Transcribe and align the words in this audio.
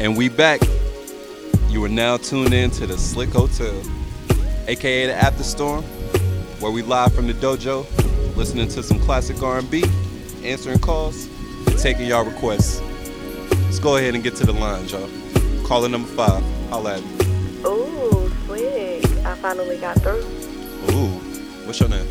And 0.00 0.16
we 0.16 0.30
back. 0.30 0.62
You 1.68 1.84
are 1.84 1.88
now 1.90 2.16
tuned 2.16 2.54
in 2.54 2.70
to 2.70 2.86
the 2.86 2.96
Slick 2.96 3.28
Hotel, 3.28 3.82
aka 4.66 5.06
the 5.06 5.14
After 5.14 5.42
Storm, 5.42 5.84
where 6.58 6.72
we 6.72 6.80
live 6.80 7.14
from 7.14 7.26
the 7.26 7.34
dojo, 7.34 7.84
listening 8.34 8.68
to 8.68 8.82
some 8.82 8.98
classic 9.00 9.42
R&B, 9.42 9.84
answering 10.42 10.78
calls, 10.78 11.26
and 11.66 11.78
taking 11.78 12.06
y'all 12.06 12.24
requests. 12.24 12.80
Let's 13.64 13.78
go 13.78 13.98
ahead 13.98 14.14
and 14.14 14.24
get 14.24 14.36
to 14.36 14.46
the 14.46 14.54
line, 14.54 14.88
y'all. 14.88 15.06
Caller 15.66 15.90
number 15.90 16.08
five. 16.08 16.42
Holla 16.70 16.96
at 16.96 17.04
me. 17.04 17.66
Ooh, 17.66 18.32
slick. 18.46 19.04
I 19.26 19.34
finally 19.34 19.76
got 19.76 20.00
through. 20.00 20.24
Ooh, 20.92 21.10
what's 21.66 21.78
your 21.78 21.90
name? 21.90 22.08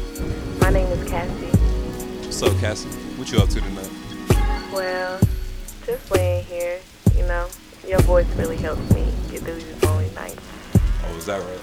My 0.59 0.69
name 0.69 0.85
is 0.89 1.09
Cassie. 1.09 1.57
What's 2.23 2.43
up, 2.43 2.55
Cassie? 2.59 2.89
What 3.17 3.31
you 3.31 3.39
up 3.39 3.49
to 3.49 3.59
tonight? 3.59 3.89
Well, 4.71 5.19
just 5.87 6.11
laying 6.11 6.45
here, 6.45 6.79
you 7.17 7.23
know. 7.23 7.47
Your 7.89 7.99
voice 8.01 8.27
really 8.35 8.57
helps 8.57 8.87
me 8.93 9.11
get 9.31 9.41
through 9.41 9.55
these 9.55 9.83
lonely 9.83 10.11
nights. 10.11 10.37
Oh, 11.05 11.17
is 11.17 11.25
that 11.25 11.41
right? 11.41 11.57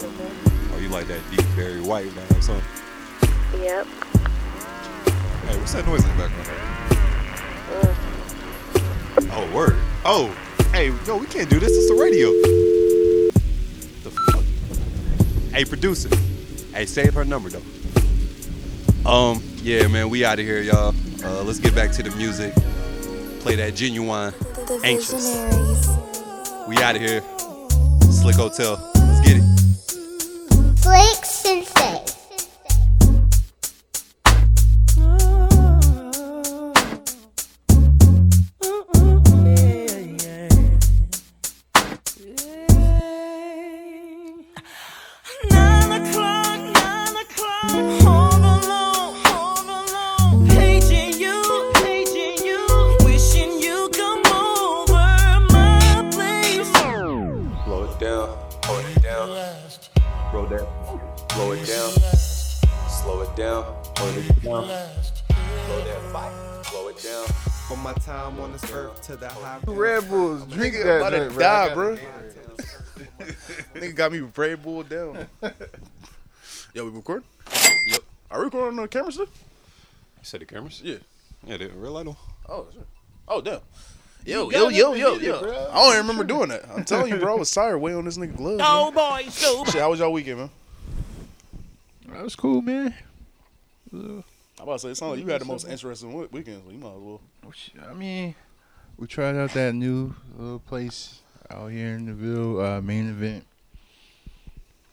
hmm 0.00 0.74
Oh, 0.74 0.78
you 0.78 0.88
like 0.88 1.06
that 1.06 1.20
deep 1.30 1.44
Barry 1.54 1.82
White 1.82 2.06
vibe, 2.06 2.42
son? 2.42 2.62
Yep. 3.60 3.86
Hey, 5.44 5.58
what's 5.58 5.74
that 5.74 5.86
noise 5.86 6.02
in 6.02 6.16
the 6.16 6.16
background? 6.16 6.48
Mm. 9.20 9.28
Oh, 9.32 9.54
word. 9.54 9.76
Oh, 10.06 10.34
hey, 10.72 10.94
no, 11.06 11.18
we 11.18 11.26
can't 11.26 11.50
do 11.50 11.60
this. 11.60 11.72
It's 11.76 11.90
the 11.90 11.94
radio. 11.94 12.30
The 14.02 14.10
fuck? 14.32 15.52
Hey, 15.52 15.66
producer. 15.66 16.08
Hey, 16.72 16.86
save 16.86 17.12
her 17.12 17.24
number 17.26 17.50
though. 17.50 17.60
Um, 19.06 19.42
yeah, 19.56 19.86
man, 19.88 20.08
we 20.08 20.24
out 20.24 20.38
of 20.38 20.46
here, 20.46 20.62
y'all. 20.62 20.94
Uh, 21.22 21.42
let's 21.42 21.58
get 21.58 21.74
back 21.74 21.92
to 21.92 22.02
the 22.02 22.16
music. 22.16 22.54
Play 23.40 23.56
that 23.56 23.74
genuine. 23.74 24.32
The 24.66 24.80
Anxious. 24.82 25.12
Visionaries. 25.12 26.66
We 26.66 26.76
out 26.78 26.96
of 26.96 27.02
here. 27.02 27.22
Slick 28.10 28.34
Hotel. 28.34 28.80
Let's 28.96 29.20
get 29.20 29.36
it. 29.36 30.82
Blake 30.82 31.24
Sensei. 31.24 32.15
Got 73.96 74.12
me 74.12 74.20
Red 74.20 74.62
Bull 74.62 74.82
down. 74.82 75.26
Yo, 76.74 76.84
we 76.84 76.90
record? 76.90 77.24
Yep. 77.88 78.00
Are 78.30 78.38
we 78.38 78.44
recording 78.44 78.78
on 78.78 78.82
the 78.84 78.88
camera 78.88 79.10
still? 79.10 79.24
You 79.26 80.22
said 80.22 80.40
the 80.40 80.44
cameras? 80.44 80.80
Yeah. 80.84 80.98
Yeah, 81.46 81.56
they 81.56 81.66
real 81.68 81.92
light 81.92 82.06
on. 82.06 82.16
Oh, 82.48 82.66
shit. 82.72 82.86
Oh, 83.26 83.40
damn. 83.40 83.60
Yo, 84.24 84.50
yo, 84.50 84.68
yo, 84.68 84.94
yo, 84.94 85.14
yo. 85.14 85.40
bro. 85.40 85.70
I 85.70 85.74
don't 85.74 85.86
even 85.92 85.98
remember 85.98 86.24
doing 86.24 86.48
that. 86.48 86.68
I'm 86.68 86.84
telling 86.84 87.12
you, 87.12 87.18
bro. 87.18 87.36
I 87.36 87.38
was 87.38 87.50
tired 87.50 87.78
waiting 87.78 87.98
on 87.98 88.04
this 88.04 88.18
nigga 88.18 88.36
glove. 88.36 88.58
Oh 88.60 88.90
man. 88.90 88.94
boy, 88.94 89.30
so 89.30 89.64
Shit, 89.66 89.80
how 89.80 89.90
was 89.90 90.00
y'all 90.00 90.12
weekend, 90.12 90.38
man? 90.38 90.50
That 92.08 92.24
was 92.24 92.34
cool, 92.34 92.60
man. 92.60 92.92
I'm 93.92 94.24
about 94.58 94.72
to 94.72 94.78
say, 94.80 94.88
it 94.90 94.96
sounds 94.96 95.12
like 95.12 95.20
you 95.24 95.30
had 95.30 95.42
the 95.42 95.44
most 95.44 95.68
interesting 95.68 96.12
we- 96.12 96.26
weekend, 96.26 96.62
so 96.66 96.72
you 96.72 96.78
might 96.78 96.88
as 96.88 97.00
well. 97.00 97.20
I 97.88 97.94
mean, 97.94 98.34
we 98.96 99.06
tried 99.06 99.36
out 99.36 99.52
that 99.52 99.76
new 99.76 100.12
little 100.36 100.58
place 100.58 101.20
out 101.48 101.68
here 101.68 101.94
in 101.94 102.06
the 102.06 102.12
Ville, 102.12 102.60
uh, 102.60 102.80
main 102.80 103.08
event. 103.08 103.44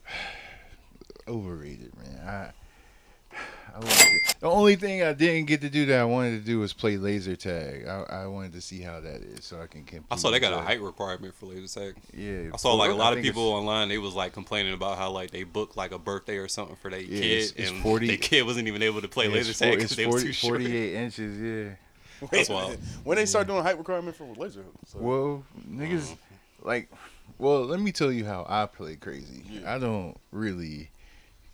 Overrated, 1.28 1.94
man. 1.98 2.28
I, 2.28 3.36
I 3.76 3.80
wanted 3.80 4.24
the 4.40 4.50
only 4.50 4.76
thing 4.76 5.02
I 5.02 5.14
didn't 5.14 5.46
get 5.48 5.62
to 5.62 5.70
do 5.70 5.86
that 5.86 6.00
I 6.00 6.04
wanted 6.04 6.32
to 6.40 6.46
do 6.46 6.60
was 6.60 6.74
play 6.74 6.98
laser 6.98 7.36
tag. 7.36 7.88
I, 7.88 8.24
I 8.24 8.28
wanted 8.28 8.52
to 8.54 8.62
see 8.62 8.82
how 8.82 9.00
that 9.00 9.22
is, 9.22 9.46
so 9.46 9.62
I 9.62 9.68
can 9.68 9.84
compete. 9.86 10.06
I 10.12 10.18
saw 10.18 10.32
they 10.32 10.40
got 10.42 10.52
a 10.54 10.62
height 10.62 10.82
requirement 10.82 11.34
for 11.34 11.46
laser 11.46 11.80
tag. 11.80 11.96
Yeah, 12.14 12.52
I 12.54 12.58
saw 12.58 12.74
like 12.74 12.92
a 12.92 12.94
lot 12.94 13.16
of 13.18 13.24
people 13.24 13.44
online. 13.44 13.88
They 13.88 13.98
was 13.98 14.16
like 14.16 14.34
complaining 14.34 14.74
about 14.74 14.98
how 14.98 15.12
like 15.12 15.32
they 15.32 15.44
booked 15.44 15.78
like 15.78 15.94
a 15.94 15.98
birthday 15.98 16.38
or 16.38 16.48
something 16.50 16.76
for 16.76 16.92
their 16.92 17.00
Yeah, 17.00 17.08
kid, 17.08 17.32
it's- 17.32 17.54
it's 17.56 17.72
and 17.72 17.82
40 17.82 18.08
their 18.08 18.18
kid 18.18 18.46
wasn't 18.46 18.68
even 18.68 18.84
able 18.84 19.02
to 19.02 19.08
play 19.08 19.28
yeah, 19.28 19.36
laser 19.36 19.54
tag 19.54 19.72
because 19.76 19.92
it's 19.92 19.96
they 19.96 20.06
was 20.08 20.24
40 20.24 20.26
too 20.28 20.34
short. 20.34 20.62
48 20.62 20.94
inches, 20.96 21.40
yeah. 21.42 22.28
That's 22.32 22.50
wild. 22.50 22.78
when 23.04 23.18
they 23.18 23.26
start 23.26 23.48
doing 23.48 23.64
height 23.64 23.78
requirement 23.78 24.16
for 24.16 24.26
laser. 24.36 24.66
So. 24.88 25.00
Well, 25.00 25.44
niggas, 25.70 26.12
uh-huh. 26.12 26.16
like, 26.64 26.92
well, 27.38 27.66
let 27.66 27.80
me 27.80 27.92
tell 27.92 28.12
you 28.12 28.26
how 28.26 28.46
I 28.48 28.66
play 28.66 28.96
crazy. 28.96 29.44
Yeah. 29.50 29.76
I 29.76 29.80
don't 29.80 30.18
really 30.32 30.90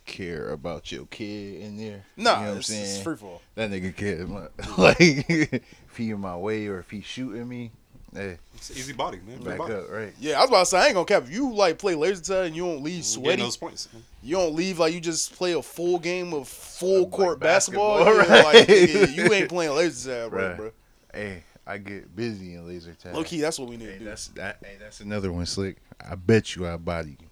care 0.06 0.50
about 0.50 0.90
your 0.90 1.06
kid 1.06 1.60
in 1.60 1.76
there. 1.76 2.04
nah, 2.16 2.30
you 2.40 2.40
know 2.40 2.42
what 2.42 2.50
I'm 2.52 2.56
it's, 2.58 2.70
it's 2.70 2.90
saying? 2.90 3.04
free 3.04 3.16
fall. 3.16 3.42
that 3.54 3.70
nigga 3.70 3.94
cares. 3.94 4.28
like, 4.78 4.96
if 5.00 5.96
he 5.96 6.10
in 6.10 6.20
my 6.20 6.36
way 6.36 6.66
or 6.66 6.78
if 6.80 6.90
he 6.90 7.00
shooting 7.00 7.48
me, 7.48 7.70
hey, 8.12 8.38
It's 8.56 8.70
easy 8.72 8.92
body, 8.92 9.20
man. 9.26 9.40
Back 9.42 9.58
body. 9.58 9.74
up, 9.74 9.88
right? 9.90 10.12
Yeah, 10.20 10.38
I 10.38 10.40
was 10.40 10.50
about 10.50 10.60
to 10.60 10.66
say, 10.66 10.78
I 10.80 10.86
ain't 10.86 10.94
gonna 10.94 11.06
cap. 11.06 11.24
If 11.24 11.30
you 11.30 11.52
like 11.52 11.78
play 11.78 11.94
laser 11.94 12.22
tag 12.22 12.46
and 12.48 12.56
you 12.56 12.64
don't 12.64 12.82
leave 12.82 13.04
sweaty, 13.04 13.40
those 13.42 13.56
points. 13.56 13.88
you 14.22 14.34
don't 14.36 14.54
leave 14.54 14.78
like 14.80 14.92
you 14.94 15.00
just 15.00 15.34
play 15.36 15.52
a 15.52 15.62
full 15.62 15.98
game 16.00 16.32
of 16.34 16.48
full 16.48 17.02
Like 17.02 17.10
court 17.12 17.40
basketball. 17.40 18.04
basketball, 18.04 18.36
yeah, 18.36 18.42
like, 18.58 18.66
nigga, 18.66 19.14
you 19.14 19.32
ain't 19.32 19.48
playing 19.48 19.72
laser 19.76 20.10
tag, 20.24 20.32
right, 20.32 20.46
Right. 20.48 20.56
bro? 20.56 20.70
Hey, 21.14 21.42
I 21.70 21.78
get 21.78 22.14
busy 22.16 22.54
in 22.54 22.66
laser 22.66 22.94
tag. 22.94 23.14
Low 23.14 23.22
key, 23.24 23.40
that's 23.40 23.58
what 23.58 23.68
we 23.68 23.76
need 23.76 23.86
Hey, 23.86 23.92
to 23.94 23.98
do. 24.00 24.04
that's 24.06 24.26
that. 24.28 24.58
Hey, 24.64 24.76
that's 24.80 25.00
another 25.00 25.30
one, 25.32 25.46
slick. 25.46 25.76
I 26.08 26.14
bet 26.16 26.56
you 26.56 26.66
I 26.66 26.76
body 26.76 27.16
you. 27.20 27.26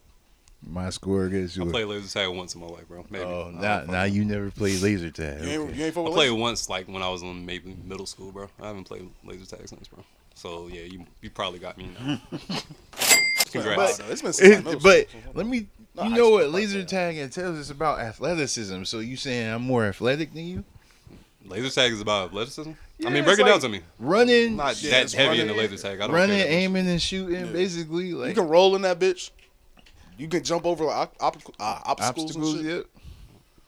My 0.67 0.91
score 0.91 1.25
against 1.25 1.57
you. 1.57 1.69
I 1.69 1.71
played 1.71 1.85
laser 1.87 2.09
tag 2.13 2.29
once 2.35 2.55
in 2.55 2.61
my 2.61 2.67
life, 2.67 2.89
bro. 2.89 3.05
Maybe. 3.11 3.25
Oh, 3.25 3.51
now 3.53 3.83
now 3.85 4.05
you 4.05 4.25
never 4.25 4.51
played 4.51 4.81
laser 4.81 5.11
tag. 5.11 5.43
You 5.43 5.49
ain't, 5.49 5.61
okay. 5.71 5.79
you 5.79 5.85
ain't 5.85 5.97
I 5.97 6.03
played 6.03 6.31
laser? 6.31 6.35
once, 6.35 6.69
like 6.69 6.89
when 6.89 7.03
I 7.03 7.09
was 7.09 7.23
in 7.23 7.47
maybe 7.47 7.77
middle 7.85 8.07
school, 8.07 8.33
bro. 8.33 8.49
I 8.61 8.67
haven't 8.69 8.85
played 8.85 9.09
laser 9.25 9.47
tag 9.47 9.69
since, 9.69 9.89
bro. 9.89 10.03
So 10.35 10.69
yeah, 10.69 10.83
you 10.83 11.05
you 11.21 11.31
probably 11.31 11.59
got 11.59 11.79
me 11.79 11.91
now. 11.99 12.21
Congrats. 13.53 13.99
But, 13.99 14.11
it's 14.11 14.23
been 14.23 14.67
It- 14.67 14.83
but 14.83 15.07
let 15.35 15.47
me. 15.47 15.67
No, 15.95 16.05
you 16.05 16.11
know 16.11 16.31
what 16.31 16.51
laser 16.51 16.81
school. 16.81 16.87
tag 16.87 17.17
it 17.17 17.33
tells 17.33 17.59
us 17.59 17.71
about 17.71 17.99
athleticism. 18.01 18.85
So 18.85 19.01
you 19.01 19.17
saying 19.17 19.53
I'm 19.53 19.63
more 19.63 19.85
athletic 19.87 20.33
than 20.33 20.45
you? 20.45 20.65
laser 21.45 21.71
tag 21.71 21.93
is 21.93 22.01
about 22.01 22.29
athleticism. 22.29 22.73
Yeah, 22.99 23.09
I 23.09 23.13
mean, 23.13 23.25
break 23.25 23.39
it 23.39 23.43
down 23.45 23.53
like 23.53 23.61
to 23.63 23.69
me. 23.69 23.81
Running, 23.99 24.57
not 24.57 24.83
Yeah, 24.83 24.91
that 24.91 25.03
it's 25.05 25.13
heavy 25.15 25.41
in 25.41 25.47
the 25.47 25.55
running- 25.55 25.71
laser 25.71 25.83
tag. 25.89 26.01
I 26.01 26.07
don't 26.07 26.15
running, 26.17 26.37
care 26.37 26.47
that 26.47 26.53
much. 26.53 26.63
aiming, 26.63 26.89
and 26.89 27.01
shooting. 27.03 27.47
Yeah. 27.47 27.53
Basically, 27.53 28.07
You 28.09 28.35
can 28.35 28.49
roll 28.49 28.75
in 28.77 28.83
that 28.83 28.99
bitch. 28.99 29.31
You 30.17 30.27
can 30.29 30.43
jump 30.43 30.67
over 30.67 30.85
like 30.85 31.11
op- 31.21 31.37
op- 31.37 31.55
uh, 31.61 31.79
obstacles, 31.85 32.25
obstacles. 32.37 32.55
and. 32.55 32.65
Yep. 32.65 32.87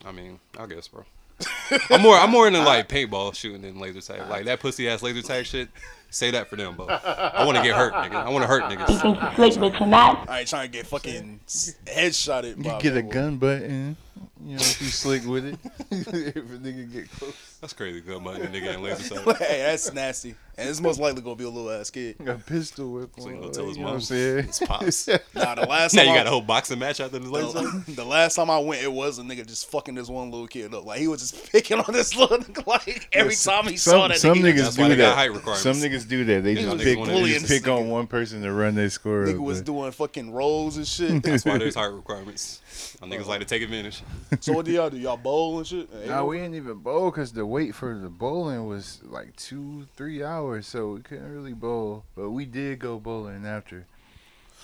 I 0.04 0.12
mean, 0.12 0.40
I 0.58 0.66
guess, 0.66 0.88
bro. 0.88 1.04
I'm 1.90 2.02
more 2.02 2.16
I'm 2.16 2.30
more 2.30 2.46
into 2.46 2.60
like 2.60 2.88
paintball 2.88 3.34
shooting 3.34 3.62
than 3.62 3.78
laser 3.78 4.00
tag. 4.00 4.28
Like 4.28 4.44
that 4.46 4.60
pussy 4.60 4.88
ass 4.88 5.02
laser 5.02 5.22
tag 5.22 5.46
shit. 5.46 5.68
Say 6.10 6.32
that 6.32 6.48
for 6.48 6.56
them, 6.56 6.74
bro. 6.74 6.86
I 6.88 7.44
want 7.46 7.56
to 7.56 7.62
get 7.62 7.76
hurt, 7.76 7.92
nigga. 7.94 8.14
I 8.16 8.28
want 8.30 8.42
to 8.42 8.48
hurt 8.48 8.64
niggas. 8.64 8.86
think 9.00 9.22
you 9.22 9.36
slick, 9.36 9.60
but 9.72 9.78
you're 9.78 9.88
not. 9.88 10.28
I 10.28 10.40
ain't 10.40 10.48
trying 10.48 10.68
to 10.70 10.76
get 10.76 10.86
fucking 10.88 11.38
headshotted. 11.86 12.56
You 12.58 12.64
by 12.64 12.70
can 12.70 12.80
get 12.80 12.96
a 12.96 13.02
gun 13.02 13.36
button. 13.36 13.96
You 14.44 14.56
know, 14.56 14.62
if 14.62 14.80
you 14.80 14.88
slick 14.88 15.26
with 15.26 15.44
it. 15.44 15.58
if 15.90 16.06
a 16.36 16.58
nigga 16.58 16.90
get 16.92 17.10
close. 17.10 17.58
That's 17.60 17.72
crazy. 17.74 18.00
Good 18.00 18.22
money, 18.22 18.40
nigga, 18.46 18.74
and 18.74 18.82
laser 18.82 19.14
tag. 19.22 19.36
hey, 19.36 19.58
that's 19.62 19.92
nasty. 19.92 20.34
And 20.56 20.68
it's 20.68 20.80
most 20.80 20.98
likely 20.98 21.22
gonna 21.22 21.36
be 21.36 21.44
a 21.44 21.48
little 21.48 21.70
ass 21.70 21.90
kid. 21.90 22.16
A 22.26 22.34
pistol 22.34 22.92
whip. 22.92 23.10
So 23.18 23.28
you 23.28 23.34
on, 23.36 23.40
gonna 23.42 23.52
tell 23.52 23.66
his 23.66 23.76
you 23.76 23.82
know 23.82 23.86
what 23.86 23.92
mom? 23.92 23.96
I'm 23.96 24.00
saying? 24.02 24.38
It's 24.40 24.58
pops. 24.60 25.08
Nah, 25.34 25.54
the 25.54 25.66
last 25.66 25.94
now 25.94 26.02
time 26.02 26.08
you 26.08 26.14
I, 26.14 26.18
got 26.18 26.26
a 26.26 26.30
whole 26.30 26.40
boxing 26.40 26.78
match 26.78 27.00
after 27.00 27.18
this 27.18 27.28
laser 27.28 27.60
the, 27.60 27.92
the 27.96 28.04
last 28.04 28.34
time 28.34 28.50
I 28.50 28.58
went, 28.58 28.82
it 28.82 28.92
was 28.92 29.18
a 29.18 29.22
nigga 29.22 29.46
just 29.46 29.70
fucking 29.70 29.94
this 29.94 30.08
one 30.08 30.30
little 30.30 30.46
kid 30.46 30.74
up. 30.74 30.84
Like 30.84 31.00
he 31.00 31.08
was 31.08 31.20
just 31.20 31.50
picking 31.52 31.78
on 31.78 31.92
this 31.92 32.16
little 32.16 32.38
nigga. 32.38 32.66
Like 32.66 33.08
every 33.12 33.34
time 33.34 33.66
he 33.66 33.76
saw 33.76 33.90
Some, 33.92 34.08
that 34.08 34.18
some 34.18 34.38
nigga, 34.38 34.54
niggas 34.58 34.76
do 34.76 34.96
that. 34.96 35.14
height 35.16 35.32
requirements. 35.32 35.62
Some 35.62 35.76
niggas 35.76 36.08
do 36.08 36.24
that. 36.24 36.44
They 36.44 36.54
just 36.54 36.78
pick, 36.78 37.04
they 37.04 37.24
just 37.32 37.46
pick 37.48 37.68
on 37.68 37.88
one 37.88 38.06
person 38.06 38.42
to 38.42 38.52
run 38.52 38.74
their 38.74 38.90
score. 38.90 39.24
nigga 39.24 39.34
up, 39.36 39.40
was 39.40 39.58
but- 39.60 39.66
doing 39.66 39.92
fucking 39.92 40.32
rolls 40.32 40.76
and 40.76 40.86
shit. 40.86 41.22
That's 41.22 41.44
why 41.44 41.58
there's 41.58 41.74
height 41.74 41.86
requirements. 41.92 42.60
My 43.00 43.08
niggas 43.08 43.26
like 43.26 43.40
to 43.40 43.46
take 43.46 43.62
advantage. 43.62 43.99
so 44.40 44.52
what 44.52 44.64
do 44.64 44.72
y'all 44.72 44.90
do? 44.90 44.98
Y'all 44.98 45.16
bowl 45.16 45.58
and 45.58 45.66
shit? 45.66 45.88
Nah, 46.06 46.24
we 46.24 46.38
didn't 46.38 46.54
even 46.54 46.78
bowl 46.78 47.10
because 47.10 47.32
the 47.32 47.44
wait 47.44 47.74
for 47.74 47.98
the 47.98 48.08
bowling 48.08 48.66
was 48.66 49.00
like 49.04 49.34
two, 49.36 49.86
three 49.96 50.22
hours, 50.22 50.66
so 50.66 50.92
we 50.92 51.00
couldn't 51.00 51.32
really 51.32 51.52
bowl. 51.52 52.04
But 52.14 52.30
we 52.30 52.44
did 52.44 52.78
go 52.78 52.98
bowling 52.98 53.46
after, 53.46 53.86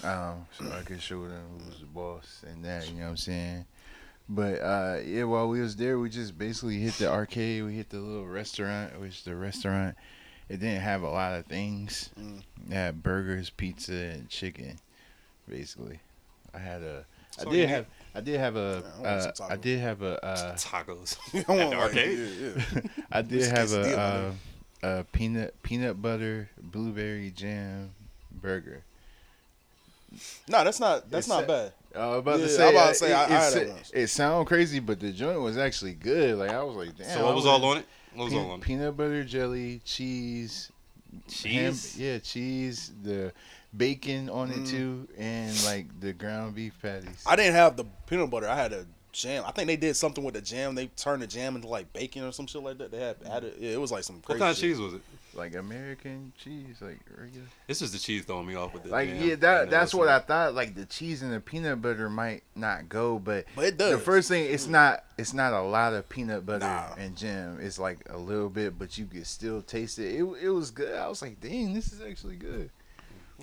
um, 0.04 0.46
so 0.58 0.70
I 0.72 0.82
could 0.82 1.02
show 1.02 1.22
them 1.22 1.42
who 1.58 1.70
was 1.70 1.80
the 1.80 1.86
boss 1.86 2.44
and 2.46 2.64
that. 2.64 2.88
You 2.88 2.94
know 2.94 3.04
what 3.04 3.10
I'm 3.10 3.16
saying? 3.16 3.64
But 4.28 4.60
uh, 4.60 4.98
yeah, 5.04 5.24
while 5.24 5.48
we 5.48 5.60
was 5.60 5.76
there, 5.76 5.98
we 5.98 6.10
just 6.10 6.36
basically 6.36 6.78
hit 6.78 6.94
the 6.94 7.10
arcade. 7.10 7.64
We 7.64 7.74
hit 7.74 7.90
the 7.90 7.98
little 7.98 8.26
restaurant, 8.26 9.00
which 9.00 9.24
the 9.24 9.36
restaurant 9.36 9.96
it 10.48 10.60
didn't 10.60 10.82
have 10.82 11.02
a 11.02 11.10
lot 11.10 11.34
of 11.34 11.46
things. 11.46 12.10
Mm. 12.18 12.42
Yeah, 12.68 12.90
burgers, 12.92 13.50
pizza, 13.50 13.92
and 13.92 14.28
chicken. 14.28 14.78
Basically, 15.48 16.00
I 16.54 16.58
had 16.58 16.82
a. 16.82 17.04
I 17.38 17.44
So 17.44 17.50
did 17.50 17.58
you 17.58 17.66
have. 17.68 17.86
I 18.16 18.20
did 18.20 18.40
have 18.40 18.56
a. 18.56 18.82
Yeah, 19.02 19.08
I 19.08 19.12
Uh, 19.14 19.26
I 19.26 19.30
tacos. 19.56 19.60
did 19.60 19.80
have 19.80 20.02
a. 20.02 20.24
Uh, 20.24 20.56
Tacos. 20.56 21.16
I 21.34 21.38
At 21.38 21.48
want 21.48 21.58
the 21.70 21.76
like, 21.76 21.78
arcade? 21.78 22.18
yeah, 22.18 22.62
yeah. 22.74 22.80
I 23.12 23.22
did 23.22 23.38
It's 23.38 23.46
have 23.48 23.68
quesadilla, 23.68 24.32
a, 24.82 24.86
uh, 24.86 25.00
a 25.00 25.04
peanut 25.04 25.62
peanut 25.62 26.00
butter 26.00 26.48
blueberry 26.60 27.30
jam 27.30 27.90
burger. 28.32 28.82
No, 30.48 30.64
that's 30.64 30.80
not 30.80 31.10
that's 31.10 31.26
It's 31.26 31.28
not 31.28 31.44
a- 31.44 31.46
bad. 31.46 31.72
I 31.94 32.06
was 32.08 32.18
about 32.18 32.38
Yeah, 32.40 32.46
to 32.46 32.50
I'm 32.52 32.56
say. 32.56 32.70
about 32.70 32.88
to 32.88 32.94
say, 32.94 33.10
it, 33.10 33.14
I- 33.14 33.20
I 33.22 33.24
it, 33.24 33.30
had 33.30 33.52
sa- 33.86 33.90
it 33.94 34.06
sound 34.08 34.46
crazy, 34.46 34.80
but 34.80 35.00
the 35.00 35.12
joint 35.12 35.40
was 35.40 35.56
actually 35.56 35.94
good. 35.94 36.38
Like 36.38 36.50
I 36.50 36.62
was 36.62 36.76
like, 36.76 36.96
damn. 36.96 37.08
so 37.18 37.24
what 37.24 37.34
was 37.34 37.46
all 37.46 37.64
on 37.64 37.78
it? 37.78 37.86
What 38.14 38.24
was 38.24 38.34
all 38.34 38.50
on 38.50 38.60
it? 38.60 38.62
Peanut 38.64 38.96
butter 38.96 39.24
jelly, 39.24 39.80
cheese, 39.84 40.70
ham- 41.42 41.72
Cheese. 41.72 41.98
yeah, 41.98 42.18
cheese, 42.18 42.92
the 43.02 43.32
bacon 43.76 44.28
on 44.30 44.50
Mm. 44.50 44.62
it 44.64 44.70
too, 44.70 45.08
and 45.18 45.64
like 45.64 46.00
the 46.00 46.12
ground 46.12 46.54
beef 46.54 46.74
patties. 46.80 47.22
I 47.26 47.36
didn't 47.36 47.54
have 47.54 47.76
the 47.76 47.84
peanut 48.06 48.30
butter. 48.30 48.48
I 48.48 48.56
had 48.56 48.72
a 48.72 48.86
jam. 49.12 49.44
I 49.46 49.50
think 49.50 49.66
they 49.66 49.76
did 49.76 49.96
something 49.96 50.22
with 50.22 50.34
the 50.34 50.42
jam. 50.42 50.74
They 50.74 50.86
turned 50.88 51.22
the 51.22 51.26
jam 51.26 51.56
into 51.56 51.68
like 51.68 51.92
bacon 51.92 52.22
or 52.24 52.32
some 52.32 52.46
shit 52.46 52.62
like 52.62 52.78
that. 52.78 52.90
They 52.90 52.98
had 53.00 53.16
added. 53.28 53.54
Yeah, 53.58 53.70
it 53.72 53.80
was 53.80 53.90
like 53.92 54.04
some 54.04 54.16
What 54.26 54.38
kind 54.38 54.50
of 54.50 54.56
cheese 54.56 54.78
was 54.78 54.94
it? 54.94 55.00
like 55.34 55.54
American 55.54 56.32
cheese, 56.42 56.76
like 56.80 56.98
regular. 57.14 57.46
It's 57.68 57.80
just 57.80 57.92
the 57.92 57.98
cheese 57.98 58.24
throwing 58.24 58.46
me 58.46 58.54
off 58.54 58.72
with 58.72 58.84
the 58.84 58.88
Like 58.88 59.10
jam 59.10 59.22
yeah, 59.22 59.34
that 59.36 59.64
the 59.66 59.70
that's 59.70 59.92
rest 59.92 59.94
what 59.94 60.08
I 60.08 60.18
thought. 60.20 60.54
Like 60.54 60.74
the 60.74 60.86
cheese 60.86 61.20
and 61.22 61.30
the 61.32 61.40
peanut 61.40 61.82
butter 61.82 62.08
might 62.08 62.42
not 62.54 62.88
go, 62.88 63.18
but 63.18 63.44
But 63.54 63.64
it 63.66 63.76
does. 63.78 63.90
the 63.92 63.98
first 63.98 64.28
thing 64.28 64.44
it's 64.50 64.66
not 64.66 65.04
it's 65.18 65.34
not 65.34 65.52
a 65.52 65.60
lot 65.62 65.92
of 65.94 66.08
peanut 66.08 66.44
butter 66.46 66.60
Nah. 66.66 66.94
and 66.98 67.16
jam. 67.16 67.58
It's 67.60 67.78
like 67.78 67.98
a 68.08 68.16
little 68.18 68.48
bit, 68.48 68.78
but 68.78 68.96
you 68.98 69.04
can 69.06 69.24
still 69.26 69.60
taste 69.62 69.98
it. 69.98 70.14
It 70.14 70.24
it 70.42 70.48
was 70.50 70.70
good. 70.70 70.94
I 70.94 71.06
was 71.08 71.20
like, 71.22 71.38
dang, 71.40 71.74
this 71.74 71.92
is 71.92 72.00
actually 72.00 72.36
good. 72.36 72.70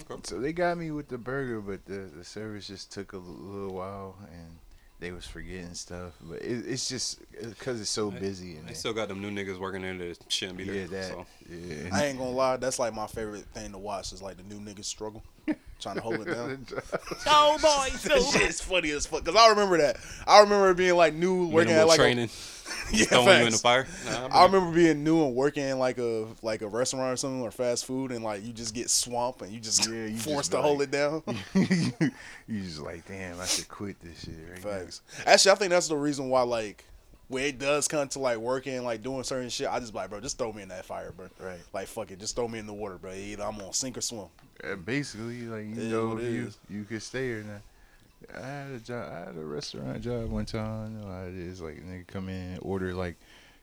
Okay. 0.01 0.22
So 0.24 0.40
they 0.40 0.54
got 0.54 0.78
me 0.78 0.92
with 0.92 1.07
the 1.07 1.18
burger, 1.18 1.62
but 1.62 1.86
the 1.86 2.10
the 2.16 2.24
service 2.24 2.68
just 2.68 2.92
took 2.92 3.13
a 3.13 3.18
little 3.18 3.74
while 3.75 4.16
and. 4.31 4.57
They 5.00 5.12
was 5.12 5.25
forgetting 5.25 5.74
stuff, 5.74 6.13
but 6.22 6.42
it, 6.42 6.63
it's 6.66 6.88
just 6.88 7.19
uh, 7.44 7.48
because 7.48 7.81
it's 7.81 7.90
so 7.90 8.10
busy. 8.10 8.56
And 8.56 8.69
They 8.69 8.74
still 8.74 8.94
got 8.94 9.10
them 9.10 9.22
new 9.22 9.31
niggas 9.31 9.60
working 9.60 9.81
there 9.81 9.98
that 9.98 10.18
shouldn't 10.30 10.57
be 10.60 10.63
there. 10.63 10.75
yeah, 10.75 10.86
that 10.88 11.06
So. 11.10 11.25
yeah. 11.50 11.90
I 11.92 12.06
ain't 12.06 12.18
gonna 12.18 12.30
lie. 12.31 12.56
That's 12.56 12.80
like 12.80 12.94
my 12.94 13.07
favorite 13.07 13.44
thing 13.54 13.74
to 13.74 13.78
watch. 13.78 14.13
Is 14.13 14.22
like 14.22 14.38
the 14.38 14.44
new 14.44 14.62
niggas 14.62 14.86
struggle, 14.86 15.22
trying 15.83 15.95
to 15.95 16.01
hold 16.01 16.21
it 16.21 16.25
down. 16.33 16.65
Oh 17.27 17.57
boy, 17.62 17.95
that 18.09 18.30
shit 18.33 18.50
is 18.50 18.62
funny 18.62 18.91
as 18.91 19.06
fuck. 19.06 19.24
Cause 19.24 19.35
I 19.35 19.50
remember 19.50 19.77
that. 19.77 19.97
I 20.27 20.39
remember 20.41 20.74
being 20.74 20.95
like 20.95 21.13
new 21.13 21.47
working 21.47 21.69
Minimal 21.75 21.81
at 21.81 21.88
like 21.88 22.00
training, 22.00 22.30
A, 22.91 22.95
yeah, 22.95 23.06
throwing 23.06 23.39
you 23.41 23.45
in 23.47 23.51
the 23.51 23.57
fire. 23.57 23.88
Nah, 24.06 24.27
I 24.31 24.45
remember 24.45 24.71
being 24.74 25.03
new 25.03 25.24
and 25.25 25.35
working 25.35 25.63
in 25.63 25.80
like 25.80 25.97
a 26.00 26.27
like 26.41 26.62
a 26.62 26.68
restaurant 26.68 27.13
or 27.13 27.18
something 27.18 27.41
or 27.41 27.51
fast 27.51 27.85
food 27.85 28.12
and 28.12 28.24
like 28.24 28.44
you 28.45 28.51
just 28.53 28.74
get 28.74 28.89
swamped 28.89 29.41
and 29.41 29.51
you 29.51 29.59
just 29.59 29.88
Yeah, 29.89 30.06
you 30.06 30.18
forced 30.18 30.38
just 30.39 30.51
to 30.51 30.57
like- 30.57 30.65
hold 30.65 30.81
it 30.81 30.91
down. 30.91 31.24
you 32.47 32.62
just 32.62 32.81
like, 32.81 33.06
damn, 33.07 33.39
I 33.39 33.45
should 33.45 33.68
quit 33.68 33.97
this 34.01 34.21
shit 34.21 34.33
right 34.65 34.65
now. 34.65 34.88
Actually, 35.25 35.51
I 35.51 35.56
think 35.56 35.69
that's 35.71 35.88
the 35.88 35.97
reason 35.97 36.29
why 36.29 36.41
like 36.41 36.83
when 37.30 37.44
it 37.46 37.60
does 37.60 37.88
come 37.88 38.08
to 38.10 38.20
like 38.20 38.38
working 38.38 38.84
like 38.84 39.02
doing 39.04 39.24
certain 39.24 39.50
shit, 39.50 39.68
I 39.68 39.80
just 39.80 39.94
be 39.94 39.98
like, 40.00 40.10
bro, 40.10 40.20
just 40.20 40.38
throw 40.38 40.52
me 40.54 40.62
in 40.64 40.70
that 40.70 40.86
fire, 40.86 41.12
bro. 41.12 41.28
Right. 41.40 41.60
Like 41.74 41.88
fuck 41.88 42.12
it, 42.12 42.20
just 42.20 42.36
throw 42.36 42.48
me 42.48 42.60
in 42.60 42.68
the 42.68 42.74
water, 42.74 42.98
bro. 42.98 43.12
Either 43.14 43.44
I'm 43.44 43.58
gonna 43.58 43.74
sink 43.74 43.98
or 43.98 44.02
swim. 44.02 44.28
Basically, 44.86 45.42
like 45.44 45.66
you 45.66 45.72
It 45.81 45.92
know, 45.92 46.18
you 46.20 46.48
is. 46.48 46.58
you 46.70 46.84
could 46.84 47.02
stay 47.02 47.31
or 47.31 47.44
not. 47.44 47.62
I 48.42 48.46
had 48.48 48.72
a 48.72 48.80
job. 48.80 49.12
I 49.12 49.20
had 49.25 49.36
a 49.36 49.44
restaurant 49.46 50.02
job 50.02 50.30
one 50.30 50.46
time. 50.46 50.86
I 50.86 50.88
know 50.90 51.08
how 51.12 51.24
it 51.24 51.36
is. 51.36 51.62
Like 51.62 51.86
nigga 51.86 52.08
come 52.08 52.30
in, 52.30 52.58
order 52.62 52.94
like 52.94 53.18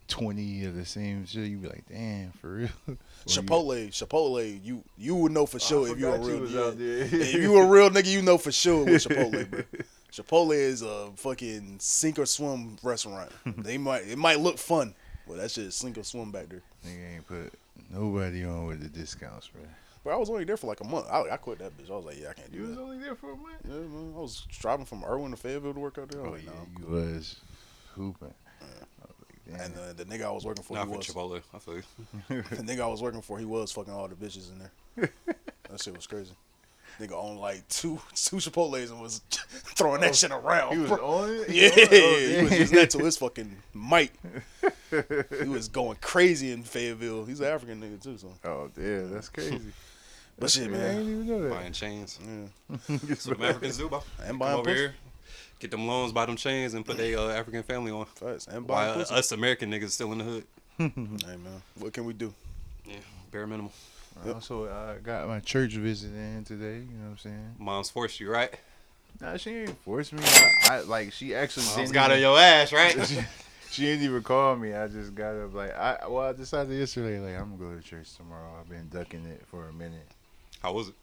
twenty 0.09 0.65
of 0.65 0.75
the 0.75 0.85
same 0.85 1.25
shit. 1.25 1.47
You 1.49 1.57
be 1.57 1.69
like, 1.69 1.85
damn, 1.89 2.33
for 2.33 2.51
real. 2.55 2.69
You- 2.89 2.97
Chipotle, 3.43 3.89
Chipotle, 3.89 4.65
you 4.65 4.83
you 4.99 5.15
would 5.15 5.33
know 5.33 5.45
for 5.47 5.59
sure 5.61 5.87
if 5.89 5.99
you 5.99 6.09
a 6.09 6.19
you 6.19 6.27
real 6.27 6.41
was 6.41 6.53
yeah. 6.53 6.61
out 6.63 6.79
there. 6.79 6.97
Yeah, 6.99 7.05
if 7.05 7.35
you 7.35 7.57
a 7.59 7.67
real 7.67 7.91
nigga, 7.91 8.07
you 8.07 8.23
know 8.23 8.39
for 8.39 8.51
sure 8.51 8.85
with 8.87 9.05
Chipotle, 9.05 9.51
bro. 9.51 9.63
Chipotle 10.13 10.55
is 10.55 10.83
a 10.83 11.11
fucking 11.17 11.77
sink 11.81 12.19
or 12.19 12.27
swim 12.27 12.77
restaurant. 12.83 13.31
They 13.59 13.79
might 13.79 14.07
it 14.07 14.19
might 14.19 14.41
look 14.41 14.59
fun, 14.59 14.95
but 15.29 15.37
that 15.39 15.51
shit 15.51 15.65
is 15.65 15.75
sink 15.75 15.99
or 15.99 16.03
swim 16.05 16.31
back 16.33 16.49
there. 16.49 16.63
Nigga 16.87 17.15
ain't 17.17 17.27
put 17.27 17.53
nobody 17.93 18.45
on 18.45 18.67
with 18.67 18.81
the 18.83 18.89
discounts, 18.89 19.49
bro. 19.49 19.63
But 20.03 20.15
I 20.15 20.17
was 20.17 20.31
only 20.31 20.45
there 20.45 20.57
for 20.57 20.67
like 20.67 20.81
a 20.81 20.85
month. 20.85 21.07
I, 21.11 21.29
I 21.31 21.37
quit 21.37 21.59
that 21.59 21.77
bitch. 21.77 21.91
I 21.91 21.95
was 21.95 22.07
like, 22.07 22.19
yeah, 22.21 22.31
I 22.31 22.33
can't 22.33 22.51
do 22.51 22.59
You 22.59 22.65
do 22.65 22.71
was 22.71 22.79
only 22.79 22.99
there 22.99 23.15
for 23.15 23.33
a 23.33 23.37
month. 23.37 23.57
Yeah, 23.65 23.75
man. 23.75 24.13
I 24.17 24.19
was 24.21 24.47
driving 24.49 24.87
from 24.87 25.05
Irwin 25.05 25.31
to 25.33 25.37
Fayetteville 25.37 25.75
to 25.75 25.81
work 25.81 25.99
out 25.99 26.09
there. 26.11 26.23
I 26.25 26.27
Oh 26.27 26.31
was 26.33 26.43
yeah, 26.43 26.51
like, 26.51 26.59
nah, 26.59 26.63
I'm 26.65 26.83
you 26.83 26.85
cool. 26.87 26.97
was 27.15 27.41
hooping. 27.95 28.35
I 28.63 28.65
like. 29.53 29.63
And 29.63 29.75
uh, 29.77 29.93
the 29.93 30.05
nigga 30.05 30.25
I 30.27 30.31
was 30.31 30.45
working 30.47 30.63
for, 30.63 30.75
Not 30.75 30.87
he 30.87 30.93
for 30.93 30.99
was 30.99 31.07
Chipotle. 31.07 31.43
I 31.53 31.59
feel 31.59 31.75
you. 31.77 31.83
the 32.29 32.63
nigga 32.63 32.81
I 32.81 32.87
was 32.87 33.03
working 33.03 33.21
for, 33.21 33.39
he 33.39 33.45
was 33.45 33.73
fucking 33.73 33.93
all 33.93 34.09
the 34.09 34.15
bitches 34.15 34.51
in 34.53 34.59
there. 34.59 35.11
that 35.69 35.81
shit 35.83 35.95
was 35.95 36.07
crazy. 36.07 36.33
Nigga 36.99 37.13
owned 37.13 37.39
like 37.39 37.67
two 37.69 38.01
two 38.15 38.37
Chipotle's 38.37 38.91
and 38.91 39.01
was 39.01 39.19
throwing 39.77 40.01
that 40.03 40.15
shit 40.17 40.31
around. 40.31 40.73
he 40.73 40.79
was 40.79 40.91
bro. 40.91 40.99
on 41.07 41.31
it. 41.31 41.49
Yeah, 41.51 41.69
on 41.69 41.79
it? 41.79 41.89
Oh, 41.93 42.37
he 42.37 42.43
was 42.43 42.59
using 42.59 42.77
that 42.79 42.91
to 42.91 42.99
his 42.99 43.17
fucking 43.17 43.57
might. 43.73 44.13
he 45.43 45.49
was 45.49 45.69
going 45.69 45.97
crazy 46.01 46.51
in 46.53 46.63
Fayetteville. 46.63 47.25
He's 47.25 47.41
an 47.41 47.47
African 47.47 47.81
nigga 47.81 48.03
too, 48.03 48.19
so. 48.19 48.29
Oh 48.45 48.71
yeah, 48.77 49.03
that's 49.11 49.29
crazy. 49.29 49.61
But 50.39 50.51
shit, 50.51 50.69
I 50.69 50.71
man. 50.71 50.97
didn't 50.97 51.13
even 51.13 51.27
know 51.27 51.43
that. 51.43 51.51
Buying 51.51 51.73
chains. 51.73 52.19
Yeah. 52.25 52.77
That's 52.89 53.27
what 53.27 53.39
them 53.39 53.47
Africans 53.47 53.77
do, 53.77 53.89
bro. 53.89 54.03
And 54.21 54.29
Come 54.29 54.39
buying 54.39 54.55
over 54.55 54.65
pussy. 54.65 54.77
here, 54.79 54.95
get 55.59 55.71
them 55.71 55.87
loans, 55.87 56.13
buy 56.13 56.25
them 56.27 56.37
chains, 56.37 56.73
and 56.75 56.85
put 56.85 56.97
their 56.97 57.19
uh, 57.19 57.29
African 57.31 57.63
family 57.63 57.93
on. 57.93 58.07
Facts. 58.07 58.47
And 58.47 58.67
Why 58.67 58.87
buying 58.87 59.01
uh, 59.01 59.15
us 59.15 59.33
American 59.33 59.71
niggas 59.71 59.91
still 59.91 60.13
in 60.13 60.19
the 60.19 60.25
hood? 60.25 60.45
Hey 60.79 60.93
man, 61.37 61.63
what 61.79 61.93
can 61.93 62.07
we 62.07 62.15
do? 62.15 62.33
Yeah, 62.87 62.97
bare 63.31 63.47
minimum. 63.47 63.71
Also, 64.27 64.69
I 64.69 64.99
got 65.03 65.29
my 65.29 65.41
church 65.41 65.75
visit 65.75 66.13
in 66.13 66.45
today. 66.45 66.77
You 66.77 66.99
know 66.99 67.05
what 67.05 67.11
I'm 67.13 67.19
saying? 67.19 67.55
Mom's 67.59 67.91
forced 67.91 68.21
you, 68.21 68.31
right? 68.31 68.55
Nah, 69.21 69.37
she 69.37 69.51
ain't 69.51 69.79
forced 69.83 70.13
me. 70.13 70.23
I, 70.23 70.51
I 70.71 70.81
like 70.81 71.13
she 71.13 71.35
actually 71.35 71.67
Mom's 71.77 71.93
got 71.93 72.11
on 72.11 72.21
your 72.21 72.39
ass, 72.39 72.73
right? 72.73 72.93
she, 73.07 73.21
she 73.71 73.83
didn't 73.83 74.05
even 74.05 74.23
call 74.23 74.57
me. 74.57 74.75
I 74.75 74.89
just 74.89 75.15
got 75.15 75.37
up 75.37 75.55
like 75.55 75.77
I 75.77 76.07
well 76.09 76.29
I 76.29 76.33
decided 76.33 76.79
yesterday 76.79 77.19
like 77.21 77.41
I'm 77.41 77.57
gonna 77.57 77.73
go 77.73 77.79
to 77.79 77.83
church 77.87 78.17
tomorrow. 78.17 78.51
I've 78.59 78.69
been 78.69 78.89
ducking 78.89 79.25
it 79.27 79.43
for 79.47 79.69
a 79.69 79.73
minute. 79.73 80.07
How 80.63 80.73
was 80.73 80.89
it? 80.89 80.95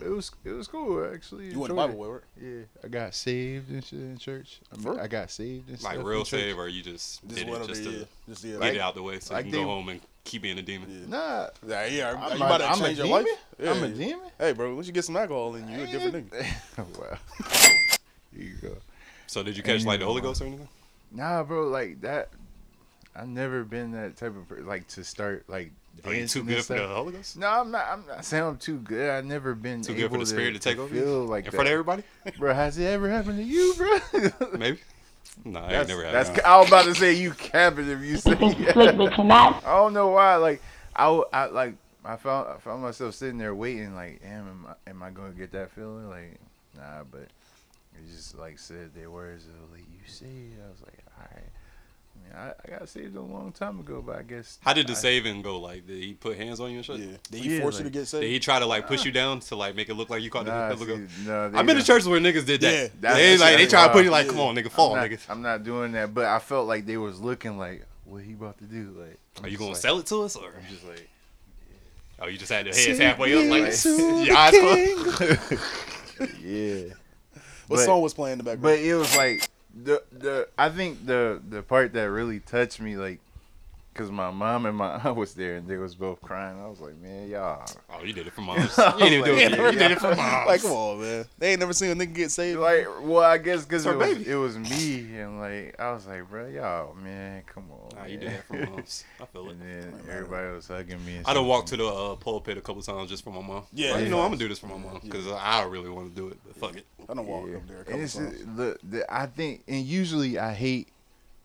It 0.00 0.08
was 0.08 0.30
it 0.44 0.50
was 0.50 0.68
cool 0.68 1.10
actually. 1.12 1.50
You 1.50 1.58
went 1.58 1.70
to 1.70 1.74
Bible 1.74 1.94
it. 1.94 1.98
way, 1.98 2.08
right? 2.08 2.22
Yeah, 2.40 2.60
I 2.84 2.88
got 2.88 3.14
saved 3.14 3.70
and 3.70 3.84
shit 3.84 3.98
in 3.98 4.18
church. 4.18 4.60
I, 4.72 4.76
mean, 4.76 4.98
I 5.00 5.06
got 5.08 5.30
saved 5.30 5.68
and 5.68 5.82
Like 5.82 5.94
stuff 5.94 6.06
real 6.06 6.18
in 6.20 6.24
church. 6.24 6.40
save, 6.40 6.58
or 6.58 6.68
you 6.68 6.82
just, 6.82 7.22
Just 7.28 7.44
did 7.46 7.48
it 7.48 7.66
just 7.66 7.84
to 7.84 7.90
yeah. 7.90 8.04
Just 8.28 8.44
yeah. 8.44 8.50
get 8.52 8.60
Like- 8.60 8.74
it 8.74 8.80
out 8.80 8.94
the 8.94 9.02
way 9.02 9.18
so 9.20 9.34
like 9.34 9.46
you 9.46 9.50
can 9.52 9.60
they- 9.60 9.64
go 9.64 9.70
home 9.70 9.88
and 9.90 10.00
keep 10.24 10.42
being 10.42 10.58
a 10.58 10.62
demon? 10.62 11.10
Nah, 11.10 11.48
Yeah, 11.66 11.86
yeah. 11.86 12.14
I'm, 12.18 12.38
you 12.38 12.44
about 12.44 12.58
to 12.58 12.66
I'm 12.70 12.78
change 12.78 12.98
your 12.98 13.06
demon. 13.08 13.24
life? 13.24 13.38
Yeah. 13.58 13.70
I'm 13.72 13.82
a 13.82 13.88
demon. 13.88 14.30
Hey, 14.38 14.52
bro, 14.52 14.74
once 14.74 14.86
you 14.86 14.92
get 14.92 15.04
some 15.04 15.16
alcohol 15.16 15.54
in 15.56 15.68
you, 15.68 15.78
you're 15.78 15.86
a 15.86 15.90
different 15.90 16.30
nigga. 16.32 16.98
wow. 16.98 17.18
Here 18.34 18.44
you 18.44 18.54
go. 18.62 18.76
So 19.26 19.42
did 19.42 19.56
you 19.56 19.62
catch 19.62 19.84
like 19.84 20.00
the 20.00 20.06
Holy 20.06 20.20
Ghost 20.22 20.40
or 20.40 20.46
anything? 20.46 20.68
Nah, 21.12 21.42
bro, 21.42 21.68
like 21.68 22.00
that. 22.02 22.28
I've 23.14 23.28
never 23.28 23.64
been 23.64 23.92
that 23.92 24.16
type 24.16 24.36
of 24.36 24.48
per- 24.48 24.60
like 24.60 24.86
to 24.88 25.04
start 25.04 25.44
like. 25.48 25.72
Are 26.04 26.14
you 26.14 26.26
too 26.26 26.42
good 26.44 26.64
for 26.64 26.74
the. 26.74 26.86
Holy 26.86 27.12
Ghost? 27.12 27.36
No, 27.36 27.48
I'm 27.48 27.70
not. 27.70 27.86
I'm 27.90 28.04
not 28.06 28.24
saying 28.24 28.44
I'm 28.44 28.56
too 28.56 28.78
good. 28.78 29.10
I've 29.10 29.24
never 29.24 29.54
been 29.54 29.82
Too 29.82 29.94
good 29.94 30.08
for 30.08 30.14
able 30.14 30.18
the 30.20 30.26
spirit 30.26 30.52
to 30.52 30.58
take 30.58 30.78
over 30.78 30.94
you? 30.94 31.02
Feel 31.02 31.24
like 31.26 31.44
In 31.44 31.50
that. 31.50 31.56
front 31.56 31.68
of 31.68 31.72
everybody? 31.72 32.02
bro. 32.38 32.54
Has 32.54 32.78
it 32.78 32.86
ever 32.86 33.10
happened 33.10 33.38
to 33.38 33.44
you, 33.44 33.74
bro? 33.76 34.48
Maybe. 34.58 34.78
Nah, 35.44 35.60
I 35.60 35.62
ain't 35.62 35.72
that's, 35.72 35.88
never 35.88 36.04
had 36.04 36.14
that's. 36.14 36.40
I 36.40 36.58
was 36.58 36.68
about 36.68 36.84
to 36.86 36.94
say 36.94 37.14
you 37.14 37.32
capping 37.32 37.88
if 37.88 38.00
you 38.00 38.16
say. 38.16 38.36
Slick, 38.36 38.96
but 38.96 39.16
you're. 39.16 39.32
I 39.32 39.60
don't 39.64 39.92
know 39.92 40.08
why. 40.08 40.36
Like 40.36 40.62
I, 40.96 41.04
w- 41.04 41.24
I 41.32 41.46
like 41.46 41.74
I 42.04 42.16
found 42.16 42.48
I 42.48 42.56
found 42.58 42.82
myself 42.82 43.14
sitting 43.14 43.38
there 43.38 43.54
waiting. 43.54 43.94
Like, 43.94 44.22
damn, 44.22 44.48
am 44.48 44.66
I, 44.68 44.90
am 44.90 45.02
I 45.02 45.10
going 45.10 45.32
to 45.32 45.38
get 45.38 45.52
that 45.52 45.70
feeling? 45.70 46.08
Like, 46.08 46.38
nah. 46.76 47.04
But 47.10 47.22
it 47.94 48.10
just 48.10 48.38
like 48.38 48.58
said 48.58 48.94
their 48.94 49.10
words. 49.10 49.44
It 49.44 49.60
was 49.60 49.70
like 49.70 49.88
you 49.90 50.06
saved. 50.06 50.56
I 50.66 50.70
was 50.70 50.80
like, 50.82 50.98
all 51.18 51.26
right. 51.34 51.50
I 52.34 52.38
I, 52.38 52.52
I 52.64 52.78
got 52.78 52.88
saved 52.88 53.16
a 53.16 53.20
long 53.20 53.50
time 53.52 53.80
ago, 53.80 54.02
but 54.06 54.16
I 54.16 54.22
guess. 54.22 54.58
How 54.62 54.72
did 54.72 54.86
the 54.86 54.92
I, 54.92 54.96
saving 54.96 55.42
go? 55.42 55.58
Like, 55.58 55.86
did 55.86 55.98
he 56.02 56.14
put 56.14 56.36
hands 56.36 56.60
on 56.60 56.70
you 56.70 56.76
and 56.76 56.84
shit? 56.84 56.98
Yeah. 57.00 57.06
Did 57.30 57.40
he 57.42 57.54
Yeah, 57.56 57.60
force 57.62 57.78
you 57.78 57.84
to 57.84 57.90
get 57.90 58.06
saved? 58.06 58.22
Did 58.22 58.30
he 58.30 58.38
try 58.38 58.58
to 58.60 58.66
like 58.66 58.86
push 58.86 59.04
you 59.04 59.10
down 59.10 59.40
to 59.40 59.56
like 59.56 59.74
make 59.74 59.88
it 59.88 59.94
look 59.94 60.10
like 60.10 60.22
you 60.22 60.30
caught 60.30 60.46
Nah, 60.46 60.68
the 60.70 60.76
Holy 60.76 61.06
see, 61.08 61.26
no, 61.26 61.50
I've 61.54 61.66
been 61.66 61.76
to 61.76 61.82
churches 61.82 62.08
where 62.08 62.20
niggas 62.20 62.46
did 62.46 62.62
Yeah, 62.62 62.70
that. 62.70 63.00
that's- 63.00 63.18
they 63.18 63.36
like 63.36 63.56
they 63.56 63.62
that's 63.64 63.72
try 63.72 63.86
to 63.88 63.92
put 63.92 64.04
you 64.04 64.10
wild. 64.12 64.26
like, 64.28 64.34
come 64.36 64.46
on, 64.46 64.54
nigga, 64.54 64.70
fall, 64.70 64.94
I'm 64.94 65.00
not, 65.02 65.10
nigga. 65.10 65.30
I'm 65.30 65.42
not 65.42 65.64
doing 65.64 65.92
that, 65.92 66.14
but 66.14 66.24
I 66.26 66.38
felt 66.38 66.68
like 66.68 66.86
they 66.86 66.96
was 66.96 67.20
looking 67.20 67.58
like, 67.58 67.84
what 68.04 68.22
he 68.22 68.32
about 68.34 68.58
to 68.58 68.64
do? 68.64 68.94
Like, 68.98 69.18
I'm 69.38 69.44
Are 69.44 69.48
you 69.48 69.52
just 69.52 69.58
gonna 69.58 69.72
like, 69.72 69.80
sell 69.80 69.98
it 69.98 70.06
to 70.06 70.22
us 70.22 70.36
or? 70.36 70.52
I'm 70.56 70.72
just 70.72 70.86
like, 70.86 71.08
Oh, 72.22 72.26
you 72.28 72.38
just 72.38 72.52
had 72.52 72.66
your 72.66 72.74
heads 72.74 72.98
halfway 72.98 73.34
up, 73.34 73.50
like 73.50 73.72
Sing 73.72 74.18
your 74.26 74.36
eyes 74.36 74.52
closed. 74.58 75.50
yeah. 76.44 76.82
What 77.66 77.76
But- 77.76 77.84
song 77.86 78.02
was 78.02 78.14
playing 78.14 78.32
in 78.34 78.38
the 78.38 78.44
background? 78.44 78.62
But 78.62 78.78
it 78.78 78.94
was 78.94 79.16
like 79.16 79.48
the 79.74 80.02
the 80.12 80.48
I 80.58 80.68
think 80.68 81.06
the 81.06 81.40
the 81.48 81.62
part 81.62 81.92
that 81.92 82.10
really 82.10 82.40
touched 82.40 82.80
me 82.80 82.96
like 82.96 83.20
cause 84.00 84.10
my 84.10 84.30
mom 84.30 84.66
and 84.66 84.76
my 84.76 84.94
aunt 85.04 85.16
was 85.16 85.34
there 85.34 85.56
and 85.56 85.68
they 85.68 85.76
was 85.76 85.94
both 85.94 86.20
crying. 86.22 86.58
I 86.60 86.68
was 86.68 86.80
like, 86.80 86.96
man, 86.98 87.28
y'all. 87.28 87.64
Oh, 87.90 88.02
you 88.02 88.12
did 88.12 88.26
it 88.26 88.32
for 88.32 88.40
moms. 88.42 88.76
You 88.78 88.84
ain't 88.84 89.02
even 89.02 89.24
do 89.24 89.36
They 89.36 89.44
it. 89.44 89.50
never 89.50 89.72
You 89.72 89.78
did 89.78 89.90
it 89.92 89.98
for 90.00 90.14
moms. 90.14 90.46
Like, 90.46 90.62
come 90.62 90.72
on, 90.72 91.00
man. 91.00 91.24
They 91.38 91.50
ain't 91.50 91.60
never 91.60 91.72
seen 91.72 91.90
a 91.90 91.94
nigga 91.94 92.14
get 92.14 92.30
saved. 92.30 92.58
Like, 92.60 92.86
well, 93.02 93.22
I 93.24 93.38
guess 93.38 93.64
because 93.64 93.84
it 93.86 93.96
was, 93.96 94.18
it 94.26 94.34
was 94.34 94.56
me 94.58 95.16
and 95.18 95.38
like 95.40 95.76
I 95.78 95.92
was 95.92 96.06
like, 96.06 96.28
bro, 96.28 96.46
y'all, 96.48 96.94
man, 96.94 97.42
come 97.46 97.64
on. 97.70 97.96
Nah, 97.98 98.06
you 98.06 98.18
did 98.18 98.32
it 98.32 98.44
for 98.44 98.54
moms. 98.54 99.04
I 99.20 99.26
feel 99.26 99.48
it. 99.48 99.52
And 99.52 99.60
then 99.60 100.00
everybody 100.10 100.48
was 100.54 100.66
hugging 100.68 101.04
me. 101.04 101.18
I 101.18 101.22
done 101.22 101.34
stuff. 101.34 101.46
walked 101.46 101.68
to 101.68 101.76
the 101.76 101.86
uh, 101.86 102.16
pulpit 102.16 102.56
a 102.56 102.60
couple 102.60 102.82
times 102.82 103.10
just 103.10 103.22
for 103.24 103.30
my 103.30 103.42
mom. 103.42 103.64
Yeah, 103.72 103.92
Like, 103.92 104.04
you 104.04 104.08
know. 104.10 104.20
I'm 104.20 104.26
gonna 104.28 104.36
do 104.38 104.48
this 104.48 104.58
for 104.58 104.66
my 104.66 104.76
mom 104.78 105.00
because 105.02 105.26
I 105.28 105.62
really 105.64 105.90
want 105.90 106.14
to 106.14 106.20
do 106.20 106.28
it. 106.28 106.38
But 106.46 106.56
fuck 106.56 106.76
it. 106.76 106.86
I 107.08 107.14
don't 107.14 107.26
walk 107.26 107.46
Yeah. 107.50 107.56
up 107.56 107.66
there 107.68 107.80
a 107.80 107.84
couple 107.84 108.00
it's 108.00 108.14
times. 108.14 108.32
just- 108.32 108.56
the, 108.56 108.78
the 108.84 109.12
I 109.14 109.26
think, 109.26 109.64
and 109.68 109.84
usually 109.84 110.38
I 110.38 110.52
hate 110.54 110.88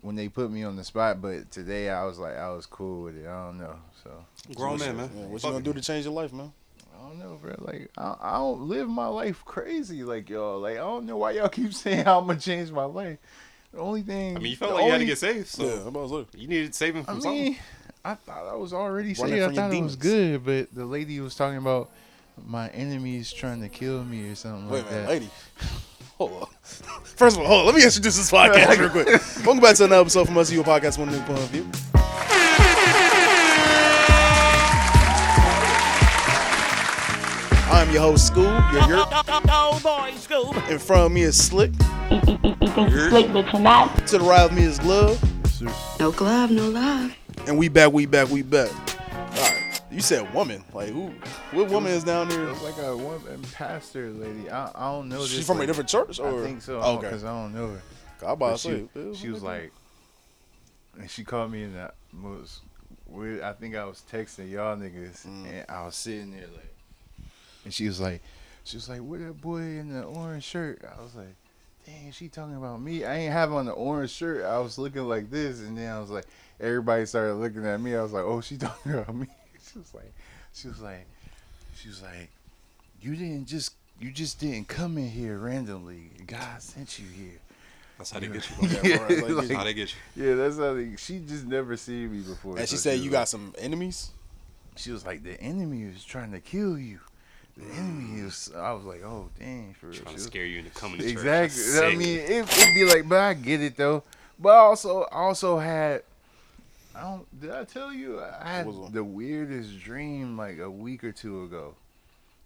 when 0.06 0.16
they 0.16 0.30
put 0.30 0.52
me 0.52 0.64
on 0.64 0.76
the 0.76 0.84
spot, 0.84 1.20
but 1.20 1.50
today 1.50 1.90
I 1.90 2.06
was 2.06 2.20
like, 2.20 2.38
I 2.38 2.52
was 2.52 2.68
cool 2.68 3.06
with 3.06 3.18
it. 3.18 3.28
I 3.28 3.46
don't 3.48 3.58
know, 3.58 3.76
so 4.04 4.12
Grown 4.54 4.78
man, 4.78 4.98
man. 4.98 5.10
Yeah, 5.16 5.26
what 5.26 5.44
you 5.44 5.50
gonna 5.50 5.64
do 5.64 5.74
to 5.74 5.82
change 5.82 6.06
your 6.06 6.14
life, 6.14 6.32
man? 6.32 6.54
I 6.96 7.08
don't 7.08 7.18
know, 7.18 7.40
bro. 7.42 7.56
Like 7.58 7.90
I, 7.98 8.16
I 8.22 8.34
don't 8.34 8.62
live 8.68 8.88
my 8.88 9.08
life 9.08 9.44
crazy 9.44 10.04
like 10.04 10.30
y'all. 10.30 10.60
Like 10.60 10.76
I 10.76 10.82
don't 10.82 11.08
know 11.08 11.18
why 11.18 11.32
y'all 11.32 11.50
keep 11.50 11.74
saying 11.84 12.06
how 12.06 12.20
I'm 12.20 12.28
gonna 12.28 12.40
change 12.40 12.72
my 12.72 12.86
life. 12.86 13.18
The 13.74 13.80
only 13.80 14.04
thing 14.04 14.38
I 14.38 14.40
mean, 14.40 14.52
you 14.52 14.58
felt 14.58 14.72
the 14.72 14.76
like 14.76 14.86
you 14.86 14.92
had 14.92 15.00
to 15.00 15.06
get 15.06 15.18
saved, 15.18 15.48
so 15.48 15.66
yeah, 15.66 15.82
I'm 15.82 15.88
about 15.88 16.10
to 16.10 16.32
say. 16.32 16.40
you 16.40 16.48
needed 16.48 16.76
saving 16.76 17.02
I 17.02 17.06
from 17.06 17.22
something. 17.22 17.44
mean, 17.44 17.58
I 18.06 18.14
thought 18.14 18.48
I 18.48 18.56
was 18.56 18.74
already 18.74 19.16
saved. 19.16 19.34
I 19.34 19.54
thought 19.54 19.74
it 19.74 19.82
was 19.82 19.96
good, 19.96 20.46
but 20.46 20.74
the 20.74 20.86
lady 20.86 21.20
was 21.20 21.34
talking 21.34 21.58
about 21.58 21.90
my 22.46 22.70
enemies 22.70 23.34
trying 23.34 23.62
to 23.62 23.70
kill 23.70 24.04
me 24.04 24.30
or 24.30 24.36
something 24.36 24.70
Wait 24.70 24.84
like 24.84 24.92
a 24.92 24.94
minute, 24.94 25.08
that. 25.08 25.10
lady. 25.10 25.30
Hold 26.18 26.32
on. 26.44 26.48
First 27.04 27.36
of 27.38 27.42
all, 27.42 27.48
hold 27.48 27.60
on. 27.62 27.66
Let 27.68 27.76
me 27.76 27.84
introduce 27.84 28.16
this 28.18 28.32
podcast 28.32 28.78
real 28.80 28.90
quick. 28.90 29.08
Welcome 29.46 29.60
back 29.60 29.76
to 29.78 29.86
another 29.86 30.02
episode 30.02 30.26
from 30.26 30.38
Us 30.38 30.52
You 30.52 30.62
a 30.62 30.64
Podcast 30.64 30.98
One 30.98 31.12
New 31.12 31.20
Point 31.22 31.40
of 31.40 31.50
View. 31.50 31.66
I'm 37.72 37.92
your 37.92 38.02
host, 38.02 38.32
Scoob. 38.32 38.72
Your 38.74 38.98
yurt. 38.98 39.08
Oh 39.12 39.80
boy, 39.84 40.12
Scoob. 40.16 40.70
In 40.70 40.80
front 40.80 41.04
of 41.08 41.12
me 41.12 41.24
is 41.24 41.42
Slick. 41.42 41.72
You 42.10 42.22
think 42.22 42.92
you 42.92 43.10
slick, 43.10 43.34
but 43.34 43.52
you're 43.52 43.62
not. 43.62 44.08
To 44.08 44.18
the 44.18 44.24
right 44.24 44.46
of 44.46 44.54
me 44.54 44.64
is 44.64 44.82
Love. 44.84 45.22
No 46.00 46.12
glove, 46.12 46.52
no 46.52 46.70
love. 46.70 47.16
And 47.48 47.58
we 47.58 47.70
back, 47.70 47.92
we 47.92 48.06
back, 48.06 48.30
we 48.30 48.42
back. 48.42 48.70
You 49.96 50.02
said 50.02 50.34
woman. 50.34 50.64
Like, 50.74 50.90
who? 50.90 51.08
What 51.52 51.70
woman 51.70 51.92
is 51.94 52.04
down 52.04 52.28
there? 52.28 52.46
was 52.48 52.62
like 52.62 52.78
a 52.80 52.96
woman 52.98 53.42
pastor 53.54 54.10
lady. 54.12 54.50
I, 54.50 54.70
I 54.76 54.92
don't 54.92 55.08
know. 55.08 55.26
She 55.26 55.38
this 55.38 55.48
from 55.48 55.62
a 55.62 55.66
different 55.66 55.90
church? 55.90 56.20
Or? 56.20 56.42
I 56.42 56.46
think 56.46 56.62
so. 56.62 56.82
Oh, 56.84 56.98
Because. 56.98 57.24
I 57.24 57.30
don't 57.30 57.54
know 57.54 57.70
her. 57.70 57.82
About 58.22 58.40
But 58.40 58.52
to 58.52 58.58
say. 58.58 58.88
she, 58.94 59.16
she 59.16 59.30
was 59.30 59.42
like, 59.42 59.72
and 61.00 61.10
she 61.10 61.24
called 61.24 61.52
me 61.52 61.64
in 61.64 61.74
that 61.76 61.96
most 62.12 62.62
weird. 63.08 63.42
I 63.42 63.54
think 63.54 63.76
I 63.76 63.86
was 63.86 64.04
texting 64.12 64.50
y'all 64.52 64.76
niggas, 64.76 65.26
Mm. 65.26 65.46
and 65.48 65.66
I 65.70 65.86
was 65.86 65.96
sitting 65.96 66.32
there 66.32 66.48
like, 66.54 67.28
and 67.64 67.74
she 67.74 67.88
was 67.88 68.00
like, 68.00 68.22
she 68.64 68.78
was 68.78 68.90
like, 68.90 69.00
"Where 69.00 69.20
that 69.20 69.40
boy 69.42 69.60
in 69.60 69.94
the 69.94 70.04
orange 70.04 70.44
shirt?" 70.44 70.82
I 70.84 71.02
was 71.02 71.14
like, 71.16 71.36
"Dang, 71.86 72.12
she 72.12 72.30
talking 72.30 72.56
about 72.56 72.82
me? 72.82 73.04
I 73.06 73.16
ain't 73.18 73.34
have 73.34 73.54
on 73.54 73.66
the 73.66 73.72
orange 73.74 74.12
shirt. 74.12 74.44
I 74.46 74.60
was 74.60 74.78
looking 74.78 75.04
like 75.08 75.30
this, 75.30 75.60
and 75.62 75.78
then 75.78 75.92
I 75.92 76.00
was 76.00 76.10
like, 76.10 76.26
everybody 76.60 77.06
started 77.06 77.36
looking 77.36 77.66
at 77.66 77.80
me. 77.80 77.96
I 77.96 78.02
was 78.02 78.12
like, 78.14 78.24
oh, 78.24 78.42
she 78.42 78.58
talking 78.58 78.94
about 78.94 79.16
me? 79.16 79.28
She 79.76 79.80
was 79.80 79.94
like, 79.94 80.14
she 80.54 80.68
was 80.68 80.82
like, 80.82 81.06
she 81.76 81.90
was 81.90 82.02
like, 82.02 82.30
you 83.02 83.16
didn't 83.16 83.48
just." 83.48 83.74
You 83.98 84.12
just 84.12 84.42
didn't 84.42 84.68
come 84.68 84.98
in 84.98 85.10
here 85.10 85.38
randomly. 85.38 86.10
God 86.28 86.62
sent 86.62 87.00
you 87.00 87.06
here. 87.08 87.40
That's 87.98 88.12
how 88.12 88.20
they 88.20 88.28
get 88.28 88.50
you. 88.50 88.68
Yeah, 88.84 89.08
it's 89.10 89.22
like- 89.22 89.36
That's 89.36 89.52
how 89.54 89.64
they 89.64 89.74
get 89.74 89.94
you. 90.16 90.26
Yeah, 90.26 90.36
that's 90.36 90.58
how 90.58 90.74
they, 90.74 90.96
she 90.98 91.20
just 91.20 91.46
never 91.46 91.78
seen 91.78 92.12
me 92.12 92.20
before. 92.20 92.58
and 92.58 92.68
she 92.68 92.76
said 92.76 92.98
you 93.00 93.06
like- 93.06 93.12
got 93.12 93.30
some 93.30 93.54
enemies. 93.58 94.12
She 94.76 94.92
was 94.92 95.06
like, 95.06 95.24
the 95.24 95.40
enemy 95.40 95.84
is 95.84 96.04
trying 96.04 96.34
to 96.34 96.42
kill 96.42 96.78
you. 96.78 97.00
The 97.56 97.64
enemy 97.76 98.20
mm. 98.20 98.28
is. 98.28 98.52
I 98.54 98.74
was 98.74 98.84
like, 98.84 99.02
oh 99.06 99.30
dang, 99.40 99.74
for 99.80 99.88
real. 99.88 99.96
Trying 99.96 100.08
She 100.08 100.10
to 100.10 100.14
was- 100.16 100.24
scare 100.26 100.46
you 100.46 100.60
into 100.60 100.72
coming 100.72 101.00
to 101.00 101.08
exactly. 101.08 101.64
That's 101.64 101.80
I 101.80 101.96
mean, 101.96 102.20
it, 102.20 102.30
it'd 102.32 102.76
be 102.76 102.84
like, 102.84 103.08
but 103.08 103.20
I 103.22 103.34
get 103.34 103.62
it 103.62 103.78
though. 103.78 104.04
But 104.38 104.50
I 104.50 104.58
also, 104.58 105.04
I 105.04 105.20
also 105.20 105.58
had. 105.58 106.04
I 106.96 107.02
don't. 107.02 107.40
Did 107.42 107.52
I 107.52 107.64
tell 107.66 107.94
you 107.94 108.22
I 108.22 108.48
had 108.48 108.66
What 108.66 108.76
was 108.76 108.90
it? 108.90 108.94
the 108.94 109.04
weirdest 109.04 109.80
dream 109.80 110.38
like 110.38 110.60
a 110.60 110.70
week 110.70 111.04
or 111.04 111.12
two 111.12 111.44
ago, 111.44 111.76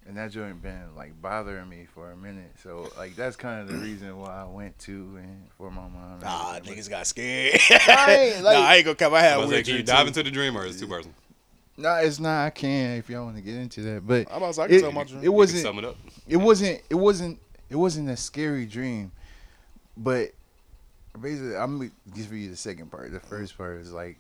and 0.08 0.18
that 0.18 0.32
joint 0.32 0.62
been 0.62 0.96
like 0.96 1.20
bothering 1.22 1.70
me 1.70 1.86
for 1.94 2.12
a 2.12 2.18
minute. 2.18 2.52
So 2.64 2.90
like 2.98 3.16
that's 3.16 3.36
kind 3.36 3.62
of 3.62 3.68
the 3.68 3.76
reason 3.78 4.18
why 4.20 4.42
I 4.42 4.46
went 4.46 4.78
to 4.80 4.92
and 5.22 5.48
for 5.58 5.70
my 5.70 5.82
mom. 5.84 6.14
and 6.14 6.22
Nah, 6.24 6.54
everything. 6.56 6.78
niggas 6.80 6.90
got 6.90 7.08
scared. 7.08 7.60
I 7.70 8.16
ain't, 8.36 8.44
like- 8.44 8.58
nah, 8.58 8.64
I 8.64 8.76
ain't 8.78 8.86
gonna 8.86 8.96
come. 8.96 9.14
I 9.14 9.22
had 9.22 9.34
I 9.34 9.36
a 9.36 9.40
was 9.40 9.50
weird 9.50 9.58
like, 9.60 9.66
can 9.66 9.72
you 9.76 9.84
dream, 9.84 9.86
dive 9.96 10.02
too. 10.04 10.08
into 10.08 10.24
the 10.24 10.32
dream 10.32 10.58
or 10.58 10.66
is 10.66 10.76
it 10.76 10.80
two 10.80 10.88
person? 10.88 11.14
No, 11.78 11.94
it's 11.96 12.20
not. 12.20 12.46
I 12.46 12.50
can 12.50 12.98
if 12.98 13.10
y'all 13.10 13.26
want 13.26 13.38
to 13.38 13.42
get 13.44 13.56
into 13.56 13.82
that, 13.84 14.06
but 14.06 14.28
I'm 14.32 14.38
about 14.44 14.54
to 14.56 14.62
I 14.64 14.68
can 14.68 14.76
it, 14.78 14.82
tell 14.82 14.92
my 14.92 15.04
dream. 15.04 15.20
it 15.20 15.24
You 15.24 15.30
can 15.30 15.38
wasn't. 15.38 15.62
Sum 15.62 15.78
it 15.80 15.86
up. 15.86 15.96
It 16.28 16.38
wasn't. 16.38 16.82
It 16.90 16.96
wasn't. 16.96 17.40
It 17.70 17.76
wasn't 17.76 18.10
a 18.10 18.18
scary 18.18 18.66
dream, 18.66 19.12
but 19.96 20.32
basically, 21.22 21.56
I'm 21.56 21.78
gonna 21.78 21.92
give 22.16 22.34
you 22.34 22.50
the 22.50 22.58
second 22.58 22.90
part. 22.92 23.12
The 23.12 23.20
first 23.20 23.56
part 23.58 23.78
is 23.80 23.92
like 23.94 24.18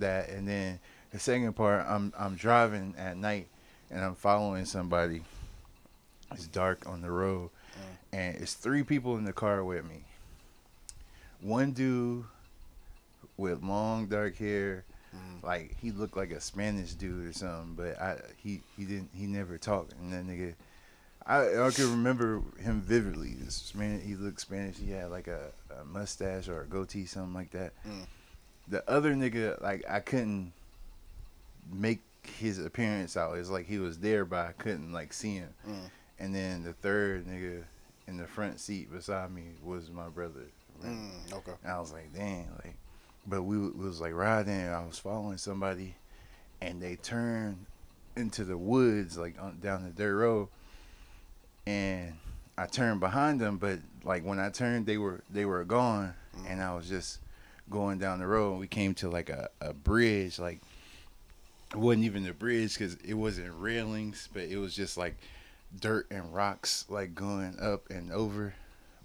that, 0.00 0.28
and 0.28 0.46
then 0.46 0.78
the 1.12 1.18
second 1.18 1.54
part, 1.54 1.86
I'm 1.88 2.12
I'm 2.18 2.36
driving 2.36 2.94
at 2.98 3.16
night, 3.16 3.48
and 3.90 4.04
I'm 4.04 4.14
following 4.14 4.64
somebody. 4.64 5.22
It's 6.32 6.46
dark 6.46 6.86
on 6.86 7.02
the 7.02 7.10
road, 7.10 7.50
and 8.12 8.36
it's 8.36 8.54
three 8.54 8.82
people 8.82 9.16
in 9.16 9.24
the 9.24 9.32
car 9.32 9.64
with 9.64 9.84
me. 9.84 10.04
One 11.40 11.72
dude 11.72 12.24
with 13.36 13.62
long 13.62 14.06
dark 14.06 14.36
hair, 14.36 14.84
like 15.42 15.76
he 15.80 15.92
looked 15.92 16.16
like 16.16 16.32
a 16.32 16.40
Spanish 16.40 16.94
dude 16.94 17.28
or 17.28 17.32
something, 17.32 17.74
but 17.74 18.00
I 18.00 18.18
he 18.36 18.62
he 18.76 18.84
didn't 18.84 19.10
he 19.14 19.26
never 19.26 19.58
talked, 19.58 19.92
and 19.94 20.12
that 20.12 20.26
nigga. 20.26 20.54
I 21.24 21.66
I 21.66 21.70
can 21.70 21.90
remember 21.90 22.42
him 22.58 22.80
vividly. 22.80 23.34
This 23.40 23.74
man, 23.74 24.00
he 24.00 24.14
looked 24.14 24.40
Spanish. 24.40 24.76
He 24.78 24.90
had 24.90 25.10
like 25.10 25.26
a, 25.28 25.50
a 25.80 25.84
mustache 25.84 26.48
or 26.48 26.62
a 26.62 26.66
goatee, 26.66 27.04
something 27.06 27.34
like 27.34 27.50
that. 27.50 27.72
Mm. 27.86 28.06
The 28.68 28.88
other 28.90 29.14
nigga, 29.14 29.60
like 29.62 29.84
I 29.88 30.00
couldn't 30.00 30.52
make 31.72 32.00
his 32.38 32.58
appearance 32.58 33.16
out. 33.16 33.36
It's 33.38 33.50
like 33.50 33.66
he 33.66 33.78
was 33.78 33.98
there, 33.98 34.24
but 34.24 34.46
I 34.46 34.52
couldn't 34.52 34.92
like 34.92 35.12
see 35.12 35.36
him. 35.36 35.54
Mm. 35.66 35.90
And 36.18 36.34
then 36.34 36.64
the 36.64 36.72
third 36.72 37.26
nigga 37.26 37.64
in 38.06 38.16
the 38.16 38.26
front 38.26 38.60
seat 38.60 38.90
beside 38.90 39.30
me 39.30 39.44
was 39.62 39.90
my 39.90 40.08
brother. 40.08 40.46
Mm, 40.84 41.32
okay. 41.32 41.52
And 41.62 41.72
I 41.72 41.80
was 41.80 41.92
like, 41.92 42.12
dang, 42.14 42.48
like, 42.64 42.76
but 43.26 43.42
we, 43.42 43.58
we 43.58 43.86
was 43.86 44.00
like 44.00 44.14
riding. 44.14 44.52
And 44.52 44.74
I 44.74 44.84
was 44.84 44.98
following 44.98 45.38
somebody, 45.38 45.94
and 46.60 46.80
they 46.80 46.96
turned 46.96 47.66
into 48.16 48.44
the 48.44 48.56
woods, 48.56 49.18
like 49.18 49.40
on, 49.40 49.58
down 49.60 49.84
the 49.84 49.90
dirt 49.90 50.16
road. 50.16 50.48
And 51.66 52.14
I 52.56 52.66
turned 52.66 53.00
behind 53.00 53.40
them, 53.40 53.58
but 53.58 53.80
like 54.04 54.24
when 54.24 54.38
I 54.38 54.50
turned, 54.50 54.86
they 54.86 54.98
were 54.98 55.22
they 55.30 55.44
were 55.44 55.64
gone, 55.64 56.14
and 56.46 56.62
I 56.62 56.74
was 56.74 56.88
just 56.88 57.18
going 57.70 57.98
down 57.98 58.18
the 58.20 58.26
road. 58.26 58.52
And 58.52 58.60
we 58.60 58.66
came 58.68 58.94
to 58.94 59.08
like 59.08 59.28
a, 59.30 59.48
a 59.60 59.72
bridge, 59.72 60.38
like 60.38 60.60
it 61.72 61.76
wasn't 61.78 62.04
even 62.04 62.26
a 62.26 62.32
bridge 62.32 62.74
because 62.78 62.94
it 62.96 63.14
wasn't 63.14 63.52
railings, 63.58 64.28
but 64.32 64.44
it 64.44 64.56
was 64.56 64.74
just 64.74 64.96
like 64.96 65.16
dirt 65.80 66.06
and 66.10 66.32
rocks, 66.34 66.84
like 66.88 67.14
going 67.14 67.56
up 67.60 67.90
and 67.90 68.12
over, 68.12 68.54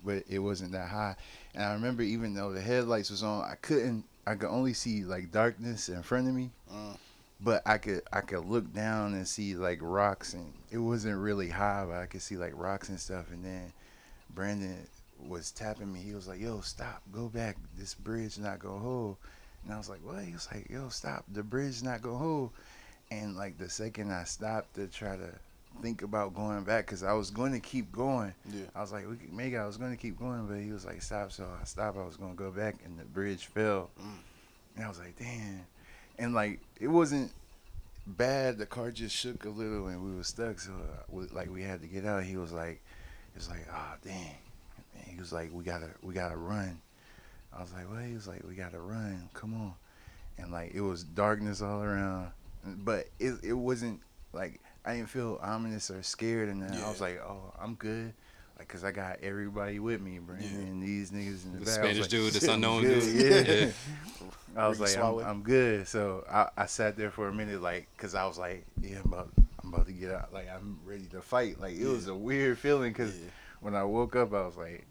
but 0.05 0.23
it 0.29 0.39
wasn't 0.39 0.71
that 0.73 0.89
high. 0.89 1.15
And 1.55 1.63
I 1.63 1.73
remember 1.73 2.03
even 2.03 2.33
though 2.33 2.53
the 2.53 2.61
headlights 2.61 3.09
was 3.09 3.23
on, 3.23 3.43
I 3.43 3.55
couldn't. 3.61 4.05
I 4.27 4.35
could 4.35 4.49
only 4.49 4.73
see 4.73 5.03
like 5.03 5.31
darkness 5.31 5.89
in 5.89 6.03
front 6.03 6.27
of 6.27 6.35
me, 6.35 6.51
Mm. 6.71 6.95
but 7.41 7.63
I 7.65 7.79
could 7.79 8.03
I 8.13 8.21
could 8.21 8.45
look 8.45 8.71
down 8.71 9.15
and 9.15 9.27
see 9.27 9.55
like 9.55 9.79
rocks, 9.81 10.33
and 10.35 10.53
it 10.69 10.77
wasn't 10.77 11.17
really 11.17 11.49
high, 11.49 11.85
but 11.87 11.97
I 11.97 12.05
could 12.05 12.21
see 12.21 12.37
like 12.37 12.53
rocks 12.55 12.89
and 12.89 12.99
stuff. 12.99 13.31
And 13.31 13.43
then 13.43 13.73
Brandon 14.33 14.77
was 15.27 15.51
tapping 15.51 15.91
me. 15.91 15.99
He 15.99 16.13
was 16.13 16.27
like, 16.27 16.39
"Yo, 16.39 16.61
stop, 16.61 17.01
go 17.11 17.27
back. 17.27 17.57
This 17.77 17.93
bridge 17.93 18.37
not 18.37 18.59
gonna 18.59 18.79
hold." 18.79 19.17
And 19.63 19.73
I 19.73 19.77
was 19.77 19.89
like, 19.89 20.03
"What?" 20.03 20.23
He 20.23 20.33
was 20.33 20.47
like, 20.53 20.69
"Yo, 20.69 20.89
stop. 20.89 21.25
The 21.31 21.43
bridge 21.43 21.83
not 21.83 22.01
gonna 22.01 22.17
hold." 22.17 22.51
And 23.09 23.35
like 23.35 23.57
the 23.57 23.69
second 23.69 24.11
I 24.11 24.23
stopped 24.23 24.75
to 24.75 24.87
try 24.87 25.17
to 25.17 25.31
think 25.81 26.01
about 26.01 26.33
going 26.33 26.63
back, 26.63 26.85
cause 26.87 27.03
I 27.03 27.13
was 27.13 27.29
going 27.29 27.53
to 27.53 27.59
keep 27.59 27.91
going. 27.91 28.33
Yeah. 28.51 28.65
I 28.75 28.81
was 28.81 28.91
like, 28.91 29.09
we 29.09 29.15
could 29.15 29.33
make 29.33 29.53
it. 29.53 29.57
I 29.57 29.65
was 29.65 29.77
going 29.77 29.91
to 29.91 29.97
keep 29.97 30.19
going, 30.19 30.45
but 30.47 30.59
he 30.59 30.71
was 30.71 30.85
like, 30.85 31.01
stop. 31.01 31.31
So 31.31 31.47
I 31.59 31.63
stopped. 31.65 31.97
I 31.97 32.05
was 32.05 32.17
going 32.17 32.31
to 32.31 32.37
go 32.37 32.51
back, 32.51 32.75
and 32.85 32.97
the 32.99 33.05
bridge 33.05 33.45
fell. 33.47 33.89
Mm. 33.99 34.17
And 34.75 34.85
I 34.85 34.87
was 34.87 34.99
like, 34.99 35.17
damn. 35.17 35.65
And 36.19 36.33
like, 36.33 36.59
it 36.79 36.87
wasn't 36.87 37.31
bad. 38.05 38.57
The 38.57 38.65
car 38.65 38.91
just 38.91 39.15
shook 39.15 39.45
a 39.45 39.49
little, 39.49 39.87
and 39.87 40.03
we 40.03 40.15
were 40.15 40.23
stuck. 40.23 40.59
So 40.59 40.71
uh, 40.71 41.03
we, 41.09 41.25
like, 41.27 41.51
we 41.51 41.63
had 41.63 41.81
to 41.81 41.87
get 41.87 42.05
out. 42.05 42.23
He 42.23 42.37
was 42.37 42.51
like, 42.51 42.81
"It's 43.35 43.47
was 43.47 43.57
like, 43.57 43.67
oh 43.73 43.93
dang. 44.03 44.35
And 44.95 45.03
he 45.05 45.19
was 45.19 45.31
like, 45.31 45.51
we 45.53 45.63
gotta, 45.63 45.89
we 46.01 46.13
gotta 46.13 46.37
run. 46.37 46.81
I 47.55 47.61
was 47.61 47.73
like, 47.73 47.89
what? 47.89 48.03
He 48.03 48.13
was 48.13 48.27
like, 48.27 48.43
we 48.47 48.55
gotta 48.55 48.79
run. 48.79 49.29
Come 49.33 49.53
on. 49.53 49.73
And 50.37 50.51
like, 50.51 50.73
it 50.73 50.81
was 50.81 51.03
darkness 51.03 51.61
all 51.61 51.83
around, 51.83 52.31
but 52.65 53.07
it 53.19 53.35
it 53.43 53.53
wasn't 53.53 53.99
like 54.33 54.59
I 54.85 54.95
didn't 54.95 55.09
feel 55.09 55.39
ominous 55.41 55.91
or 55.91 56.01
scared. 56.03 56.49
And 56.49 56.61
then 56.63 56.73
I 56.81 56.89
was 56.89 57.01
like, 57.01 57.19
oh, 57.19 57.53
I'm 57.61 57.75
good. 57.75 58.13
like, 58.57 58.67
cause 58.67 58.83
I 58.83 58.91
got 58.91 59.19
everybody 59.21 59.79
with 59.79 60.01
me, 60.01 60.19
Brandon, 60.19 60.61
and 60.61 60.81
these 60.83 61.11
niggas 61.11 61.45
in 61.45 61.53
the, 61.53 61.59
The 61.59 61.65
back. 61.65 61.67
I 61.67 61.83
Spanish 61.83 61.99
like, 62.01 62.09
dude, 62.09 62.33
this 62.33 62.47
unknown 62.47 62.81
good," 62.83 63.01
dude. 63.01 63.47
Yeah. 63.47 63.65
Yeah. 63.65 63.71
I 64.55 64.67
was 64.67 64.79
Ricky 64.79 64.95
like, 64.97 65.03
I'm, 65.03 65.19
I'm 65.19 65.41
good. 65.43 65.87
So 65.87 66.25
I, 66.31 66.49
I 66.57 66.65
sat 66.65 66.97
there 66.97 67.11
for 67.11 67.27
a 67.27 67.33
minute, 67.33 67.61
like, 67.61 67.87
cause 67.97 68.15
I 68.15 68.25
was 68.25 68.37
like, 68.37 68.65
yeah, 68.81 68.97
I'm 69.03 69.13
about, 69.13 69.29
I'm 69.63 69.73
about 69.73 69.85
to 69.87 69.93
get 69.93 70.11
out. 70.11 70.33
Like, 70.33 70.49
I'm 70.49 70.79
ready 70.85 71.05
to 71.11 71.21
fight. 71.21 71.59
Like, 71.59 71.75
it 71.75 71.87
was 71.87 72.07
a 72.07 72.15
weird 72.15 72.57
feeling, 72.57 72.93
cause 72.93 73.17
Yeah. 73.17 73.29
When 73.61 73.75
I 73.75 73.83
woke 73.83 74.15
up, 74.15 74.33
I 74.33 74.45
was 74.45 74.57
like, 74.57 74.85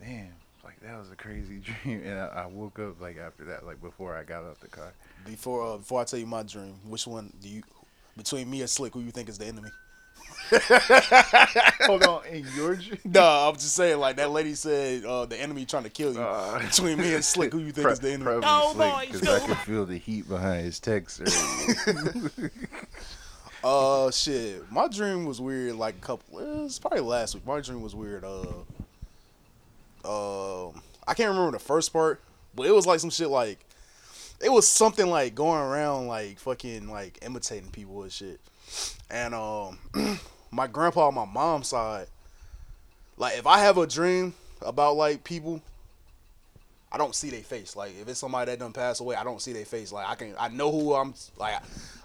damn, 0.00 0.28
like 0.64 0.78
that 0.82 0.98
was 0.98 1.10
a 1.10 1.16
crazy 1.16 1.58
dream. 1.82 2.02
And 2.04 2.18
I, 2.18 2.26
I 2.26 2.46
woke 2.46 2.78
up 2.78 3.00
like 3.00 3.16
after 3.18 3.44
that, 3.46 3.64
like 3.64 3.80
before 3.80 4.14
I 4.16 4.22
got 4.24 4.44
out 4.44 4.60
the 4.60 4.68
car. 4.68 4.92
Before 5.24 5.74
uh, 5.74 5.76
before 5.78 6.00
I 6.00 6.04
tell 6.04 6.18
you 6.18 6.26
my 6.26 6.42
dream, 6.42 6.74
which 6.86 7.06
one 7.06 7.32
do 7.40 7.48
you 7.48 7.62
between 8.16 8.50
me 8.50 8.60
and 8.60 8.68
Slick, 8.70 8.92
who 8.94 9.00
you 9.00 9.10
think 9.10 9.28
is 9.28 9.38
the 9.38 9.46
enemy? 9.46 9.70
Hold 11.82 12.02
on, 12.04 12.26
in 12.26 12.46
your 12.56 12.74
dream. 12.76 12.98
No, 13.04 13.22
I'm 13.48 13.54
just 13.54 13.74
saying 13.74 13.98
like 13.98 14.16
that 14.16 14.30
lady 14.30 14.54
said 14.54 15.04
uh, 15.04 15.26
the 15.26 15.40
enemy 15.40 15.64
trying 15.64 15.84
to 15.84 15.90
kill 15.90 16.12
you. 16.12 16.20
Uh, 16.20 16.58
between 16.60 16.98
me 16.98 17.14
and 17.14 17.24
Slick, 17.24 17.52
who 17.52 17.58
you 17.60 17.72
think 17.72 17.84
Pro- 17.84 17.92
is 17.92 18.00
the 18.00 18.08
enemy? 18.10 18.24
Probably 18.24 18.48
Oh, 18.48 18.72
Slick, 18.74 18.92
boy, 18.92 19.06
'cause 19.12 19.28
I 19.28 19.38
Scoob. 19.38 19.46
could 19.46 19.56
feel 19.58 19.86
the 19.86 19.98
heat 19.98 20.28
behind 20.28 20.64
his 20.64 20.80
text. 20.80 21.20
earlier. 21.22 22.50
Uh, 23.64 24.10
shit. 24.10 24.70
My 24.70 24.86
dream 24.88 25.24
was 25.24 25.40
weird. 25.40 25.74
Like 25.76 25.96
a 25.96 26.00
couple. 26.00 26.38
Was 26.68 26.78
probably 26.78 27.00
last 27.00 27.34
week. 27.34 27.46
My 27.46 27.60
dream 27.60 27.80
was 27.80 27.94
weird. 27.94 28.24
Uh, 28.24 28.42
um, 30.04 30.82
I 31.06 31.14
can't 31.14 31.30
remember 31.30 31.52
the 31.52 31.58
first 31.58 31.94
part, 31.94 32.20
but 32.54 32.66
it 32.66 32.74
was 32.74 32.86
like 32.86 33.00
some 33.00 33.08
shit. 33.08 33.30
Like 33.30 33.58
it 34.38 34.52
was 34.52 34.68
something 34.68 35.08
like 35.08 35.34
going 35.34 35.62
around 35.62 36.08
like 36.08 36.38
fucking 36.38 36.90
like 36.90 37.20
imitating 37.22 37.70
people 37.70 38.02
and 38.02 38.12
shit. 38.12 38.38
And 39.08 39.34
um, 39.34 39.78
my 40.50 40.66
grandpa 40.66 41.08
on 41.08 41.14
my 41.14 41.24
mom's 41.24 41.68
side, 41.68 42.08
like 43.16 43.38
if 43.38 43.46
I 43.46 43.60
have 43.60 43.78
a 43.78 43.86
dream 43.86 44.34
about 44.60 44.96
like 44.96 45.24
people. 45.24 45.62
I 46.90 46.96
don't 46.98 47.14
see 47.14 47.28
their 47.30 47.42
face. 47.42 47.76
Like 47.76 47.92
if 48.00 48.08
it's 48.08 48.18
somebody 48.20 48.50
that 48.50 48.58
done 48.58 48.72
passed 48.72 49.00
away, 49.00 49.14
I 49.16 49.24
don't 49.24 49.42
see 49.42 49.52
their 49.52 49.64
face. 49.66 49.92
Like 49.92 50.08
I 50.08 50.14
can, 50.14 50.34
I 50.38 50.48
know 50.48 50.72
who 50.72 50.94
I'm. 50.94 51.14
Like 51.36 51.60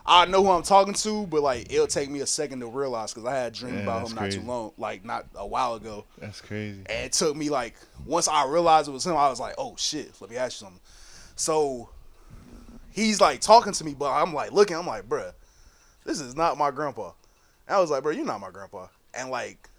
I 0.05 0.25
know 0.25 0.43
who 0.43 0.49
I'm 0.51 0.63
talking 0.63 0.93
to, 0.95 1.25
but 1.27 1.41
like 1.41 1.71
it'll 1.71 1.87
take 1.87 2.09
me 2.09 2.19
a 2.19 2.25
second 2.25 2.59
to 2.59 2.67
realize 2.67 3.13
because 3.13 3.25
I 3.25 3.35
had 3.35 3.53
a 3.53 3.55
dream 3.55 3.75
Yeah, 3.75 3.81
about 3.83 4.09
him 4.09 4.15
not 4.15 4.31
too 4.31 4.41
long, 4.41 4.73
like 4.77 5.05
not 5.05 5.25
a 5.35 5.47
while 5.47 5.75
ago, 5.75 6.03
That's 6.17 6.41
crazy. 6.41 6.79
and 6.87 7.05
it 7.05 7.13
took 7.13 7.35
me 7.37 7.49
like 7.49 7.75
once 8.05 8.27
I 8.27 8.45
realized 8.45 8.89
it 8.89 8.91
was 8.91 9.05
him, 9.05 9.15
I 9.15 9.29
was 9.29 9.39
like, 9.39 9.55
oh 9.57 9.75
shit, 9.77 10.11
let 10.19 10.29
me 10.29 10.35
ask 10.35 10.59
you 10.61 10.65
something. 10.65 10.81
So 11.37 11.89
he's 12.91 13.21
like 13.21 13.39
talking 13.39 13.71
to 13.71 13.83
me, 13.85 13.93
but 13.97 14.11
I'm 14.11 14.33
like 14.33 14.51
looking, 14.51 14.75
I'm 14.75 14.85
like, 14.85 15.07
bruh, 15.07 15.31
this 16.03 16.19
is 16.19 16.35
not 16.35 16.57
my 16.57 16.69
grandpa. 16.71 17.11
And 17.67 17.77
I 17.77 17.79
was 17.79 17.89
like, 17.89 18.03
bro, 18.03 18.11
you're 18.11 18.25
not 18.25 18.41
my 18.41 18.51
grandpa, 18.51 18.87
and 19.13 19.29
like, 19.29 19.69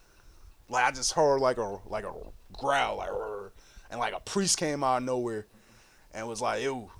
like 0.70 0.84
I 0.86 0.90
just 0.90 1.12
heard 1.12 1.40
like 1.42 1.58
a 1.58 1.78
like 1.86 2.04
a 2.04 2.12
growl, 2.54 2.96
like, 2.96 3.10
"Rrr," 3.10 3.50
and 3.94 4.00
like 4.00 4.12
a 4.12 4.18
priest 4.18 4.58
came 4.58 4.82
out 4.82 4.96
of 4.96 5.02
nowhere 5.04 5.46
and 6.12 6.26
was 6.26 6.40
like, 6.40 6.62
ew. 6.62 6.90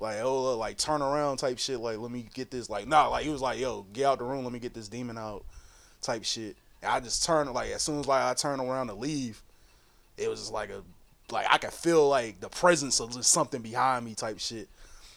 Like 0.00 0.18
oh 0.22 0.56
like 0.56 0.78
turn 0.78 1.02
around 1.02 1.38
type 1.38 1.58
shit 1.58 1.80
like 1.80 1.98
let 1.98 2.12
me 2.12 2.28
get 2.32 2.52
this 2.52 2.70
like 2.70 2.86
nah 2.86 3.08
like 3.08 3.24
he 3.24 3.30
was 3.30 3.40
like 3.40 3.58
yo 3.58 3.84
get 3.92 4.04
out 4.04 4.20
the 4.20 4.24
room 4.24 4.44
let 4.44 4.52
me 4.52 4.60
get 4.60 4.72
this 4.72 4.86
demon 4.86 5.18
out 5.18 5.44
type 6.00 6.22
shit 6.22 6.54
and 6.84 6.92
I 6.92 7.00
just 7.00 7.24
turned 7.24 7.52
like 7.52 7.72
as 7.72 7.82
soon 7.82 7.98
as 7.98 8.06
like 8.06 8.22
I 8.22 8.32
turned 8.34 8.62
around 8.62 8.86
to 8.86 8.94
leave 8.94 9.42
it 10.16 10.30
was 10.30 10.38
just 10.38 10.52
like 10.52 10.70
a 10.70 10.84
like 11.32 11.48
I 11.50 11.58
could 11.58 11.72
feel 11.72 12.08
like 12.08 12.38
the 12.38 12.48
presence 12.48 13.00
of 13.00 13.10
just 13.12 13.32
something 13.32 13.60
behind 13.60 14.04
me 14.04 14.14
type 14.14 14.38
shit 14.38 14.68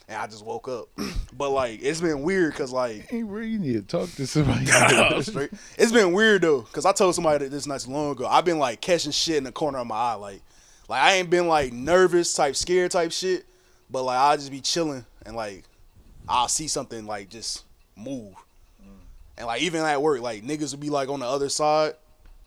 and 0.08 0.18
I 0.20 0.26
just 0.26 0.44
woke 0.44 0.68
up 0.68 0.88
but 1.38 1.52
like 1.52 1.84
it's 1.84 2.02
been 2.02 2.24
weird 2.24 2.54
because 2.54 2.72
like 2.72 3.08
Hey, 3.08 3.22
bro, 3.22 3.42
you 3.42 3.60
need 3.60 3.74
to 3.74 3.84
talk 3.84 4.10
to 4.16 4.26
somebody. 4.26 4.66
Straight. 5.22 5.52
It's 5.78 5.92
been 5.92 6.12
weird 6.12 6.42
though, 6.42 6.64
cause 6.64 6.88
I 6.88 6.92
told 6.92 7.14
somebody 7.14 7.46
that 7.46 7.52
this 7.52 7.68
not 7.68 7.82
too 7.82 7.92
long 7.92 8.14
ago. 8.14 8.26
I've 8.26 8.46
been 8.46 8.58
like 8.58 8.82
catching 8.82 9.12
shit 9.12 9.36
in 9.36 9.44
the 9.44 9.52
corner 9.52 9.78
of 9.78 9.86
my 9.86 9.96
eye, 9.96 10.14
like, 10.16 10.42
like 10.92 11.02
I 11.02 11.14
ain't 11.14 11.30
been 11.30 11.48
like 11.48 11.72
nervous 11.72 12.34
type, 12.34 12.54
scared 12.58 12.92
type 12.92 13.14
shit, 13.14 13.46
but 13.90 14.04
like 14.04 14.18
I'll 14.18 14.36
just 14.36 14.52
be 14.52 14.60
chilling 14.60 15.06
and 15.26 15.38
like 15.38 15.64
I'll 16.28 16.50
see 16.50 16.68
something 16.68 17.06
like 17.06 17.30
just 17.30 17.64
move, 17.96 18.34
mm. 18.82 19.00
and 19.38 19.48
like 19.48 19.62
even 19.62 19.82
at 19.82 20.02
work, 20.02 20.20
like 20.22 20.44
niggas 20.44 20.72
would 20.72 20.82
be 20.82 20.90
like 20.90 21.08
on 21.08 21.22
the 21.22 21.26
other 21.26 21.48
side, 21.48 21.94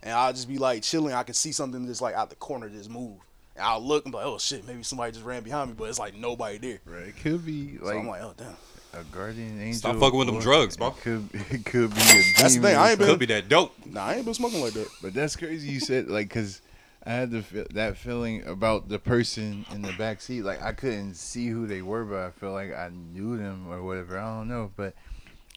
and 0.03 0.13
I'll 0.13 0.31
just 0.31 0.47
be 0.47 0.59
like 0.59 0.83
chilling. 0.83 1.13
I 1.13 1.23
can 1.23 1.33
see 1.33 1.51
something 1.51 1.87
just 1.87 2.03
like 2.03 2.13
out 2.13 2.29
the 2.29 2.35
corner 2.35 2.69
just 2.69 2.87
move, 2.87 3.17
and 3.55 3.65
I'll 3.65 3.83
look 3.83 4.05
and 4.05 4.11
be 4.11 4.17
like, 4.17 4.27
oh 4.27 4.37
shit, 4.37 4.65
maybe 4.67 4.83
somebody 4.83 5.11
just 5.11 5.25
ran 5.25 5.41
behind 5.41 5.71
me, 5.71 5.75
but 5.75 5.85
it's 5.89 5.97
like 5.97 6.13
nobody 6.13 6.59
there. 6.59 6.79
Right, 6.85 7.07
it 7.07 7.17
could 7.17 7.43
be 7.43 7.77
So 7.79 7.85
like, 7.85 7.95
I'm 7.97 8.07
like, 8.07 8.21
oh 8.21 8.35
damn. 8.37 8.55
a 8.93 9.03
guardian 9.05 9.59
angel. 9.59 9.79
Stop 9.79 9.95
fucking 9.97 10.19
with 10.19 10.27
them 10.27 10.39
drugs, 10.39 10.77
bro. 10.77 10.89
It 10.89 10.97
could, 10.97 11.29
it 11.33 11.65
could 11.65 11.95
be 11.95 12.01
a 12.01 12.23
That's 12.37 12.55
the 12.55 12.61
thing, 12.61 12.75
I 12.75 12.91
ain't 12.91 12.99
been- 12.99 13.07
Could 13.07 13.19
be 13.19 13.25
that 13.25 13.49
dope. 13.49 13.73
Nah, 13.87 14.05
I 14.05 14.15
ain't 14.17 14.25
been 14.25 14.35
smoking 14.35 14.61
like 14.61 14.73
that. 14.73 14.87
But 15.01 15.15
that's 15.15 15.35
crazy. 15.35 15.67
You 15.67 15.79
said 15.79 16.09
like 16.09 16.27
because 16.27 16.61
I 17.05 17.11
had 17.11 17.31
the 17.31 17.67
that 17.73 17.97
feeling 17.97 18.45
about 18.47 18.89
the 18.89 18.97
person 18.97 19.65
in 19.71 19.81
the 19.81 19.93
back 19.93 20.21
seat. 20.21 20.41
Like 20.41 20.61
I 20.61 20.71
couldn't 20.71 21.15
see 21.15 21.47
who 21.47 21.67
they 21.67 21.81
were, 21.81 22.03
but 22.03 22.19
I 22.19 22.31
felt 22.31 22.53
like 22.53 22.73
I 22.73 22.89
knew 23.13 23.37
them 23.37 23.67
or 23.69 23.83
whatever. 23.83 24.17
I 24.17 24.37
don't 24.37 24.47
know, 24.47 24.71
but 24.75 24.93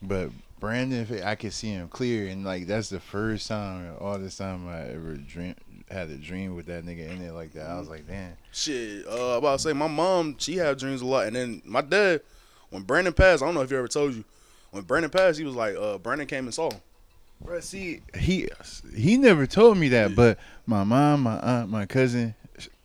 but 0.03 0.31
Brandon, 0.61 1.23
I 1.23 1.35
could 1.37 1.53
see 1.53 1.69
him 1.69 1.89
clear, 1.89 2.29
and 2.29 2.45
like 2.45 2.67
that's 2.67 2.91
the 2.91 3.01
first 3.01 3.49
time 3.49 3.95
all 4.01 4.19
this 4.19 4.37
time 4.37 4.69
I 4.69 4.89
ever 4.91 5.15
dream 5.15 5.55
had 5.91 6.11
a 6.11 6.17
dream 6.17 6.55
with 6.55 6.67
that 6.67 6.85
nigga 6.85 7.09
in 7.11 7.23
it 7.23 7.33
like 7.33 7.53
that. 7.55 7.67
I 7.67 7.79
was 7.79 7.89
like, 7.89 8.07
damn. 8.07 8.37
Shit, 8.53 9.07
uh, 9.07 9.39
about 9.39 9.59
to 9.59 9.59
say 9.61 9.73
my 9.73 9.87
mom, 9.87 10.37
she 10.39 10.57
had 10.57 10.79
dreams 10.79 11.01
a 11.01 11.07
lot, 11.07 11.27
and 11.27 11.37
then 11.37 11.63
my 11.65 11.81
dad, 11.81 12.21
when 12.71 12.83
Brandon 12.83 13.15
passed, 13.15 13.43
I 13.43 13.47
don't 13.47 13.55
know 13.55 13.63
if 13.63 13.71
he 13.71 13.77
ever 13.77 13.89
told 13.89 14.15
you, 14.15 14.25
when 14.71 14.83
Brandon 14.83 15.11
passed, 15.11 15.39
he 15.39 15.45
was 15.45 15.55
like, 15.55 15.77
uh, 15.77 15.97
Brandon 15.99 16.27
came 16.27 16.45
and 16.45 16.53
saw 16.53 16.71
him. 16.71 16.81
Bro, 17.41 17.61
see, 17.61 18.03
he 18.19 18.49
he 18.95 19.17
never 19.17 19.47
told 19.47 19.79
me 19.79 19.89
that, 19.91 20.17
but 20.17 20.39
my 20.69 20.85
mom, 20.85 21.23
my 21.23 21.39
aunt, 21.41 21.71
my 21.71 21.87
cousin, 21.87 22.35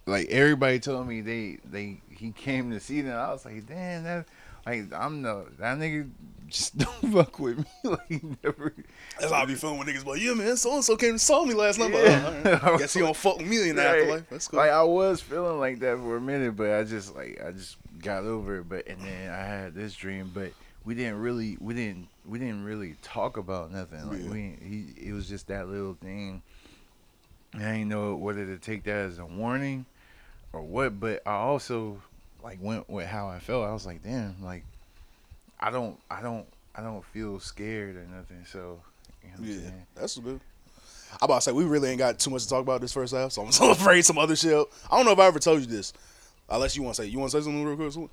like 0.05 0.27
everybody 0.29 0.79
told 0.79 1.07
me 1.07 1.21
they 1.21 1.59
they 1.69 2.01
he 2.09 2.31
came 2.31 2.71
to 2.71 2.79
see 2.79 3.01
them. 3.01 3.17
I 3.17 3.31
was 3.31 3.45
like, 3.45 3.67
damn, 3.67 4.03
that 4.03 4.25
like 4.65 4.91
I'm 4.93 5.21
the 5.21 5.45
that 5.59 5.77
nigga 5.77 6.09
just 6.47 6.77
don't 7.01 7.11
fuck 7.13 7.39
with 7.39 7.57
me. 7.59 7.65
like 7.83 8.23
never. 8.43 8.73
That's 9.19 9.31
how 9.31 9.41
I 9.41 9.45
be 9.45 9.55
feeling 9.55 9.77
when 9.79 9.87
niggas 9.87 10.05
like, 10.05 10.21
yeah, 10.21 10.33
man, 10.33 10.55
so 10.57 10.73
and 10.75 10.83
so 10.83 10.95
came 10.95 11.11
and 11.11 11.21
saw 11.21 11.43
me 11.43 11.53
last 11.53 11.79
night. 11.79 11.91
But, 11.91 12.03
Yeah. 12.05 12.41
uh, 12.45 12.59
all 12.65 12.71
right. 12.71 12.79
Guess 12.79 12.93
he 12.93 12.99
don't 13.01 13.15
fuck 13.15 13.37
with 13.37 13.47
me 13.47 13.69
in 13.69 13.75
the 13.75 13.81
Right. 13.83 13.99
afterlife. 13.99 14.29
That's 14.29 14.47
cool. 14.47 14.59
Like 14.59 14.71
I 14.71 14.83
was 14.83 15.19
feeling 15.21 15.59
like 15.59 15.79
that 15.79 15.97
for 15.97 16.15
a 16.17 16.21
minute, 16.21 16.55
but 16.55 16.71
I 16.71 16.83
just 16.85 17.15
like 17.15 17.41
I 17.45 17.51
just 17.51 17.77
got 18.01 18.23
over 18.23 18.59
it. 18.59 18.69
But 18.69 18.87
and 18.87 19.01
then 19.01 19.29
I 19.31 19.37
had 19.43 19.73
this 19.75 19.93
dream, 19.93 20.31
but 20.33 20.51
we 20.85 20.95
didn't 20.95 21.19
really 21.19 21.57
we 21.59 21.73
didn't 21.73 22.07
we 22.25 22.39
didn't 22.39 22.63
really 22.63 22.95
talk 23.01 23.35
about 23.37 23.71
nothing. 23.71 24.07
Like 24.07 24.21
Yeah. 24.23 24.29
we 24.29 24.55
he 24.61 25.09
it 25.09 25.13
was 25.13 25.27
just 25.27 25.47
that 25.47 25.67
little 25.67 25.95
thing. 25.95 26.41
I 27.55 27.59
didn't 27.59 27.89
know 27.89 28.15
whether 28.15 28.45
to 28.45 28.57
take 28.57 28.83
that 28.83 28.95
as 28.95 29.19
a 29.19 29.25
warning 29.25 29.85
or 30.51 30.61
what. 30.61 30.99
But 30.99 31.21
I 31.25 31.33
also 31.33 32.01
like 32.43 32.57
went 32.61 32.89
with 32.89 33.05
how 33.05 33.27
I 33.27 33.39
felt. 33.39 33.65
I 33.65 33.73
was 33.73 33.85
like, 33.85 34.03
damn, 34.03 34.41
like 34.43 34.63
I 35.59 35.71
don't 35.71 35.99
I 36.09 36.21
don't 36.21 36.45
I 36.75 36.81
don't 36.81 37.05
feel 37.05 37.39
scared 37.39 37.95
or 37.95 38.05
nothing. 38.05 38.45
So 38.45 38.81
you 39.23 39.29
know 39.29 39.35
what 39.37 39.39
I'm 39.39 39.45
yeah, 39.45 39.59
saying? 39.59 39.85
that's 39.95 40.17
good. 40.17 40.39
I'm 41.21 41.25
about 41.25 41.35
to 41.35 41.41
say, 41.41 41.51
we 41.51 41.63
really 41.63 41.89
ain't 41.89 41.99
got 41.99 42.17
too 42.17 42.31
much 42.31 42.43
to 42.43 42.49
talk 42.49 42.61
about 42.61 42.81
this 42.81 42.91
first 42.91 43.13
half, 43.13 43.31
so 43.31 43.43
I'm 43.43 43.51
so 43.51 43.71
afraid 43.71 44.03
some 44.03 44.17
other 44.17 44.35
shit. 44.35 44.53
I 44.89 44.97
don't 44.97 45.05
know 45.05 45.11
if 45.11 45.19
I 45.19 45.27
ever 45.27 45.39
told 45.39 45.59
you 45.61 45.67
this. 45.67 45.93
Unless 46.49 46.75
you 46.75 46.83
want 46.83 46.95
to 46.95 47.03
say, 47.03 47.07
you 47.07 47.19
want 47.19 47.31
to 47.31 47.37
say 47.37 47.43
something 47.43 47.63
real 47.63 47.91
quick? 47.91 48.09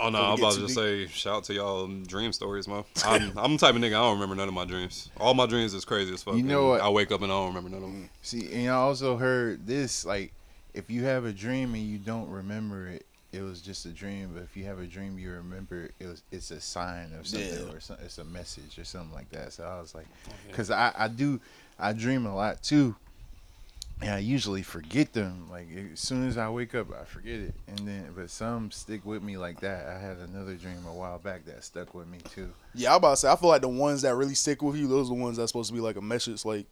Oh 0.00 0.08
no, 0.08 0.18
I'm 0.22 0.38
about 0.38 0.54
to 0.54 0.60
just 0.60 0.74
say 0.74 1.06
shout 1.08 1.36
out 1.36 1.44
to 1.44 1.54
y'all 1.54 1.84
um, 1.84 2.04
dream 2.06 2.32
stories, 2.32 2.66
man. 2.66 2.84
I'm, 3.04 3.32
I'm 3.38 3.52
the 3.52 3.58
type 3.58 3.74
of 3.74 3.80
nigga 3.80 3.88
I 3.88 4.00
don't 4.00 4.14
remember 4.14 4.34
none 4.34 4.48
of 4.48 4.54
my 4.54 4.64
dreams. 4.64 5.10
All 5.18 5.34
my 5.34 5.46
dreams 5.46 5.74
is 5.74 5.84
crazy 5.84 6.14
as 6.14 6.22
fuck. 6.22 6.36
You 6.36 6.42
know 6.42 6.68
what? 6.68 6.80
I 6.80 6.88
wake 6.88 7.12
up 7.12 7.22
and 7.22 7.30
I 7.30 7.34
don't 7.36 7.48
remember 7.48 7.70
none 7.70 7.82
of 7.82 7.90
them. 7.90 8.10
See, 8.22 8.50
and 8.52 8.70
I 8.70 8.74
also 8.74 9.16
heard 9.16 9.66
this 9.66 10.04
like 10.06 10.32
if 10.74 10.88
you 10.90 11.04
have 11.04 11.24
a 11.24 11.32
dream 11.32 11.74
and 11.74 11.82
you 11.82 11.98
don't 11.98 12.28
remember 12.30 12.86
it, 12.88 13.04
it 13.32 13.42
was 13.42 13.60
just 13.60 13.84
a 13.86 13.90
dream. 13.90 14.30
But 14.34 14.42
if 14.44 14.56
you 14.56 14.64
have 14.64 14.78
a 14.80 14.86
dream 14.86 15.18
you 15.18 15.30
remember, 15.32 15.90
it 16.00 16.06
was 16.06 16.22
it's 16.32 16.50
a 16.50 16.60
sign 16.60 17.12
of 17.18 17.26
something 17.26 17.66
Yeah. 17.66 17.72
or 17.74 17.80
some, 17.80 17.96
it's 18.04 18.18
a 18.18 18.24
message 18.24 18.78
or 18.78 18.84
something 18.84 19.12
like 19.14 19.30
that. 19.30 19.52
So 19.52 19.64
I 19.64 19.80
was 19.80 19.94
like, 19.94 20.06
because 20.48 20.70
I 20.70 20.92
I 20.96 21.08
do 21.08 21.40
I 21.78 21.92
dream 21.92 22.24
a 22.26 22.34
lot 22.34 22.62
too, 22.62 22.94
and 24.02 24.10
I 24.10 24.18
usually 24.18 24.62
forget 24.62 25.12
them. 25.12 25.48
Like 25.50 25.68
as 25.92 26.00
soon 26.00 26.26
as 26.26 26.38
I 26.38 26.48
wake 26.48 26.74
up, 26.74 26.88
I 26.92 27.04
forget 27.04 27.40
it, 27.40 27.54
and 27.68 27.78
then 27.80 28.12
but 28.14 28.30
some 28.30 28.70
stick 28.70 29.04
with 29.04 29.22
me 29.22 29.36
like 29.36 29.60
that. 29.60 29.86
I 29.86 29.98
had 29.98 30.18
another 30.18 30.54
dream 30.54 30.84
a 30.86 30.92
while 30.92 31.18
back 31.18 31.44
that 31.46 31.62
stuck 31.64 31.94
with 31.94 32.08
me 32.08 32.18
too. 32.34 32.50
Yeah, 32.74 32.90
I'm 32.90 32.96
about 32.96 33.10
to 33.10 33.16
say, 33.18 33.30
I 33.30 33.36
feel 33.36 33.50
like 33.50 33.62
the 33.62 33.68
ones 33.68 34.02
that 34.02 34.14
really 34.14 34.34
stick 34.34 34.62
with 34.62 34.76
you, 34.76 34.88
those 34.88 35.10
are 35.10 35.14
the 35.14 35.20
ones 35.20 35.36
that's 35.36 35.50
supposed 35.50 35.68
to 35.68 35.74
be 35.74 35.80
like 35.80 35.96
a 35.96 36.00
message, 36.00 36.44
like, 36.44 36.66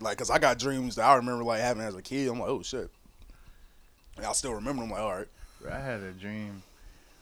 like, 0.00 0.18
cause 0.18 0.30
I 0.30 0.38
got 0.38 0.58
dreams 0.58 0.96
that 0.96 1.04
I 1.04 1.14
remember 1.14 1.44
like 1.44 1.60
having 1.60 1.82
as 1.82 1.94
a 1.94 2.02
kid. 2.02 2.28
I'm 2.28 2.40
like, 2.40 2.48
oh 2.48 2.62
shit. 2.62 2.90
And 4.16 4.26
I 4.26 4.32
still 4.32 4.54
remember. 4.54 4.82
them. 4.82 4.92
I'm 4.92 4.98
like, 4.98 5.00
all 5.00 5.16
right. 5.16 5.28
I 5.70 5.78
had 5.78 6.00
a 6.00 6.12
dream 6.12 6.62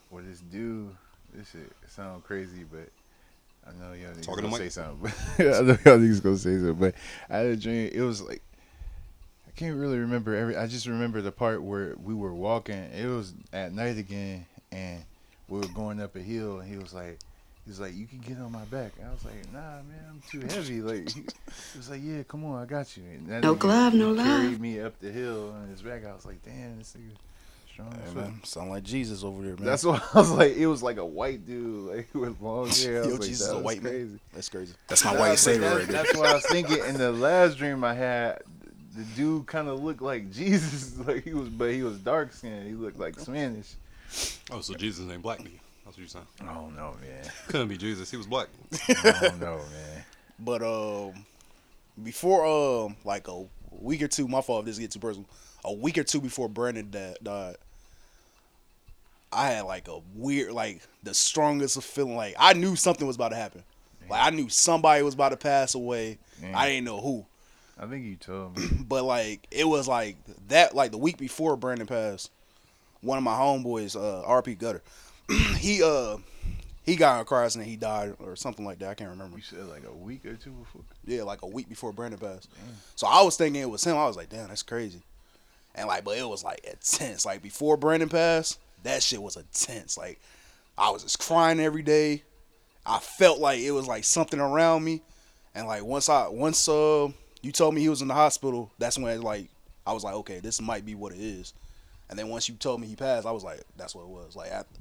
where 0.08 0.22
this 0.22 0.40
dude. 0.40 0.96
This 1.32 1.50
shit 1.50 1.70
sound 1.86 2.24
crazy, 2.24 2.64
but 2.64 2.88
I 3.64 3.72
know 3.78 3.92
y'all 3.92 4.12
niggas 4.12 4.42
gonna 4.42 4.56
say 4.56 4.68
something. 4.68 4.98
But 5.00 5.14
I 5.38 5.60
know 5.60 5.76
y'all 5.84 5.98
niggas 5.98 6.22
gonna 6.22 6.36
say 6.36 6.56
something. 6.56 6.74
But 6.74 6.94
I 7.28 7.36
had 7.36 7.46
a 7.46 7.56
dream. 7.56 7.90
It 7.92 8.00
was 8.00 8.20
like 8.20 8.42
I 9.50 9.58
can't 9.58 9.76
really 9.76 9.98
remember 9.98 10.34
every. 10.34 10.56
I 10.56 10.66
just 10.66 10.86
remember 10.86 11.20
the 11.20 11.32
part 11.32 11.62
where 11.62 11.96
we 12.02 12.14
were 12.14 12.32
walking. 12.34 12.76
It 12.76 13.06
was 13.06 13.34
at 13.52 13.72
night 13.72 13.98
again, 13.98 14.46
and 14.70 15.02
we 15.48 15.58
were 15.58 15.66
going 15.74 16.00
up 16.00 16.14
a 16.14 16.20
hill, 16.20 16.60
and 16.60 16.70
he 16.70 16.76
was 16.76 16.94
like, 16.94 17.18
He's 17.66 17.78
like, 17.78 17.94
you 17.94 18.06
can 18.06 18.18
get 18.20 18.38
on 18.38 18.50
my 18.50 18.64
back. 18.64 18.92
I 19.06 19.10
was 19.12 19.24
like, 19.24 19.52
nah, 19.52 19.60
man, 19.60 20.02
I'm 20.08 20.22
too 20.28 20.40
heavy. 20.40 20.80
Like, 20.80 21.08
he 21.14 21.22
was 21.76 21.90
like, 21.90 22.00
yeah, 22.02 22.22
come 22.26 22.44
on, 22.46 22.60
I 22.60 22.64
got 22.64 22.96
you. 22.96 23.02
And 23.04 23.28
that 23.28 23.42
No 23.42 23.54
nigga 23.54 23.58
glove, 23.58 23.94
no 23.94 24.14
Carried 24.16 24.50
love. 24.52 24.60
me 24.60 24.80
up 24.80 24.98
the 24.98 25.12
hill 25.12 25.52
on 25.52 25.68
his 25.68 25.82
back. 25.82 26.04
I 26.04 26.12
was 26.14 26.24
like, 26.24 26.42
damn, 26.42 26.78
this 26.78 26.96
nigga 26.98 27.14
strong. 27.70 27.92
Hey, 27.92 28.14
man, 28.14 28.32
fuck. 28.38 28.46
sound 28.46 28.70
like 28.70 28.82
Jesus 28.82 29.22
over 29.22 29.42
there, 29.42 29.56
man. 29.56 29.66
That's 29.66 29.84
what 29.84 30.02
I 30.14 30.18
was 30.18 30.30
like. 30.32 30.56
It 30.56 30.66
was 30.66 30.82
like 30.82 30.96
a 30.96 31.04
white 31.04 31.46
dude, 31.46 31.94
like 31.94 32.08
with 32.14 32.40
long 32.40 32.68
hair. 32.70 33.02
I 33.02 33.04
Yo, 33.04 33.10
was 33.10 33.18
like, 33.20 33.28
Jesus 33.28 33.48
that 33.48 33.56
a 33.56 33.58
white 33.58 33.80
crazy. 33.82 34.04
man. 34.08 34.20
That's 34.32 34.48
crazy. 34.48 34.74
That's 34.88 35.04
my 35.04 35.12
Nah, 35.12 35.20
white 35.20 35.38
savior 35.38 35.60
that's, 35.60 35.76
right 35.76 35.86
there. 35.88 36.02
That's 36.02 36.16
what 36.16 36.26
I 36.26 36.34
was 36.34 36.46
thinking. 36.46 36.78
In 36.86 36.94
the 36.96 37.12
last 37.12 37.58
dream 37.58 37.84
I 37.84 37.94
had, 37.94 38.42
the 38.96 39.04
dude 39.16 39.46
kind 39.46 39.68
of 39.68 39.82
looked 39.82 40.02
like 40.02 40.30
Jesus. 40.30 40.96
Like 41.06 41.24
he 41.24 41.32
was, 41.32 41.48
but 41.48 41.70
he 41.72 41.82
was 41.82 41.98
dark 41.98 42.32
skinned. 42.32 42.66
He 42.66 42.74
looked 42.74 42.98
like 42.98 43.18
Spanish. 43.18 43.74
Oh, 44.50 44.60
so 44.60 44.74
Jesus 44.74 45.08
ain't 45.10 45.22
black 45.22 45.38
nigga. 45.38 45.58
That's 45.84 45.96
what 45.96 45.98
you're 45.98 46.08
saying. 46.08 46.26
I 46.42 46.52
don't 46.52 46.76
know, 46.76 46.94
man. 47.00 47.24
Couldn't 47.48 47.68
be 47.68 47.78
Jesus. 47.78 48.10
He 48.10 48.16
was 48.16 48.26
black. 48.26 48.48
I 48.88 49.18
don't 49.22 49.40
know, 49.40 49.56
man. 49.56 50.04
But 50.38 50.62
um, 50.62 51.24
before 52.02 52.44
um, 52.84 52.96
like 53.04 53.28
a 53.28 53.44
week 53.70 54.02
or 54.02 54.08
two, 54.08 54.28
my 54.28 54.40
fault 54.40 54.60
if 54.60 54.66
this 54.66 54.78
get 54.78 54.90
too 54.90 54.98
personal. 54.98 55.28
A 55.64 55.72
week 55.72 55.98
or 55.98 56.04
two 56.04 56.20
before 56.20 56.48
Brandon 56.48 56.90
da- 56.90 57.14
died, 57.22 57.56
I 59.32 59.50
had 59.50 59.62
like 59.62 59.88
a 59.88 60.00
weird, 60.14 60.52
like 60.52 60.82
the 61.02 61.14
strongest 61.14 61.76
of 61.76 61.84
feeling. 61.84 62.16
Like 62.16 62.34
I 62.38 62.52
knew 62.52 62.76
something 62.76 63.06
was 63.06 63.16
about 63.16 63.30
to 63.30 63.36
happen. 63.36 63.62
Like 64.08 64.26
I 64.26 64.30
knew 64.30 64.48
somebody 64.48 65.02
was 65.02 65.14
about 65.14 65.30
to 65.30 65.36
pass 65.36 65.74
away. 65.74 66.18
Man. 66.40 66.54
I 66.54 66.68
didn't 66.68 66.84
know 66.84 67.00
who, 67.00 67.24
I 67.80 67.86
think 67.86 68.04
you 68.04 68.16
told 68.16 68.58
me. 68.58 68.66
but 68.88 69.04
like 69.04 69.46
it 69.50 69.66
was 69.66 69.88
like 69.88 70.16
that. 70.48 70.74
Like 70.74 70.90
the 70.90 70.98
week 70.98 71.16
before 71.16 71.56
Brandon 71.56 71.86
passed, 71.86 72.30
one 73.00 73.16
of 73.16 73.24
my 73.24 73.34
homeboys, 73.34 73.96
uh, 73.96 74.26
RP 74.28 74.58
Gutter, 74.58 74.82
he 75.56 75.82
uh 75.82 76.18
he 76.82 76.96
got 76.96 77.16
in 77.16 77.20
a 77.22 77.24
car 77.24 77.44
accident. 77.44 77.70
He 77.70 77.76
died 77.76 78.14
or 78.18 78.36
something 78.36 78.64
like 78.64 78.78
that. 78.80 78.90
I 78.90 78.94
can't 78.94 79.10
remember. 79.10 79.36
You 79.36 79.42
said 79.42 79.66
like 79.66 79.84
a 79.84 79.92
week 79.92 80.26
or 80.26 80.34
two 80.34 80.50
before. 80.50 80.82
Yeah, 81.06 81.22
like 81.22 81.42
a 81.42 81.46
week 81.46 81.68
before 81.68 81.92
Brandon 81.92 82.20
passed. 82.20 82.50
So 82.96 83.06
I 83.06 83.22
was 83.22 83.36
thinking 83.36 83.62
it 83.62 83.70
was 83.70 83.84
him. 83.84 83.96
I 83.96 84.06
was 84.06 84.16
like, 84.16 84.28
damn, 84.28 84.48
that's 84.48 84.62
crazy. 84.62 85.00
And 85.74 85.88
like, 85.88 86.04
but 86.04 86.18
it 86.18 86.28
was 86.28 86.44
like 86.44 86.60
intense. 86.64 87.24
Like 87.24 87.42
before 87.42 87.76
Brandon 87.78 88.08
passed, 88.08 88.58
that 88.82 89.02
shit 89.02 89.22
was 89.22 89.36
intense. 89.36 89.96
Like 89.96 90.20
I 90.76 90.90
was 90.90 91.02
just 91.02 91.18
crying 91.18 91.60
every 91.60 91.82
day. 91.82 92.24
I 92.84 92.98
felt 92.98 93.38
like 93.38 93.60
it 93.60 93.70
was 93.70 93.86
like 93.86 94.04
something 94.04 94.40
around 94.40 94.84
me. 94.84 95.00
And 95.54 95.66
like 95.66 95.84
once 95.84 96.08
I 96.08 96.28
once 96.28 96.68
uh 96.68 97.08
you 97.42 97.52
told 97.52 97.74
me 97.74 97.80
he 97.80 97.88
was 97.88 98.02
in 98.02 98.08
the 98.08 98.14
hospital, 98.14 98.70
that's 98.78 98.98
when 98.98 99.20
like 99.22 99.48
I 99.86 99.92
was 99.92 100.04
like, 100.04 100.14
okay, 100.14 100.40
this 100.40 100.60
might 100.60 100.84
be 100.84 100.94
what 100.94 101.12
it 101.12 101.20
is. 101.20 101.54
And 102.08 102.18
then 102.18 102.28
once 102.28 102.48
you 102.48 102.56
told 102.56 102.80
me 102.80 102.86
he 102.86 102.96
passed, 102.96 103.26
I 103.26 103.30
was 103.30 103.44
like, 103.44 103.60
that's 103.76 103.94
what 103.94 104.02
it 104.02 104.08
was. 104.08 104.36
Like 104.36 104.50
after, 104.50 104.80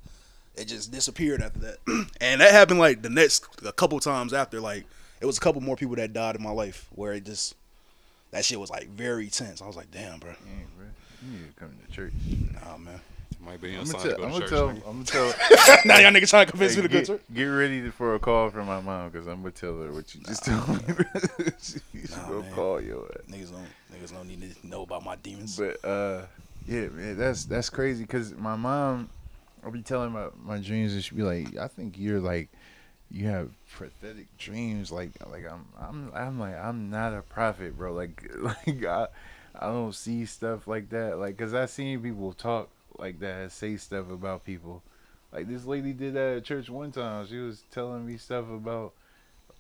it 0.56 0.66
just 0.66 0.92
disappeared 0.92 1.42
after 1.42 1.60
that. 1.60 1.78
and 2.22 2.42
that 2.42 2.52
happened 2.52 2.80
like 2.80 3.02
the 3.02 3.10
next 3.10 3.46
a 3.66 3.72
couple 3.72 4.00
times 4.00 4.34
after. 4.34 4.60
Like 4.60 4.86
it 5.22 5.26
was 5.26 5.38
a 5.38 5.42
couple 5.42 5.62
more 5.62 5.76
people 5.76 5.96
that 5.96 6.14
died 6.14 6.36
in 6.36 6.44
my 6.44 6.52
life 6.52 6.88
where 6.96 7.14
it 7.14 7.26
just 7.26 7.56
that 8.32 8.46
shit 8.46 8.60
was 8.60 8.70
like 8.70 8.90
very 8.90 9.28
tense. 9.28 9.62
I 9.62 9.68
was 9.68 9.76
like, 9.76 9.92
damn, 9.92 10.20
bro. 10.20 10.32
Dang, 10.32 10.68
bro. 10.78 10.86
You 11.24 11.40
need 11.40 11.56
to 11.56 11.60
come 11.60 11.76
to 11.86 11.92
church. 11.92 12.14
Nah, 12.54 12.78
man. 12.78 13.02
Might 13.42 13.62
be 13.62 13.70
I'm 13.76 13.86
gonna 13.86 13.98
to 14.00 14.10
tell. 14.10 14.18
go 14.18 14.24
I'm 14.26 14.32
to 14.34 14.40
gonna 14.40 14.50
tell. 14.50 14.70
I'm 14.70 15.04
gonna 15.04 15.04
tell. 15.06 15.34
now 15.86 16.00
y'all 16.00 16.12
niggas 16.12 16.30
trying 16.30 16.46
to 16.46 16.52
convince 16.52 16.76
Hey, 16.76 16.82
me 16.82 16.88
to 16.88 16.94
go 16.94 17.00
get, 17.00 17.06
to 17.06 17.12
church. 17.14 17.22
get 17.34 17.44
ready 17.46 17.82
to- 17.82 17.92
for 17.92 18.16
a 18.16 18.20
call 18.20 18.50
from 18.50 18.68
my 18.68 18.82
mom 18.82 19.10
because 19.10 19.28
I'm 19.28 19.38
gonna 19.42 19.52
tell 19.52 19.82
her 19.82 19.92
what 19.94 20.14
you 20.14 20.22
just 20.22 20.46
told 20.46 20.68
me. 20.68 21.06
She's 21.62 22.12
Nah, 22.12 22.28
gonna 22.28 22.42
man. 22.42 22.54
call 22.54 22.82
your 22.82 23.06
ass. 23.06 23.22
Niggas 23.32 23.52
don't 23.52 23.68
niggas 23.94 24.12
don't 24.14 24.28
need 24.28 24.56
to 24.62 24.68
know 24.68 24.84
about 24.84 25.06
my 25.06 25.16
demons. 25.18 25.58
But 25.58 25.84
uh, 25.88 26.26
yeah, 26.68 26.88
man, 26.90 27.18
that's 27.18 27.46
that's 27.46 27.70
crazy 27.70 28.04
because 28.04 28.34
my 28.36 28.56
mom, 28.58 29.10
I'll 29.64 29.72
be 29.72 29.82
telling 29.82 30.12
my 30.12 30.28
my 30.44 30.58
dreams 30.58 30.94
and 30.94 31.04
she 31.04 31.16
be 31.16 31.24
like, 31.24 31.56
I 31.58 31.68
think 31.68 31.98
you're 31.98 32.20
like, 32.20 32.50
you 33.10 33.28
have 33.28 33.50
prophetic 33.72 34.28
dreams. 34.38 34.92
Like 34.92 35.12
like 35.32 35.46
I'm 35.50 35.66
I'm 35.80 36.12
I'm 36.14 36.40
like 36.40 36.56
I'm 36.56 36.90
not 36.90 37.14
a 37.14 37.22
prophet, 37.22 37.78
bro. 37.78 37.94
Like 37.94 38.30
like 38.38 38.86
I 38.86 39.08
I 39.58 39.68
don't 39.68 39.96
see 39.96 40.26
stuff 40.26 40.68
like 40.68 40.90
that. 40.90 41.18
Like 41.20 41.38
cause 41.38 41.54
I 41.54 41.66
seen 41.68 42.02
people 42.02 42.34
talk 42.34 42.70
like 43.00 43.20
that, 43.20 43.52
say 43.52 43.78
stuff 43.78 44.10
about 44.12 44.46
people. 44.46 44.84
Like 45.32 45.48
this 45.48 45.66
lady 45.66 45.94
did 45.94 46.16
that 46.16 46.38
at 46.38 46.44
church 46.44 46.70
one 46.70 46.92
time. 46.92 47.28
She 47.28 47.38
was 47.38 47.64
telling 47.72 48.06
me 48.06 48.18
stuff 48.18 48.46
about 48.50 48.94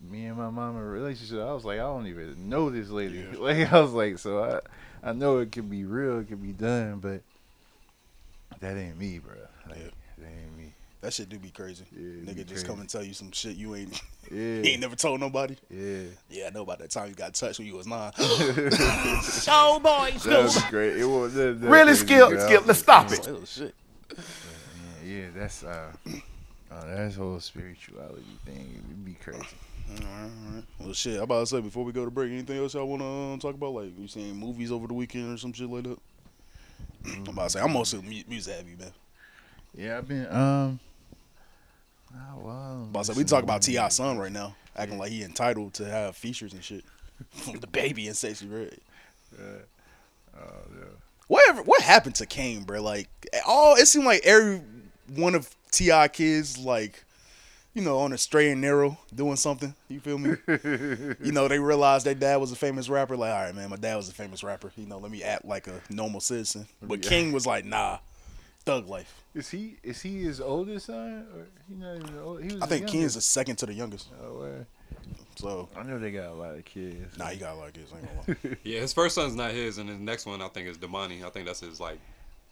me 0.02 0.25
and 0.25 0.38
my 0.38 0.49
mama 0.49 0.84
relationship. 0.84 1.39
I 1.39 1.54
was 1.54 1.65
like, 1.65 1.80
I 1.80 1.84
don't 1.84 2.08
even 2.08 2.49
know 2.49 2.69
this 2.69 2.89
lady. 2.89 3.25
Like 3.39 3.71
I 3.71 3.80
was 3.82 3.93
like, 3.93 4.17
so 4.17 4.43
I 4.43 5.10
I 5.10 5.13
know 5.13 5.38
it 5.39 5.52
can 5.52 5.69
be 5.69 5.86
real, 5.86 6.19
it 6.19 6.28
can 6.28 6.38
be 6.38 6.52
done, 6.52 6.99
but 6.99 7.21
that 8.60 8.78
ain't 8.78 8.97
me, 8.97 9.19
bro. 9.19 9.36
Like, 9.67 9.78
Yeah. 9.78 9.89
That 10.17 10.28
ain't. 10.28 10.49
That 11.02 11.14
shit 11.14 11.30
do 11.30 11.40
be 11.40 11.50
crazy. 11.50 11.86
Yeah, 11.94 12.02
Nigga 12.30 12.36
be 12.36 12.44
just 12.44 12.50
crazy. 12.56 12.68
come 12.68 12.80
and 12.82 12.90
tell 12.90 13.02
you 13.04 13.14
some 13.14 13.32
shit 13.32 13.56
you 13.56 13.74
ain't 13.76 13.90
Yeah. 14.32 14.38
you 14.38 14.64
ain't 14.64 14.82
never 14.82 14.98
told 14.98 15.22
nobody. 15.22 15.56
Yeah. 15.70 16.02
Yeah, 16.30 16.48
I 16.48 16.50
know 16.50 16.64
about 16.64 16.80
that 16.80 16.92
time 16.92 17.08
you 17.08 17.16
got 17.16 17.34
touched 17.34 17.58
when 17.60 17.68
you 17.70 17.76
was 17.76 17.88
nine. 17.88 18.12
Oh 18.20 19.80
boy, 19.82 20.12
That 20.12 20.20
Scoob. 20.22 20.44
was 20.44 20.64
great. 20.66 20.98
It 20.98 21.06
was 21.06 21.34
that, 21.36 21.62
that 21.62 21.68
Really 21.70 21.86
crazy, 21.94 22.06
skilled. 22.06 22.40
Skip. 22.42 22.68
Let's 22.68 22.80
stop 22.80 23.12
it. 23.12 23.28
oh 23.30 23.44
shit. 23.46 23.74
Yeah, 24.18 24.22
yeah, 25.06 25.26
that's 25.36 25.64
uh, 25.64 25.92
uh 26.72 26.86
that's 26.86 27.16
whole 27.16 27.40
spirituality 27.40 28.24
thing. 28.46 28.82
It'd 28.86 29.06
be 29.06 29.14
crazy. 29.14 29.40
Alright, 29.92 30.06
alright. 30.48 30.64
Well, 30.80 30.94
shit. 30.94 31.20
I 31.20 31.24
about 31.24 31.40
to 31.40 31.46
say 31.48 31.62
before 31.62 31.84
we 31.86 31.94
go 31.94 32.04
to 32.06 32.12
break, 32.12 32.30
anything 32.32 32.58
else 32.58 32.74
y'all 32.74 32.86
want 32.86 33.02
to 33.02 33.08
um, 33.08 33.40
talk 33.40 33.56
about? 33.56 33.74
Like, 33.74 33.98
you 33.98 34.08
seen 34.08 34.36
movies 34.36 34.72
over 34.72 34.86
the 34.86 34.94
weekend 34.94 35.34
or 35.34 35.38
some 35.38 35.54
shit 35.54 35.70
like 35.70 35.84
that? 35.84 35.98
I'm 37.06 37.28
about 37.28 37.44
to 37.46 37.50
say 37.52 37.62
I'm 37.62 37.72
mostly 37.74 38.02
mu- 38.02 38.24
music 38.28 38.54
heavy, 38.56 38.76
man. 38.78 38.92
Yeah, 39.74 39.98
I've 39.98 40.08
been 40.08 40.28
um. 40.30 40.80
Oh, 42.13 42.39
wow. 42.39 42.89
To 42.93 43.04
say 43.04 43.13
we 43.13 43.24
talk 43.24 43.43
about 43.43 43.62
T.I. 43.62 43.88
son 43.89 44.17
right 44.17 44.32
now, 44.32 44.56
acting 44.76 44.98
like 44.98 45.12
he 45.12 45.24
entitled 45.24 45.74
to 45.76 45.86
have 45.86 46.15
features 46.15 46.54
and 46.54 46.63
shit. 46.63 46.84
DaBaby 47.45 48.08
and 48.08 48.15
sexy 48.15 48.48
red. 48.48 48.78
Oh 49.38 50.41
yeah. 50.78 50.86
Whatever. 51.28 51.62
What 51.63 51.82
happened 51.82 52.15
to 52.15 52.26
Kane, 52.26 52.63
bro? 52.63 52.82
Like, 52.82 53.08
all 53.48 53.76
it 53.76 53.88
seemed 53.88 54.06
like 54.06 54.22
every 54.24 54.62
one 55.15 55.36
of 55.36 55.48
T.I. 55.72 56.08
kids, 56.08 56.58
like, 56.58 57.04
you 57.76 57.84
know, 57.84 58.00
on 58.00 58.13
a 58.13 58.17
straight 58.17 58.52
and 58.52 58.62
narrow, 58.62 58.98
doing 59.13 59.36
something. 59.36 59.76
You 59.89 60.00
feel 60.00 60.17
me? 60.17 60.36
you 60.48 61.32
know, 61.32 61.48
they 61.48 61.60
realized 61.60 62.06
their 62.06 62.15
dad 62.15 62.38
was 62.38 62.52
a 62.52 62.56
famous 62.56 62.89
rapper. 62.89 63.15
Like, 63.15 63.32
all 63.32 63.43
right, 63.43 63.54
man, 63.56 63.69
my 63.69 63.76
dad 63.76 63.95
was 63.95 64.10
a 64.10 64.13
famous 64.13 64.43
rapper. 64.43 64.72
You 64.76 64.88
know, 64.88 64.98
let 64.98 65.12
me 65.12 65.22
act 65.24 65.45
like 65.45 65.67
a 65.67 65.80
normal 65.91 66.19
citizen. 66.19 66.67
But 66.82 67.04
Yeah. 67.04 67.10
King 67.10 67.32
was 67.32 67.45
like, 67.45 67.63
nah, 67.63 68.00
thug 68.70 68.88
life. 68.90 69.24
Is 69.36 69.50
he 69.50 69.78
is 69.84 70.02
he 70.02 70.22
his 70.24 70.40
oldest 70.42 70.88
son 70.88 71.28
or 71.36 71.48
he 71.68 71.76
not 71.76 71.96
even 71.98 72.18
old? 72.20 72.42
He 72.44 72.54
was 72.54 72.62
I 72.62 72.66
think 72.68 72.86
think 72.86 72.88
King's 72.88 73.16
the 73.16 73.22
second 73.22 73.56
to 73.58 73.66
the 73.66 73.74
youngest. 73.74 74.08
Oh, 74.24 74.40
word. 74.40 74.66
So, 75.36 75.70
I 75.78 75.84
know 75.84 75.98
they 76.00 76.12
got 76.12 76.28
a 76.30 76.34
lot 76.34 76.56
of 76.56 76.66
kids. 76.66 77.18
nah, 77.18 77.28
he 77.28 77.38
got 77.40 77.58
like 77.58 77.76
his. 77.78 77.92
I 77.94 77.98
ain't 77.98 78.08
gonna 78.28 78.38
lie. 78.52 78.58
Yeah, 78.64 78.80
his 78.82 78.92
first 78.94 79.16
son's 79.16 79.36
not 79.36 79.52
his, 79.52 79.78
and 79.78 79.88
his 79.90 80.00
next 80.00 80.26
one 80.26 80.42
I 80.42 80.48
think 80.50 80.68
is 80.68 80.78
Domani. 80.78 81.24
I 81.24 81.30
think 81.30 81.46
that's 81.46 81.62
his 81.62 81.80
like 81.80 82.00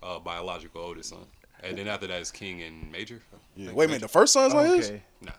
uh, 0.02 0.20
biological 0.20 0.82
oldest 0.82 1.10
son. 1.10 1.26
And 1.64 1.78
then 1.78 1.88
after 1.88 2.08
that 2.08 2.22
is 2.22 2.32
King 2.32 2.62
and 2.62 2.90
Major. 2.92 3.22
Yeah. 3.56 3.72
Wait 3.74 3.86
a 3.86 3.88
minute, 3.88 4.02
the 4.02 4.08
first 4.08 4.32
son's 4.34 4.54
not 4.54 4.66
his? 4.68 4.92
Nah. 5.22 5.32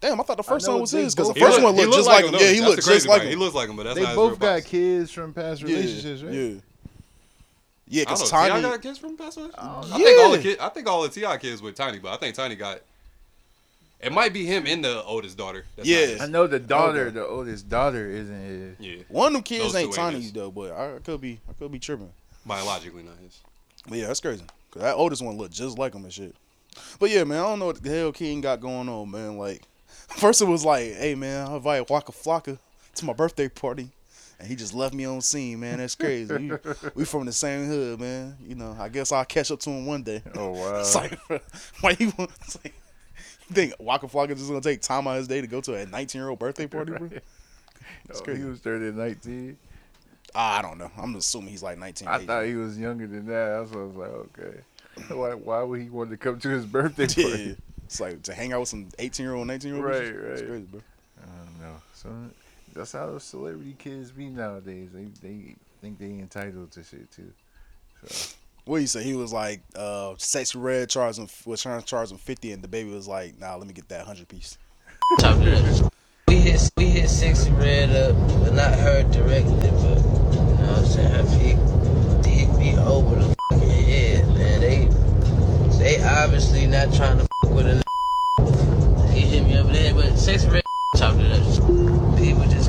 Damn, 0.00 0.20
I 0.20 0.24
thought 0.24 0.36
the 0.38 0.42
first 0.42 0.66
know 0.66 0.72
son 0.74 0.80
was 0.80 0.90
his 0.90 1.14
because 1.14 1.28
the 1.32 1.38
first 1.40 1.58
He 1.58 1.64
one 1.64 1.76
look- 1.76 1.86
looked 1.86 1.94
he 1.94 1.98
just 1.98 2.08
look 2.08 2.16
like 2.16 2.24
him. 2.24 2.34
Yeah, 2.34 2.52
he 2.52 2.58
That's 2.58 2.68
looked 2.70 2.86
just 2.86 3.06
like 3.06 3.18
part. 3.18 3.28
He 3.28 3.32
him. 3.34 3.38
looks 3.38 3.54
like 3.54 3.68
him, 3.70 3.76
but 3.76 3.82
that's 3.84 3.94
They 3.96 4.02
not 4.02 4.08
his 4.10 4.16
both 4.16 4.30
real 4.32 4.38
got 4.38 4.52
body. 4.56 4.62
kids 4.64 5.10
from 5.12 5.32
past 5.32 5.62
relationships, 5.62 6.22
right? 6.22 6.34
Yeah. 6.34 6.54
Yeah. 7.90 7.98
Yeah, 7.98 8.02
I 8.08 8.12
because. 8.14 8.30
Tiny. 8.30 8.52
T.I. 8.52 8.62
got 8.62 8.82
kids 8.82 8.98
from 8.98 9.16
past 9.16 9.36
relationships? 9.36 9.62
I 9.62 9.66
Yeah. 9.66 9.92
Oh, 9.92 10.04
think 10.04 10.20
all 10.20 10.30
the 10.32 10.38
kids. 10.38 10.60
I 10.60 10.68
think 10.70 10.86
all 10.88 11.02
the 11.02 11.08
T.I. 11.08 11.36
kids 11.38 11.60
with 11.60 11.74
Tiny, 11.74 11.98
but 11.98 12.12
I 12.12 12.16
think 12.16 12.34
Tiny 12.36 12.54
got. 12.54 12.80
It 14.02 14.12
might 14.12 14.32
be 14.32 14.46
him 14.46 14.64
and 14.66 14.82
the 14.82 15.02
oldest 15.02 15.36
daughter. 15.36 15.66
That's 15.76 15.86
Yeah. 15.88 15.98
his. 16.06 16.20
I 16.22 16.26
know 16.26 16.46
the 16.46 16.58
daughter, 16.58 17.06
Okay. 17.08 17.10
the 17.16 17.26
oldest 17.26 17.68
daughter, 17.68 18.08
isn't 18.10 18.40
his. 18.42 18.80
Yeah, 18.80 19.02
One 19.08 19.26
of 19.28 19.32
them 19.34 19.42
kids 19.42 19.64
Those 19.64 19.74
ain't 19.74 19.92
two 19.92 20.00
ain't 20.00 20.12
Tiny's 20.12 20.32
though, 20.32 20.50
but 20.50 20.72
I 20.72 20.98
could 21.04 21.20
be, 21.20 21.38
I 21.48 21.52
could 21.52 21.70
be 21.70 21.78
tripping. 21.78 22.10
biologically 22.46 23.02
not 23.02 23.16
his. 23.22 23.38
But 23.86 23.98
yeah, 23.98 24.06
that's 24.06 24.20
crazy. 24.20 24.44
Cause 24.70 24.82
that 24.82 24.94
oldest 24.94 25.20
one 25.22 25.36
looked 25.36 25.52
just 25.52 25.76
like 25.78 25.92
him 25.94 26.04
and 26.04 26.12
shit. 26.12 26.34
But 27.00 27.10
yeah, 27.10 27.24
man, 27.24 27.40
I 27.40 27.42
don't 27.42 27.58
know 27.58 27.66
what 27.66 27.82
the 27.82 27.90
hell 27.90 28.12
King 28.12 28.40
got 28.40 28.60
going 28.60 28.88
on, 28.88 29.10
man. 29.10 29.36
Like, 29.36 29.62
first 30.16 30.40
it 30.40 30.46
was 30.46 30.64
like, 30.64 30.94
hey 30.94 31.14
man, 31.14 31.48
I 31.48 31.56
invited 31.56 31.90
Waka 31.90 32.12
Flocka 32.12 32.56
to 32.94 33.04
my 33.04 33.12
birthday 33.12 33.48
party. 33.48 33.90
And 34.40 34.48
he 34.48 34.56
just 34.56 34.72
left 34.74 34.94
me 34.94 35.04
on 35.04 35.20
scene, 35.20 35.60
man. 35.60 35.78
That's 35.78 35.94
crazy. 35.94 36.34
we, 36.34 36.52
we 36.94 37.04
from 37.04 37.26
the 37.26 37.32
same 37.32 37.66
hood, 37.66 38.00
man. 38.00 38.36
You 38.44 38.54
know, 38.54 38.74
I 38.80 38.88
guess 38.88 39.12
I'll 39.12 39.24
catch 39.26 39.50
up 39.50 39.60
to 39.60 39.70
him 39.70 39.84
one 39.86 40.02
day. 40.02 40.22
Oh 40.34 40.50
wow. 40.52 40.78
It's 40.80 40.94
like, 40.94 41.20
why 41.82 41.94
you 41.98 42.10
want? 42.16 42.30
It's 42.40 42.56
like, 42.64 42.74
you 43.48 43.54
think 43.54 43.74
Waka 43.78 44.06
Flocka 44.06 44.28
just 44.28 44.48
gonna 44.48 44.62
take 44.62 44.80
time 44.80 45.06
out 45.06 45.12
of 45.12 45.18
his 45.18 45.28
day 45.28 45.42
to 45.42 45.46
go 45.46 45.60
to 45.60 45.74
a 45.74 45.84
19 45.84 46.18
year 46.18 46.30
old 46.30 46.38
birthday 46.38 46.66
party, 46.68 46.92
bro? 46.92 47.10
Oh, 48.14 48.20
crazy. 48.20 48.40
he 48.42 48.48
was 48.48 48.60
30 48.60 48.88
at 48.88 48.94
19. 48.94 49.56
Ah, 50.34 50.58
I 50.58 50.62
don't 50.62 50.78
know. 50.78 50.90
I'm 50.96 51.14
assuming 51.16 51.50
he's 51.50 51.62
like 51.62 51.76
19. 51.78 52.08
I 52.08 52.14
18. 52.16 52.26
thought 52.26 52.44
he 52.46 52.54
was 52.54 52.78
younger 52.78 53.06
than 53.06 53.26
that. 53.26 53.58
That's 53.58 53.72
why 53.72 53.80
I 53.80 53.84
was 53.84 53.96
like, 53.96 54.10
okay. 54.10 55.14
Why, 55.14 55.34
why 55.34 55.62
would 55.62 55.80
he 55.82 55.90
want 55.90 56.10
to 56.10 56.16
come 56.16 56.38
to 56.40 56.48
his 56.48 56.64
birthday 56.64 57.06
party? 57.06 57.42
Yeah. 57.42 57.54
It's 57.84 58.00
like 58.00 58.22
to 58.22 58.32
hang 58.34 58.52
out 58.52 58.60
with 58.60 58.68
some 58.70 58.88
18 58.98 59.24
year 59.24 59.34
old, 59.34 59.46
19 59.48 59.74
year 59.74 59.84
old. 59.84 59.92
Right, 59.94 60.02
It's 60.04 60.40
right. 60.42 60.48
crazy, 60.48 60.64
bro. 60.70 60.80
I 61.22 61.26
don't 61.44 61.60
know. 61.60 61.76
So 61.92 62.08
that's 62.74 62.92
how 62.92 63.06
those 63.06 63.24
celebrity 63.24 63.74
kids 63.78 64.10
be 64.10 64.28
nowadays. 64.28 64.90
They 64.92 65.08
they 65.22 65.56
think 65.80 65.98
they 65.98 66.06
entitled 66.06 66.70
to 66.72 66.84
shit 66.84 67.10
too. 67.10 67.32
So 68.06 68.34
What 68.64 68.80
you 68.80 68.86
say? 68.86 69.02
He 69.02 69.14
was 69.14 69.32
like, 69.32 69.60
uh, 69.74 70.14
Sexy 70.18 70.58
Red 70.58 70.88
charged 70.88 71.18
him 71.18 71.28
was 71.44 71.62
trying 71.62 71.80
to 71.80 71.86
charge 71.86 72.10
him 72.10 72.18
50, 72.18 72.52
and 72.52 72.62
DaBaby 72.62 72.92
was 72.92 73.08
like, 73.08 73.38
Nah, 73.38 73.56
let 73.56 73.66
me 73.66 73.72
get 73.72 73.88
that 73.88 74.06
100 74.06 74.28
piece. 74.28 74.58
Chop 75.20 75.38
it 75.40 75.82
up. 75.82 75.92
We 76.28 76.36
hit 76.36 76.70
we 76.76 76.84
hit 76.84 77.08
sexy 77.08 77.50
red 77.50 77.90
up, 77.90 78.14
but 78.44 78.54
not 78.54 78.72
her 78.72 79.02
directly, 79.10 79.56
but 79.56 79.72
you 79.72 79.74
know 79.74 80.68
what 80.68 80.78
I'm 80.78 80.84
saying? 80.86 81.10
Her 81.10 81.24
feet 81.24 82.24
hit 82.24 82.56
me 82.56 82.78
over 82.78 83.16
the 83.16 83.34
fucking 83.50 83.68
head, 83.68 84.28
man. 84.28 84.60
They 84.60 84.88
they 85.78 86.04
obviously 86.04 86.66
not 86.68 86.94
trying 86.94 87.18
to 87.18 87.26
fuck 87.42 87.52
with 87.52 87.66
a 87.66 89.10
he 89.12 89.22
hit 89.22 89.44
me 89.44 89.58
over 89.58 89.72
there, 89.72 89.92
but 89.92 90.16
sexy 90.16 90.48
red 90.48 90.54
chopped 90.54 90.58
it 90.58 90.64
up. 90.64 90.69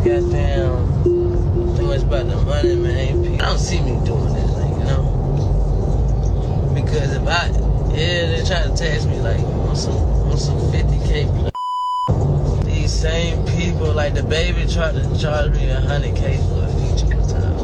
Down 0.03 1.03
too 1.03 1.85
much 1.85 2.01
about 2.01 2.25
the 2.25 2.35
money, 2.43 2.73
man. 2.73 3.21
People 3.21 3.37
don't 3.37 3.59
see 3.59 3.79
me 3.81 4.03
doing 4.03 4.33
this, 4.33 4.49
like, 4.57 4.71
you 4.71 4.83
know? 4.85 6.71
Because 6.73 7.15
if 7.15 7.27
I, 7.27 7.49
yeah, 7.93 8.25
they 8.31 8.43
try 8.43 8.63
to 8.63 8.75
text 8.75 9.07
me, 9.07 9.19
like, 9.19 9.39
on 9.39 9.75
some, 9.75 9.93
on 9.93 10.37
some 10.39 10.57
50K 10.71 11.27
plus. 11.37 12.65
These 12.65 12.91
same 12.91 13.45
people, 13.45 13.93
like, 13.93 14.15
DaBaby 14.15 14.73
tried 14.73 14.93
to 14.93 15.21
charge 15.21 15.51
me 15.51 15.67
100K 15.67 16.39
for 16.49 16.65
a 16.65 16.69
feature 16.81 17.15
one 17.15 17.27
time. 17.29 17.57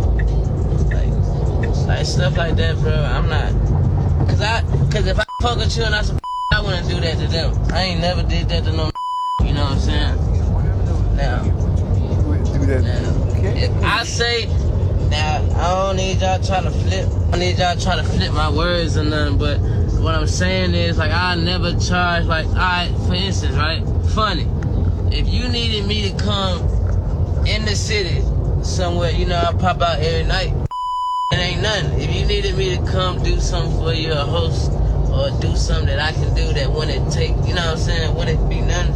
Like, 0.89 1.88
like, 1.88 2.06
stuff 2.06 2.38
like 2.38 2.56
that, 2.58 2.78
bro, 2.78 2.93
I'm 2.93 3.28
not. 3.28 3.52
Cause 4.30 4.41
I, 4.41 4.62
cause 4.91 5.08
if 5.08 5.19
I 5.19 5.26
fuck 5.41 5.58
with 5.58 5.76
you 5.76 5.86
and 5.86 5.95
I 5.95 6.04
some 6.04 6.19
I 6.54 6.62
wouldn't 6.62 6.88
do 6.88 7.00
that 7.00 7.17
to 7.17 7.28
them. 7.28 7.73
I 7.73 7.82
ain't 7.82 8.02
never 8.02 8.21
did 8.21 8.47
that 8.50 8.63
to 8.65 8.71
no 8.73 8.91
that. 12.67 13.58
if 13.58 13.84
I 13.84 14.03
say, 14.03 14.45
now, 15.10 15.38
I 15.56 15.86
don't 15.86 15.97
need 15.97 16.21
y'all 16.21 16.41
trying 16.43 16.65
to 16.65 16.71
flip, 16.71 17.10
I 17.34 17.39
need 17.39 17.58
y'all 17.58 17.77
trying 17.77 18.03
to 18.03 18.10
flip 18.10 18.34
my 18.34 18.49
words 18.49 18.97
or 18.97 19.03
nothing, 19.03 19.38
but 19.38 19.60
what 20.01 20.15
I'm 20.15 20.27
saying 20.27 20.73
is, 20.73 20.97
like, 20.97 21.12
I 21.12 21.36
never 21.36 21.73
charge, 21.80 22.25
like, 22.25 22.47
I, 22.47 22.91
for 23.08 23.15
instance, 23.15 23.56
right? 23.56 23.84
Funny. 24.13 24.47
If 25.15 25.27
you 25.27 25.47
needed 25.47 25.88
me 25.88 26.10
to 26.10 26.17
come 26.17 26.60
in 27.45 27.65
the 27.65 27.75
city 27.75 28.21
somewhere, 28.63 29.12
you 29.12 29.25
know, 29.25 29.38
I 29.38 29.53
pop 29.53 29.82
out 29.82 29.99
every 29.99 30.27
night. 30.27 30.53
It 31.32 31.36
ain't 31.36 31.62
nothing. 31.62 32.01
If 32.01 32.13
you 32.13 32.25
needed 32.25 32.58
me 32.58 32.75
to 32.77 32.84
come 32.86 33.23
do 33.23 33.39
something 33.39 33.77
for 33.80 33.93
you, 33.93 34.12
a 34.12 34.23
host, 34.23 34.71
or 35.12 35.30
do 35.41 35.56
something 35.56 35.88
that 35.88 35.99
I 35.99 36.12
can 36.12 36.34
do 36.36 36.53
that 36.53 36.71
wouldn't 36.71 37.12
take, 37.12 37.32
you 37.47 37.56
know 37.56 37.65
what 37.65 37.71
I'm 37.71 37.77
saying, 37.77 38.15
wouldn't 38.15 38.49
be 38.49 38.62
nothing, 38.62 38.93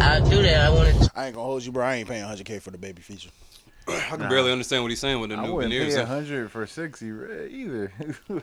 I'll 0.00 0.28
do 0.28 0.42
that. 0.42 0.66
I 0.66 0.70
want 0.70 0.88
to. 1.02 1.10
I 1.14 1.26
ain't 1.26 1.34
gonna 1.34 1.46
hold 1.46 1.64
you, 1.64 1.72
bro. 1.72 1.84
I 1.84 1.96
ain't 1.96 2.08
paying 2.08 2.24
100k 2.24 2.60
for 2.60 2.70
DaBaby 2.70 3.00
feature. 3.00 3.30
I 3.88 4.00
can 4.16 4.28
barely 4.28 4.52
understand 4.52 4.82
what 4.84 4.90
he's 4.90 5.00
saying 5.00 5.20
with 5.20 5.30
the 5.30 5.36
I 5.36 5.46
new 5.46 5.54
wouldn't 5.54 5.72
veneers. 5.72 5.94
pay 5.94 6.02
hundred 6.04 6.50
for 6.50 6.66
sexy 6.66 7.10
red 7.10 7.50
either. 7.50 7.92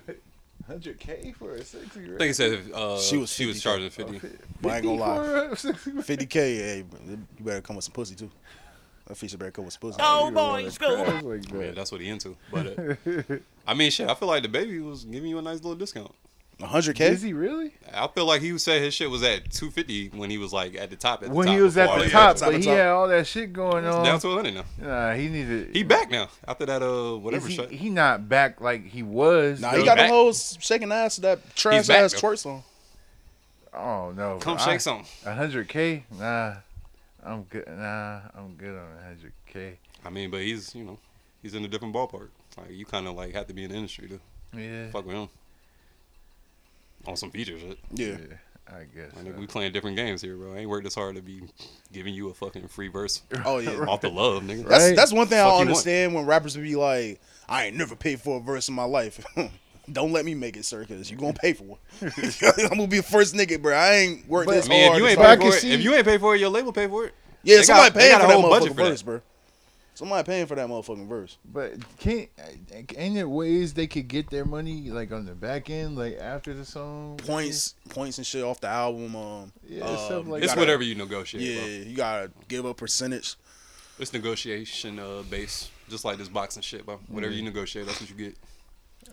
Hundred 0.68 1.00
k 1.00 1.34
for 1.36 1.56
a 1.56 1.64
sexy 1.64 2.02
red. 2.02 2.16
I 2.16 2.18
think 2.18 2.28
he 2.28 2.34
said 2.34 2.60
uh, 2.76 3.00
She 3.00 3.18
was 3.18 3.32
she 3.34 3.46
was 3.48 3.58
50K. 3.58 3.62
charging 3.62 3.90
50. 3.90 4.20
But 4.62 4.72
I 4.72 4.76
ain't 4.76 4.86
gonna 4.86 5.00
lie. 5.00 5.18
lie. 5.18 5.54
50k, 5.56 6.34
hey, 6.34 6.84
you 7.10 7.18
better 7.40 7.62
come 7.62 7.76
with 7.78 7.86
some 7.86 7.94
pussy 7.94 8.14
too. 8.16 8.30
That 9.08 9.18
feature 9.18 9.38
better 9.38 9.50
come 9.52 9.66
with 9.66 9.74
some 9.74 9.80
pussy. 9.82 9.98
Oh, 10.00 10.30
boy, 10.30 10.70
school. 10.70 10.96
Like 11.24 11.50
Yeah, 11.52 11.58
that. 11.60 11.76
that's 11.76 11.92
what 11.92 12.02
he 12.02 12.10
into. 12.10 12.36
But 12.52 12.78
uh, 12.78 13.36
I 13.68 13.74
mean, 13.74 13.90
shit, 13.90 14.08
I 14.10 14.14
feel 14.14 14.28
like 14.28 14.44
DaBaby 14.44 14.84
was 14.88 15.06
giving 15.06 15.30
you 15.30 15.40
a 15.40 15.42
nice 15.42 15.58
little 15.58 15.76
discount. 15.76 16.14
100k. 16.60 17.00
Is 17.02 17.22
he 17.22 17.32
really? 17.34 17.72
I 17.94 18.08
feel 18.08 18.26
like 18.26 18.42
he 18.42 18.58
said 18.58 18.82
his 18.82 18.94
shit 18.94 19.10
was 19.10 19.24
at 19.24 19.50
250 19.52 20.10
when 20.10 20.30
he 20.30 20.38
was 20.38 20.52
like 20.52 20.76
at 20.76 20.90
the 20.90 20.96
top. 20.98 21.24
At 21.24 21.30
the 21.30 21.36
When 21.36 21.48
top 21.48 21.56
he 21.56 21.62
was 21.62 21.78
at 21.78 21.86
the 21.86 21.92
all 21.92 22.10
top, 22.10 22.32
extra. 22.32 22.48
but 22.48 22.52
top, 22.52 22.60
he 22.60 22.66
top. 22.66 22.76
had 22.78 22.88
all 22.88 23.08
that 23.08 23.28
shit 23.28 23.54
going 23.54 23.86
on. 23.86 24.04
down 24.04 24.20
to 24.20 24.28
100 24.28 24.54
now. 24.54 24.64
Nah, 24.78 25.14
he 25.16 25.30
needed. 25.30 25.74
He 25.76 25.84
back 25.84 26.12
now 26.12 26.28
after 26.48 26.66
that 26.66 26.82
uh 26.84 27.18
whatever 27.18 27.46
Is 27.48 27.52
he, 27.52 27.56
shot. 27.56 27.72
he 27.72 27.90
not 27.90 28.28
back 28.28 28.60
like 28.62 28.86
he 28.86 29.04
was. 29.04 29.62
Nah, 29.62 29.72
though. 29.72 29.78
he 29.80 29.86
got 29.86 29.96
back. 29.98 30.08
them 30.10 30.16
hoes 30.16 30.58
shaking 30.60 30.92
ass 30.92 31.16
to 31.16 31.22
that 31.22 31.56
trash 31.56 31.88
back, 31.88 31.98
ass 32.04 32.14
though. 32.14 32.28
twerk 32.30 32.38
song. 32.38 32.64
Oh 33.74 34.12
no! 34.16 34.38
Come 34.40 34.58
I- 34.58 34.66
shake 34.66 34.82
some. 34.82 35.06
Hundred 35.24 35.70
k? 35.70 36.04
Nah, 36.20 36.56
I'm 37.24 37.44
good. 37.44 37.68
Nah, 37.68 38.20
I'm 38.36 38.56
good 38.58 38.78
on 38.78 38.98
a 39.00 39.04
hundred 39.04 39.32
k. 39.48 39.78
I 40.04 40.10
mean, 40.10 40.30
but 40.32 40.42
he's 40.42 40.74
you 40.76 40.84
know 40.84 40.98
he's 41.42 41.54
in 41.54 41.64
a 41.64 41.68
different 41.68 41.94
ballpark. 41.96 42.30
Like 42.58 42.72
you 42.72 42.86
kind 42.86 43.08
of 43.08 43.16
like 43.16 43.34
have 43.34 43.48
to 43.48 43.54
be 43.54 43.64
in 43.64 43.70
the 43.72 43.78
industry 43.78 44.10
to 44.10 44.20
Yeah, 44.60 44.90
fuck 44.92 45.06
with 45.06 45.16
him 45.16 45.30
on 47.08 47.16
some 47.16 47.32
feature 47.32 47.58
shit. 47.60 47.80
Yeah. 47.94 48.08
yeah, 48.08 48.16
I 48.68 48.84
guess. 48.94 49.12
I 49.14 49.22
think 49.24 49.36
so. 49.36 49.40
we 49.40 49.48
playing 49.48 49.72
different 49.74 49.98
games 49.98 50.22
here, 50.22 50.36
bro. 50.36 50.54
I 50.54 50.58
ain't 50.60 50.70
worked 50.70 50.84
this 50.84 50.96
hard 50.96 51.16
to 51.16 51.22
be 51.22 51.42
giving 51.92 52.14
you 52.14 52.30
a 52.30 52.34
fucking 52.34 52.68
free 52.68 52.88
verse 52.88 53.22
Oh 53.46 53.60
yeah. 53.60 53.72
off 53.86 54.02
the 54.02 54.10
love, 54.10 54.44
nigga. 54.44 54.68
That's 54.68 54.88
Right. 54.88 54.96
that's 54.96 55.12
one 55.14 55.28
thing 55.28 55.38
Fuck 55.38 55.46
I 55.46 55.50
don't 55.50 55.56
want. 55.58 55.70
understand 55.70 56.14
when 56.14 56.26
rappers 56.26 56.56
be 56.56 56.76
like, 56.76 57.20
I 57.48 57.66
ain't 57.66 57.78
never 57.78 57.96
paid 57.96 58.20
for 58.22 58.38
a 58.38 58.40
verse 58.40 58.68
in 58.70 58.76
my 58.76 58.84
life. 58.84 59.24
don't 59.92 60.12
let 60.12 60.24
me 60.24 60.36
make 60.36 60.56
it, 60.56 60.66
sir, 60.66 60.82
because 60.82 61.10
you 61.10 61.18
gonna 61.18 61.34
pay 61.34 61.54
for 61.54 61.78
it. 62.02 62.60
I'm 62.72 62.78
gonna 62.78 62.88
be 62.88 62.98
the 62.98 63.04
first 63.04 63.34
nigga, 63.34 63.60
bro. 63.62 63.76
I 63.76 63.94
ain't 63.96 64.28
worked 64.28 64.48
But- 64.48 64.54
this 64.56 64.66
I 64.68 64.70
mean, 64.70 64.92
if 64.92 64.98
you 64.98 65.04
to 65.04 65.10
ain't 65.10 65.18
But 65.20 65.26
I 65.26 65.36
pay 65.38 65.42
for 65.50 65.56
it, 65.56 65.60
see- 65.62 65.72
if 65.72 65.82
you 65.82 65.94
ain't 65.96 66.06
pay 66.06 66.18
for 66.20 66.36
it, 66.36 66.40
your 66.40 66.50
label 66.50 66.72
pay 66.72 66.88
for 66.88 67.06
it. 67.06 67.14
yeah, 67.44 67.58
they 67.58 67.64
somebody 67.64 67.90
got- 67.90 68.00
they 68.00 68.10
got 68.10 68.20
for 68.22 68.26
a 68.26 68.28
that 68.30 68.34
whole 68.42 68.50
budget 68.52 68.72
motherfucking 68.72 68.76
for 68.76 68.84
that. 68.84 68.90
verse, 68.90 69.02
bro. 69.02 69.22
Somebody 70.00 70.26
paying 70.26 70.46
for 70.46 70.56
that 70.56 70.66
motherfucking 70.70 71.10
verse. 71.10 71.38
But 71.44 71.74
can't 71.98 72.30
ain't 72.96 73.16
there 73.16 73.28
ways 73.28 73.74
they 73.74 73.86
could 73.86 74.08
get 74.08 74.30
their 74.30 74.46
money 74.46 74.90
like 74.92 75.12
on 75.12 75.26
the 75.26 75.36
back 75.36 75.70
end, 75.70 75.98
like 75.98 76.18
after 76.20 76.54
the 76.54 76.64
song? 76.64 77.18
Points, 77.18 77.76
points 77.90 78.18
and 78.18 78.26
shit 78.26 78.42
off 78.46 78.62
the 78.62 78.70
album. 78.70 79.14
Um, 79.14 79.52
Yeah, 79.68 79.84
um, 79.84 79.98
stuff 79.98 80.26
like 80.28 80.42
It's 80.42 80.52
gotta- 80.54 80.62
whatever 80.62 80.84
you 80.84 80.96
negotiate. 80.96 81.44
Yeah, 81.44 81.60
bro. 81.60 81.68
you 81.90 81.98
gotta 81.98 82.32
give 82.48 82.64
a 82.64 82.74
percentage. 82.74 83.36
It's 84.00 84.14
negotiation 84.14 85.00
uh, 85.00 85.24
base, 85.30 85.70
just 85.90 86.06
like 86.06 86.18
this 86.18 86.30
boxing 86.30 86.62
shit, 86.62 86.86
bro. 86.86 87.02
Whatever 87.10 87.32
Mm-hmm. 87.34 87.40
you 87.40 87.44
negotiate, 87.44 87.86
that's 87.86 88.00
what 88.00 88.10
you 88.10 88.16
get. 88.16 88.38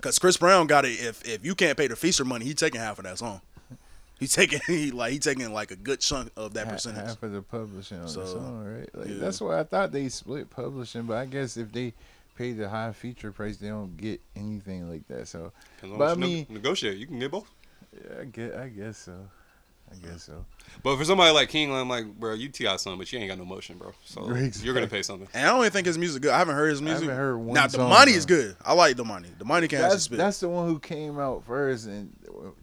Cause 0.00 0.20
Chris 0.20 0.36
Brown 0.36 0.68
got 0.68 0.84
it. 0.84 0.90
If 1.00 1.26
if 1.26 1.44
you 1.44 1.56
can't 1.56 1.76
pay 1.76 1.88
the 1.88 1.96
feaster 1.96 2.24
money, 2.24 2.44
he 2.44 2.54
taking 2.54 2.80
half 2.80 2.98
of 3.00 3.04
that 3.06 3.18
song. 3.18 3.40
He 4.20 4.26
taking 4.26 4.60
he 4.66 4.90
like 4.92 5.12
he 5.12 5.18
taking 5.18 5.52
like 5.52 5.70
a 5.70 5.76
good 5.76 6.00
chunk 6.00 6.30
of 6.36 6.54
that 6.54 6.68
percentage. 6.70 7.04
Half 7.06 7.22
of 7.22 7.32
the 7.32 7.42
publishing 7.42 8.00
on 8.00 8.08
So, 8.08 8.20
the 8.20 8.26
song, 8.26 8.64
right? 8.64 8.88
Like 8.94 9.08
yeah. 9.08 9.14
that's 9.18 9.40
why 9.42 9.60
I 9.60 9.64
thought 9.64 9.92
they 9.92 10.08
split 10.08 10.48
publishing, 10.48 11.02
but 11.02 11.18
I 11.18 11.26
guess 11.26 11.56
if 11.58 11.70
they 11.70 11.92
pay 12.34 12.52
the 12.52 12.68
high 12.68 12.92
feature 12.92 13.30
price, 13.32 13.58
they 13.58 13.68
don't 13.68 13.94
get 13.96 14.20
anything 14.34 14.88
like 14.90 15.06
that. 15.08 15.28
So, 15.28 15.52
But 15.82 15.90
what 15.98 16.08
I 16.08 16.12
you 16.12 16.16
ne- 16.18 16.26
mean- 16.26 16.46
negotiate. 16.48 16.96
You 16.98 17.06
can 17.06 17.18
get 17.18 17.30
both. 17.30 17.50
yeah, 17.92 18.20
I 18.20 18.24
get, 18.24 18.54
I 18.54 18.68
guess 18.68 18.96
so. 18.98 19.12
I 19.92 20.06
guess 20.06 20.24
so. 20.24 20.44
But 20.82 20.96
for 20.98 21.04
somebody 21.04 21.32
like 21.32 21.48
King, 21.48 21.72
I'm 21.72 21.88
like, 21.88 22.06
bro, 22.18 22.34
you 22.34 22.48
T.I. 22.48 22.76
son, 22.76 22.98
but 22.98 23.10
you 23.12 23.18
ain't 23.18 23.28
got 23.28 23.38
no 23.38 23.44
motion, 23.44 23.78
bro. 23.78 23.92
So 24.04 24.28
Exactly. 24.30 24.64
you're 24.66 24.74
gonna 24.74 24.86
pay 24.88 25.02
something. 25.02 25.28
And 25.32 25.46
I 25.46 25.50
don't 25.50 25.60
even 25.60 25.70
think 25.72 25.86
his 25.86 25.96
music 25.96 26.22
good. 26.22 26.32
I 26.32 26.38
haven't 26.38 26.56
heard 26.56 26.70
his 26.70 26.82
music. 26.82 27.08
I 27.08 27.12
haven't 27.12 27.16
heard 27.16 27.36
one 27.38 27.54
now 27.54 27.66
the 27.66 27.78
money 27.78 28.12
is 28.12 28.26
good. 28.26 28.56
I 28.64 28.72
like 28.74 28.96
the 28.96 29.04
money. 29.04 29.28
The 29.38 29.44
money 29.44 29.68
can 29.68 29.78
actually 29.78 29.90
That's 29.94 30.02
spit. 30.04 30.18
that's 30.18 30.40
the 30.40 30.48
one 30.48 30.66
who 30.68 30.78
came 30.78 31.18
out 31.18 31.44
first, 31.44 31.86
and 31.86 32.12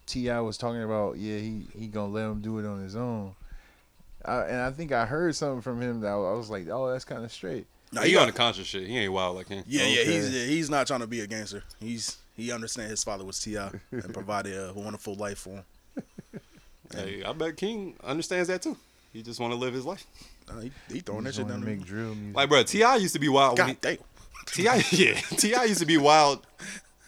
T.I. 0.05 0.39
was 0.41 0.57
talking 0.57 0.83
about, 0.83 1.17
yeah, 1.17 1.37
he 1.39 1.65
he 1.77 1.87
gonna 1.87 2.11
let 2.11 2.25
him 2.25 2.41
do 2.41 2.59
it 2.59 2.65
on 2.65 2.81
his 2.83 2.95
own. 2.95 3.35
I, 4.25 4.41
and 4.43 4.61
I 4.61 4.71
think 4.71 4.91
I 4.91 5.05
heard 5.05 5.35
something 5.35 5.61
from 5.61 5.81
him 5.81 6.01
that 6.01 6.09
I 6.11 6.15
was 6.15 6.49
like, 6.49 6.67
oh, 6.69 6.91
that's 6.91 7.03
kind 7.05 7.23
of 7.25 7.31
straight. 7.31 7.65
Nah, 7.91 8.01
he, 8.03 8.11
he 8.11 8.17
on 8.17 8.27
the 8.27 8.31
conscious 8.33 8.67
shit. 8.67 8.87
He 8.87 8.97
ain't 8.97 9.11
wild 9.11 9.35
like 9.35 9.47
him. 9.47 9.63
yeah, 9.67 9.83
yeah. 9.85 10.03
He's 10.03 10.33
yeah, 10.33 10.45
he's 10.45 10.69
not 10.69 10.87
trying 10.87 11.01
to 11.01 11.07
be 11.07 11.21
a 11.21 11.27
gangster. 11.27 11.63
He's 11.79 12.17
he 12.35 12.51
understands 12.51 12.89
his 12.91 13.03
father 13.03 13.23
was 13.25 13.39
T.I. 13.39 13.69
and 13.91 14.13
provided 14.13 14.53
a 14.57 14.73
wonderful 14.73 15.15
life 15.15 15.39
for 15.39 15.49
him. 15.51 15.63
Hey, 16.95 17.23
I 17.23 17.33
bet 17.33 17.57
King 17.57 17.95
understands 18.03 18.47
that 18.49 18.61
too. 18.61 18.77
He 19.11 19.21
just 19.21 19.39
want 19.39 19.53
to 19.53 19.57
live 19.59 19.73
his 19.73 19.85
life. 19.85 20.05
Uh, 20.49 20.59
he, 20.59 20.71
he 20.91 20.99
throwing 20.99 21.23
that 21.25 21.35
shit 21.35 21.43
gonna 21.47 21.53
down 21.59 21.65
there. 21.65 21.75
make 21.75 21.85
drill 21.85 22.15
music. 22.15 22.35
Like, 22.35 22.49
bro, 22.49 22.63
T.I. 22.63 22.95
used 22.97 23.13
to 23.13 23.19
be 23.19 23.29
wild. 23.29 23.57
God 23.57 23.77
damn. 23.79 23.97
T.I., 24.47 24.75
yeah, 24.91 25.13
T.I. 25.37 25.63
used 25.65 25.79
to 25.79 25.85
be 25.85 25.97
wild. 25.97 26.45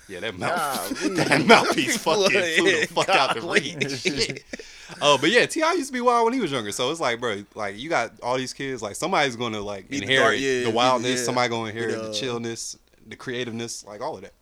Yeah, 0.08 0.20
that 0.22 0.38
mouth, 0.38 1.02
Golly. 1.02 1.16
that 1.24 1.46
mouthpiece 1.48 1.98
fucking 1.98 2.30
flew 2.30 2.72
the 2.72 2.78
Yeah, 2.80 2.86
fuck 2.86 3.10
out 3.10 3.34
the 3.36 3.42
golly. 3.42 3.76
reach. 3.76 4.44
Oh, 5.02 5.18
but 5.20 5.32
yeah, 5.32 5.48
T.I. 5.48 5.74
used 5.74 5.88
to 5.88 5.94
be 5.94 6.00
wild 6.02 6.26
when 6.26 6.34
he 6.34 6.40
was 6.40 6.52
younger. 6.52 6.72
So 6.72 6.92
it's 6.92 7.00
like, 7.00 7.20
bro, 7.20 7.44
like 7.56 7.78
you 7.80 7.90
got 7.90 8.12
all 8.22 8.38
these 8.38 8.54
kids. 8.54 8.84
Like 8.84 8.96
somebody's 8.96 9.36
gonna 9.36 9.60
like 9.62 9.90
Be 9.90 9.98
the 9.98 10.04
inherit 10.04 10.24
dark- 10.24 10.40
yeah, 10.40 10.64
the 10.66 10.70
wildness. 10.72 11.20
yeah. 11.20 11.26
Somebody 11.26 11.50
gonna 11.50 11.72
Be 11.74 11.78
inherit 11.80 12.02
the- 12.04 12.08
the 12.10 12.14
chillness, 12.14 12.78
the 13.08 13.16
creativeness, 13.16 13.84
like 13.86 14.00
all 14.02 14.16
of 14.16 14.22
that. 14.22 14.34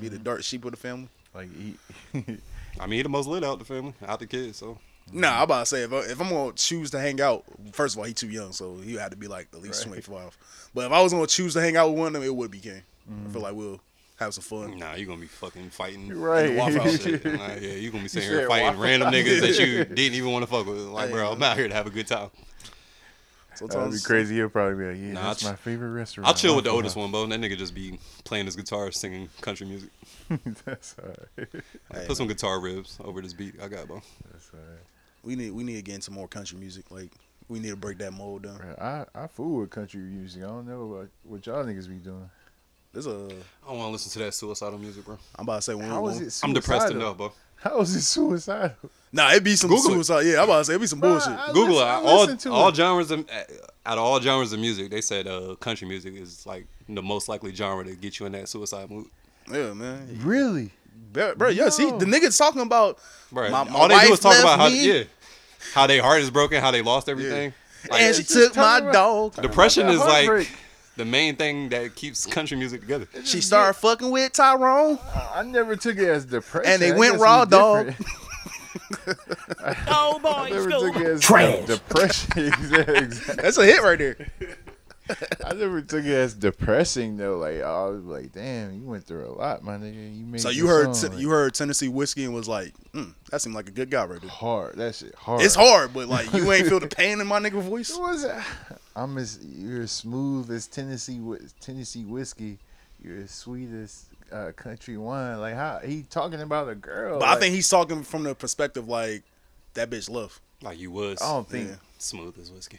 Be 0.00 0.08
the 0.08 0.18
dark 0.18 0.42
sheep 0.42 0.64
of 0.64 0.70
the 0.70 0.78
family. 0.78 1.08
Like 1.34 1.48
he, 1.54 1.74
I 2.80 2.86
mean, 2.86 2.98
he 2.98 3.02
the 3.02 3.08
most 3.08 3.26
lit 3.26 3.44
out 3.44 3.58
the 3.58 3.64
family, 3.64 3.94
out 4.06 4.18
the 4.20 4.26
kids. 4.26 4.58
So 4.58 4.78
Nah, 5.12 5.36
I'm 5.36 5.42
about 5.42 5.60
to 5.60 5.66
say 5.66 5.82
if, 5.82 5.92
I, 5.92 5.98
if 5.98 6.20
I'm 6.20 6.30
gonna 6.30 6.52
choose 6.54 6.90
to 6.92 6.98
hang 7.00 7.20
out, 7.20 7.44
first 7.72 7.94
of 7.94 7.98
all, 7.98 8.04
he 8.06 8.14
too 8.14 8.28
young, 8.28 8.52
so 8.52 8.76
he 8.76 8.94
had 8.94 9.10
to 9.10 9.16
be 9.16 9.28
like 9.28 9.48
at 9.52 9.60
least 9.62 9.84
Right. 9.86 10.02
25. 10.02 10.38
But 10.74 10.86
if 10.86 10.92
I 10.92 11.02
was 11.02 11.12
gonna 11.12 11.26
choose 11.26 11.52
to 11.54 11.60
hang 11.60 11.76
out 11.76 11.90
with 11.90 11.98
one 11.98 12.06
of 12.08 12.12
them, 12.14 12.22
it 12.22 12.34
would 12.34 12.50
be 12.50 12.58
King. 12.60 12.82
I 13.26 13.30
feel 13.30 13.42
like 13.42 13.54
we'll 13.54 13.80
have 14.16 14.32
some 14.32 14.42
fun. 14.44 14.78
nah, 14.78 14.94
you 14.94 15.04
gonna 15.04 15.20
be 15.20 15.26
fucking 15.26 15.68
fighting. 15.70 16.08
right. 16.18 16.46
in 16.46 16.54
the 16.54 16.58
Waffle 16.58 16.80
House 16.82 17.02
shit. 17.02 17.24
Like, 17.24 17.60
yeah, 17.60 17.72
you 17.72 17.90
gonna 17.90 18.04
be 18.04 18.08
sitting 18.08 18.28
here 18.30 18.48
fighting 18.48 18.66
Waffle 18.68 18.82
random 18.82 19.12
niggas 19.12 19.40
that 19.42 19.58
you 19.58 19.84
didn't 19.84 20.14
even 20.14 20.32
want 20.32 20.42
to 20.44 20.50
fuck 20.50 20.66
with. 20.66 20.78
Like, 20.78 21.10
bro, 21.10 21.26
Hey. 21.26 21.32
I'm 21.32 21.42
out 21.42 21.56
here 21.58 21.68
to 21.68 21.74
have 21.74 21.86
a 21.86 21.90
good 21.90 22.06
time. 22.06 22.30
That'd 23.60 23.92
be 23.92 23.98
crazy. 24.00 24.36
He'll 24.36 24.48
probably 24.48 24.76
be 24.84 24.90
like, 24.92 25.00
yeah, 25.00 25.12
Nah, 25.12 25.22
that's 25.28 25.44
I'll 25.44 25.52
my 25.52 25.56
favorite 25.56 25.90
restaurant. 25.90 26.28
I'll 26.28 26.34
chill 26.34 26.54
with 26.56 26.64
the 26.64 26.70
Waffle 26.70 26.76
oldest 26.78 26.96
one, 26.96 27.10
bro. 27.10 27.22
and 27.24 27.32
That 27.32 27.40
nigga 27.40 27.56
just 27.56 27.74
be 27.74 27.98
playing 28.24 28.46
his 28.46 28.56
guitar, 28.56 28.90
singing 28.92 29.28
country 29.40 29.66
music. 29.66 29.90
That's 30.64 30.96
alright. 30.98 31.48
Hey, 31.92 32.04
Put 32.06 32.16
some 32.16 32.26
guitar 32.26 32.60
ribs 32.60 32.98
over 33.04 33.20
this 33.20 33.32
beat. 33.32 33.54
I 33.62 33.68
got, 33.68 33.86
bro. 33.86 34.00
That's 34.32 34.50
alright. 34.54 34.80
we 35.22 35.36
need 35.36 35.50
we 35.52 35.62
need 35.64 35.76
to 35.76 35.82
get 35.82 35.96
into 35.96 36.10
more 36.10 36.28
country 36.28 36.58
music. 36.58 36.90
Like 36.90 37.10
we 37.48 37.58
need 37.58 37.70
to 37.70 37.76
break 37.76 37.98
that 37.98 38.12
mold 38.12 38.42
down. 38.44 38.56
Bro, 38.56 38.74
I 38.80 39.04
I 39.14 39.26
fool 39.26 39.60
with 39.60 39.70
country 39.70 40.00
music. 40.00 40.42
I 40.42 40.46
don't 40.46 40.66
know 40.66 40.86
what 40.86 41.08
what 41.24 41.46
y'all 41.46 41.64
niggas 41.64 41.88
be 41.88 41.96
doing. 41.96 42.28
There's 42.92 43.06
a. 43.06 43.10
I 43.10 43.68
don't 43.68 43.78
want 43.78 43.88
to 43.88 43.92
listen 43.92 44.12
to 44.12 44.18
that 44.20 44.34
suicidal 44.34 44.78
music, 44.78 45.04
bro. 45.04 45.18
I'm 45.36 45.42
about 45.42 45.56
to 45.56 45.62
say 45.62 45.74
when 45.74 45.88
How 45.88 46.02
we, 46.02 46.12
is 46.12 46.20
it 46.42 46.46
I'm 46.46 46.52
depressed 46.54 46.90
enough, 46.92 47.16
bro. 47.16 47.32
How 47.64 47.80
is 47.80 47.96
it 47.96 48.02
suicidal? 48.02 48.76
Nah, 49.10 49.32
it 49.32 49.42
be 49.42 49.56
some 49.56 49.70
Google 49.70 49.92
it. 49.92 49.94
suicide. 50.04 50.20
Yeah, 50.26 50.38
I'm 50.38 50.44
about 50.44 50.58
to 50.58 50.64
say 50.66 50.74
it 50.74 50.80
be 50.80 50.86
some 50.86 51.00
bullshit. 51.00 51.28
I 51.32 51.46
Google 51.52 51.76
listen- 51.76 51.82
it. 52.36 52.46
I 52.46 52.50
All 52.50 52.62
all 52.62 52.68
it. 52.68 52.74
genres 52.76 53.10
of 53.10 53.20
out 53.86 53.98
of 53.98 54.04
all 54.04 54.20
genres 54.20 54.52
of 54.52 54.60
music, 54.60 54.90
they 54.90 55.00
said 55.00 55.26
uh, 55.26 55.54
country 55.60 55.88
music 55.88 56.14
is 56.14 56.46
like 56.46 56.66
the 56.88 57.02
most 57.02 57.28
likely 57.28 57.54
genre 57.54 57.84
to 57.84 57.94
get 57.96 58.18
you 58.20 58.26
in 58.26 58.32
that 58.32 58.48
suicide 58.48 58.90
mood. 58.90 59.06
Yeah, 59.50 59.72
man. 59.72 60.20
Really? 60.22 60.70
Bro, 61.12 61.36
bro 61.36 61.48
yes, 61.48 61.76
he, 61.76 61.86
the 61.90 62.04
nigga's 62.06 62.36
talking 62.36 62.60
about. 62.62 62.98
Right. 63.32 63.50
My- 63.50 63.64
my 63.64 63.78
all 63.78 63.88
they 63.88 64.06
do 64.06 64.12
is 64.12 64.20
talk 64.20 64.38
about 64.38 64.58
how 64.58 64.68
me. 64.68 64.86
yeah, 64.98 65.04
how 65.74 65.86
their 65.86 66.02
heart 66.02 66.20
is 66.20 66.30
broken, 66.30 66.60
how 66.60 66.70
they 66.70 66.82
lost 66.82 67.08
everything. 67.08 67.52
Like, 67.90 68.00
and 68.02 68.16
she 68.16 68.22
took 68.24 68.56
my 68.56 68.80
talking 68.80 68.92
dog. 68.92 69.34
depression 69.42 69.88
is 69.88 69.98
like 70.00 70.26
heartbreak. 70.26 70.48
The 70.96 71.04
main 71.04 71.36
thing 71.36 71.68
that 71.70 71.94
keeps 71.94 72.26
country 72.26 72.56
music 72.56 72.80
together. 72.82 73.06
She 73.24 73.40
started 73.40 73.74
fucking 73.74 74.10
with 74.10 74.32
Tyrone. 74.32 74.98
I 75.34 75.42
never 75.42 75.76
took 75.76 75.96
it 75.96 76.08
as 76.08 76.24
depression. 76.24 76.72
And 76.72 76.82
they 76.82 76.92
I 76.92 76.96
went 76.96 77.12
guess 77.14 77.20
raw 77.22 77.42
it's 77.42 77.50
dog. 77.50 77.86
different. 77.86 78.10
Oh 79.86 80.18
I 80.18 80.48
boy, 80.48 80.54
never 80.54 80.70
school. 80.70 80.92
took 80.92 80.96
it 81.00 81.06
as 81.06 81.20
Trash. 81.20 81.66
depression. 81.66 82.30
exactly. 82.44 83.34
That's 83.42 83.56
a 83.58 83.64
hit 83.64 83.82
right 83.82 83.98
there. 83.98 84.16
I 85.44 85.52
never 85.54 85.80
took 85.82 86.04
it 86.04 86.12
as 86.12 86.34
depressing 86.34 87.16
though. 87.16 87.36
Like 87.38 87.60
I 87.62 87.86
was 87.86 88.04
like, 88.04 88.32
damn, 88.32 88.74
you 88.74 88.82
went 88.86 89.04
through 89.04 89.26
a 89.26 89.32
lot, 89.32 89.62
my 89.62 89.76
nigga. 89.76 90.16
You 90.18 90.24
made 90.26 90.40
So 90.40 90.48
this 90.48 90.56
you 90.56 90.66
heard 90.66 90.94
song, 90.96 91.02
Ten- 91.02 91.12
like, 91.12 91.20
you 91.20 91.30
heard 91.30 91.54
Tennessee 91.54 91.88
whiskey 91.88 92.24
and 92.24 92.34
was 92.34 92.48
like, 92.48 92.72
mm, 92.92 93.12
that 93.30 93.40
seemed 93.40 93.54
like 93.54 93.68
a 93.68 93.72
good 93.72 93.90
guy 93.90 94.04
right 94.06 94.20
there. 94.20 94.30
hard. 94.30 94.76
That 94.76 94.94
shit 94.94 95.14
hard. 95.14 95.42
It's 95.42 95.54
hard, 95.54 95.92
but 95.92 96.08
like 96.08 96.32
you 96.32 96.50
ain't 96.52 96.68
feel 96.68 96.80
the 96.80 96.86
pain 96.88 97.20
in 97.20 97.26
my 97.26 97.38
nigga 97.40 97.60
voice. 97.62 97.90
It 97.90 98.00
was. 98.00 98.24
I'm 98.96 99.18
as 99.18 99.38
you're 99.44 99.82
as 99.82 99.92
smooth 99.92 100.50
as 100.50 100.66
Tennessee 100.66 101.18
whi- 101.18 101.40
Tennessee 101.60 102.04
whiskey. 102.04 102.58
You're 103.02 103.18
as 103.18 103.30
sweet 103.32 103.70
as 103.72 104.06
uh, 104.32 104.52
country 104.56 104.96
wine. 104.96 105.40
Like 105.40 105.54
how 105.54 105.80
he 105.84 106.02
talking 106.08 106.40
about 106.40 106.68
a 106.68 106.74
girl. 106.74 107.18
But 107.18 107.28
I 107.28 107.38
think 107.40 107.54
he's 107.54 107.68
talking 107.68 108.02
from 108.02 108.22
the 108.22 108.34
perspective 108.34 108.88
like 108.88 109.22
that 109.74 109.90
bitch 109.90 110.08
love. 110.08 110.40
Like 110.62 110.78
you 110.78 110.90
was 110.90 111.20
I 111.20 111.32
don't 111.32 111.48
think. 111.48 111.70
Yeah. 111.70 111.76
smooth 111.98 112.38
as 112.40 112.50
whiskey. 112.52 112.78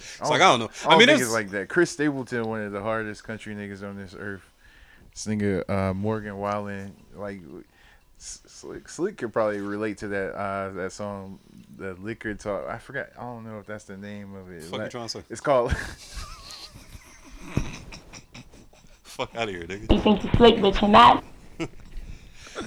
It's 0.00 0.20
like, 0.20 0.40
I 0.40 0.56
don't 0.56 0.60
know. 0.60 0.70
I, 0.84 0.94
I 0.94 0.98
mean, 0.98 1.06
think 1.08 1.16
it's- 1.16 1.22
it's 1.22 1.32
like 1.32 1.50
that. 1.50 1.68
Chris 1.68 1.90
Stapleton, 1.90 2.44
one 2.48 2.62
of 2.62 2.72
the 2.72 2.82
hardest 2.82 3.24
country 3.24 3.54
niggas 3.54 3.82
on 3.82 3.96
this 3.96 4.14
earth. 4.18 4.42
This 5.12 5.26
nigga 5.26 5.68
uh, 5.68 5.92
Morgan 5.94 6.36
Wallen, 6.36 6.94
like 7.16 7.40
S- 7.40 7.64
Slick, 8.18 8.88
Slick 8.88 9.16
could 9.16 9.32
probably 9.32 9.60
relate 9.60 9.98
to 9.98 10.08
that 10.08 10.34
uh, 10.34 10.70
that 10.70 10.92
song, 10.92 11.38
the 11.76 11.94
liquor 11.94 12.34
talk. 12.34 12.68
I 12.68 12.78
forgot. 12.78 13.10
I 13.16 13.22
don't 13.22 13.44
know 13.44 13.58
if 13.60 13.66
that's 13.66 13.84
the 13.84 13.96
name 13.96 14.34
of 14.34 14.50
it. 14.50 14.64
Fuck 14.64 14.72
you 14.72 14.78
Like, 14.78 14.90
trying 14.90 15.06
to 15.06 15.08
say? 15.08 15.22
It's 15.30 15.40
called. 15.40 15.72
Fuck 19.04 19.34
out 19.36 19.48
of 19.48 19.54
here, 19.54 19.62
nigga. 19.64 19.92
You 19.92 20.00
think 20.00 20.24
you 20.24 20.30
slick, 20.36 20.60
but 20.60 20.80
you're 20.80 20.90
not. 20.90 21.24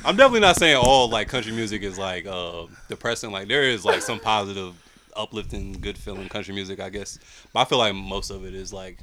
I'm 0.06 0.16
definitely 0.16 0.40
not 0.42 0.56
saying 0.56 0.78
all 0.78 1.10
like 1.10 1.28
country 1.28 1.52
music 1.52 1.82
is 1.82 1.98
like 2.00 2.26
uh, 2.26 2.68
depressing. 2.90 3.32
Like 3.32 3.48
there 3.48 3.64
is 3.64 3.84
like 3.86 4.02
some 4.02 4.20
positive, 4.20 4.74
uplifting, 5.16 5.74
good 5.74 5.98
feeling 5.98 6.30
country 6.30 6.54
music, 6.54 6.80
I 6.80 6.90
guess. 6.90 7.20
But 7.54 7.62
I 7.62 7.66
feel 7.66 7.78
like 7.78 7.94
most 7.94 8.30
of 8.32 8.46
it 8.46 8.54
is 8.54 8.72
like, 8.74 9.00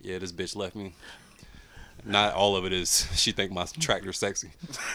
yeah, 0.00 0.18
this 0.18 0.32
bitch 0.32 0.56
left 0.56 0.74
me. 0.76 0.94
Not 2.04 2.34
all 2.34 2.56
of 2.56 2.64
it 2.64 2.72
is 2.72 3.08
she 3.14 3.32
think 3.32 3.52
my 3.52 3.64
tractor 3.64 4.12
sexy. 4.12 4.50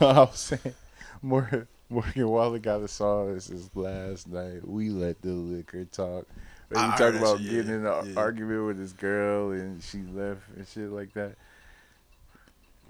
I 0.00 0.20
was 0.20 0.38
saying, 0.38 0.74
Morgan, 1.22 1.66
Morgan 1.88 2.28
Wallen 2.28 2.60
got 2.60 2.80
a 2.82 2.88
song. 2.88 3.34
This 3.34 3.50
is 3.50 3.70
last 3.74 4.28
night. 4.28 4.66
We 4.66 4.90
let 4.90 5.20
the 5.22 5.30
liquor 5.30 5.84
talk. 5.86 6.26
And 6.70 6.78
I 6.78 6.84
he 6.96 7.02
heard 7.02 7.12
talk 7.14 7.20
about 7.22 7.38
shit, 7.40 7.50
getting 7.50 7.70
yeah, 7.70 7.76
in 7.76 7.86
an 7.86 8.12
yeah. 8.12 8.20
argument 8.20 8.66
with 8.66 8.78
his 8.78 8.92
girl 8.92 9.52
and 9.52 9.82
she 9.82 9.98
left 10.02 10.42
and 10.56 10.66
shit 10.66 10.90
like 10.90 11.12
that. 11.14 11.36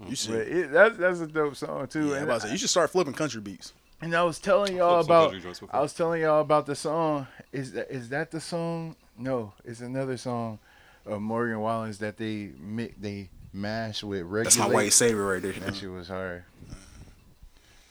You 0.01 0.09
But 0.09 0.17
should. 0.17 0.47
it, 0.47 0.71
that's 0.71 0.97
that's 0.97 1.19
a 1.21 1.27
dope 1.27 1.55
song 1.55 1.87
too. 1.87 2.07
Yeah, 2.07 2.11
I'm 2.11 2.13
and, 2.15 2.23
about 2.23 2.41
say, 2.43 2.51
you 2.51 2.57
should 2.57 2.69
start 2.69 2.89
flipping 2.89 3.13
country 3.13 3.41
beats. 3.41 3.73
and 4.01 4.15
I 4.15 4.23
was 4.23 4.39
telling 4.39 4.75
y'all 4.77 4.99
about. 5.01 5.31
country 5.31 5.41
joints 5.41 5.59
before. 5.59 5.75
I 5.75 5.81
was 5.81 5.93
telling 5.93 6.21
y'all 6.21 6.41
about 6.41 6.65
the 6.65 6.75
song. 6.75 7.27
Is 7.51 7.73
that 7.73 7.89
is 7.91 8.09
that 8.09 8.31
the 8.31 8.39
song? 8.39 8.95
No, 9.17 9.53
it's 9.65 9.81
another 9.81 10.15
song 10.17 10.59
of 11.05 11.21
Morgan 11.21 11.59
Wallen's 11.59 11.99
that 11.99 12.17
they 12.17 12.51
mi- 12.59 12.93
they 12.99 13.29
mash 13.53 14.03
with 14.03 14.21
regular. 14.21 14.43
That's 14.43 14.57
my 14.57 14.67
white 14.67 14.93
savior 14.93 15.25
right 15.25 15.41
there. 15.41 15.53
That 15.53 15.75
shit 15.75 15.89
was 15.89 16.07
hard. 16.07 16.43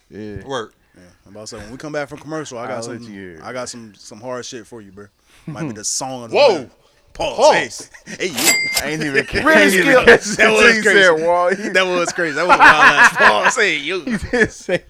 Yeah. 0.09 0.45
Work. 0.47 0.73
Yeah, 0.95 1.03
I'm 1.25 1.31
about 1.31 1.41
to 1.41 1.47
say 1.47 1.57
when 1.57 1.71
we 1.71 1.77
come 1.77 1.93
back 1.93 2.09
from 2.09 2.19
commercial, 2.19 2.57
I 2.57 2.67
got 2.67 2.77
I'll 2.77 2.83
some. 2.83 3.01
you. 3.03 3.39
I 3.43 3.53
got 3.53 3.69
some 3.69 3.93
some 3.95 4.19
hard 4.19 4.45
shit 4.45 4.65
for 4.65 4.81
you, 4.81 4.91
bro. 4.91 5.05
Might 5.45 5.63
be 5.63 5.69
the 5.69 5.75
hmm. 5.75 5.83
song. 5.83 6.23
Of 6.23 6.31
the 6.31 6.37
Whoa! 6.37 6.57
night. 6.59 6.71
Pause. 7.13 7.37
Pause. 7.37 7.91
Hey, 8.05 8.27
hey, 8.27 8.53
you. 8.53 8.69
I 8.81 8.89
ain't 8.91 9.03
even 9.03 9.25
catch 9.27 9.43
Really 9.43 9.55
I 9.55 9.61
ain't 9.63 9.73
even 9.73 10.19
skilled. 10.19 10.37
That 10.37 10.51
was 10.51 10.81
crazy. 10.81 11.01
said 11.01 11.25
Wall. 11.25 11.49
That 11.73 11.83
was 11.83 12.13
crazy. 12.13 12.35
That 12.35 12.47
was 12.47 12.55
a 12.55 12.59
wild 12.59 12.85
ass 12.85 13.17
pause. 13.17 13.55
Hey, 13.55 13.77
you. 13.77 14.03
did 14.05 14.51
say. 14.51 14.83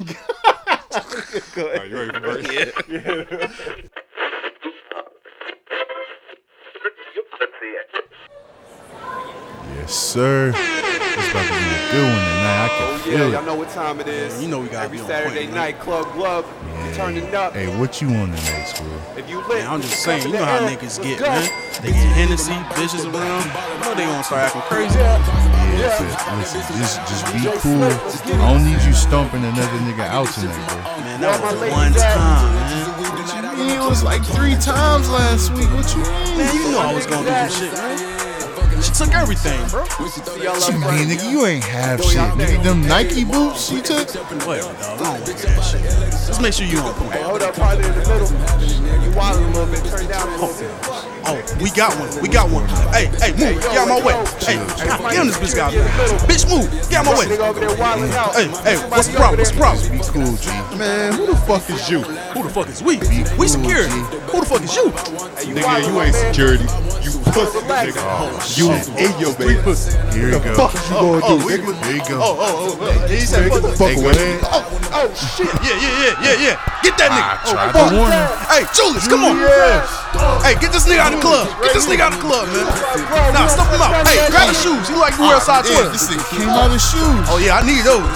All 0.00 1.64
right, 1.64 1.88
you 1.88 1.96
ready 1.96 2.12
for 2.12 2.20
break? 2.20 3.90
Yes, 9.84 9.92
sir. 9.92 10.48
It's 10.56 11.30
about 11.30 11.44
to 11.44 11.52
be 11.52 11.60
a 11.60 11.92
good 11.92 12.08
one 12.08 12.24
tonight. 12.24 12.64
I 12.64 12.68
can 12.72 12.88
Oh, 12.88 12.98
feel 13.04 13.12
yeah, 13.20 13.26
it. 13.28 13.32
y'all 13.32 13.44
know 13.44 13.54
what 13.54 13.68
time 13.68 14.00
it 14.00 14.08
is. 14.08 14.40
You 14.40 14.48
know 14.48 14.60
we 14.60 14.68
gotta 14.68 14.86
Every 14.86 14.96
be 14.96 15.02
on 15.02 15.08
Saturday 15.10 15.44
point, 15.44 15.54
night, 15.54 15.78
Club 15.80 16.10
Glove. 16.14 16.46
Yeah. 16.72 16.94
Turning 16.96 17.34
up. 17.34 17.52
Hey, 17.52 17.68
what 17.78 18.00
you 18.00 18.08
on 18.08 18.32
tonight, 18.32 18.64
school? 18.64 18.88
If 19.14 19.28
you 19.28 19.38
lit, 19.44 19.60
Man, 19.60 19.66
I'm 19.68 19.82
just 19.82 20.00
saying, 20.02 20.24
you 20.26 20.32
know 20.32 20.44
how 20.44 20.60
niggas 20.64 21.02
get, 21.04 21.18
go. 21.20 21.26
man. 21.28 21.44
They 21.82 21.92
get 21.92 22.16
Hennessy, 22.16 22.56
bitches 22.80 23.04
around. 23.04 23.44
You 23.44 23.84
know 23.84 23.94
they 23.94 24.04
gonna 24.08 24.24
start 24.24 24.48
acting 24.48 24.62
crazy. 24.72 24.96
Yeah, 24.98 25.20
but 26.00 26.38
listen, 26.38 26.60
just 26.80 26.96
just 27.04 27.24
be 27.36 27.44
cool. 27.60 27.84
I 27.84 28.52
don't 28.56 28.64
need 28.64 28.80
you 28.88 28.94
stomping 28.94 29.44
another 29.44 29.78
nigga 29.84 30.08
out 30.08 30.28
tonight, 30.32 30.56
bro. 30.72 30.80
Man, 31.04 31.20
that 31.20 31.40
was 31.44 31.60
one 31.70 31.92
time, 31.92 32.54
man. 32.56 32.88
What 33.04 33.36
you 33.36 33.66
mean? 33.68 33.76
It 33.76 33.84
was 33.88 34.02
like 34.02 34.24
three 34.24 34.56
times 34.56 35.10
last 35.10 35.52
week. 35.52 35.68
What 35.76 35.92
you 35.92 36.00
mean? 36.00 36.38
Man, 36.40 36.54
you 36.56 36.70
know 36.72 36.78
I 36.80 36.94
was 36.94 37.04
gonna 37.06 37.28
do 37.28 37.52
some 37.52 37.68
shit, 37.68 37.72
man. 37.76 38.13
She 38.84 38.92
took 38.92 39.14
everything, 39.14 39.58
bro. 39.70 39.84
What 39.96 40.68
you 40.68 40.78
mean, 40.78 41.08
nigga? 41.08 41.30
You 41.30 41.46
ain't 41.46 41.64
have 41.64 42.02
shit, 42.04 42.18
nigga. 42.36 42.62
Them 42.62 42.82
Nike 42.82 43.24
boots 43.24 43.70
you 43.72 43.80
took? 43.80 44.08
Whatever, 44.46 44.72
dog. 44.74 45.00
I 45.00 45.02
don't 45.02 45.12
want 45.12 45.26
that 45.26 45.62
shit. 45.64 45.82
Let's 45.82 46.40
make 46.40 46.52
sure 46.52 46.66
you 46.66 46.78
on 46.78 46.94
point. 46.94 47.12
Hey, 47.12 47.22
hold 47.22 47.42
up, 47.42 47.54
partner 47.54 47.86
in 47.86 47.92
the 47.94 48.00
middle. 48.00 48.28
You 49.04 49.10
wild 49.16 49.40
a 49.40 49.46
little 49.46 49.66
bit. 49.66 49.84
Turn 49.90 50.06
down 50.06 50.28
a 50.28 50.30
little 50.32 50.54
bit. 50.58 51.13
Oh, 51.26 51.40
we 51.62 51.70
got 51.70 51.96
one. 51.96 52.10
We 52.20 52.28
got 52.28 52.50
one. 52.50 52.68
Hey, 52.92 53.08
hey, 53.16 53.32
move. 53.32 53.56
Get 53.62 53.80
out 53.80 53.88
my 53.88 54.00
way. 54.04 54.12
Hey, 54.44 54.60
damn 55.08 55.26
this 55.26 55.38
bitch 55.40 55.56
got 55.56 55.72
me. 55.72 55.80
Bitch, 56.28 56.44
move. 56.48 56.68
Get 56.90 57.00
out 57.00 57.06
my 57.06 57.18
way. 57.18 57.24
Nigga 57.24 57.48
over 57.48 57.60
there 57.60 57.74
wilding 57.76 58.12
out. 58.12 58.34
Hey, 58.34 58.48
hey, 58.62 58.76
what's 58.92 59.08
the 59.08 59.16
problem? 59.16 59.40
What's 59.40 59.50
the 59.50 59.56
problem? 59.56 59.88
Be 59.88 60.04
cool, 60.12 60.36
G. 60.36 60.52
Man, 60.76 61.14
who 61.14 61.26
the 61.26 61.36
fuck 61.48 61.64
is 61.70 61.88
you? 61.88 62.00
Who 62.36 62.42
the 62.42 62.50
fuck 62.50 62.68
is 62.68 62.82
we? 62.82 62.98
We 63.38 63.48
security. 63.48 63.96
Who 64.28 64.40
the 64.40 64.46
fuck 64.46 64.62
is 64.62 64.76
you? 64.76 64.92
Nigga, 65.48 65.88
you 65.88 66.00
ain't 66.00 66.14
security. 66.14 66.64
You 67.00 67.16
pussy, 67.32 67.58
nigga. 67.64 68.04
You 68.60 68.68
in 69.00 69.12
your 69.16 69.32
baby. 69.40 69.56
Here 70.12 70.28
you 70.28 70.44
go. 70.44 70.54
Fuck 70.54 70.76
you 70.76 70.92
gonna 70.92 71.20
do, 71.24 71.36
nigga? 71.40 71.84
Here 71.84 71.96
you 71.96 72.04
go. 72.04 72.20
Oh, 72.20 72.36
oh, 72.36 72.78
oh. 72.80 73.08
He 73.08 73.20
said, 73.20 73.50
Get 73.50 73.62
the 73.62 73.72
fuck 73.72 73.96
away. 73.96 74.38
Oh, 74.44 74.60
oh, 74.92 75.08
shit. 75.16 75.48
Yeah, 75.64 75.72
yeah, 75.80 76.04
yeah, 76.04 76.14
yeah, 76.20 76.46
yeah. 76.52 76.80
Get 76.82 76.98
that 76.98 77.10
nigga. 77.16 77.50
tried 77.50 77.72
fuck. 77.72 77.90
to 77.90 77.96
warn 77.96 78.12
him. 78.12 78.28
Hey, 78.52 78.64
Julius, 78.76 79.08
come 79.08 79.24
on. 79.24 80.03
Hey, 80.14 80.54
get 80.62 80.70
this 80.70 80.86
nigga 80.86 81.02
out 81.02 81.12
of 81.12 81.18
the 81.18 81.24
club. 81.26 81.50
Get 81.58 81.74
this 81.74 81.86
nigga 81.90 82.06
out 82.06 82.14
of 82.14 82.22
the 82.22 82.26
club, 82.26 82.46
man. 82.54 82.66
Nah, 83.34 83.46
stuff 83.50 83.66
him 83.66 83.82
out. 83.82 84.06
Hey, 84.06 84.22
grab 84.30 84.48
his 84.48 84.62
shoes. 84.62 84.86
He 84.86 84.94
like 84.94 85.16
to 85.18 85.22
wear 85.26 85.40
size 85.40 85.66
Yeah, 85.66 85.90
12. 85.90 85.92
this 85.92 86.06
nigga 86.06 86.24
came 86.30 86.48
out 86.54 86.70
of 86.70 86.78
shoes. 86.78 87.26
Oh, 87.26 87.42
yeah, 87.42 87.58
I 87.58 87.62
need 87.66 87.82
those. 87.82 88.06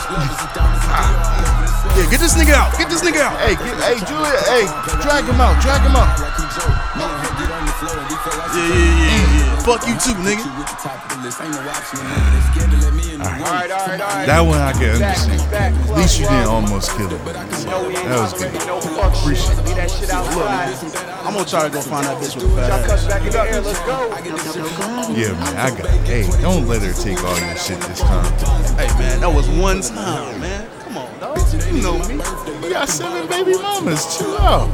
Yeah, 1.98 2.06
get 2.06 2.20
this 2.22 2.38
nigga 2.38 2.54
out. 2.54 2.70
Get 2.78 2.87
this 2.88 3.02
nigga 3.02 3.26
out. 3.26 3.34
Hey, 3.42 3.58
get, 3.58 3.74
hey, 3.82 3.98
Julia, 4.06 4.38
hey, 4.46 4.70
drag 5.02 5.26
him 5.26 5.40
out, 5.42 5.58
drag 5.58 5.82
him 5.82 5.96
out. 5.98 6.06
Yeah, 8.54 8.62
yeah, 8.62 8.78
yeah, 8.78 9.02
yeah. 9.02 9.08
Fuck 9.68 9.85
you 9.87 9.92
too, 10.00 10.16
nigga. 10.24 10.40
Alright, 13.20 13.70
alright, 13.70 14.00
alright. 14.00 14.26
That 14.26 14.40
one 14.40 14.57
I 14.57 14.72
can 14.72 14.98
Back, 14.98 15.18
understand. 15.20 15.50
back, 15.50 15.72
At 15.74 15.96
least 15.98 16.18
you 16.18 16.24
didn't 16.24 16.48
almost 16.48 16.96
kill 16.96 17.11
him. 17.11 17.20
No, 17.68 17.85
we 17.85 17.92
ain't 17.92 18.09
That 18.09 18.16
was 18.16 18.33
good. 18.33 18.50
make 18.54 18.64
no 18.64 18.81
fuck 18.81 19.12
shit. 19.12 19.37
Leave 19.68 19.76
that 19.76 19.90
shit 19.90 20.09
outside. 20.09 20.72
I'm 21.20 21.35
gonna 21.35 21.44
try 21.44 21.68
to 21.68 21.68
go 21.68 21.83
find 21.83 22.07
that 22.07 22.16
bitch 22.16 22.37
with 22.40 22.48
the 22.48 22.57
fat 22.57 22.81
ass. 22.81 23.07
back 23.09 23.20
in 23.20 23.31
the 23.31 23.42
air. 23.44 23.61
Let's 23.61 23.81
go. 23.85 24.09
Yeah, 25.12 25.37
man, 25.37 25.57
I 25.61 25.68
got 25.68 25.85
it. 25.85 26.00
Hey, 26.09 26.24
don't 26.40 26.66
let 26.66 26.81
her 26.81 26.94
take 26.96 27.22
all 27.22 27.37
your 27.37 27.57
shit 27.61 27.78
this 27.92 28.00
time. 28.00 28.24
Hey, 28.81 28.88
man, 28.96 29.20
that 29.20 29.28
was 29.28 29.46
one 29.50 29.83
time, 29.83 30.40
man. 30.40 30.64
Come 30.81 30.96
on, 30.96 31.20
dog. 31.20 31.37
You 31.68 31.83
know 31.83 31.98
me. 32.09 32.14
You 32.64 32.72
got 32.72 32.88
seven 32.88 33.28
baby 33.28 33.52
mamas. 33.61 34.16
Chill 34.16 34.33
out. 34.38 34.72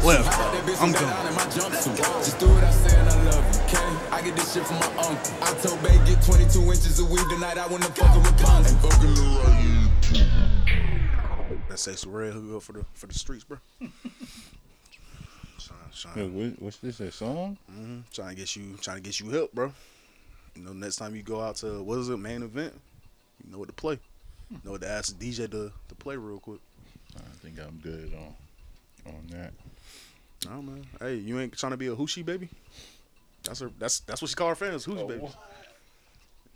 Whatever. 0.00 0.24
dog. 0.24 0.80
I'm 0.80 0.92
gone. 0.96 2.91
That 11.68 11.78
Sexyy 11.78 12.06
Red 12.12 12.32
hook 12.34 12.56
up 12.56 12.62
for 12.62 12.72
the 12.72 12.84
for 12.94 13.06
the 13.06 13.14
streets, 13.14 13.44
bro. 13.44 13.58
trying, 15.58 15.78
trying, 16.14 16.56
what's 16.58 16.76
this? 16.78 17.00
A 17.00 17.10
song? 17.10 17.56
mhm, 17.70 18.02
trying 18.12 18.30
to 18.30 18.34
get 18.36 18.54
you, 18.56 18.76
trying 18.80 18.96
to 18.98 19.02
get 19.02 19.18
you 19.20 19.30
help, 19.30 19.52
bro. 19.52 19.72
You 20.54 20.62
know, 20.62 20.72
next 20.72 20.96
time 20.96 21.16
you 21.16 21.22
go 21.22 21.40
out 21.40 21.56
to 21.56 21.82
what 21.82 21.98
is 21.98 22.08
it, 22.08 22.18
main 22.18 22.42
event, 22.42 22.74
you 23.44 23.50
know 23.50 23.58
what 23.58 23.68
to 23.68 23.74
play. 23.74 23.98
You 24.50 24.60
know 24.64 24.72
what 24.72 24.82
to 24.82 24.88
ask 24.88 25.18
the 25.18 25.30
DJ 25.30 25.50
to, 25.50 25.72
to 25.88 25.94
play 25.94 26.16
real 26.16 26.38
quick. 26.38 26.60
I 27.16 27.20
think 27.42 27.58
I'm 27.58 27.78
good 27.82 28.12
on 28.14 28.34
on 29.14 29.26
that. 29.30 29.52
No 30.48 30.60
man. 30.62 30.84
Hey, 31.00 31.14
you 31.16 31.40
ain't 31.40 31.56
trying 31.56 31.72
to 31.72 31.76
be 31.78 31.86
a 31.86 31.94
hoochie 31.96 32.24
baby? 32.24 32.48
That's 33.44 33.60
her 33.60 33.70
that's 33.78 34.00
that's 34.00 34.22
what 34.22 34.28
she 34.28 34.34
call 34.34 34.48
her 34.48 34.54
fans, 34.54 34.86
hoochie 34.86 35.08
baby. 35.08 35.28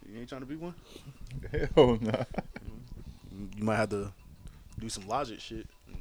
You 0.09 0.21
ain't 0.21 0.29
trying 0.29 0.43
to 0.43 0.47
be 0.47 0.57
one? 0.57 0.75
Hell 1.51 1.99
no. 2.01 2.25
You 3.57 3.65
might 3.65 3.77
have 3.77 3.91
to 3.91 4.13
do 4.79 4.89
some 4.89 5.07
logic 5.09 5.41
shit. 5.41 5.67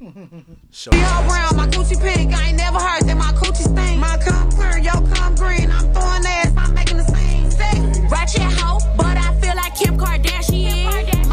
Show 0.70 0.90
Be 0.90 0.98
all 0.98 1.24
round 1.24 1.56
my 1.56 1.66
Gucci 1.68 2.00
pink. 2.00 2.34
I 2.34 2.48
ain't 2.48 2.56
never 2.56 2.78
heard 2.78 3.02
that 3.02 3.16
my 3.16 3.32
coochie 3.32 3.64
stink. 3.64 4.00
My 4.00 4.16
cum 4.18 4.50
clear, 4.50 4.78
yo 4.78 4.92
cum 5.14 5.34
green. 5.34 5.70
I'm 5.70 5.92
throwing 5.92 6.26
ass, 6.26 6.52
I'm 6.56 6.74
making 6.74 6.98
the 6.98 7.04
same. 7.04 7.50
Say, 7.50 8.08
ratchet 8.08 8.42
hoe, 8.42 8.78
but 8.96 9.16
I 9.16 9.34
feel 9.40 9.56
like 9.56 9.74
Kim 9.74 9.98
Kardashian. 9.98 10.84
My 10.86 11.02
pussy 11.02 11.25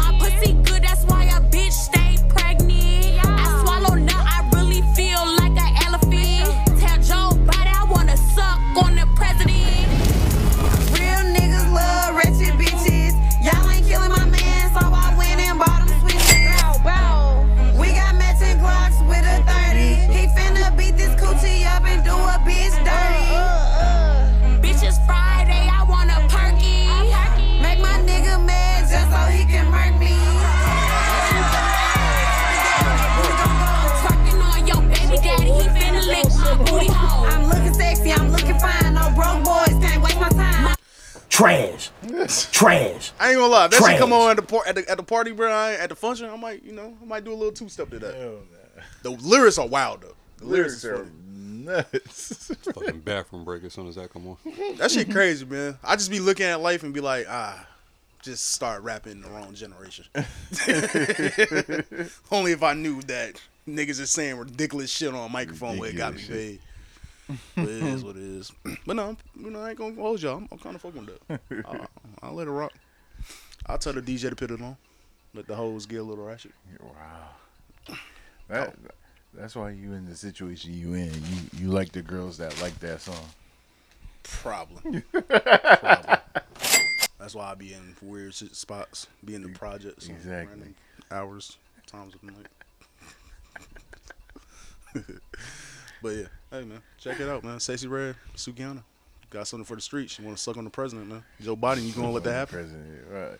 looking 38.04 38.04
sexy, 38.04 38.12
I'm 38.12 38.32
looking 38.32 38.58
fine. 38.58 38.94
No 38.94 39.10
broke 39.14 39.44
boys 39.44 39.84
can't 39.84 40.02
waste 40.02 40.20
my 40.20 40.28
time. 40.28 40.76
Trash. 41.28 41.90
Trash. 42.52 43.12
I 43.18 43.30
ain't 43.30 43.38
gonna 43.38 43.52
lie. 43.52 43.64
If 43.66 43.70
that 43.72 43.76
shit 43.78 43.86
Trash. 43.86 43.98
come 43.98 44.12
on 44.12 44.30
at 44.30 44.36
the, 44.36 44.42
par- 44.42 44.62
at 44.66 44.74
the 44.76 44.88
at 44.88 44.96
the 44.96 45.02
party, 45.02 45.32
bro. 45.32 45.50
I 45.50 45.72
at 45.74 45.88
the 45.88 45.96
function, 45.96 46.28
I 46.28 46.36
might, 46.36 46.62
you 46.62 46.72
know, 46.72 46.96
I 47.02 47.04
might 47.04 47.24
do 47.24 47.32
a 47.32 47.34
little 47.34 47.52
two 47.52 47.68
step 47.68 47.90
to 47.90 47.98
that. 47.98 48.38
The 49.02 49.10
lyrics 49.10 49.58
are 49.58 49.66
wild 49.66 50.02
though. 50.02 50.14
The 50.38 50.46
lyrics, 50.46 50.84
Lyrics 50.84 51.00
are 51.00 51.04
are 51.04 51.10
nuts. 51.24 52.54
Fucking 52.74 53.00
bathroom 53.00 53.44
break 53.44 53.64
as 53.64 53.72
soon 53.72 53.88
as 53.88 53.96
that 53.96 54.12
come 54.12 54.28
on. 54.28 54.36
that 54.78 54.90
shit 54.90 55.10
crazy, 55.10 55.44
man. 55.44 55.76
I 55.82 55.96
just 55.96 56.10
be 56.10 56.20
looking 56.20 56.46
at 56.46 56.60
life 56.60 56.82
and 56.82 56.94
be 56.94 57.00
like, 57.00 57.26
ah, 57.28 57.66
just 58.22 58.52
start 58.52 58.82
rapping 58.82 59.20
the 59.20 59.28
wrong 59.28 59.54
generation. 59.54 60.04
Only 62.30 62.52
if 62.52 62.62
I 62.62 62.74
knew 62.74 63.02
that 63.02 63.40
niggas 63.66 64.00
is 64.00 64.10
saying 64.10 64.36
ridiculous 64.36 64.90
shit 64.90 65.14
on 65.14 65.26
a 65.26 65.28
microphone 65.28 65.78
where 65.78 65.90
it 65.90 65.96
got 65.96 66.14
me 66.14 66.20
Ridiculous 66.20 66.50
paid. 66.50 66.60
But 67.28 67.64
it 67.64 67.82
is 67.82 68.04
what 68.04 68.16
it 68.16 68.22
is. 68.22 68.52
But 68.86 68.96
no, 68.96 69.16
you 69.38 69.50
know, 69.50 69.60
I 69.62 69.70
ain't 69.70 69.78
gonna 69.78 69.94
hold 69.94 70.20
y'all. 70.22 70.36
I'm, 70.36 70.48
I'm 70.52 70.58
kind 70.58 70.74
of 70.74 70.82
fucking 70.82 71.06
with 71.06 71.26
that. 71.28 71.40
I'll, 71.66 71.86
I'll 72.22 72.34
let 72.34 72.46
it 72.46 72.50
rock. 72.50 72.72
I'll 73.66 73.78
tell 73.78 73.94
the 73.94 74.02
DJ 74.02 74.28
to 74.30 74.36
put 74.36 74.50
it 74.50 74.60
on. 74.60 74.76
Let 75.32 75.46
the 75.46 75.54
hoes 75.54 75.86
get 75.86 76.00
a 76.00 76.02
little 76.02 76.24
ratchet. 76.26 76.52
Wow. 76.80 76.90
Oh. 77.90 77.98
That, 78.48 78.76
That's 79.32 79.56
why 79.56 79.70
you 79.70 79.94
in 79.94 80.06
the 80.06 80.14
situation 80.14 80.74
you 80.74 80.94
in. 80.94 81.12
You 81.12 81.60
you 81.62 81.68
like 81.68 81.92
the 81.92 82.02
girls 82.02 82.36
that 82.38 82.60
like 82.60 82.78
that 82.80 83.00
song. 83.00 83.24
Probably. 84.22 85.00
Probably. 85.12 86.16
That's 87.18 87.34
why 87.34 87.50
I 87.52 87.54
be 87.54 87.72
in 87.72 87.96
weird 88.02 88.34
spots, 88.34 89.06
be 89.24 89.34
in 89.34 89.42
the 89.42 89.48
projects, 89.48 90.08
Exactly. 90.08 90.74
hours, 91.10 91.56
times 91.86 92.14
of 92.14 92.20
the 92.20 92.32
night. 92.32 92.46
but 96.02 96.08
yeah, 96.10 96.26
hey 96.54 96.64
man, 96.64 96.80
check 96.98 97.20
it 97.20 97.28
out, 97.28 97.42
man. 97.44 97.58
Sexyy 97.58 97.88
Red, 97.90 98.14
Sukihana, 98.36 98.82
got 99.30 99.46
something 99.46 99.64
for 99.64 99.74
the 99.74 99.80
streets. 99.80 100.18
You 100.18 100.24
want 100.24 100.36
to 100.36 100.42
suck 100.42 100.56
on 100.56 100.64
the 100.64 100.70
president, 100.70 101.08
man? 101.08 101.22
Joe 101.40 101.56
Biden, 101.56 101.86
you 101.86 101.92
gonna 101.92 102.10
let 102.10 102.24
that 102.24 102.32
happen? 102.32 102.54
President, 102.58 103.04
right. 103.10 103.38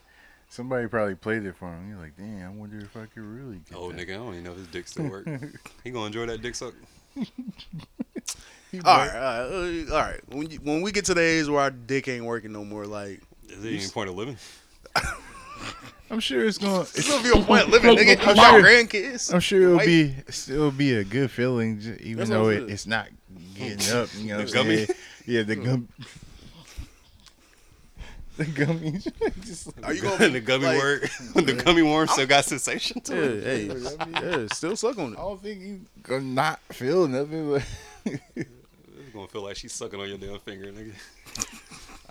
Somebody 0.49 0.87
probably 0.87 1.15
played 1.15 1.45
it 1.45 1.57
for 1.57 1.69
him. 1.69 1.89
You're 1.91 1.99
like, 1.99 2.17
damn, 2.17 2.47
I 2.47 2.51
wonder 2.51 2.79
if 2.79 2.97
I 2.97 3.07
could 3.07 3.23
really 3.25 3.61
get 3.69 3.77
Oh, 3.77 3.91
that. 3.91 3.99
nigga, 3.99 4.12
I 4.15 4.17
don't 4.17 4.33
even 4.35 4.45
know 4.45 4.53
if 4.53 4.59
his 4.59 4.67
dick 4.69 4.87
still 4.87 5.09
work. 5.09 5.27
he 5.83 5.91
gonna 5.91 6.07
enjoy 6.07 6.27
that 6.27 6.43
dick 6.43 6.55
suck. 6.55 6.75
All 8.85 8.99
right, 8.99 9.09
all 9.09 9.23
right, 9.61 9.87
uh, 9.89 9.95
all 9.95 10.01
right. 10.01 10.21
When 10.35 10.51
you, 10.51 10.59
when 10.59 10.83
we 10.83 10.91
get 10.91 11.05
to 11.05 11.15
the 11.15 11.21
age 11.21 11.47
where 11.47 11.61
our 11.61 11.71
dick 11.71 12.09
ain't 12.09 12.25
working 12.25 12.51
no 12.51 12.65
more, 12.65 12.87
like, 12.87 13.21
Is 13.49 13.65
it 13.65 13.69
even 13.73 13.91
point 13.91 14.09
of 14.11 14.17
living? 14.17 14.37
I'm 16.11 16.21
sure 16.21 16.45
it's 16.45 16.59
gonna. 16.59 16.83
It's 16.83 17.09
gonna 17.09 17.23
be 17.23 17.31
a 17.39 17.43
point 17.43 17.69
living, 17.71 17.97
nigga. 17.97 18.17
You 18.23 18.31
I'm 18.31 18.37
sure- 18.37 18.63
grandkids. 18.63 19.33
I'm 19.35 19.41
sure 19.41 19.63
it'll 19.63 19.77
White- 19.77 19.87
be 19.87 20.15
still 20.31 20.71
be 20.71 20.95
a 20.95 21.03
good 21.05 21.31
feeling, 21.31 21.81
even 22.01 22.19
That's 22.19 22.31
though 22.31 22.51
it, 22.51 22.71
it's 22.71 22.87
not 22.87 23.09
getting 23.57 23.79
up. 23.97 24.09
You 24.19 24.29
know, 24.29 24.37
The 24.39 24.45
what 24.45 24.49
I'm 24.49 24.53
gummy? 24.53 24.77
saying? 24.77 24.89
Yeah, 25.27 25.43
the 25.43 25.57
gum. 25.57 25.89
The 28.37 28.45
gummies. 28.47 29.07
Just 29.45 29.69
Are 29.85 29.95
you 29.95 30.03
gonna 30.03 30.29
the 30.29 30.41
gummy 30.41 30.67
like- 30.67 30.79
worm? 30.79 31.01
the 31.37 31.53
gummy 31.65 31.83
worm 31.83 32.09
still 32.09 32.27
got 32.27 32.45
sensation 32.45 33.01
to 33.03 33.15
Yeah, 33.15 33.23
it. 33.23 33.45
hey, 33.45 34.41
yeah, 34.41 34.47
still 34.53 34.75
suck 34.75 34.99
on 34.99 35.13
it. 35.13 35.19
I 35.19 35.23
don't 35.23 35.41
think 35.41 35.61
you 35.61 35.81
gonna 36.03 36.23
not 36.25 36.59
feel 36.73 37.07
nothing. 37.07 37.49
But 37.53 37.63
It's 38.05 39.11
gonna 39.13 39.29
feel 39.29 39.43
like 39.45 39.57
she's 39.57 39.73
sucking 39.73 40.01
on 40.01 40.09
your 40.09 40.19
damn 40.19 40.41
finger, 40.41 40.67
nigga. 40.73 40.95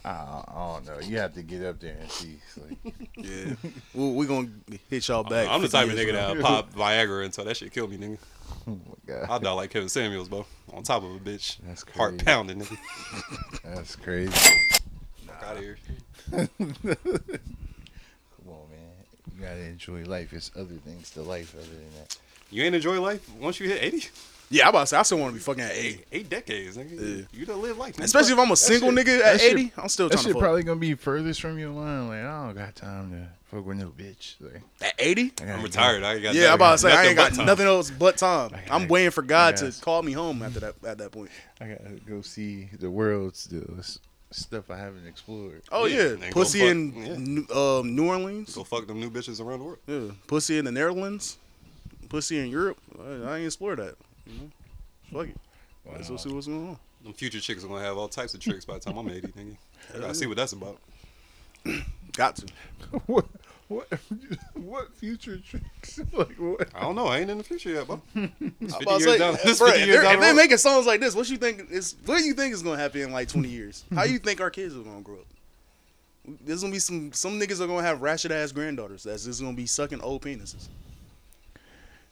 I, 0.06 0.10
I 0.10 0.74
don't 0.74 0.86
know. 0.86 1.00
You 1.00 1.18
have 1.20 1.34
to 1.36 1.44
get 1.44 1.64
up 1.64 1.80
there 1.80 1.96
and 2.00 2.12
see. 2.12 2.38
Like, 2.58 2.78
Yeah, 3.16 3.54
we 3.94 4.12
we 4.12 4.26
gonna 4.26 4.50
hit 4.90 5.08
y'all 5.08 5.24
back. 5.24 5.48
I'm 5.50 5.62
the 5.62 5.70
type 5.70 5.88
of 5.88 5.96
nigga 5.96 6.12
that 6.14 6.40
pop 6.42 6.74
Viagra 6.76 7.24
until 7.26 7.46
that 7.46 7.56
shit 7.56 7.72
kill 7.72 7.88
me, 7.88 7.98
nigga. 7.98 8.18
oh 8.68 8.72
my 8.72 8.96
god, 9.08 9.28
I'll 9.30 9.40
die 9.40 9.52
like 9.54 9.70
Kevin 9.70 9.88
Samuels, 9.90 10.28
bro. 10.28 10.46
On 10.74 10.84
top 10.84 11.04
of 11.04 11.12
a 11.12 11.20
bitch. 11.20 11.58
That's 11.66 11.84
crazy. 11.84 11.98
Heart 11.98 12.12
crazy. 12.12 12.26
pounding, 12.26 12.60
nigga. 12.62 12.78
that's 13.64 13.96
crazy. 13.96 14.32
Fuck 15.26 15.44
out 15.44 15.56
of 15.56 15.62
here. 15.62 15.78
Come 16.32 16.50
on, 18.48 18.70
man. 18.70 18.80
You 19.34 19.42
gotta 19.42 19.62
enjoy 19.62 20.04
life. 20.04 20.32
There's 20.32 20.52
other 20.56 20.76
things 20.76 21.12
to 21.12 21.22
life 21.22 21.56
other 21.56 21.66
than 21.66 21.94
that. 22.00 22.18
You 22.52 22.64
ain't 22.64 22.76
enjoy 22.76 23.00
life 23.00 23.28
once 23.40 23.60
you 23.60 23.70
hit 23.70 23.82
80? 23.82 24.10
Yeah, 24.50 24.68
I 24.68 24.70
about 24.70 24.82
to 24.82 24.88
say 24.88 24.98
I 24.98 25.02
still 25.04 25.18
want 25.18 25.32
to 25.34 25.40
be 25.40 25.44
fucking 25.44 25.64
at 25.64 25.72
eight. 25.72 25.86
Eight, 25.86 26.06
eight 26.12 26.30
decades, 26.30 26.78
nigga. 26.78 27.18
Yeah. 27.20 27.24
You 27.40 27.46
done 27.46 27.62
live 27.62 27.78
life. 27.78 27.96
nigga. 27.96 28.04
Especially 28.04 28.34
if 28.34 28.40
I'm 28.40 28.52
a 28.52 28.56
single 28.56 28.90
shit- 28.96 29.00
nigga 29.08 29.20
that 29.20 29.36
at 29.36 29.42
shit- 29.42 29.54
80, 29.58 29.74
I'm 29.78 29.90
still 29.90 30.10
That 30.10 30.14
trying 30.16 30.24
to 30.24 30.30
shit 30.30 30.34
fuck. 30.34 30.42
probably 30.42 30.64
gonna 30.64 30.80
be 30.80 30.94
furthest 30.94 31.42
from 31.42 31.58
your 31.58 31.72
mind. 31.72 32.10
Like 32.10 32.20
I 32.20 32.46
don't 32.46 32.56
got 32.56 32.76
time 32.76 33.12
to 33.12 33.28
fuck 33.56 33.66
with 33.66 33.78
no 33.78 33.88
bitch. 33.90 34.36
Like, 34.40 34.62
At 34.82 34.94
80? 35.00 35.22
I 35.24 35.26
gotta 35.28 35.52
I'm 35.54 35.58
get- 35.58 35.64
retired. 35.64 36.04
I 36.04 36.14
ain't 36.14 36.24
got 36.24 36.36
Yeah, 36.36 36.50
I'm 36.50 36.54
about 36.56 36.72
to 36.74 36.78
say 36.80 36.92
I 36.92 36.96
nothing 36.96 37.08
ain't 37.10 37.18
but 37.18 37.30
got 37.30 37.36
time. 37.38 37.46
nothing 37.48 37.66
else 37.68 37.90
but 37.92 38.18
time. 38.18 38.52
I 38.54 38.58
I'm 38.70 38.82
gotta- 38.82 38.94
waiting 38.94 39.12
for 39.12 39.22
God 39.24 39.58
to 39.58 39.66
gotta- 39.66 39.82
call 39.82 40.04
me 40.04 40.12
home 40.12 40.44
after 40.44 40.60
that 40.60 40.76
at 40.86 40.98
that 41.00 41.12
point. 41.12 41.32
I 41.60 41.68
gotta 41.70 41.90
go 42.08 42.22
see 42.22 42.70
the 42.80 42.92
world 42.92 43.36
still. 43.36 43.74
It's 43.80 44.00
stuff 44.32 44.70
I 44.70 44.78
haven't 44.78 45.08
explored. 45.08 45.64
Oh 45.72 45.86
Yeah, 45.86 45.96
yeah, 45.98 46.10
and 46.10 46.22
go 46.22 46.30
pussy 46.32 46.60
fuck- 46.60 46.70
in 46.70 46.94
yeah. 46.96 47.16
New- 47.18 47.48
um, 47.56 47.96
New 47.96 48.08
Orleans. 48.08 48.54
Go 48.54 48.64
fuck 48.64 48.86
them 48.88 49.00
new 49.00 49.10
bitches 49.10 49.40
around 49.40 49.60
the 49.60 49.66
world. 49.66 49.80
Yeah, 49.88 50.12
pussy 50.28 50.58
in 50.60 50.66
the 50.66 50.72
Netherlands. 50.72 51.38
Pussy 52.10 52.38
in 52.40 52.48
Europe. 52.50 52.78
I, 53.00 53.04
I 53.32 53.38
ain't 53.38 53.46
explored 53.48 53.80
that. 53.80 53.96
You 54.26 54.34
know, 54.40 54.50
fuck 55.20 55.28
it. 55.30 55.38
Let's 55.92 56.10
go 56.10 56.18
see 56.18 56.30
what's 56.30 56.48
going 56.48 56.70
on. 56.70 56.78
Them 57.04 57.14
future 57.14 57.40
chicks 57.40 57.64
are 57.64 57.68
gonna 57.68 57.84
have 57.84 57.98
all 57.98 58.08
types 58.08 58.34
of 58.34 58.40
tricks 58.40 58.64
by 58.66 58.76
the 58.76 58.80
time 58.80 58.98
I'm 58.98 59.10
80, 59.10 59.28
nigga. 59.30 59.58
I 59.94 60.00
gotta 60.00 60.16
see 60.16 60.26
what 60.28 60.38
that's 60.38 60.54
about. 60.54 60.78
Got 62.14 62.38
to. 62.38 62.46
what? 63.06 63.26
What? 63.68 63.88
What 64.56 64.94
future 64.96 65.38
tricks? 65.38 66.00
like 66.14 66.36
what? 66.38 66.68
I 66.74 66.82
don't 66.82 66.96
know. 66.96 67.08
I 67.08 67.20
ain't 67.20 67.30
in 67.30 67.38
the 67.38 67.44
future 67.44 67.70
yet, 67.70 67.86
bro. 67.88 68.02
It's 68.16 68.74
I'm 68.74 68.82
50 68.82 68.84
about 68.84 68.84
to 68.86 68.90
years 68.90 69.04
say, 69.04 69.18
down. 69.18 69.38
This 69.44 69.62
bruh, 69.62 69.66
50 69.68 69.82
if 69.82 69.88
years 69.88 69.96
they're, 69.96 70.04
down 70.04 70.14
if 70.14 70.20
the 70.20 70.26
they're 70.26 70.34
road. 70.34 70.38
making 70.38 70.58
songs 70.58 70.86
like 70.86 71.00
this, 71.02 71.16
what 71.16 71.30
you 71.30 71.38
think 71.38 71.70
is 71.70 71.96
what 72.06 72.18
do 72.20 72.24
you 72.24 72.34
think 72.34 72.54
is 72.54 72.62
gonna 72.64 72.78
happen 72.82 73.02
in 73.02 73.12
like 73.12 73.28
20 73.28 73.48
years? 73.50 73.84
How 73.94 74.04
you 74.06 74.20
think 74.20 74.40
our 74.42 74.50
kids 74.50 74.76
are 74.76 74.80
gonna 74.80 75.02
grow 75.02 75.16
up? 75.16 75.26
There's 76.46 76.62
gonna 76.62 76.72
be 76.74 76.80
some 76.80 77.12
some 77.14 77.40
niggas 77.40 77.60
are 77.62 77.68
gonna 77.68 77.84
have 77.84 78.02
ratchet 78.02 78.32
ass 78.32 78.52
granddaughters 78.52 79.04
that's 79.04 79.26
just 79.26 79.42
gonna 79.42 79.54
be 79.56 79.66
sucking 79.66 80.02
old 80.02 80.22
penises. 80.22 80.68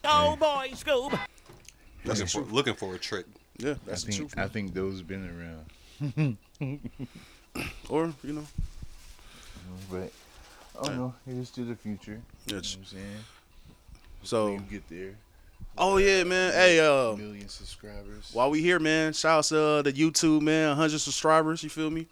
Oh 0.04 0.36
boy, 0.36 0.70
Scoob. 0.74 1.18
Looking, 2.04 2.26
for, 2.26 2.40
looking 2.42 2.74
for 2.74 2.94
a 2.94 2.98
trick. 2.98 3.26
Yeah, 3.58 3.72
I 3.72 3.76
that's 3.86 4.02
the 4.04 4.12
think 4.12 4.30
truth. 4.30 4.34
I 4.38 4.48
think 4.48 4.74
those 4.74 5.02
been 5.02 5.28
around. 5.28 6.36
Or 7.90 8.12
you 8.24 8.32
know, 8.32 8.46
But 9.90 10.10
oh 10.80 10.88
no, 10.94 11.14
here's 11.26 11.50
to 11.50 11.64
the 11.64 11.74
future. 11.76 12.20
You 12.46 12.52
know 12.54 12.58
what 12.58 12.76
I'm 12.78 12.84
saying? 12.86 13.04
so 14.22 14.52
You 14.52 14.60
get 14.70 14.88
there. 14.88 15.14
oh 15.76 15.98
yeah, 15.98 16.24
man. 16.24 16.52
Hey, 16.52 16.80
uh, 16.80 17.14
Million 17.14 17.48
subscribers. 17.48 18.30
while 18.32 18.50
we 18.50 18.62
here, 18.62 18.78
man, 18.78 19.12
shout 19.12 19.38
out 19.38 19.44
to 19.44 19.60
uh, 19.60 19.82
the 19.82 19.92
YouTube 19.92 20.40
man, 20.40 20.68
100 20.68 20.98
subscribers. 20.98 21.62
You 21.62 21.68
feel 21.68 21.90
me? 21.90 22.06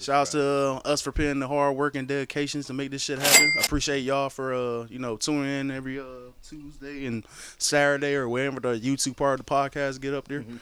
Shout 0.00 0.28
out 0.28 0.32
to 0.32 0.42
uh, 0.42 0.80
us 0.86 1.00
for 1.02 1.12
putting 1.12 1.38
the 1.40 1.48
hard 1.48 1.76
work 1.76 1.94
and 1.94 2.08
dedications 2.08 2.66
to 2.68 2.72
make 2.72 2.90
this 2.90 3.02
shit 3.02 3.18
happen. 3.18 3.52
I 3.58 3.60
appreciate 3.64 4.00
y'all 4.00 4.30
for 4.30 4.54
uh, 4.54 4.86
you 4.88 4.98
know 4.98 5.16
tuning 5.16 5.50
in 5.50 5.70
every 5.70 6.00
uh, 6.00 6.04
Tuesday 6.42 7.06
and 7.06 7.24
Saturday 7.58 8.14
or 8.14 8.28
whenever 8.28 8.60
the 8.60 8.78
YouTube 8.80 9.16
part 9.16 9.38
of 9.40 9.46
the 9.46 9.50
podcast 9.50 10.00
get 10.00 10.14
up 10.14 10.28
there. 10.28 10.44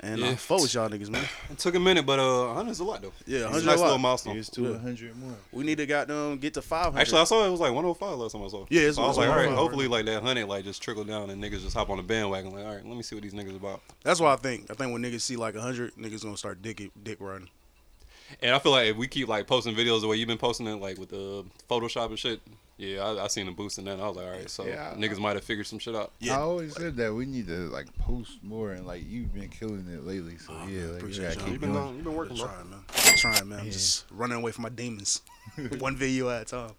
And 0.00 0.18
Yeah. 0.20 0.30
I 0.30 0.34
fuck 0.34 0.60
with 0.60 0.74
y'all 0.74 0.90
niggas, 0.90 1.08
man. 1.08 1.24
It 1.50 1.56
took 1.56 1.74
a 1.76 1.80
minute, 1.80 2.04
but 2.04 2.18
uh, 2.18 2.22
100's 2.22 2.78
a 2.80 2.84
lot 2.84 3.00
though. 3.00 3.12
Yeah, 3.26 3.38
It's 3.38 3.44
100 3.44 3.62
a 3.62 3.66
nice 3.66 3.76
a 3.76 3.80
lot. 3.80 3.84
little 3.86 3.98
milestone. 3.98 4.34
Here's 4.34 4.50
to 4.50 4.62
Yeah. 4.62 4.70
100 4.72 5.16
more. 5.16 5.32
We 5.50 5.64
need 5.64 5.78
to 5.78 5.86
goddamn 5.86 6.36
get 6.38 6.52
to 6.54 6.62
500. 6.62 7.00
Actually, 7.00 7.20
I 7.22 7.24
saw 7.24 7.46
it 7.46 7.50
was 7.50 7.60
like 7.60 7.72
105 7.72 8.18
last 8.18 8.32
time 8.32 8.42
I 8.42 8.48
saw. 8.48 8.66
Yeah, 8.68 8.82
it's 8.82 8.96
so 8.96 9.02
I 9.02 9.06
was 9.06 9.16
like, 9.16 9.30
all 9.30 9.36
right, 9.36 9.48
hopefully 9.48 9.88
like 9.88 10.04
that 10.04 10.22
hundred 10.22 10.46
like 10.46 10.64
just 10.64 10.82
trickle 10.82 11.04
down 11.04 11.30
and 11.30 11.42
niggas 11.42 11.62
just 11.62 11.74
hop 11.74 11.88
on 11.88 11.96
the 11.96 12.02
bandwagon. 12.02 12.52
Like, 12.52 12.66
all 12.66 12.74
right, 12.74 12.86
let 12.86 12.96
me 12.98 13.02
see 13.02 13.14
what 13.16 13.22
these 13.22 13.32
niggas 13.32 13.56
about. 13.56 13.80
That's 14.02 14.20
what 14.20 14.28
I 14.28 14.36
think. 14.36 14.70
I 14.70 14.74
think 14.74 14.92
when 14.92 15.00
niggas 15.02 15.22
see 15.22 15.36
like 15.36 15.54
100, 15.54 15.94
niggas 15.94 16.22
gonna 16.22 16.36
start 16.36 16.60
dick 16.60 16.82
dick 17.02 17.16
running. 17.18 17.48
And 18.42 18.54
I 18.54 18.58
feel 18.58 18.72
like 18.72 18.88
if 18.88 18.96
we 18.96 19.06
keep 19.06 19.28
like 19.28 19.46
posting 19.46 19.74
videos 19.74 20.00
the 20.00 20.08
way 20.08 20.16
you've 20.16 20.28
been 20.28 20.38
posting 20.38 20.66
it, 20.66 20.74
like 20.76 20.98
with 20.98 21.10
the 21.10 21.44
Photoshop 21.70 22.06
and 22.08 22.18
shit, 22.18 22.40
yeah, 22.76 23.02
I, 23.04 23.24
I 23.24 23.26
seen 23.28 23.46
a 23.46 23.52
boost 23.52 23.78
in 23.78 23.84
that. 23.84 23.92
And 23.92 24.02
I 24.02 24.08
was 24.08 24.16
like, 24.16 24.26
all 24.26 24.32
right, 24.32 24.50
so 24.50 24.64
Yeah, 24.66 24.94
niggas 24.96 25.18
might 25.20 25.36
have 25.36 25.44
figured 25.44 25.66
some 25.66 25.78
shit 25.78 25.94
out. 25.94 26.10
Yeah. 26.18 26.38
I 26.38 26.40
always 26.40 26.74
said 26.74 26.96
that 26.96 27.14
we 27.14 27.26
need 27.26 27.46
to 27.46 27.68
like 27.68 27.86
post 27.98 28.42
more 28.42 28.72
and 28.72 28.86
like 28.86 29.02
you've 29.08 29.32
been 29.32 29.48
killing 29.48 29.86
it 29.92 30.04
lately. 30.04 30.38
So 30.38 30.52
yeah, 30.68 30.86
like, 30.86 30.96
Appreciate 30.98 31.24
gotta 31.24 31.34
y'all. 31.36 31.44
keep 31.44 31.52
You've 31.52 31.60
been, 31.60 31.72
going. 31.72 31.88
uh, 31.88 31.92
you've 31.92 32.04
been 32.04 32.14
working, 32.14 32.36
Been 32.36 32.44
bro. 32.46 32.54
trying, 32.54 32.70
man. 32.70 32.80
Been 33.04 33.16
trying, 33.16 33.48
man. 33.48 33.60
I'm 33.60 33.70
just 33.70 34.04
running 34.10 34.38
away 34.38 34.50
from 34.52 34.62
my 34.62 34.68
demons. 34.70 35.20
One 35.78 35.94
video 35.96 36.30
at 36.30 36.42
a 36.42 36.44
time. 36.46 36.70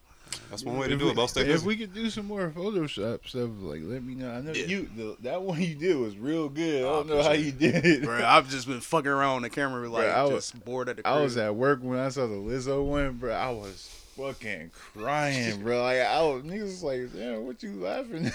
That's 0.50 0.64
one 0.64 0.78
way 0.78 0.88
to 0.88 0.94
If 0.94 1.00
do 1.00 1.06
we- 1.06 1.12
it, 1.12 1.16
bro. 1.16 1.28
Stay 1.28 1.42
If 1.50 1.64
we 1.64 1.76
could 1.76 1.94
do 1.94 2.10
some 2.10 2.26
more 2.28 2.50
Photoshop 2.56 3.28
stuff, 3.28 3.50
like 3.60 3.82
let 3.84 4.04
me 4.04 4.16
know. 4.16 4.32
I 4.32 4.42
know 4.42 4.52
Yeah. 4.54 4.66
you 4.66 4.90
the, 4.96 5.18
that 5.22 5.42
one 5.42 5.62
you 5.62 5.76
did 5.76 5.98
was 5.98 6.18
real 6.18 6.50
good. 6.50 6.84
I 6.84 6.88
Oh, 6.88 7.04
don't 7.04 7.10
know 7.18 7.24
how 7.24 7.32
you 7.32 7.52
did 7.52 7.86
it. 7.86 8.04
Bro, 8.04 8.24
I've 8.26 8.50
just 8.50 8.68
been 8.68 8.82
fucking 8.82 9.10
around 9.10 9.38
on 9.38 9.42
the 9.44 9.50
camera 9.50 9.88
like 9.90 10.08
I 10.08 10.24
was- 10.24 10.52
bored 10.52 10.90
at 10.90 10.98
the 10.98 11.04
crib. 11.04 11.14
I 11.16 11.22
was 11.22 11.38
at 11.38 11.56
work 11.56 11.80
when 11.82 12.00
I 12.00 12.10
saw 12.10 12.28
the 12.28 12.36
Lizzo 12.36 12.84
one, 12.86 13.14
bro. 13.14 13.34
I 13.34 13.50
was 13.52 13.90
fucking 14.18 14.72
crying, 14.94 15.62
bro. 15.62 15.82
Like 15.84 16.00
I 16.00 16.22
was 16.22 16.44
niggas 16.44 16.62
was 16.64 16.84
like, 16.84 17.14
damn, 17.14 17.46
what 17.46 17.62
you 17.64 17.74
laughing? 17.82 18.28
at?" 18.28 18.34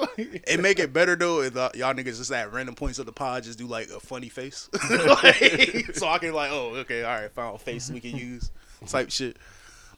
like, 0.00 0.44
It 0.48 0.60
make 0.60 0.78
it 0.78 0.92
better 0.92 1.14
though 1.16 1.42
if 1.42 1.56
uh, 1.56 1.70
y'all 1.74 1.92
niggas 1.94 2.16
just 2.18 2.32
at 2.32 2.52
random 2.52 2.74
points 2.74 2.98
of 2.98 3.06
the 3.06 3.12
pod 3.12 3.42
just 3.44 3.58
do 3.58 3.66
like 3.66 3.88
a 3.90 4.00
funny 4.00 4.28
face, 4.28 4.68
Like, 4.90 5.90
so 5.94 6.08
I 6.08 6.18
can 6.18 6.32
like, 6.32 6.50
oh, 6.52 6.74
okay, 6.76 7.02
all 7.02 7.14
right, 7.20 7.30
found 7.32 7.60
face 7.60 7.90
we 7.90 8.00
can 8.00 8.16
use, 8.16 8.50
type 8.86 9.10
shit. 9.10 9.36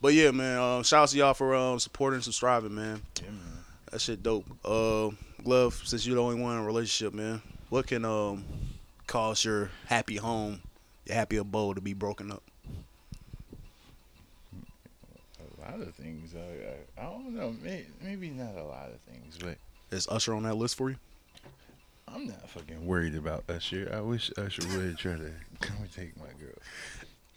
But 0.02 0.14
yeah, 0.14 0.32
man, 0.32 0.58
um, 0.58 0.82
shout 0.82 1.04
out 1.04 1.08
to 1.10 1.16
y'all 1.16 1.32
for 1.32 1.54
um, 1.54 1.78
supporting 1.78 2.16
and 2.16 2.24
subscribing, 2.24 2.74
man. 2.74 3.00
That 3.92 4.00
shit 4.00 4.20
dope. 4.20 4.44
Uh, 4.64 5.10
Glove, 5.44 5.80
since 5.84 6.04
you're 6.04 6.16
the 6.16 6.22
only 6.22 6.40
one 6.40 6.56
in 6.56 6.62
a 6.62 6.66
relationship, 6.66 7.14
man, 7.14 7.40
what 7.70 7.86
can 7.86 8.04
um 8.04 8.44
cause 9.06 9.44
your 9.44 9.70
happy 9.86 10.16
home, 10.16 10.60
your 11.06 11.14
happy 11.14 11.36
abode 11.36 11.76
to 11.76 11.82
be 11.82 11.94
broken 11.94 12.32
up? 12.32 12.42
a 15.38 15.70
lot 15.70 15.80
of 15.80 15.94
things. 15.94 16.34
I, 16.34 17.00
I, 17.00 17.06
I 17.06 17.10
don't 17.10 17.36
know. 17.36 17.54
May, 17.62 17.86
maybe 18.02 18.30
not 18.30 18.56
a 18.56 18.64
lot 18.64 18.90
of 18.90 18.98
things, 19.12 19.38
but 19.38 19.56
Is 19.96 20.08
Usher 20.08 20.34
on 20.34 20.42
that 20.42 20.56
list 20.56 20.74
for 20.74 20.90
you? 20.90 20.96
I'm 22.08 22.26
not 22.26 22.50
fucking 22.50 22.84
worried 22.84 23.14
about 23.14 23.44
Usher. 23.48 23.88
I 23.94 24.00
wish 24.00 24.32
Usher 24.36 24.62
would 24.76 24.98
try 24.98 25.12
to 25.12 25.30
come 25.60 25.76
and 25.80 25.92
take 25.92 26.16
my 26.18 26.26
girl. 26.40 26.56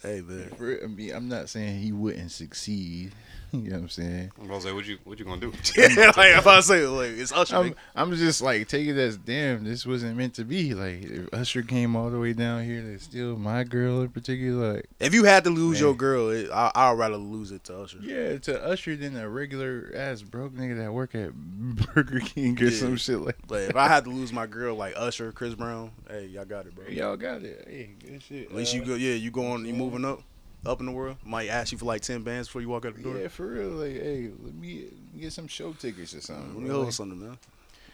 Hey 0.06 0.22
man, 0.22 0.52
I 0.84 0.86
mean, 0.86 1.16
I'm 1.16 1.28
not 1.28 1.50
saying 1.50 1.80
he 1.80 1.92
wouldn't 1.92 2.30
succeed. 2.30 3.12
You 3.56 3.70
know 3.72 3.76
what 3.78 3.82
I'm 3.84 3.90
saying? 3.90 4.32
I 4.42 4.46
was 4.48 4.66
like, 4.66 4.74
what 4.74 4.86
you 4.86 4.98
what 5.06 5.18
you 5.18 5.26
gonna 5.26 5.40
do? 5.42 5.54
yeah, 5.78 5.88
like 6.18 6.36
if 6.36 6.46
I 6.48 6.60
say 6.60 6.86
like 6.88 7.12
it's 7.12 7.32
Usher, 7.32 7.56
I'm, 7.56 7.76
I'm 7.96 8.14
just 8.16 8.42
like 8.42 8.68
take 8.68 8.88
it 8.88 8.98
as 8.98 9.18
damn. 9.18 9.64
This 9.64 9.86
wasn't 9.86 10.18
meant 10.18 10.34
to 10.36 10.44
be. 10.44 10.74
Like 10.74 11.04
if 11.04 11.34
Usher 11.34 11.62
came 11.62 11.96
all 11.96 12.10
the 12.10 12.20
way 12.20 12.34
down 12.34 12.64
here 12.66 12.82
to 12.82 13.00
steal 13.00 13.38
my 13.38 13.64
girl 13.64 14.02
in 14.02 14.10
particular. 14.10 14.74
Like 14.76 14.86
if 15.00 15.14
you 15.14 15.24
had 15.24 15.44
to 15.46 15.50
lose 15.50 15.76
Man. 15.78 15.88
your 15.88 15.96
girl, 15.96 16.30
it, 16.30 16.50
I, 16.52 16.72
I'd 16.76 16.98
rather 16.98 17.18
lose 17.18 17.52
it 17.52 17.64
to 17.66 17.78
Usher. 17.80 18.00
yeah, 18.02 18.38
to 18.40 18.64
Usher 18.66 18.96
than 18.96 19.16
a 19.16 19.30
regular 19.30 19.92
ass 19.96 20.22
broke 20.22 20.54
nigga 20.54 20.78
that 20.80 20.94
work 20.94 21.16
at 21.16 21.34
Burger 21.34 22.20
King 22.20 22.62
or 22.62 22.66
Yeah. 22.66 22.78
some 22.80 22.98
shit 22.98 23.20
like. 23.22 23.38
But 23.48 23.62
if 23.70 23.76
I 23.76 23.88
had 23.88 24.04
to 24.04 24.10
lose 24.10 24.34
my 24.34 24.48
girl 24.48 24.76
like 24.76 24.94
Usher, 24.98 25.32
Chris 25.32 25.56
Brown, 25.56 25.92
hey, 26.10 26.26
y'all 26.28 26.46
got 26.46 26.66
it, 26.66 26.76
bro. 26.76 26.86
Y'all 26.88 27.16
got 27.18 27.44
it. 27.44 27.66
Hey, 27.68 27.90
good 28.06 28.22
shit. 28.22 28.48
At 28.50 28.56
least 28.56 28.74
you 28.74 28.82
Uh, 28.82 28.86
go, 28.86 28.96
yeah, 28.96 29.14
you 29.14 29.32
going, 29.32 29.66
you 29.66 29.74
moving 29.74 30.04
up, 30.06 30.22
up 30.66 30.80
in 30.80 30.86
the 30.86 30.92
world. 30.92 31.18
Might 31.26 31.50
ask 31.50 31.72
you 31.72 31.78
for 31.78 31.86
like 31.86 32.02
ten 32.02 32.22
bands 32.24 32.48
before 32.48 32.62
you 32.62 32.70
walk 32.70 32.86
out 32.86 32.96
the 32.96 33.02
door. 33.02 33.18
Yeah, 33.18 33.28
for 33.28 33.46
real. 33.48 33.70
Like, 33.70 33.94
hey, 33.94 34.30
let 34.44 34.54
me 34.56 34.86
get 35.20 35.32
some 35.34 35.48
show 35.48 35.74
tickets 35.74 36.14
or 36.14 36.22
something. 36.22 36.54
Let 36.54 36.64
me 36.64 36.70
bro. 36.70 36.82
hold 36.84 36.94
something, 36.94 37.20
man. 37.20 37.38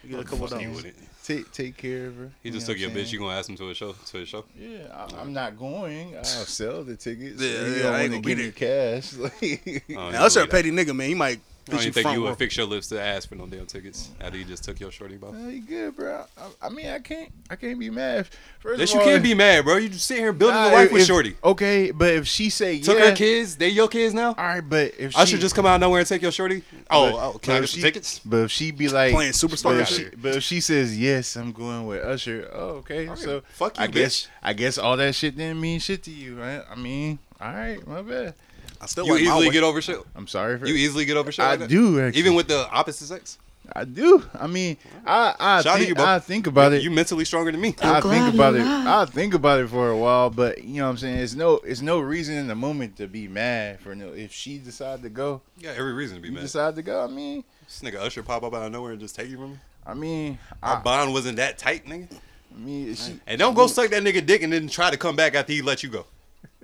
You 0.04 0.10
get 0.10 0.20
a 0.20 0.24
couple 0.24 0.48
Fuck 0.48 0.60
you 0.60 0.66
dollars. 0.68 0.82
with 0.84 0.86
it. 0.86 1.08
Take 1.22 1.52
take 1.52 1.76
care 1.76 2.06
of 2.08 2.16
her. 2.16 2.30
He 2.42 2.48
you 2.48 2.54
just 2.54 2.66
took 2.66 2.76
your 2.76 2.88
what 2.88 2.96
I'm 2.96 3.02
bitch. 3.02 3.04
saying? 3.04 3.12
You 3.14 3.18
gonna 3.20 3.36
ask 3.38 3.48
him 3.48 3.56
to 3.56 3.70
a 3.70 3.74
show 3.74 3.92
to 3.92 4.18
a 4.22 4.26
show? 4.26 4.44
Yeah, 4.58 4.78
I, 4.92 5.20
I'm 5.20 5.32
not 5.32 5.56
going. 5.56 6.16
I'll 6.16 6.24
sell 6.24 6.82
the 6.82 6.96
tickets. 6.96 7.40
Yeah, 7.40 7.48
Yeah, 7.48 7.58
yeah, 7.60 7.66
I 7.66 7.68
don't 7.68 7.84
ain't 7.84 7.84
want 7.84 8.10
gonna 8.10 8.16
to 8.16 8.20
be 8.22 8.34
give 8.34 8.38
me 8.38 8.52
cash. 8.52 9.12
Like, 9.16 9.96
Oh, 9.96 10.10
Now, 10.10 10.24
Usher 10.24 10.40
a 10.40 10.46
petty 10.48 10.72
nigga, 10.72 10.94
man. 10.96 11.08
He 11.08 11.14
might 11.14 11.40
I 11.68 11.70
don't 11.70 11.78
bitch 11.78 11.82
you 11.84 11.88
even 11.90 12.02
think 12.02 12.14
you 12.16 12.22
would 12.22 12.36
fix 12.38 12.56
your 12.56 12.66
lips 12.66 12.88
to 12.88 13.00
ask 13.00 13.28
for 13.28 13.36
no 13.36 13.46
damn 13.46 13.66
tickets 13.66 14.10
after 14.20 14.36
you 14.36 14.44
just 14.44 14.64
took 14.64 14.80
your 14.80 14.90
shorty, 14.90 15.16
bro. 15.16 15.30
Nah, 15.30 15.48
you 15.48 15.60
good, 15.62 15.94
bro. 15.94 16.24
I, 16.36 16.66
I 16.66 16.68
mean, 16.70 16.88
I 16.88 16.98
can't. 16.98 17.30
I 17.50 17.54
can't 17.56 17.78
be 17.78 17.88
mad. 17.88 18.26
First 18.58 18.80
Yes, 18.80 18.90
of 18.90 18.94
you 18.94 19.00
all, 19.00 19.06
can't 19.06 19.22
be 19.22 19.34
mad, 19.34 19.64
bro. 19.64 19.76
You 19.76 19.88
just 19.88 20.06
sit 20.06 20.18
here 20.18 20.32
building 20.32 20.56
Nah, 20.56 20.70
a 20.70 20.72
life 20.72 20.86
if- 20.86 20.92
with 20.92 21.06
shorty. 21.06 21.36
Okay, 21.44 21.92
but 21.92 22.10
if 22.14 22.26
she 22.26 22.50
say 22.50 22.80
Took 22.80 22.98
yeah, 22.98 23.10
her 23.10 23.16
kids. 23.16 23.56
They 23.56 23.68
your 23.68 23.86
kids 23.86 24.12
now. 24.12 24.28
All 24.30 24.34
right, 24.44 24.60
but 24.60 24.94
if 24.98 25.16
I 25.16 25.24
she 25.24 25.32
should 25.32 25.40
just 25.40 25.54
come 25.54 25.64
out 25.64 25.76
of 25.76 25.80
nowhere 25.82 26.00
and 26.00 26.08
take 26.08 26.22
your 26.22 26.32
shorty. 26.32 26.64
Oh, 26.90 27.12
but- 27.12 27.16
oh, 27.36 27.38
can 27.38 27.54
I 27.54 27.56
if 27.58 27.62
get 27.62 27.68
some 27.70 27.76
she- 27.78 27.82
tickets? 27.82 28.18
But 28.24 28.36
if 28.38 28.50
she 28.50 28.70
be 28.72 28.88
like 28.88 29.12
Playing 29.12 29.32
superstar 29.32 29.62
but 29.64 29.76
if, 29.82 29.88
she, 29.88 30.08
but 30.16 30.36
if 30.36 30.42
she 30.42 30.60
says 30.60 30.98
yes, 30.98 31.36
I'm 31.36 31.52
going 31.52 31.86
with 31.86 32.02
Usher. 32.02 32.48
Oh, 32.52 32.68
okay. 32.78 33.08
Okay, 33.08 33.20
So 33.20 33.42
fuck 33.52 33.78
you, 33.78 33.84
I 33.84 33.86
guess 33.86 34.22
bitch. 34.22 34.28
I 34.42 34.52
guess 34.54 34.78
all 34.78 34.96
that 34.96 35.14
shit 35.14 35.36
didn't 35.36 35.60
mean 35.60 35.78
shit 35.78 36.02
to 36.04 36.10
you, 36.10 36.40
right? 36.40 36.62
I 36.68 36.74
mean, 36.74 37.20
all 37.40 37.52
right, 37.54 37.86
my 37.86 38.02
bad. 38.02 38.34
I 38.82 38.86
still 38.86 39.06
You 39.06 39.14
like 39.14 39.22
my 39.24 39.28
easily 39.30 39.50
get 39.50 39.62
over 39.62 39.80
shit. 39.80 39.98
I'm 40.16 40.26
sorry 40.26 40.58
for 40.58 40.66
You 40.66 40.74
easily 40.74 41.04
get 41.04 41.16
over 41.16 41.30
shit. 41.30 41.44
I 41.44 41.54
like 41.54 41.68
do, 41.68 42.00
actually. 42.00 42.18
even 42.20 42.34
with 42.34 42.48
the 42.48 42.68
opposite 42.70 43.06
sex. 43.06 43.38
I 43.74 43.84
do. 43.84 44.22
I 44.34 44.48
mean, 44.48 44.76
I 45.06 45.34
I 45.38 45.62
Shout 45.62 45.78
think, 45.78 45.96
you. 45.96 46.04
I 46.04 46.18
think 46.18 46.46
about 46.48 46.72
it. 46.72 46.82
You 46.82 46.90
mentally 46.90 47.24
stronger 47.24 47.52
than 47.52 47.60
me. 47.60 47.76
I 47.80 48.00
glad 48.00 48.02
think 48.02 48.34
about 48.34 48.54
it. 48.56 48.64
lie. 48.64 49.02
I 49.02 49.04
think 49.06 49.34
about 49.34 49.60
it 49.60 49.68
for 49.68 49.88
a 49.88 49.96
while, 49.96 50.30
but 50.30 50.64
you 50.64 50.78
know 50.78 50.84
what 50.86 50.90
I'm 50.90 50.96
saying. 50.98 51.18
It's 51.18 51.34
no, 51.36 51.54
it's 51.64 51.80
no 51.80 52.00
reason 52.00 52.34
in 52.36 52.48
the 52.48 52.56
moment 52.56 52.96
to 52.96 53.06
be 53.06 53.28
mad 53.28 53.78
for 53.80 53.94
no. 53.94 54.08
If 54.08 54.32
she 54.32 54.58
decide 54.58 55.02
to 55.02 55.08
go, 55.08 55.42
yeah, 55.56 55.70
every 55.76 55.92
reason 55.92 56.16
to 56.16 56.20
be 56.22 56.28
you 56.28 56.34
mad. 56.34 56.40
decide 56.40 56.74
to 56.74 56.82
go. 56.82 57.04
I 57.04 57.06
mean, 57.06 57.44
This 57.66 57.80
nigga 57.82 58.00
Usher 58.00 58.24
pop 58.24 58.42
up 58.42 58.52
out 58.52 58.64
of 58.66 58.72
nowhere 58.72 58.92
and 58.92 59.00
just 59.00 59.14
take 59.14 59.28
you 59.30 59.36
from 59.36 59.52
me. 59.52 59.58
I 59.86 59.94
mean, 59.94 60.38
Our 60.60 60.78
I, 60.78 60.80
bond 60.80 61.12
wasn't 61.12 61.36
that 61.36 61.56
tight, 61.56 61.86
nigga. 61.86 62.08
I 62.54 62.58
mean, 62.58 62.94
she, 62.96 63.18
And 63.28 63.38
don't 63.38 63.54
go 63.54 63.68
suck 63.68 63.90
that 63.90 64.02
nigga 64.02 64.26
dick 64.26 64.42
and 64.42 64.52
then 64.52 64.68
try 64.68 64.90
to 64.90 64.96
come 64.98 65.14
back 65.16 65.34
after 65.36 65.52
he 65.52 65.62
let 65.62 65.82
you 65.84 65.88
go. 65.88 66.04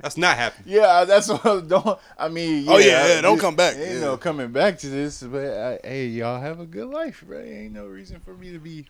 That's 0.00 0.16
not 0.16 0.36
happening. 0.36 0.72
Yeah, 0.74 1.04
that's 1.04 1.28
what 1.28 1.44
I 1.44 1.60
don't. 1.66 1.98
I 2.18 2.28
mean, 2.28 2.64
yeah, 2.64 2.72
Oh, 2.72 2.78
yeah, 2.78 3.06
yeah, 3.14 3.20
don't 3.20 3.38
come 3.38 3.56
back. 3.56 3.76
Ain't 3.76 3.94
Yeah. 3.94 4.00
no 4.00 4.16
coming 4.16 4.52
back 4.52 4.78
to 4.80 4.88
this, 4.88 5.22
but 5.22 5.44
I, 5.56 5.78
hey, 5.82 6.06
y'all 6.06 6.40
have 6.40 6.60
a 6.60 6.66
good 6.66 6.86
life, 6.88 7.24
bro. 7.26 7.40
Ain't 7.40 7.72
no 7.74 7.86
reason 7.86 8.20
for 8.20 8.34
me 8.34 8.52
to 8.52 8.58
be. 8.58 8.86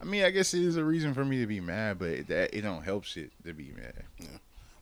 I 0.00 0.04
mean, 0.04 0.24
I 0.24 0.30
guess 0.30 0.52
it 0.54 0.62
is 0.62 0.76
a 0.76 0.84
reason 0.84 1.14
for 1.14 1.24
me 1.24 1.40
to 1.40 1.46
be 1.46 1.60
mad, 1.60 1.98
but 1.98 2.26
that 2.28 2.54
it 2.56 2.62
don't 2.62 2.82
help 2.82 3.04
shit 3.04 3.30
to 3.44 3.52
be 3.52 3.72
mad. 3.76 3.92
Yeah, 4.18 4.26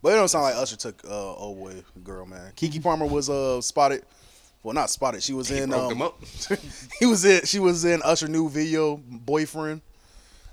but 0.01 0.13
it 0.13 0.15
don't 0.15 0.27
sound 0.27 0.43
like 0.45 0.55
Usher 0.55 0.75
took 0.77 1.03
uh 1.05 1.33
old 1.35 1.57
boy 1.59 1.83
girl, 2.03 2.25
man. 2.25 2.51
Keke 2.55 2.81
Palmer 2.81 3.05
was 3.05 3.29
uh 3.29 3.61
spotted. 3.61 4.03
Well, 4.63 4.75
not 4.75 4.91
spotted. 4.91 5.23
She 5.23 5.33
was 5.33 5.49
He 5.49 5.57
in. 5.57 5.69
broke 5.69 5.83
um, 5.83 5.89
them 5.89 6.01
up. 6.03 6.19
he 6.99 7.05
was 7.07 7.25
in. 7.25 7.43
She 7.45 7.59
was 7.59 7.85
in 7.85 8.01
Usher 8.03 8.27
new 8.27 8.47
video 8.49 8.97
boyfriend, 8.97 9.81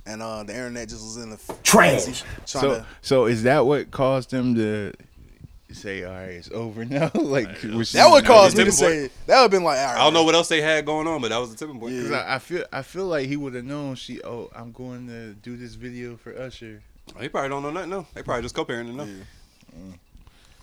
and 0.07 0.23
uh 0.23 0.43
the 0.43 0.55
internet 0.55 0.89
just 0.89 1.03
was 1.03 1.17
in 1.19 1.31
the 1.31 1.39
Trash. 1.63 2.05
trying 2.05 2.25
So, 2.47 2.61
to. 2.75 2.87
so 3.03 3.27
is 3.27 3.43
that 3.43 3.67
what 3.67 3.91
caused 3.91 4.31
them 4.31 4.55
to 4.55 4.93
say, 5.73 6.05
"All 6.05 6.13
right, 6.13 6.31
it's 6.31 6.51
over 6.51 6.85
now"? 6.85 7.11
like, 7.15 7.63
was 7.63 7.89
she- 7.89 7.99
That 7.99 8.11
would 8.11 8.25
cause 8.25 8.55
me 8.55 8.65
to 8.65 8.71
tipping 8.71 8.79
point. 8.87 9.11
say. 9.11 9.11
That 9.27 9.37
would 9.37 9.43
have 9.43 9.51
been 9.51 9.65
like. 9.65 9.79
All 9.79 9.85
right, 9.85 9.97
I 10.01 10.05
don't 10.05 10.15
know 10.15 10.25
what 10.25 10.35
else 10.35 10.49
they 10.49 10.61
had 10.61 10.85
going 10.87 11.07
on, 11.07 11.21
but 11.21 11.29
that 11.31 11.39
was 11.39 11.51
the 11.51 11.57
tipping 11.57 11.79
point. 11.81 11.95
Yeah. 11.95 12.03
'Cause 12.03 12.13
I, 12.13 12.35
I 12.35 12.39
feel, 12.39 12.65
I 12.73 12.83
feel 12.83 13.07
like 13.07 13.27
he 13.29 13.37
would 13.37 13.55
have 13.55 13.65
known. 13.65 13.95
She, 13.95 14.23
oh, 14.23 14.51
I'm 14.55 14.73
going 14.73 15.07
to 15.09 15.35
do 15.35 15.57
this 15.57 15.75
video 15.75 16.17
for 16.17 16.37
Usher. 16.39 16.83
He 17.21 17.29
probably 17.29 17.49
don't 17.49 17.63
know 17.63 17.71
nothing. 17.71 17.91
No, 17.91 18.07
they 18.15 18.23
probably 18.23 18.43
just 18.43 18.55
co-parenting. 18.55 18.95
No. 18.95 19.07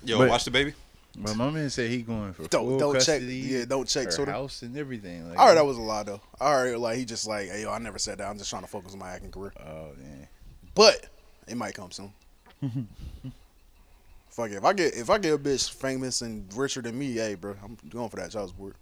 Yo, 0.03 0.17
But- 0.19 0.29
watch 0.29 0.43
the 0.45 0.51
baby. 0.51 0.73
But 1.17 1.37
my 1.37 1.49
man 1.49 1.69
said 1.69 1.89
he 1.89 2.01
going 2.01 2.33
for 2.33 2.45
Don't- 2.47 2.65
full 2.67 2.77
don't 2.77 2.93
check- 2.95 3.05
custody. 3.21 3.35
yeah, 3.35 3.63
don't 3.63 3.87
check 3.87 4.07
her 4.07 4.11
Twitter. 4.11 4.31
house 4.33 4.63
and 4.63 4.77
everything. 4.77 5.29
Like, 5.29 5.39
I 5.39 5.47
heard 5.47 5.55
that 5.57 5.65
was 5.65 5.77
a 5.77 5.81
lie 5.81 6.03
though. 6.03 6.19
All 6.41 6.53
right, 6.61 6.77
like 6.77 6.97
he 6.97 7.05
just 7.05 7.25
like, 7.25 7.47
hey 7.49 7.61
yo, 7.61 7.71
I 7.71 7.77
never 7.79 7.97
said 7.97 8.17
that. 8.17 8.27
I'm 8.29 8.37
just 8.37 8.49
trying 8.49 8.63
to 8.63 8.67
focus 8.67 8.91
on 8.91 8.99
my 8.99 9.11
acting 9.11 9.31
career. 9.31 9.53
Oh 9.65 9.91
man. 9.97 10.27
But 10.75 11.07
it 11.47 11.55
might 11.55 11.73
come 11.73 11.89
soon. 11.91 12.11
Fuck 14.35 14.51
it. 14.51 14.55
If 14.55 14.65
I 14.65 14.73
get 14.73 14.93
if 14.95 15.09
I 15.09 15.17
get 15.17 15.33
a 15.33 15.37
bitch 15.37 15.71
famous 15.73 16.21
and 16.21 16.45
richer 16.53 16.81
than 16.81 16.99
me, 16.99 17.13
hey 17.13 17.35
bro, 17.35 17.55
I'm 17.63 17.77
going 17.89 18.09
for 18.09 18.17
that 18.17 18.31
child 18.31 18.49
support. 18.49 18.75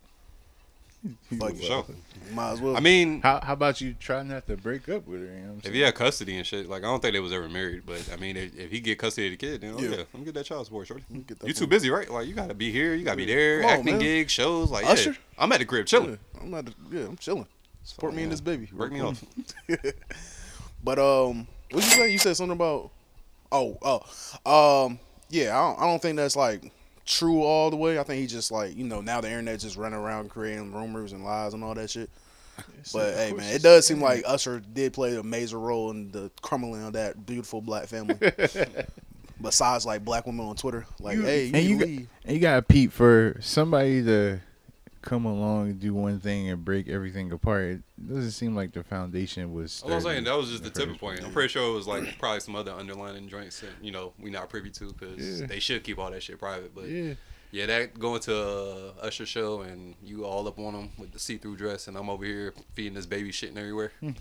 Fuck 1.37 1.49
For 1.49 1.55
it. 1.55 1.63
sure. 1.63 1.85
Might 2.33 2.53
as 2.53 2.61
well. 2.61 2.75
I 2.75 2.79
mean, 2.79 3.21
How 3.21 3.39
how 3.43 3.53
about 3.53 3.79
you 3.81 3.93
try 3.99 4.23
not 4.23 4.47
to 4.47 4.57
break 4.57 4.89
up 4.89 5.05
with 5.05 5.19
her? 5.19 5.25
You 5.27 5.31
know 5.33 5.39
what 5.41 5.51
I'm 5.51 5.57
if 5.59 5.63
saying? 5.65 5.75
he 5.75 5.81
had 5.81 5.93
custody 5.95 6.37
and 6.37 6.47
shit, 6.47 6.67
like 6.69 6.81
I 6.83 6.85
don't 6.87 7.01
think 7.01 7.13
they 7.13 7.19
was 7.19 7.33
ever 7.33 7.47
married. 7.49 7.83
But 7.85 8.09
I 8.11 8.15
mean, 8.15 8.35
if, 8.35 8.57
if 8.57 8.71
he 8.71 8.79
get 8.79 8.97
custody 8.97 9.27
of 9.27 9.31
the 9.33 9.37
kid, 9.37 9.61
then 9.61 9.75
oh, 9.77 9.79
Yeah. 9.79 9.89
yeah, 9.89 9.95
let 9.97 10.15
me 10.15 10.23
get 10.25 10.33
that 10.35 10.45
child 10.45 10.65
support, 10.65 10.87
shorty. 10.87 11.03
You 11.43 11.53
too 11.53 11.67
busy, 11.67 11.91
right? 11.91 12.09
Like 12.09 12.25
you 12.25 12.33
gotta 12.33 12.53
be 12.55 12.71
here, 12.71 12.95
you 12.95 13.03
gotta 13.05 13.17
be 13.17 13.25
there, 13.25 13.59
on, 13.63 13.69
acting 13.69 13.85
man. 13.85 13.99
gigs, 13.99 14.31
shows. 14.31 14.71
Like 14.71 14.85
Usher? 14.85 15.11
yeah, 15.11 15.15
I'm 15.37 15.51
at 15.51 15.59
the 15.59 15.65
crib 15.65 15.85
chilling. 15.85 16.11
Yeah, 16.35 16.41
I'm 16.41 16.49
not. 16.49 16.69
Yeah, 16.91 17.01
I'm 17.01 17.17
chilling. 17.17 17.47
Support 17.83 18.13
me 18.15 18.23
and 18.23 18.29
Yeah. 18.31 18.33
this 18.33 18.41
baby. 18.41 18.69
Break 18.71 18.91
me 18.93 19.01
off. 19.01 19.23
but 20.83 20.97
um, 20.99 21.45
what 21.69 21.83
you 21.83 21.89
say? 21.91 22.11
You 22.11 22.17
said 22.17 22.37
something 22.37 22.55
about. 22.55 22.89
Oh, 23.51 23.77
oh, 23.83 24.85
um, 24.87 24.99
yeah. 25.33 25.57
I 25.59 25.61
don't, 25.69 25.79
I 25.81 25.85
don't 25.89 26.01
think 26.01 26.15
that's 26.17 26.35
like 26.35 26.71
true 27.05 27.41
all 27.43 27.69
the 27.69 27.75
way. 27.75 27.99
I 27.99 28.03
think 28.03 28.21
he 28.21 28.27
just 28.27 28.51
like 28.51 28.77
you 28.77 28.83
know 28.85 29.01
now 29.01 29.19
the 29.21 29.27
internet 29.27 29.59
just 29.59 29.75
running 29.75 29.99
around 29.99 30.29
creating 30.29 30.71
rumors 30.73 31.11
and 31.11 31.23
lies 31.25 31.53
and 31.53 31.63
all 31.63 31.73
that 31.75 31.89
shit. 31.89 32.09
But 32.93 33.15
hey, 33.15 33.33
man, 33.33 33.53
it 33.55 33.63
does 33.63 33.87
seem 33.87 33.99
like 33.99 34.23
Usher 34.27 34.59
did 34.59 34.93
play 34.93 35.15
a 35.17 35.23
major 35.23 35.57
role 35.59 35.89
in 35.89 36.11
the 36.11 36.29
crumbling 36.43 36.83
of 36.83 36.93
that 36.93 37.25
beautiful 37.25 37.61
black 37.61 37.87
family. 37.87 38.15
Besides, 39.41 39.85
like 39.85 40.05
black 40.05 40.25
women 40.25 40.45
on 40.45 40.55
Twitter, 40.55 40.85
like, 40.99 41.17
You- 41.17 41.23
hey, 41.23 41.45
you, 41.45 41.51
and 41.55 41.63
you, 41.65 41.77
got, 41.79 41.87
and 41.87 42.35
you 42.35 42.39
got 42.39 42.55
to 42.55 42.61
peep 42.61 42.91
for 42.93 43.35
somebody 43.41 44.03
to 44.03 44.39
come 45.03 45.25
along 45.25 45.69
and 45.69 45.79
do 45.79 45.93
one 45.93 46.19
thing 46.19 46.49
and 46.49 46.63
break 46.65 46.87
everything 46.87 47.31
apart. 47.31 47.63
It 47.63 47.81
doesn't 48.07 48.31
seem 48.31 48.55
like 48.55 48.71
the 48.71 48.83
foundation 48.83 49.53
was. 49.53 49.83
I'm 49.85 49.89
sturdy 49.99 50.03
saying 50.03 50.23
that 50.23 50.35
was 50.35 50.49
just 50.49 50.63
in 50.63 50.69
the 50.69 50.69
tipping 50.71 50.93
first 50.93 51.01
point. 51.01 51.15
place. 51.17 51.27
I'm 51.27 51.33
pretty 51.33 51.49
sure 51.49 51.69
it 51.69 51.73
was 51.75 51.85
like 51.87 52.17
probably 52.17 52.39
some 52.39 52.55
other 52.55 52.71
underlying 52.71 53.27
joints 53.29 53.59
that 53.59 53.69
you 53.81 53.91
know 53.91 54.13
we 54.17 54.31
not 54.31 54.49
privy 54.49 54.71
to 54.71 54.93
because 54.93 55.41
Yeah. 55.41 55.45
they 55.45 55.59
should 55.59 55.83
keep 55.83 55.99
all 55.99 56.09
that 56.09 56.23
shit 56.23 56.39
private. 56.39 56.73
But 56.73 56.85
Yeah. 56.87 57.13
yeah, 57.51 57.65
that 57.67 57.99
going 57.99 58.21
to 58.21 58.33
a 58.35 58.91
Usher 59.01 59.25
show 59.25 59.61
and 59.61 59.93
you 60.03 60.25
all 60.25 60.47
up 60.47 60.57
on 60.57 60.73
them 60.73 60.89
with 60.97 61.11
the 61.11 61.19
see-through 61.19 61.57
dress 61.57 61.87
and 61.87 61.97
I'm 61.97 62.09
over 62.09 62.25
here 62.25 62.53
feeding 62.73 62.93
this 62.93 63.05
baby 63.05 63.31
shitting 63.31 63.57
everywhere. 63.57 63.91
yeah, 64.01 64.11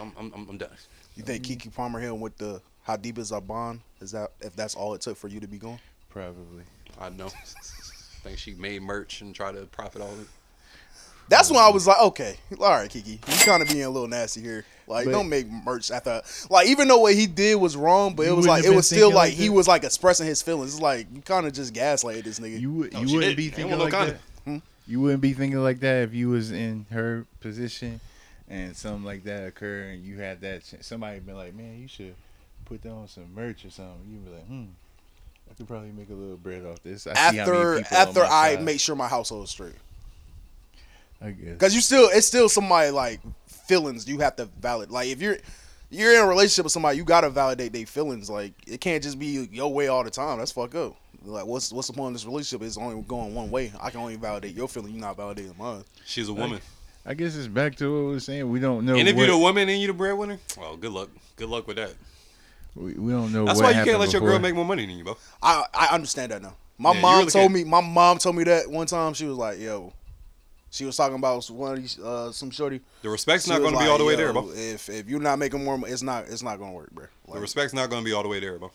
I'm, 0.00 0.12
I'm 0.18 0.32
I'm 0.34 0.48
I'm 0.48 0.58
done. 0.58 0.70
You 1.16 1.22
think 1.22 1.44
mm-hmm. 1.44 1.68
Keke 1.68 1.74
Palmer 1.74 2.00
Hill 2.00 2.18
with 2.18 2.36
the 2.38 2.60
"How 2.82 2.96
deep 2.96 3.18
is 3.18 3.30
our 3.30 3.40
bond"? 3.42 3.80
Is 4.00 4.12
that 4.12 4.32
if 4.40 4.56
that's 4.56 4.74
all 4.74 4.94
it 4.94 5.02
took 5.02 5.16
for 5.16 5.28
you 5.28 5.38
to 5.40 5.46
be 5.46 5.58
gone? 5.58 5.78
Probably. 6.08 6.64
I 6.98 7.10
know. 7.10 7.28
think 8.26 8.38
she 8.38 8.54
made 8.54 8.82
merch 8.82 9.20
and 9.20 9.34
try 9.34 9.52
to 9.52 9.62
profit 9.66 10.02
all 10.02 10.12
of 10.12 10.20
it. 10.20 10.26
That's 11.28 11.50
when 11.50 11.58
I 11.58 11.70
was 11.70 11.86
like, 11.86 12.00
okay, 12.00 12.36
all 12.60 12.70
right, 12.70 12.88
Keke, 12.88 13.06
you 13.08 13.44
kind 13.44 13.60
of 13.60 13.68
being 13.68 13.82
a 13.82 13.90
little 13.90 14.08
nasty 14.08 14.40
here. 14.40 14.64
Like, 14.86 15.06
But- 15.06 15.10
don't 15.10 15.28
make 15.28 15.48
merch 15.48 15.90
after. 15.90 16.22
Like, 16.48 16.68
even 16.68 16.86
though 16.86 16.98
what 16.98 17.14
he 17.14 17.26
did 17.26 17.56
was 17.56 17.76
wrong, 17.76 18.14
but 18.14 18.26
it 18.26 18.32
was 18.32 18.46
like 18.46 18.64
it 18.64 18.74
was 18.74 18.86
still 18.86 19.08
like, 19.08 19.30
like 19.30 19.32
he 19.32 19.48
was 19.48 19.66
like 19.66 19.82
expressing 19.82 20.26
his 20.26 20.40
feelings. 20.40 20.74
It's 20.74 20.82
like 20.82 21.08
you 21.12 21.22
kind 21.22 21.46
of 21.46 21.52
just 21.52 21.74
gaslighted 21.74 22.24
this 22.24 22.38
nigga. 22.38 22.60
You 22.60 22.72
would, 22.72 22.92
no, 22.92 23.00
you 23.00 23.16
wouldn't 23.16 23.32
did. 23.32 23.36
be 23.36 23.48
thinking 23.48 23.78
like 23.78 23.90
that. 23.92 24.16
Hmm? 24.44 24.58
You 24.86 25.00
wouldn't 25.00 25.20
be 25.20 25.32
thinking 25.32 25.58
like 25.58 25.80
that 25.80 26.04
if 26.04 26.14
you 26.14 26.28
was 26.28 26.52
in 26.52 26.86
her 26.92 27.26
position 27.40 27.98
and 28.48 28.76
something 28.76 29.02
like 29.04 29.24
that 29.24 29.44
occurred 29.44 29.94
and 29.94 30.04
you 30.04 30.18
had 30.18 30.40
that. 30.42 30.62
Somebody 30.82 31.18
been 31.18 31.34
like, 31.34 31.54
man, 31.54 31.80
you 31.80 31.88
should 31.88 32.14
put 32.64 32.82
that 32.82 32.92
on 32.92 33.08
some 33.08 33.34
merch 33.34 33.64
or 33.64 33.70
something. 33.70 33.98
You'd 34.08 34.24
be 34.24 34.30
like, 34.30 34.46
hmm, 34.46 34.64
I 35.50 35.54
could 35.54 35.68
probably 35.68 35.92
make 35.92 36.10
a 36.10 36.14
little 36.14 36.36
bread 36.36 36.64
off 36.64 36.82
this. 36.82 37.06
I 37.06 37.14
see 37.14 37.38
how 37.38 37.46
many 37.46 37.82
after 37.82 37.94
after 37.94 38.24
I 38.24 38.54
side. 38.56 38.64
make 38.64 38.80
sure 38.80 38.96
my 38.96 39.08
household 39.08 39.44
is 39.44 39.50
straight. 39.50 39.74
I 41.20 41.30
guess. 41.30 41.52
Because 41.52 41.74
you 41.74 41.80
still, 41.80 42.08
it's 42.12 42.26
still 42.26 42.48
somebody 42.48 42.90
like 42.90 43.20
feelings. 43.46 44.08
You 44.08 44.18
have 44.18 44.36
to 44.36 44.46
validate. 44.60 44.92
Like 44.92 45.08
if 45.08 45.22
you're 45.22 45.38
you're 45.90 46.14
in 46.14 46.20
a 46.20 46.26
relationship 46.26 46.64
with 46.64 46.72
somebody, 46.72 46.98
you 46.98 47.04
gotta 47.04 47.30
validate 47.30 47.72
their 47.72 47.86
feelings. 47.86 48.28
Like 48.28 48.52
it 48.66 48.80
can't 48.80 49.02
just 49.02 49.18
be 49.18 49.48
your 49.50 49.72
way 49.72 49.88
all 49.88 50.04
the 50.04 50.10
time. 50.10 50.38
That's 50.38 50.52
fuck 50.52 50.74
up. 50.74 50.96
Like 51.24 51.46
what's 51.46 51.72
what's 51.72 51.88
the 51.88 51.94
point 51.94 52.08
of 52.08 52.12
this 52.14 52.26
relationship? 52.26 52.66
It's 52.66 52.76
only 52.76 53.02
going 53.02 53.34
one 53.34 53.50
way. 53.50 53.72
I 53.80 53.90
can 53.90 54.00
only 54.00 54.16
validate 54.16 54.54
your 54.54 54.68
feeling. 54.68 54.92
You're 54.92 55.00
not 55.00 55.16
validating 55.16 55.56
mine. 55.58 55.84
She's 56.04 56.28
a 56.28 56.34
woman. 56.34 56.60
I 57.04 57.14
guess 57.14 57.36
it's 57.36 57.46
back 57.46 57.76
to 57.76 57.92
what 57.92 58.06
we 58.06 58.12
were 58.14 58.20
saying. 58.20 58.50
We 58.50 58.58
don't 58.58 58.84
know. 58.84 58.96
and 58.96 59.08
if 59.08 59.14
what, 59.14 59.22
you're 59.22 59.36
the 59.36 59.38
woman 59.38 59.68
and 59.68 59.80
you're 59.80 59.92
the 59.92 59.96
breadwinner, 59.96 60.40
well, 60.58 60.76
good 60.76 60.90
luck. 60.90 61.08
Good 61.36 61.48
luck 61.48 61.68
with 61.68 61.76
that. 61.76 61.92
We, 62.76 62.92
we 62.94 63.12
don't 63.12 63.32
know. 63.32 63.44
That's 63.46 63.58
what 63.60 63.72
why 63.72 63.78
you 63.80 63.84
can't 63.84 63.98
let 63.98 64.12
your 64.12 64.20
girl 64.20 64.38
make 64.38 64.54
more 64.54 64.64
money 64.64 64.86
than 64.86 64.96
you, 64.98 65.04
bro. 65.04 65.16
I 65.42 65.64
I 65.74 65.86
understand 65.94 66.32
that 66.32 66.42
now. 66.42 66.54
My 66.78 66.92
Yeah, 66.92 67.00
mom 67.00 67.18
really 67.20 67.30
told 67.30 67.42
can't. 67.44 67.52
me. 67.54 67.64
My 67.64 67.80
mom 67.80 68.18
told 68.18 68.36
me 68.36 68.44
that 68.44 68.68
one 68.70 68.86
time. 68.86 69.14
She 69.14 69.24
was 69.26 69.36
like, 69.38 69.58
"Yo." 69.58 69.92
She 70.68 70.84
was 70.84 70.94
talking 70.96 71.16
about 71.16 71.46
one 71.48 71.72
of 71.72 71.78
these, 71.80 71.98
uh, 71.98 72.30
some 72.32 72.50
shorty. 72.50 72.82
The 73.00 73.08
respect's 73.08 73.44
She 73.46 73.50
not 73.50 73.62
was 73.62 73.70
going 73.70 73.78
to 73.80 73.84
be 73.86 73.90
all 73.90 73.96
the 73.96 74.04
way 74.04 74.14
there, 74.16 74.30
bro. 74.32 74.50
If 74.52 74.90
if 74.90 75.08
you're 75.08 75.20
not 75.20 75.38
making 75.38 75.64
more, 75.64 75.78
mo- 75.78 75.86
it's 75.86 76.02
not 76.02 76.24
it's 76.28 76.42
not 76.42 76.58
gonna 76.58 76.72
work, 76.72 76.90
bro. 76.90 77.06
The 77.32 77.40
respect's 77.40 77.72
not 77.72 77.88
going 77.88 78.02
to 78.02 78.04
be 78.04 78.12
all 78.12 78.22
the 78.22 78.28
way 78.28 78.40
there, 78.40 78.58
bro. 78.58 78.70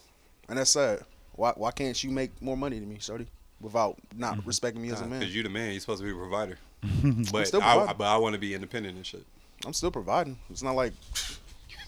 and 0.49 0.57
that's 0.57 0.71
sad. 0.71 1.01
Why 1.33 1.51
why 1.55 1.69
can't 1.71 2.01
you 2.03 2.09
make 2.09 2.41
more 2.41 2.57
money 2.57 2.79
than 2.79 2.89
me, 2.89 2.97
shorty, 2.99 3.27
without 3.59 3.97
not 4.15 4.37
Mm-hmm. 4.37 4.47
respecting 4.47 4.81
me 4.81 4.89
as 4.91 5.01
a 5.01 5.05
man? 5.05 5.19
Because 5.19 5.35
you 5.35 5.43
the 5.43 5.49
man, 5.49 5.71
you're 5.71 5.79
supposed 5.81 5.99
to 6.01 6.05
be 6.05 6.11
a 6.11 6.15
provider. 6.15 6.57
but 7.31 7.45
still 7.47 7.61
I, 7.61 7.73
providing. 7.75 7.97
but 7.99 8.07
I 8.07 8.17
want 8.17 8.33
to 8.33 8.39
be 8.39 8.55
independent 8.55 8.95
and 8.95 9.05
shit. 9.05 9.23
I'm 9.63 9.73
still 9.73 9.91
providing. 9.91 10.39
It's 10.49 10.63
not 10.63 10.75
like 10.75 10.93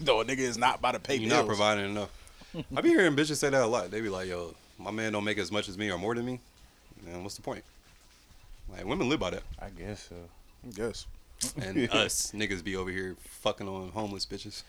no 0.00 0.20
a 0.20 0.24
nigga 0.24 0.38
is 0.38 0.58
not 0.58 0.78
about 0.78 0.92
to 0.92 1.00
pay 1.00 1.16
You're 1.16 1.30
bills. 1.30 1.40
not 1.42 1.46
providing 1.46 1.84
enough. 1.86 2.10
I 2.76 2.80
be 2.80 2.90
hearing 2.90 3.16
bitches 3.16 3.36
say 3.36 3.50
that 3.50 3.62
a 3.62 3.66
lot. 3.66 3.90
They 3.90 4.00
be 4.00 4.08
like, 4.08 4.28
"Yo, 4.28 4.54
my 4.78 4.90
man 4.90 5.12
don't 5.12 5.24
make 5.24 5.38
as 5.38 5.50
much 5.50 5.68
as 5.68 5.76
me 5.76 5.90
or 5.90 5.98
more 5.98 6.14
than 6.14 6.24
me." 6.24 6.40
Man, 7.04 7.22
what's 7.22 7.36
the 7.36 7.42
point? 7.42 7.64
Like 8.72 8.84
women 8.86 9.08
live 9.08 9.20
by 9.20 9.30
that, 9.30 9.42
I 9.60 9.68
guess 9.70 10.08
so. 10.08 10.16
I 10.66 10.70
guess. 10.72 11.06
and 11.60 11.90
us 11.92 12.32
niggas 12.32 12.62
be 12.64 12.76
over 12.76 12.90
here 12.90 13.16
fucking 13.42 13.68
on 13.68 13.90
homeless 13.90 14.24
bitches, 14.24 14.62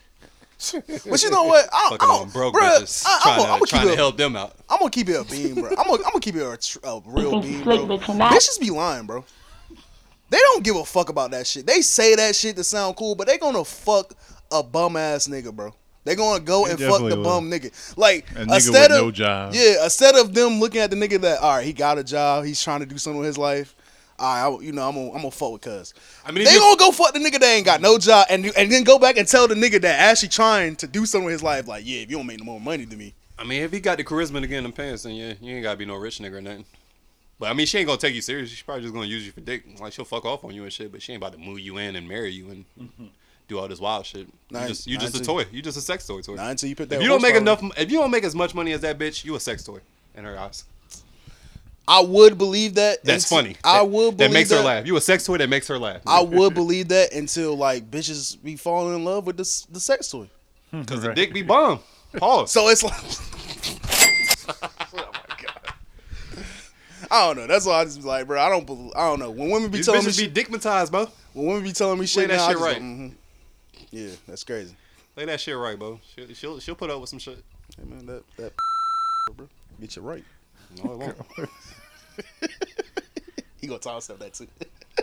But 1.09 1.23
you 1.23 1.29
know 1.29 1.43
what? 1.43 1.67
I, 1.71 1.89
fucking 1.91 2.09
I, 2.09 2.13
on 2.13 2.29
broke 2.29 2.55
bruh, 2.55 2.81
bitches, 2.81 3.03
I, 3.05 3.19
trying 3.21 3.33
I'm 3.35 3.39
to 3.41 3.47
gonna 3.47 3.65
trying 3.65 3.81
keep 3.83 3.91
to 3.91 3.95
help 3.97 4.17
them 4.17 4.35
out. 4.35 4.55
I'm 4.69 4.79
gonna 4.79 4.89
keep 4.91 5.09
it 5.09 5.13
a 5.19 5.23
beam, 5.23 5.55
bro. 5.55 5.69
I'm 5.69 5.75
gonna, 5.87 6.03
I'm 6.03 6.11
gonna 6.11 6.19
keep 6.19 6.35
it 6.35 6.41
a, 6.41 6.57
tr- 6.57 6.79
a 6.83 7.01
real 7.05 7.41
beam, 7.41 7.63
bro. 7.63 7.85
but 7.85 8.01
you're. 8.01 8.31
Bitches 8.31 8.59
be 8.59 8.69
lying, 8.69 9.05
bro. 9.05 9.23
They 10.29 10.39
don't 10.39 10.63
give 10.63 10.75
a 10.75 10.83
fuck 10.83 11.09
about 11.09 11.31
that 11.31 11.45
shit. 11.45 11.67
They 11.67 11.81
say 11.81 12.15
that 12.15 12.35
shit 12.35 12.55
to 12.55 12.63
sound 12.63 12.95
cool, 12.95 13.15
but 13.15 13.27
they 13.27 13.37
gonna 13.37 13.63
fuck 13.63 14.13
a 14.51 14.63
bum 14.63 14.95
ass 14.97 15.27
nigga, 15.27 15.53
bro. 15.53 15.73
They 16.03 16.15
gonna 16.15 16.39
go 16.39 16.65
and 16.67 16.79
fuck 16.79 16.99
the 16.99 17.09
definitely 17.09 17.23
bum 17.23 17.49
nigga. 17.49 17.97
Like 17.97 18.29
A 18.31 18.45
nigga 18.45 18.55
instead 18.55 18.91
with 18.91 18.99
of 18.99 19.05
no 19.05 19.11
job. 19.11 19.53
yeah, 19.55 19.83
instead 19.83 20.15
of 20.15 20.33
them 20.33 20.59
looking 20.59 20.81
at 20.81 20.89
the 20.91 20.95
nigga 20.95 21.19
that 21.21 21.39
all 21.41 21.55
right, 21.57 21.65
he 21.65 21.73
got 21.73 21.97
a 21.97 22.03
job, 22.03 22.45
he's 22.45 22.61
trying 22.61 22.81
to 22.81 22.85
do 22.85 22.97
something 22.97 23.19
with 23.19 23.27
his 23.27 23.37
life. 23.37 23.73
All 24.19 24.51
right, 24.51 24.59
I, 24.59 24.63
you 24.63 24.71
know, 24.71 24.87
I'm 24.87 24.93
gonna, 24.95 25.07
I'm 25.09 25.17
gonna 25.17 25.31
fuck 25.31 25.51
with 25.53 25.61
cuz. 25.61 25.93
I 26.25 26.31
mean, 26.31 26.45
they 26.45 26.53
you- 26.53 26.59
gonna 26.59 26.77
go 26.77 26.91
fuck 26.91 27.11
the 27.13 27.19
nigga 27.19 27.39
that 27.39 27.53
ain't 27.53 27.65
got 27.65 27.81
no 27.81 27.97
job, 27.97 28.27
and 28.29 28.45
and 28.55 28.71
then 28.71 28.83
go 28.83 28.99
back 28.99 29.17
and 29.17 29.27
tell 29.27 29.47
the 29.47 29.55
nigga 29.55 29.81
that 29.81 29.99
actually 29.99 30.29
trying 30.29 30.75
to 30.77 30.87
do 30.87 31.05
something 31.05 31.25
with 31.25 31.33
his 31.33 31.43
life, 31.43 31.67
like, 31.67 31.83
yeah, 31.85 32.01
if 32.01 32.09
you 32.11 32.17
don't 32.17 32.27
make 32.27 32.39
no 32.39 32.45
more 32.45 32.61
money 32.61 32.85
than 32.85 32.99
me, 32.99 33.13
I 33.39 33.43
mean, 33.43 33.63
if 33.63 33.71
he 33.73 33.79
got 33.79 33.97
the 33.97 34.03
charisma 34.05 34.39
to 34.41 34.47
get 34.47 34.59
in 34.59 34.63
the 34.65 34.69
pants, 34.71 35.03
then 35.03 35.15
yeah, 35.15 35.33
you 35.41 35.55
ain't 35.55 35.63
gotta 35.63 35.77
be 35.77 35.85
no 35.85 35.95
rich 35.95 36.19
nigga 36.19 36.33
or 36.33 36.41
nothing. 36.41 36.65
But 37.39 37.49
I 37.49 37.53
mean, 37.53 37.65
she 37.65 37.79
ain't 37.79 37.87
gonna 37.87 37.97
take 37.99 38.15
you 38.15 38.21
serious. 38.21 38.49
She's 38.51 38.61
probably 38.61 38.83
just 38.83 38.93
gonna 38.93 39.07
use 39.07 39.25
you 39.25 39.31
for 39.33 39.41
dick. 39.41 39.65
Like 39.81 39.91
she'll 39.91 40.05
fuck 40.05 40.23
off 40.23 40.45
on 40.45 40.53
you 40.53 40.63
and 40.63 40.71
shit, 40.71 40.91
but 40.91 41.01
she 41.01 41.11
ain't 41.13 41.21
about 41.21 41.33
to 41.33 41.39
move 41.39 41.59
you 41.59 41.77
in 41.77 41.95
and 41.97 42.07
marry 42.07 42.31
you 42.31 42.49
and 42.51 42.65
do 43.47 43.59
all 43.59 43.67
this 43.67 43.79
wild 43.79 44.05
shit. 44.05 44.27
Nah, 44.49 44.63
you 44.63 44.67
just 44.69 44.87
you 44.87 44.97
just 44.97 45.15
a 45.15 45.23
toy. 45.23 45.45
You 45.51 45.61
just 45.61 45.77
a 45.77 45.81
sex 45.81 46.05
toy 46.07 46.21
to 46.21 46.31
her. 46.31 46.37
not 46.37 46.51
until 46.51 46.69
you 46.69 46.75
put 46.75 46.89
that. 46.89 46.95
If 46.97 47.01
you 47.03 47.07
don't 47.09 47.21
make 47.21 47.33
horsepower- 47.35 47.59
enough, 47.59 47.77
if 47.79 47.91
you 47.91 47.99
don't 47.99 48.11
make 48.11 48.23
as 48.23 48.35
much 48.35 48.53
money 48.55 48.71
as 48.73 48.81
that 48.81 48.97
bitch, 48.97 49.23
you 49.23 49.35
a 49.35 49.39
sex 49.39 49.63
toy 49.63 49.79
in 50.15 50.23
her 50.23 50.37
eyes. 50.37 50.63
I 51.87 51.99
would 52.01 52.37
believe 52.39 52.73
that. 52.75 53.03
That's 53.03 53.25
until- 53.31 53.37
funny. 53.43 53.57
I 53.63 53.77
That- 53.79 53.89
would 53.89 54.17
believe 54.17 54.17
That 54.17 54.31
makes 54.31 54.49
that. 54.49 54.57
her 54.57 54.63
laugh. 54.63 54.87
You 54.87 54.97
a 54.97 55.01
sex 55.01 55.23
toy 55.25 55.37
that 55.37 55.49
makes 55.49 55.67
her 55.67 55.77
laugh. 55.77 56.01
I 56.07 56.21
would 56.21 56.53
believe 56.61 56.87
that 56.87 57.13
until 57.13 57.55
like 57.55 57.89
bitches 57.91 58.41
be 58.43 58.55
falling 58.55 58.95
in 58.95 59.05
love 59.05 59.27
with 59.27 59.37
the 59.37 59.65
the 59.71 59.79
sex 59.79 60.09
toy. 60.09 60.27
because 60.71 61.01
the 61.03 61.13
dick 61.13 61.33
be 61.33 61.43
bomb. 61.43 61.79
Pause. 62.17 62.51
So 62.51 62.67
it's 62.69 62.81
like. 62.83 62.93
I 67.11 67.27
don't 67.27 67.37
know. 67.37 67.47
That's 67.47 67.65
why 67.65 67.81
I 67.81 67.83
just 67.85 68.01
be 68.01 68.07
like, 68.07 68.25
bro. 68.25 68.41
I 68.41 68.49
don't. 68.49 68.65
believe 68.65 68.91
I 68.95 69.07
don't 69.07 69.19
know. 69.19 69.29
When 69.29 69.49
women 69.51 69.69
be 69.69 69.77
These 69.77 69.85
telling 69.85 70.03
me, 70.03 70.09
bitches 70.11 70.19
shit, 70.19 70.33
be 70.33 70.43
dickmatized, 70.43 70.91
bro. 70.91 71.07
when 71.33 71.45
women 71.47 71.63
be 71.63 71.71
telling 71.71 71.99
me 71.99 72.05
shit, 72.07 72.27
that 72.29 72.37
now, 72.37 72.43
I 72.45 72.47
shit 72.47 72.53
just 72.57 72.65
right. 72.65 72.77
Go, 72.77 72.81
mhm. 72.81 73.13
Yeah, 73.95 74.11
that's 74.27 74.43
crazy. 74.43 74.75
Lay 75.15 75.23
that 75.25 75.39
shit 75.39 75.55
right, 75.57 75.79
bro. 75.79 75.99
She'll 76.13 76.27
she'll, 76.33 76.59
she'll 76.59 76.75
put 76.75 76.89
up 76.89 76.99
with 76.99 77.09
some 77.09 77.19
shit. 77.19 77.41
Hey 77.77 77.85
man, 77.89 78.05
that 78.07 78.23
that 78.37 78.51
bro, 79.37 79.47
get 79.79 79.95
you 79.95 80.01
right. 80.01 80.23
No, 80.83 80.91
it 80.93 80.97
won't. 80.97 81.17
He 83.61 83.67
gonna 83.67 83.79
toss 83.79 84.09
up 84.11 84.19
that 84.19 84.33
too. 84.35 84.47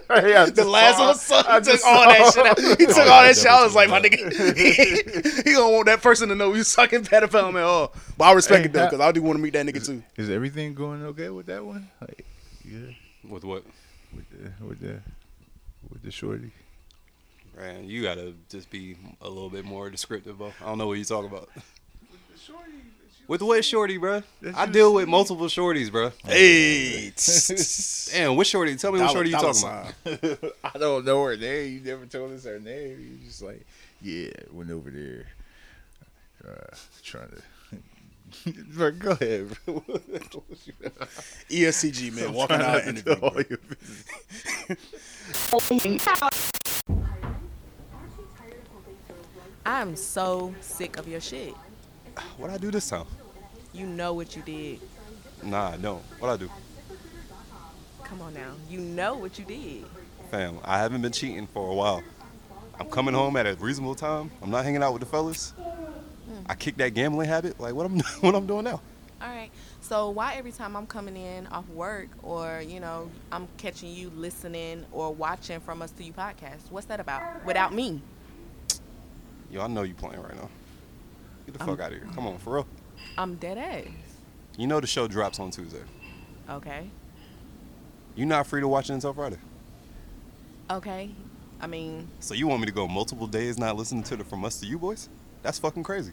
Yeah, 0.09 0.45
the 0.45 0.64
last 0.64 1.01
one, 1.01 1.14
son, 1.16 1.45
I 1.49 1.55
he 1.55 1.64
took 1.64 1.72
just 1.72 1.84
all 1.84 2.05
that 2.05 2.32
shit. 2.32 2.47
Out. 2.47 2.59
He 2.78 2.86
took 2.86 2.97
Oh, 2.99 3.11
all 3.11 3.22
that 3.22 3.36
shit. 3.36 3.47
I 3.47 3.64
was 3.64 3.74
like, 3.74 3.88
my 3.88 4.01
nigga, 4.01 5.45
he 5.47 5.53
gonna 5.55 5.72
want 5.72 5.86
that 5.86 6.01
person 6.01 6.28
to 6.28 6.34
know 6.36 6.55
you 6.55 6.62
sucking 6.62 7.03
pedophile 7.05 7.53
man. 7.53 7.64
Oh, 7.64 7.90
but 8.16 8.24
I 8.26 8.32
respect 8.34 8.61
Hey, 8.61 8.64
it 8.66 8.72
though, 8.72 8.84
because 8.86 9.01
I 9.01 9.11
do 9.11 9.20
want 9.22 9.38
to 9.38 9.43
meet 9.43 9.55
that 9.55 9.66
nigga 9.66 9.84
too. 9.84 10.03
Is 10.16 10.30
everything 10.30 10.74
going 10.74 11.03
okay 11.07 11.28
with 11.30 11.47
that 11.47 11.64
one? 11.64 11.88
Like, 12.01 12.24
yeah, 12.64 12.78
With 13.28 13.43
what? 13.45 13.64
with 14.14 14.30
the 14.30 14.64
with 14.64 14.80
the 14.80 15.01
with 15.90 16.03
the 16.05 16.11
shorty. 16.12 16.53
Man, 17.57 17.84
you 17.88 18.03
gotta 18.03 18.34
just 18.48 18.70
be 18.70 18.96
a 19.20 19.28
little 19.28 19.50
bit 19.50 19.64
more 19.64 19.90
descriptive, 19.90 20.38
bro. 20.38 20.53
I 20.61 20.66
don't 20.66 20.78
know 20.78 20.86
what 20.86 20.98
you 20.98 21.05
talking 21.05 21.30
about. 21.30 21.48
With 23.28 23.40
what 23.42 23.64
shorty, 23.64 23.98
bro? 23.98 24.22
I 24.55 24.66
deal 24.66 24.92
with 24.94 25.09
multiple 25.09 25.46
shorties, 25.46 25.90
bro. 25.92 26.12
Hey, 26.24 27.12
Damn, 28.12 28.36
what 28.36 28.46
shorty? 28.46 28.74
Tell 28.76 28.92
me 28.92 29.00
what 29.00 29.11
shorty 29.11 29.30
you 29.30 29.36
talking 29.36 29.62
about. 29.62 30.55
I 30.74 30.78
don't 30.78 31.05
know 31.05 31.22
her 31.24 31.36
name. 31.36 31.72
You 31.74 31.80
never 31.80 32.07
told 32.07 32.32
us 32.32 32.44
her 32.44 32.59
name. 32.59 32.98
You 33.00 33.26
just 33.26 33.42
like, 33.42 33.64
yeah, 34.00 34.30
went 34.50 34.70
over 34.70 34.90
there, 34.90 35.26
uh, 36.46 36.74
trying 37.03 37.28
to. 37.28 37.42
Bro, 38.74 38.92
go 38.92 39.11
ahead, 39.11 39.48
bro. 39.66 39.82
EST 41.50 41.92
Gee 41.92 42.11
man 42.11 42.32
walking 42.32 42.57
out 42.62 42.80
of 42.80 42.88
interview. 42.88 43.16
bro. 43.16 44.76
I'm 49.65 49.95
so 49.97 50.55
sick 50.61 50.97
of 50.99 51.07
your 51.07 51.21
shit. 51.21 51.55
What 52.37 52.51
I 52.51 52.59
do 52.59 52.71
this 52.71 52.89
time? 52.89 53.07
You 53.73 53.87
know 53.87 54.13
what 54.13 54.35
you 54.37 54.43
did. 54.43 54.81
Nah, 55.43 55.71
I 55.71 55.77
don't. 55.77 56.03
What 56.19 56.31
I 56.31 56.37
do? 56.37 56.51
Come 58.05 58.21
on 58.23 58.35
now. 58.35 58.53
You 58.69 58.81
know 58.81 59.15
what 59.15 59.39
you 59.39 59.45
did. 59.45 59.85
Fam, 60.31 60.59
I 60.65 60.79
haven't 60.79 61.03
been 61.03 61.13
cheating 61.13 61.47
for 61.47 61.71
a 61.71 61.75
while. 61.75 62.03
I'm 62.79 62.89
coming 62.89 63.15
home 63.15 63.37
at 63.37 63.47
a 63.47 63.55
reasonable 63.55 63.95
time. 63.95 64.31
I'm 64.43 64.51
not 64.51 64.65
hanging 64.65 64.83
out 64.83 64.93
with 64.93 65.01
the 65.01 65.07
fellas. 65.07 65.51
Hmm. 65.51 66.43
I 66.47 66.55
kicked 66.55 66.79
that 66.79 66.95
gambling 66.95 67.29
habit. 67.29 67.61
Like 67.61 67.75
what 67.75 67.87
I'm 67.87 68.01
what 68.21 68.35
I'm 68.35 68.47
doing 68.47 68.65
now. 68.65 68.81
All 69.21 69.29
right. 69.29 69.51
So 69.81 70.11
why 70.11 70.35
every 70.35 70.53
time 70.53 70.77
I'm 70.77 70.87
coming 70.87 71.17
in 71.17 71.47
off 71.49 71.69
work 71.69 72.09
or, 72.23 72.63
you 72.67 72.81
know, 72.81 73.11
I'm 73.31 73.47
catching 73.57 73.91
you 73.91 74.11
listening 74.17 74.85
or 74.91 75.15
watching 75.15 75.61
from 75.61 75.81
us 75.81 75.93
to 75.93 76.05
you 76.05 76.13
podcast? 76.13 76.71
What's 76.71 76.87
that 76.87 76.99
about? 76.99 77.45
Without 77.45 77.73
me. 77.73 78.03
Yo, 79.53 79.61
I 79.62 79.66
know 79.68 79.82
you 79.82 79.94
playing 79.94 80.20
right 80.22 80.34
now. 80.34 80.48
Get 81.46 81.55
the 81.55 81.61
I'm- 81.61 81.68
fuck 81.68 81.80
out 81.80 81.92
of 81.92 81.98
here. 81.98 82.09
Come 82.14 82.26
on, 82.26 82.38
for 82.38 82.55
real. 82.55 82.66
I'm 83.18 83.34
dead 83.36 83.59
ass. 83.59 83.86
You 84.57 84.66
know 84.66 84.80
the 84.80 84.86
show 84.86 85.07
drops 85.07 85.38
on 85.38 85.50
Tuesday. 85.50 85.82
Okay. 86.48 86.88
You're 88.16 88.26
not 88.26 88.46
free 88.46 88.61
to 88.61 88.68
watch 88.68 88.90
it 88.90 88.94
until 88.94 89.12
Friday. 89.12 89.38
Okay. 90.70 91.11
I 91.61 91.66
mean, 91.66 92.09
So 92.20 92.34
you 92.34 92.46
want 92.46 92.61
me 92.61 92.66
to 92.66 92.72
go 92.72 92.88
multiple 92.88 93.26
days 93.26 93.59
not 93.59 93.76
listening 93.76 94.03
to 94.05 94.16
the 94.16 94.24
From 94.24 94.44
Us 94.44 94.59
to 94.61 94.66
You 94.66 94.78
boys? 94.78 95.09
That's 95.42 95.59
fucking 95.59 95.82
crazy. 95.82 96.12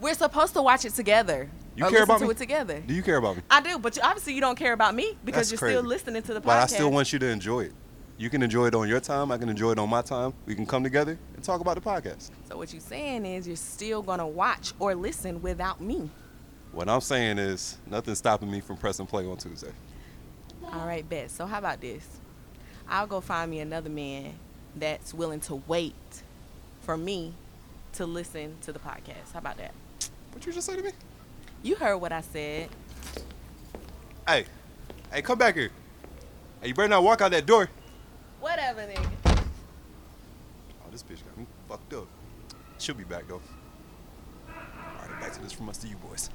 we're 0.00 0.14
supposed 0.14 0.52
to 0.54 0.62
watch 0.62 0.84
it 0.84 0.92
together. 0.94 1.48
You 1.76 1.86
care 1.86 2.02
about 2.04 2.18
to 2.18 2.24
me? 2.26 2.30
it 2.30 2.36
together. 2.36 2.80
Do 2.86 2.94
you 2.94 3.02
care 3.02 3.16
about 3.16 3.36
me? 3.36 3.42
I 3.50 3.60
do, 3.60 3.78
but 3.78 3.96
you, 3.96 4.02
obviously 4.02 4.34
you 4.34 4.40
don't 4.40 4.56
care 4.56 4.72
about 4.72 4.94
me 4.94 5.16
because 5.24 5.48
That's 5.48 5.52
you're 5.52 5.58
crazy. 5.58 5.76
still 5.78 5.88
listening 5.88 6.22
to 6.22 6.34
the 6.34 6.40
podcast. 6.40 6.44
But 6.44 6.58
I 6.58 6.66
still 6.66 6.90
want 6.92 7.12
you 7.12 7.18
to 7.20 7.26
enjoy 7.26 7.60
it. 7.64 7.72
You 8.16 8.30
can 8.30 8.42
enjoy 8.42 8.66
it 8.66 8.74
on 8.74 8.88
your 8.88 9.00
time. 9.00 9.32
I 9.32 9.38
can 9.38 9.48
enjoy 9.48 9.72
it 9.72 9.78
on 9.78 9.90
my 9.90 10.00
time. 10.00 10.34
We 10.46 10.54
can 10.54 10.66
come 10.66 10.84
together 10.84 11.18
and 11.34 11.42
talk 11.42 11.60
about 11.60 11.74
the 11.74 11.80
podcast. 11.80 12.30
So 12.48 12.56
what 12.56 12.72
you're 12.72 12.80
saying 12.80 13.26
is 13.26 13.46
you're 13.46 13.56
still 13.56 14.02
gonna 14.02 14.26
watch 14.26 14.72
or 14.78 14.94
listen 14.94 15.42
without 15.42 15.80
me. 15.80 16.08
What 16.70 16.88
I'm 16.88 17.00
saying 17.00 17.38
is 17.38 17.76
nothing's 17.86 18.18
stopping 18.18 18.50
me 18.50 18.60
from 18.60 18.76
pressing 18.76 19.06
play 19.06 19.26
on 19.26 19.36
Tuesday. 19.36 19.72
All 20.72 20.86
right, 20.86 21.08
bet. 21.08 21.30
So 21.30 21.46
how 21.46 21.58
about 21.58 21.80
this? 21.80 22.06
I'll 22.88 23.06
go 23.06 23.20
find 23.20 23.50
me 23.50 23.58
another 23.60 23.90
man 23.90 24.34
that's 24.76 25.12
willing 25.12 25.40
to 25.40 25.56
wait 25.66 25.94
for 26.82 26.96
me 26.96 27.34
to 27.94 28.06
listen 28.06 28.56
to 28.62 28.72
the 28.72 28.78
podcast. 28.78 29.32
How 29.32 29.40
about 29.40 29.56
that? 29.58 29.72
What 30.32 30.46
you 30.46 30.52
just 30.52 30.66
say 30.66 30.76
to 30.76 30.82
me? 30.82 30.90
You 31.62 31.74
heard 31.76 31.96
what 31.96 32.12
I 32.12 32.20
said. 32.20 32.68
Hey, 34.28 34.44
hey, 35.12 35.22
come 35.22 35.38
back 35.38 35.56
here. 35.56 35.70
Hey, 36.60 36.68
you 36.68 36.74
better 36.74 36.88
not 36.88 37.02
walk 37.02 37.20
out 37.20 37.30
that 37.32 37.46
door. 37.46 37.68
Whatever, 38.44 38.82
nigga. 38.82 39.08
Oh, 39.24 40.90
this 40.92 41.02
bitch 41.02 41.24
got 41.24 41.38
me 41.38 41.46
fucked 41.66 41.94
up. 41.94 42.06
She'll 42.78 42.94
be 42.94 43.02
back 43.02 43.26
though. 43.26 43.40
All 44.46 45.08
right, 45.08 45.18
back 45.18 45.32
to 45.32 45.40
this 45.40 45.50
from 45.50 45.70
us 45.70 45.78
to 45.78 45.88
you 45.88 45.96
boys. 45.96 46.28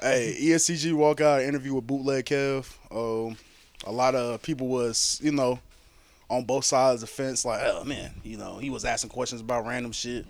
Hey, 0.00 0.36
EST 0.40 0.78
Gee 0.78 0.92
walk 0.92 1.20
out 1.20 1.42
interview 1.42 1.74
with 1.74 1.86
Bootleg 1.86 2.24
Kev. 2.24 2.66
Um, 2.90 3.36
a 3.86 3.92
lot 3.92 4.16
of 4.16 4.42
people 4.42 4.66
was, 4.66 5.20
you 5.22 5.30
know, 5.30 5.60
on 6.28 6.42
both 6.42 6.64
sides 6.64 7.00
of 7.00 7.08
the 7.08 7.14
fence, 7.14 7.44
like, 7.44 7.60
oh 7.62 7.84
man, 7.84 8.10
you 8.24 8.36
know, 8.36 8.58
he 8.58 8.68
was 8.68 8.84
asking 8.84 9.10
questions 9.10 9.40
about 9.40 9.64
random 9.64 9.92
shit. 9.92 10.26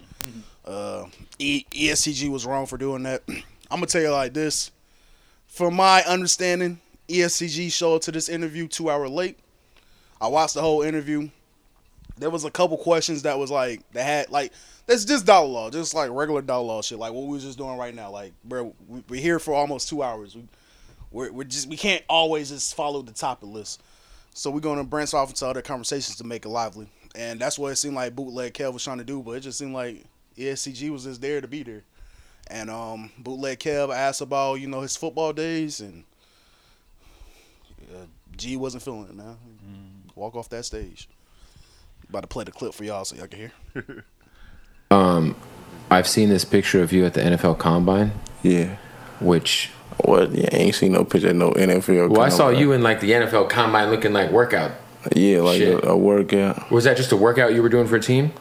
Uh, 0.62 1.06
e- 1.38 1.64
EST 1.72 2.12
Gee 2.12 2.28
was 2.28 2.44
wrong 2.44 2.66
for 2.66 2.76
doing 2.76 3.04
that. 3.04 3.22
I'm 3.28 3.78
gonna 3.78 3.86
tell 3.86 4.02
you 4.02 4.10
like 4.10 4.34
this. 4.34 4.70
From 5.46 5.72
my 5.72 6.02
understanding, 6.02 6.80
EST 7.08 7.50
Gee 7.50 7.70
showed 7.70 7.96
up 7.96 8.02
to 8.02 8.12
this 8.12 8.28
interview 8.28 8.68
two 8.68 8.90
hour 8.90 9.08
late. 9.08 9.38
I 10.20 10.28
watched 10.28 10.54
the 10.54 10.62
whole 10.62 10.82
interview. 10.82 11.28
There 12.16 12.30
was 12.30 12.44
a 12.44 12.50
couple 12.50 12.76
questions 12.78 13.22
that 13.22 13.38
was 13.38 13.50
like 13.50 13.80
that 13.92 14.04
had 14.04 14.30
like 14.30 14.52
that's 14.86 15.04
just 15.04 15.26
dollar 15.26 15.48
law, 15.48 15.70
just 15.70 15.94
like 15.94 16.10
regular 16.10 16.42
dollar 16.42 16.64
law 16.64 16.82
shit, 16.82 16.98
like 16.98 17.12
what 17.12 17.24
we 17.24 17.34
was 17.34 17.44
just 17.44 17.58
doing 17.58 17.76
right 17.76 17.94
now. 17.94 18.10
Like, 18.10 18.32
bro, 18.44 18.74
we, 18.88 19.02
we're 19.08 19.20
here 19.20 19.38
for 19.38 19.54
almost 19.54 19.88
two 19.88 20.02
hours. 20.02 20.34
We, 20.34 20.46
we're, 21.10 21.32
we're 21.32 21.44
just 21.44 21.68
we 21.68 21.76
can't 21.76 22.04
always 22.08 22.50
just 22.50 22.74
follow 22.74 23.02
the 23.02 23.12
topic 23.12 23.48
list. 23.48 23.82
So 24.34 24.50
we're 24.50 24.60
gonna 24.60 24.84
branch 24.84 25.14
off 25.14 25.30
into 25.30 25.46
other 25.46 25.62
conversations 25.62 26.16
to 26.16 26.24
make 26.24 26.44
it 26.44 26.48
lively, 26.48 26.88
and 27.14 27.40
that's 27.40 27.58
what 27.58 27.72
it 27.72 27.76
seemed 27.76 27.94
like 27.94 28.14
Bootleg 28.14 28.52
Kev 28.54 28.72
was 28.72 28.84
trying 28.84 28.98
to 28.98 29.04
do. 29.04 29.22
But 29.22 29.32
it 29.32 29.40
just 29.40 29.58
seemed 29.58 29.74
like 29.74 30.04
EST 30.38 30.74
Gee 30.74 30.90
was 30.90 31.04
just 31.04 31.20
there 31.20 31.40
to 31.40 31.48
be 31.48 31.62
there. 31.62 31.84
And 32.48 32.68
um, 32.68 33.10
Bootleg 33.18 33.60
Kev 33.60 33.94
asked 33.94 34.20
about 34.20 34.54
you 34.54 34.66
know 34.66 34.80
his 34.80 34.96
football 34.96 35.32
days, 35.32 35.80
and 35.80 36.04
G 38.36 38.56
wasn't 38.56 38.82
feeling 38.82 39.08
it. 39.08 39.14
Now 39.14 39.36
walk 40.14 40.34
off 40.34 40.48
that 40.50 40.64
stage. 40.64 41.08
About 42.08 42.22
to 42.22 42.26
play 42.26 42.44
the 42.44 42.52
clip 42.52 42.74
for 42.74 42.84
y'all 42.84 43.04
so 43.04 43.16
y'all 43.16 43.26
can 43.26 43.38
hear. 43.74 44.04
Um, 44.90 45.34
I've 45.90 46.06
seen 46.06 46.28
this 46.28 46.44
picture 46.44 46.80
of 46.80 46.92
you 46.92 47.04
at 47.04 47.14
the 47.14 47.20
NFL 47.20 47.58
Combine. 47.58 48.12
Yeah. 48.42 48.76
Which. 49.20 49.70
What? 50.04 50.30
Yeah, 50.30 50.48
I 50.52 50.56
ain't 50.56 50.74
seen 50.74 50.92
no 50.92 51.04
picture 51.04 51.30
of 51.30 51.36
no 51.36 51.50
NFL. 51.50 52.10
Well, 52.10 52.20
I 52.20 52.28
saw 52.28 52.50
you 52.50 52.70
in 52.72 52.82
like 52.82 53.00
the 53.00 53.10
NFL 53.10 53.48
Combine 53.48 53.90
looking 53.90 54.12
like 54.12 54.30
workout. 54.30 54.72
Yeah, 55.14 55.40
like 55.40 55.60
a, 55.60 55.78
a 55.88 55.96
workout. 55.96 56.70
Was 56.70 56.84
that 56.84 56.96
just 56.96 57.10
a 57.10 57.16
workout 57.16 57.54
you 57.54 57.62
were 57.62 57.68
doing 57.68 57.88
for 57.88 57.96
a 57.96 58.00
team? 58.00 58.32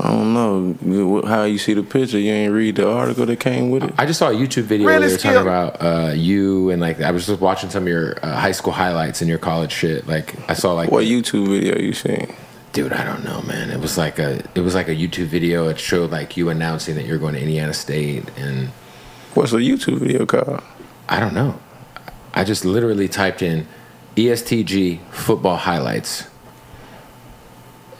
I 0.00 0.08
don't 0.08 0.34
know 0.34 1.22
how 1.22 1.44
you 1.44 1.58
see 1.58 1.72
the 1.72 1.82
picture. 1.82 2.18
You 2.18 2.32
ain't 2.32 2.52
read 2.52 2.76
the 2.76 2.90
article 2.90 3.26
that 3.26 3.38
came 3.40 3.70
with 3.70 3.84
it. 3.84 3.94
I 3.96 4.06
just 4.06 4.18
saw 4.18 4.28
a 4.28 4.34
YouTube 4.34 4.64
video 4.64 4.88
Really 4.88 5.00
where 5.00 5.08
they 5.08 5.14
were 5.14 5.18
talking 5.18 5.40
about 5.40 5.76
uh, 5.80 6.12
you 6.14 6.70
and 6.70 6.80
like 6.80 7.00
I 7.00 7.10
was 7.12 7.26
just 7.26 7.40
watching 7.40 7.70
some 7.70 7.84
of 7.84 7.88
your 7.88 8.16
uh, 8.22 8.34
high 8.34 8.52
school 8.52 8.72
highlights 8.72 9.20
and 9.20 9.28
your 9.28 9.38
college 9.38 9.72
shit. 9.72 10.06
Like 10.06 10.34
I 10.50 10.54
saw 10.54 10.72
like 10.72 10.90
What 10.90 11.04
YouTube 11.04 11.48
video 11.48 11.78
you 11.78 11.92
seen? 11.92 12.34
Dude, 12.72 12.92
I 12.92 13.04
don't 13.04 13.24
know, 13.24 13.40
man. 13.42 13.70
It 13.70 13.80
was 13.80 13.96
like 13.96 14.18
a 14.18 14.42
it 14.56 14.60
was 14.60 14.74
like 14.74 14.88
a 14.88 14.94
YouTube 14.96 15.26
video. 15.26 15.68
It 15.68 15.78
showed 15.78 16.10
like 16.10 16.36
you 16.36 16.48
announcing 16.50 16.96
that 16.96 17.06
you're 17.06 17.18
going 17.18 17.34
to 17.34 17.40
Indiana 17.40 17.72
State 17.72 18.28
and 18.36 18.70
What's 19.34 19.52
the 19.52 19.58
YouTube 19.58 19.98
video 19.98 20.26
called? 20.26 20.62
I 21.08 21.20
don't 21.20 21.34
know. 21.34 21.58
I 22.34 22.44
just 22.44 22.64
literally 22.64 23.08
typed 23.08 23.42
in 23.42 23.66
EST 24.16 24.66
Gee 24.66 25.00
football 25.10 25.56
highlights. 25.56 26.28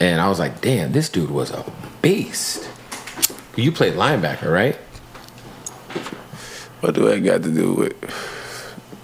And 0.01 0.21
I 0.21 0.29
was 0.29 0.39
like, 0.39 0.61
damn, 0.61 0.93
this 0.93 1.09
dude 1.09 1.31
was 1.31 1.51
a 1.51 1.65
beast. 2.05 2.69
You 3.57 3.73
played 3.73 3.95
linebacker, 3.95 4.53
right? 4.53 4.77
What 6.81 6.95
do 6.95 7.11
I 7.11 7.19
got 7.19 7.43
to 7.45 7.51
do 7.51 7.73
with 7.73 7.95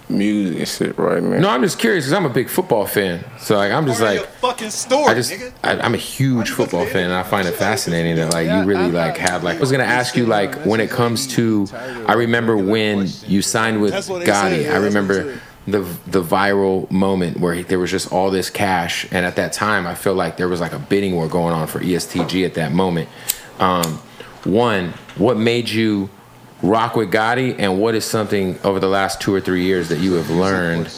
music 0.07 0.59
and 0.59 0.67
shit 0.67 0.97
right 0.99 1.23
now? 1.23 1.39
No, 1.39 1.49
I'm 1.49 1.63
just 1.63 1.79
curious 1.79 2.05
because 2.05 2.13
I'm 2.13 2.25
a 2.25 2.29
big 2.29 2.47
football 2.47 2.85
fan. 2.85 3.25
So 3.39 3.55
like, 3.55 3.71
I'm 3.71 3.87
just 3.87 4.01
like, 4.01 4.21
fucking 4.39 4.69
story, 4.69 5.05
I 5.05 5.13
just, 5.15 5.33
I, 5.63 5.79
I'm 5.79 5.95
a 5.95 5.97
huge 5.97 6.51
football 6.51 6.85
fan, 6.85 7.05
and 7.05 7.13
I 7.13 7.23
find 7.23 7.47
it 7.47 7.55
fascinating 7.55 8.17
that 8.17 8.33
like 8.33 8.47
you 8.47 8.63
really 8.65 8.91
like 8.91 9.17
have 9.17 9.43
like. 9.43 9.57
I 9.57 9.59
was 9.59 9.71
gonna 9.71 9.83
ask 9.83 10.15
you 10.15 10.27
like 10.27 10.53
when 10.63 10.79
it 10.79 10.91
comes 10.91 11.25
to, 11.35 11.67
I 12.07 12.13
remember 12.13 12.55
when 12.55 13.07
you 13.25 13.41
signed 13.41 13.81
with 13.81 13.93
That's 13.93 14.09
what 14.09 14.19
they 14.19 14.25
said, 14.25 14.33
Gotti. 14.33 14.45
I 14.45 14.49
that's 14.49 14.73
what 14.73 14.79
they 14.79 14.85
remember 14.85 15.41
the 15.67 15.81
the 16.07 16.23
viral 16.23 16.89
moment 16.89 17.39
where 17.39 17.61
there 17.63 17.79
was 17.79 17.91
just 17.91 18.11
all 18.11 18.31
this 18.31 18.49
cash, 18.49 19.05
and 19.11 19.25
at 19.25 19.35
that 19.35 19.53
time, 19.53 19.85
I 19.85 19.95
feel 19.95 20.15
like 20.15 20.37
there 20.37 20.47
was 20.47 20.59
like 20.59 20.73
a 20.73 20.79
bidding 20.79 21.15
war 21.15 21.27
going 21.27 21.53
on 21.53 21.67
for 21.67 21.81
EST 21.81 22.27
Gee 22.27 22.45
at 22.45 22.55
that 22.55 22.71
moment. 22.71 23.09
Um, 23.59 24.01
one, 24.43 24.93
what 25.17 25.37
made 25.37 25.69
you 25.69 26.09
rock 26.63 26.95
with 26.95 27.11
Gotti, 27.11 27.55
and 27.59 27.79
what 27.79 27.95
is 27.95 28.05
something 28.05 28.59
over 28.63 28.79
the 28.79 28.87
last 28.87 29.21
two 29.21 29.33
or 29.33 29.41
three 29.41 29.63
years 29.63 29.89
that 29.89 29.99
you 29.99 30.13
have 30.13 30.29
learned? 30.29 30.91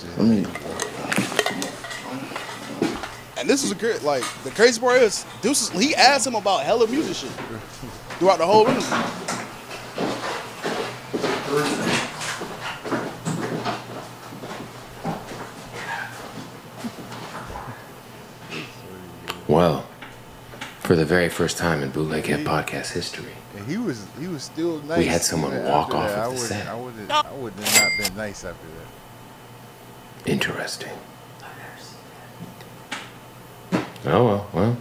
And 3.38 3.50
this 3.50 3.64
is 3.66 3.72
a 3.72 3.76
great, 3.76 4.04
like, 4.04 4.24
the 4.46 4.52
crazy 4.52 4.80
part 4.80 5.02
is, 5.02 5.26
Deuce, 5.42 5.70
he 5.72 5.94
asked 5.96 6.26
him 6.26 6.36
about 6.36 6.64
hella 6.64 6.88
music 6.88 7.16
shit 7.16 7.32
throughout 8.18 8.38
the 8.38 8.46
whole 8.46 8.66
interview. 8.66 9.43
Well, 19.54 19.86
for 20.80 20.96
the 20.96 21.06
very 21.06 21.30
first 21.30 21.60
time 21.60 21.84
in 21.84 21.92
Bootleg 21.92 22.24
podcast 22.44 22.92
history, 22.92 23.34
And 23.56 23.68
he 23.68 23.78
was 23.78 24.08
he 24.20 24.28
was 24.28 24.42
still 24.42 24.82
nice. 24.82 24.98
We 24.98 25.06
had 25.06 25.22
someone 25.22 25.64
walk 25.64 25.94
off 25.94 26.10
that. 26.10 26.26
of 26.26 26.32
I 26.32 26.34
the 26.34 26.38
set. 26.40 26.68
I 26.68 26.74
wouldn't 26.74 27.12
I 27.12 27.32
wouldn't 27.34 27.64
have 27.64 27.84
not 27.84 28.08
been 28.08 28.18
nice 28.18 28.44
after 28.44 28.68
that. 28.80 30.32
interesting. 30.32 30.98
Oh 34.06 34.26
well, 34.26 34.50
well. 34.54 34.78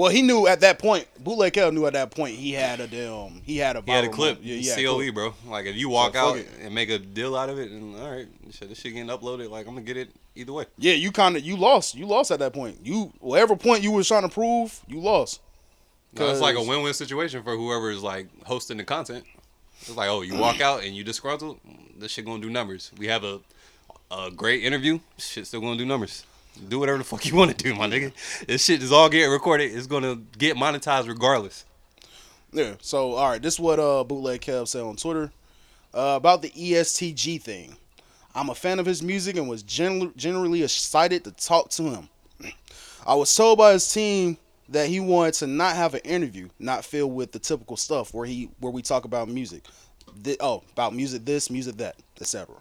Well, 0.00 0.10
he 0.10 0.22
knew 0.22 0.46
at 0.46 0.60
that 0.60 0.78
point, 0.78 1.06
Bootleg 1.22 1.52
Kev 1.52 1.74
knew 1.74 1.84
at 1.84 1.92
that 1.92 2.10
point 2.10 2.34
he 2.34 2.52
had 2.52 2.80
a 2.80 2.86
damn, 2.86 3.42
he 3.42 3.58
had 3.58 3.76
a 3.76 3.82
He 3.84 3.90
had 3.90 4.04
a 4.04 4.08
clip. 4.08 4.38
Yeah, 4.40 4.74
clip. 4.74 5.14
bro. 5.14 5.34
Like 5.46 5.66
if 5.66 5.76
you 5.76 5.90
walk 5.90 6.14
So, 6.14 6.20
out 6.20 6.36
it. 6.38 6.48
and 6.62 6.74
make 6.74 6.88
a 6.88 6.98
deal 6.98 7.36
out 7.36 7.50
of 7.50 7.58
it, 7.58 7.70
and 7.70 7.94
all 7.96 8.10
right, 8.10 8.26
shit, 8.50 8.70
this 8.70 8.80
shit 8.80 8.94
getting 8.94 9.10
uploaded. 9.10 9.50
Like 9.50 9.66
I'm 9.66 9.74
gonna 9.74 9.84
get 9.84 9.98
it 9.98 10.08
either 10.34 10.54
way. 10.54 10.64
Yeah, 10.78 10.94
you 10.94 11.12
kind 11.12 11.36
of 11.36 11.44
you 11.44 11.54
lost. 11.54 11.94
You 11.94 12.06
lost 12.06 12.30
at 12.30 12.38
that 12.38 12.54
point. 12.54 12.78
You 12.82 13.12
whatever 13.20 13.56
point 13.56 13.82
you 13.82 13.90
was 13.92 14.08
trying 14.08 14.22
to 14.22 14.30
prove, 14.30 14.80
you 14.88 15.00
lost. 15.00 15.42
No, 16.14 16.30
it's 16.30 16.40
like 16.40 16.56
a 16.56 16.62
win-win 16.62 16.94
situation 16.94 17.42
for 17.42 17.54
whoever 17.54 17.90
is 17.90 18.02
like 18.02 18.26
hosting 18.46 18.78
the 18.78 18.84
content. 18.84 19.24
It's 19.82 19.94
like, 19.94 20.08
oh, 20.08 20.22
you 20.22 20.34
walk 20.34 20.60
out 20.62 20.82
and 20.82 20.96
you 20.96 21.04
disgruntled, 21.04 21.60
this 21.98 22.10
shit 22.12 22.24
gonna 22.24 22.40
do 22.40 22.48
numbers. 22.48 22.90
We 22.96 23.08
have 23.08 23.22
a 23.22 23.40
a 24.10 24.30
great 24.30 24.64
interview, 24.64 25.00
shit 25.18 25.46
still 25.46 25.60
gonna 25.60 25.76
do 25.76 25.84
numbers. 25.84 26.24
Do 26.68 26.78
whatever 26.78 26.98
the 26.98 27.04
fuck 27.04 27.24
you 27.26 27.34
want 27.36 27.56
to 27.56 27.64
do, 27.64 27.74
my 27.74 27.86
nigga. 27.88 28.12
This 28.46 28.64
shit 28.64 28.82
is 28.82 28.92
all 28.92 29.08
getting 29.08 29.30
recorded. 29.30 29.72
It's 29.74 29.86
gonna 29.86 30.16
get 30.38 30.56
monetized 30.56 31.08
regardless. 31.08 31.64
Yeah. 32.52 32.74
So 32.80 33.12
all 33.14 33.30
right, 33.30 33.40
this 33.40 33.54
is 33.54 33.60
what 33.60 33.78
uh 33.78 34.04
bootleg 34.04 34.40
Kev 34.42 34.68
said 34.68 34.82
on 34.82 34.96
Twitter 34.96 35.30
uh, 35.94 36.14
about 36.16 36.42
the 36.42 36.52
EST 36.54 37.14
Gee 37.16 37.38
thing. 37.38 37.76
I'm 38.34 38.48
a 38.50 38.54
fan 38.54 38.78
of 38.78 38.86
his 38.86 39.02
music 39.02 39.36
and 39.36 39.48
was 39.48 39.62
gen- 39.62 40.12
generally 40.16 40.62
excited 40.62 41.24
to 41.24 41.32
talk 41.32 41.70
to 41.70 41.82
him. 41.84 42.08
I 43.06 43.14
was 43.14 43.34
told 43.34 43.58
by 43.58 43.72
his 43.72 43.90
team 43.92 44.36
that 44.68 44.88
he 44.88 45.00
wanted 45.00 45.34
to 45.34 45.46
not 45.48 45.74
have 45.74 45.94
an 45.94 46.00
interview, 46.00 46.48
not 46.58 46.84
filled 46.84 47.14
with 47.14 47.32
the 47.32 47.38
typical 47.38 47.76
stuff 47.76 48.12
where 48.14 48.26
he 48.26 48.50
where 48.60 48.72
we 48.72 48.82
talk 48.82 49.04
about 49.04 49.28
music. 49.28 49.64
thi- 50.22 50.36
oh 50.40 50.62
about 50.72 50.94
music 50.94 51.24
this, 51.24 51.50
music 51.50 51.76
that, 51.78 51.96
etc. 52.20 52.54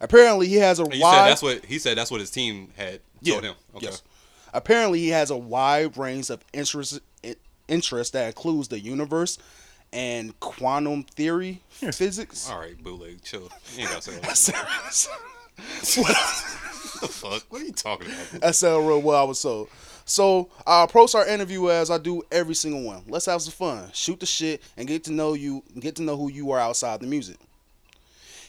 Apparently, 0.00 0.48
he 0.48 0.56
has 0.56 0.78
a 0.80 0.84
And 0.84 0.94
you 0.94 1.02
wide. 1.02 1.14
said 1.16 1.28
that's 1.30 1.42
what 1.42 1.64
he 1.64 1.78
said. 1.78 1.98
That's 1.98 2.10
what 2.10 2.20
his 2.20 2.30
team 2.30 2.68
had 2.76 3.00
told 3.24 3.44
him. 3.44 3.54
Okay. 3.76 3.86
Yes. 3.86 4.02
Apparently, 4.52 4.98
he 5.00 5.08
has 5.10 5.30
a 5.30 5.36
wide 5.36 5.96
range 5.96 6.30
of 6.30 6.42
interest 6.52 7.00
interest 7.68 8.12
that 8.14 8.26
includes 8.26 8.68
the 8.68 8.80
universe 8.80 9.38
and 9.92 10.38
quantum 10.40 11.02
theory, 11.04 11.60
physics. 11.70 12.50
All 12.50 12.58
right, 12.58 12.80
bootleg, 12.82 13.22
chill. 13.22 13.48
You 13.76 13.82
ain't 13.82 13.90
gotta 13.90 14.02
say 14.02 14.12
that. 14.20 15.08
what 15.96 16.08
the 17.00 17.08
fuck? 17.08 17.42
What 17.50 17.62
are 17.62 17.64
you 17.64 17.72
talking 17.72 18.08
about? 18.08 18.40
That 18.40 18.54
sounded 18.56 18.88
real 18.88 19.02
well. 19.02 19.20
I 19.20 19.24
was 19.24 19.38
so. 19.38 19.68
So 20.06 20.48
I 20.66 20.82
approach 20.82 21.14
our 21.14 21.24
interview 21.26 21.68
as 21.70 21.88
I 21.90 21.98
do 21.98 22.22
every 22.32 22.54
single 22.54 22.82
one. 22.82 23.02
Let's 23.06 23.26
have 23.26 23.42
some 23.42 23.52
fun, 23.52 23.90
shoot 23.92 24.18
the 24.18 24.26
shit, 24.26 24.60
and 24.76 24.88
get 24.88 25.04
to 25.04 25.12
know 25.12 25.34
you, 25.34 25.62
get 25.78 25.94
to 25.96 26.02
know 26.02 26.16
who 26.16 26.28
you 26.30 26.50
are 26.50 26.58
outside 26.58 26.98
the 27.00 27.06
music. 27.06 27.36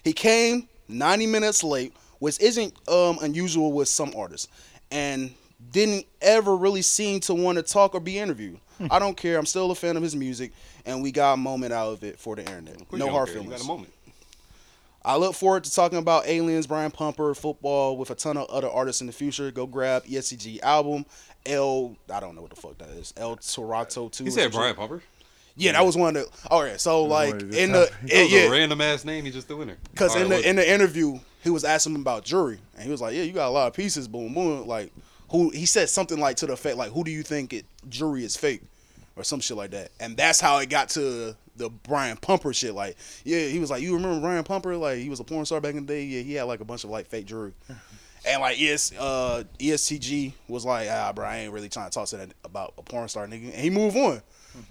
He 0.03 0.11
came 0.13 0.67
90 0.91 1.27
minutes 1.27 1.63
late, 1.63 1.93
which 2.19 2.39
isn't 2.39 2.73
um, 2.87 3.17
unusual 3.21 3.71
with 3.71 3.87
some 3.87 4.13
artists, 4.15 4.47
and 4.91 5.33
didn't 5.71 6.05
ever 6.21 6.55
really 6.55 6.81
seem 6.81 7.19
to 7.21 7.33
want 7.33 7.57
to 7.57 7.63
talk 7.63 7.93
or 7.95 7.99
be 7.99 8.17
interviewed. 8.17 8.59
I 8.89 8.99
don't 8.99 9.15
care. 9.15 9.37
I'm 9.37 9.45
still 9.45 9.69
a 9.71 9.75
fan 9.75 9.95
of 9.95 10.03
his 10.03 10.15
music, 10.15 10.51
and 10.85 11.03
we 11.03 11.11
got 11.11 11.33
a 11.33 11.37
moment 11.37 11.73
out 11.73 11.89
of 11.89 12.03
it 12.03 12.19
for 12.19 12.35
the 12.35 12.41
internet. 12.41 12.91
No 12.91 13.09
hard 13.09 13.27
care. 13.27 13.37
You 13.37 13.43
feelings. 13.43 13.61
got 13.61 13.65
a 13.65 13.67
moment. 13.67 13.93
I 15.03 15.17
look 15.17 15.33
forward 15.33 15.63
to 15.63 15.73
talking 15.73 15.97
about 15.97 16.27
aliens, 16.27 16.67
Brian 16.67 16.91
Pumper, 16.91 17.33
football 17.33 17.97
with 17.97 18.11
a 18.11 18.15
ton 18.15 18.37
of 18.37 18.47
other 18.49 18.69
artists 18.69 19.01
in 19.01 19.07
the 19.07 19.13
future. 19.13 19.49
Go 19.51 19.65
grab 19.65 20.03
EST 20.11 20.39
Gee 20.39 20.61
album. 20.61 21.05
L 21.45 21.95
I 22.13 22.19
don't 22.19 22.35
know 22.35 22.41
what 22.41 22.51
the 22.51 22.55
fuck 22.55 22.77
that 22.77 22.89
is. 22.89 23.13
El 23.17 23.35
Toro 23.37 23.83
two. 23.83 24.23
He 24.23 24.29
said 24.29 24.51
Brian 24.51 24.75
Pumper. 24.75 25.01
Yeah, 25.55 25.73
that 25.73 25.85
was 25.85 25.97
one 25.97 26.15
of 26.15 26.23
the. 26.25 26.47
All 26.49 26.63
right, 26.63 26.79
so 26.79 27.03
like 27.03 27.33
in 27.33 27.71
the 27.71 27.79
the 27.79 27.85
top- 27.87 28.01
in- 28.03 28.07
That 28.07 28.23
was 28.23 28.31
yeah, 28.31 28.39
a 28.47 28.51
random 28.51 28.81
ass 28.81 29.05
name. 29.05 29.25
He 29.25 29.31
just 29.31 29.47
threw 29.47 29.61
in 29.61 29.67
there. 29.67 29.77
because 29.91 30.15
in 30.15 30.29
the 30.29 30.47
in 30.47 30.55
the 30.55 30.69
interview 30.69 31.19
he 31.43 31.49
was 31.49 31.63
asking 31.63 31.95
him 31.95 32.01
about 32.01 32.23
jury, 32.23 32.59
and 32.75 32.83
he 32.83 32.91
was 32.91 33.01
like, 33.01 33.13
"Yeah, 33.15 33.23
you 33.23 33.33
got 33.33 33.47
a 33.47 33.51
lot 33.51 33.67
of 33.67 33.73
pieces, 33.73 34.07
boom, 34.07 34.33
boom." 34.33 34.67
Like 34.67 34.91
who 35.29 35.49
he 35.49 35.65
said 35.65 35.89
something 35.89 36.19
like 36.19 36.37
to 36.37 36.47
the 36.47 36.53
effect 36.53 36.77
like, 36.77 36.91
"Who 36.91 37.03
do 37.03 37.11
you 37.11 37.23
think 37.23 37.53
it 37.53 37.65
jury 37.89 38.23
is 38.23 38.35
fake?" 38.37 38.61
or 39.17 39.23
some 39.25 39.41
shit 39.41 39.57
like 39.57 39.71
that, 39.71 39.91
and 39.99 40.15
that's 40.15 40.39
how 40.39 40.57
it 40.59 40.69
got 40.69 40.87
to 40.89 41.35
the 41.57 41.69
Brian 41.69 42.15
Pumper 42.15 42.53
shit. 42.53 42.73
Like, 42.73 42.95
yeah, 43.25 43.47
he 43.47 43.59
was 43.59 43.69
like, 43.69 43.81
"You 43.81 43.93
remember 43.95 44.21
Brian 44.21 44.43
Pumper? 44.43 44.77
Like 44.77 44.99
he 44.99 45.09
was 45.09 45.19
a 45.19 45.23
porn 45.23 45.45
star 45.45 45.59
back 45.59 45.75
in 45.75 45.85
the 45.85 45.93
day. 45.93 46.05
Yeah, 46.05 46.21
he 46.21 46.33
had 46.35 46.43
like 46.43 46.61
a 46.61 46.65
bunch 46.65 46.83
of 46.85 46.89
like 46.89 47.07
fake 47.07 47.25
jury." 47.25 47.53
And 48.23 48.39
like 48.39 48.61
ES, 48.61 48.93
uh, 48.99 49.43
EST 49.59 49.99
Gee 49.99 50.33
was 50.47 50.63
like, 50.63 50.87
ah, 50.91 51.11
bro, 51.11 51.25
I 51.25 51.37
ain't 51.37 51.51
really 51.51 51.69
trying 51.69 51.89
to 51.89 51.91
talk 51.91 52.07
to 52.09 52.17
that 52.17 52.29
about 52.45 52.75
a 52.77 52.83
porn 52.83 53.07
star 53.07 53.25
nigga. 53.25 53.45
And 53.45 53.55
he 53.55 53.71
moved 53.71 53.97
on. 53.97 54.21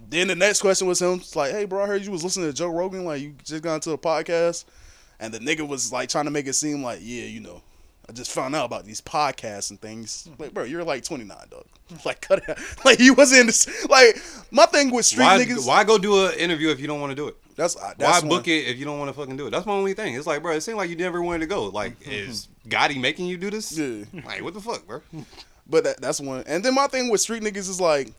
Then 0.09 0.29
the 0.29 0.35
next 0.35 0.61
question 0.61 0.87
was 0.87 1.01
him. 1.01 1.15
It's 1.15 1.37
like, 1.37 1.53
hey, 1.53 1.65
bro, 1.65 1.83
I 1.83 1.87
heard 1.87 2.05
you 2.05 2.11
was 2.11 2.25
listening 2.25 2.49
to 2.49 2.53
Joe 2.53 2.69
Rogan. 2.69 3.05
Like, 3.05 3.23
you 3.23 3.35
just 3.45 3.63
got 3.63 3.77
into 3.77 3.93
a 3.93 3.99
podcast. 3.99 4.65
And 5.19 5.35
the 5.35 5.39
nigga 5.39 5.67
was 5.67 5.93
like 5.93 6.09
trying 6.09 6.25
to 6.25 6.31
make 6.31 6.47
it 6.47 6.55
seem 6.55 6.83
like, 6.83 7.01
yeah, 7.03 7.25
you 7.25 7.41
know, 7.41 7.63
I 8.09 8.13
just 8.13 8.33
found 8.33 8.57
out 8.57 8.65
about 8.65 8.85
these 8.87 9.01
podcasts 9.01 9.71
and 9.71 9.81
things. 9.81 10.29
Like, 10.39 10.53
bro, 10.53 10.65
you're 10.65 10.83
like 10.83 11.05
29, 11.05 11.37
dog. 11.51 11.65
Like, 12.05 12.21
cut 12.21 12.39
it 12.39 12.49
out. 12.49 12.59
Like, 12.85 12.99
he 12.99 13.11
wasn't 13.11 13.41
in 13.41 13.47
this. 13.47 13.89
Like, 13.89 14.21
my 14.51 14.67
thing 14.67 14.91
with 14.91 15.07
street 15.07 15.25
why, 15.25 15.45
niggas. 15.45 15.67
why 15.67 15.85
go 15.85 15.99
do 15.99 16.27
an 16.27 16.35
interview 16.35 16.71
if 16.71 16.81
you 16.81 16.87
don't 16.87 17.01
want 17.01 17.11
to 17.11 17.17
do 17.17 17.29
it? 17.29 17.37
That's, 17.57 17.77
uh, 17.77 17.81
why 17.81 17.95
that's 17.99 18.23
book 18.23 18.47
one. 18.47 18.51
it 18.51 18.69
if 18.69 18.79
you 18.79 18.85
don't 18.85 18.99
want 18.99 19.11
to 19.11 19.13
fucking 19.13 19.37
do 19.37 19.47
it. 19.47 19.51
That's 19.51 19.67
my 19.67 19.75
only 19.75 19.95
thing. 19.95 20.15
It's 20.15 20.27
like, 20.27 20.43
bro, 20.43 20.53
it 20.55 20.63
seemed 20.63 20.79
like 20.79 20.91
you 20.91 20.97
never 20.97 21.23
wanted 21.23 21.41
to 21.41 21.47
go. 21.47 21.67
Like, 21.67 22.01
mm-hmm. 22.01 22.11
is 22.11 22.49
Gotti 22.69 23.01
making 23.01 23.27
you 23.27 23.37
do 23.37 23.51
this? 23.51 23.77
Yeah. 23.77 24.05
Like, 24.25 24.43
what 24.43 24.55
the 24.55 24.61
fuck, 24.61 24.87
bro? 24.87 25.03
But 25.69 25.85
that, 25.85 26.01
that's 26.01 26.21
one. 26.21 26.43
And 26.47 26.65
then 26.65 26.75
my 26.75 26.87
thing 26.87 27.11
with 27.11 27.21
street 27.21 27.43
niggas 27.43 27.69
is 27.69 27.81
like, 27.81 28.13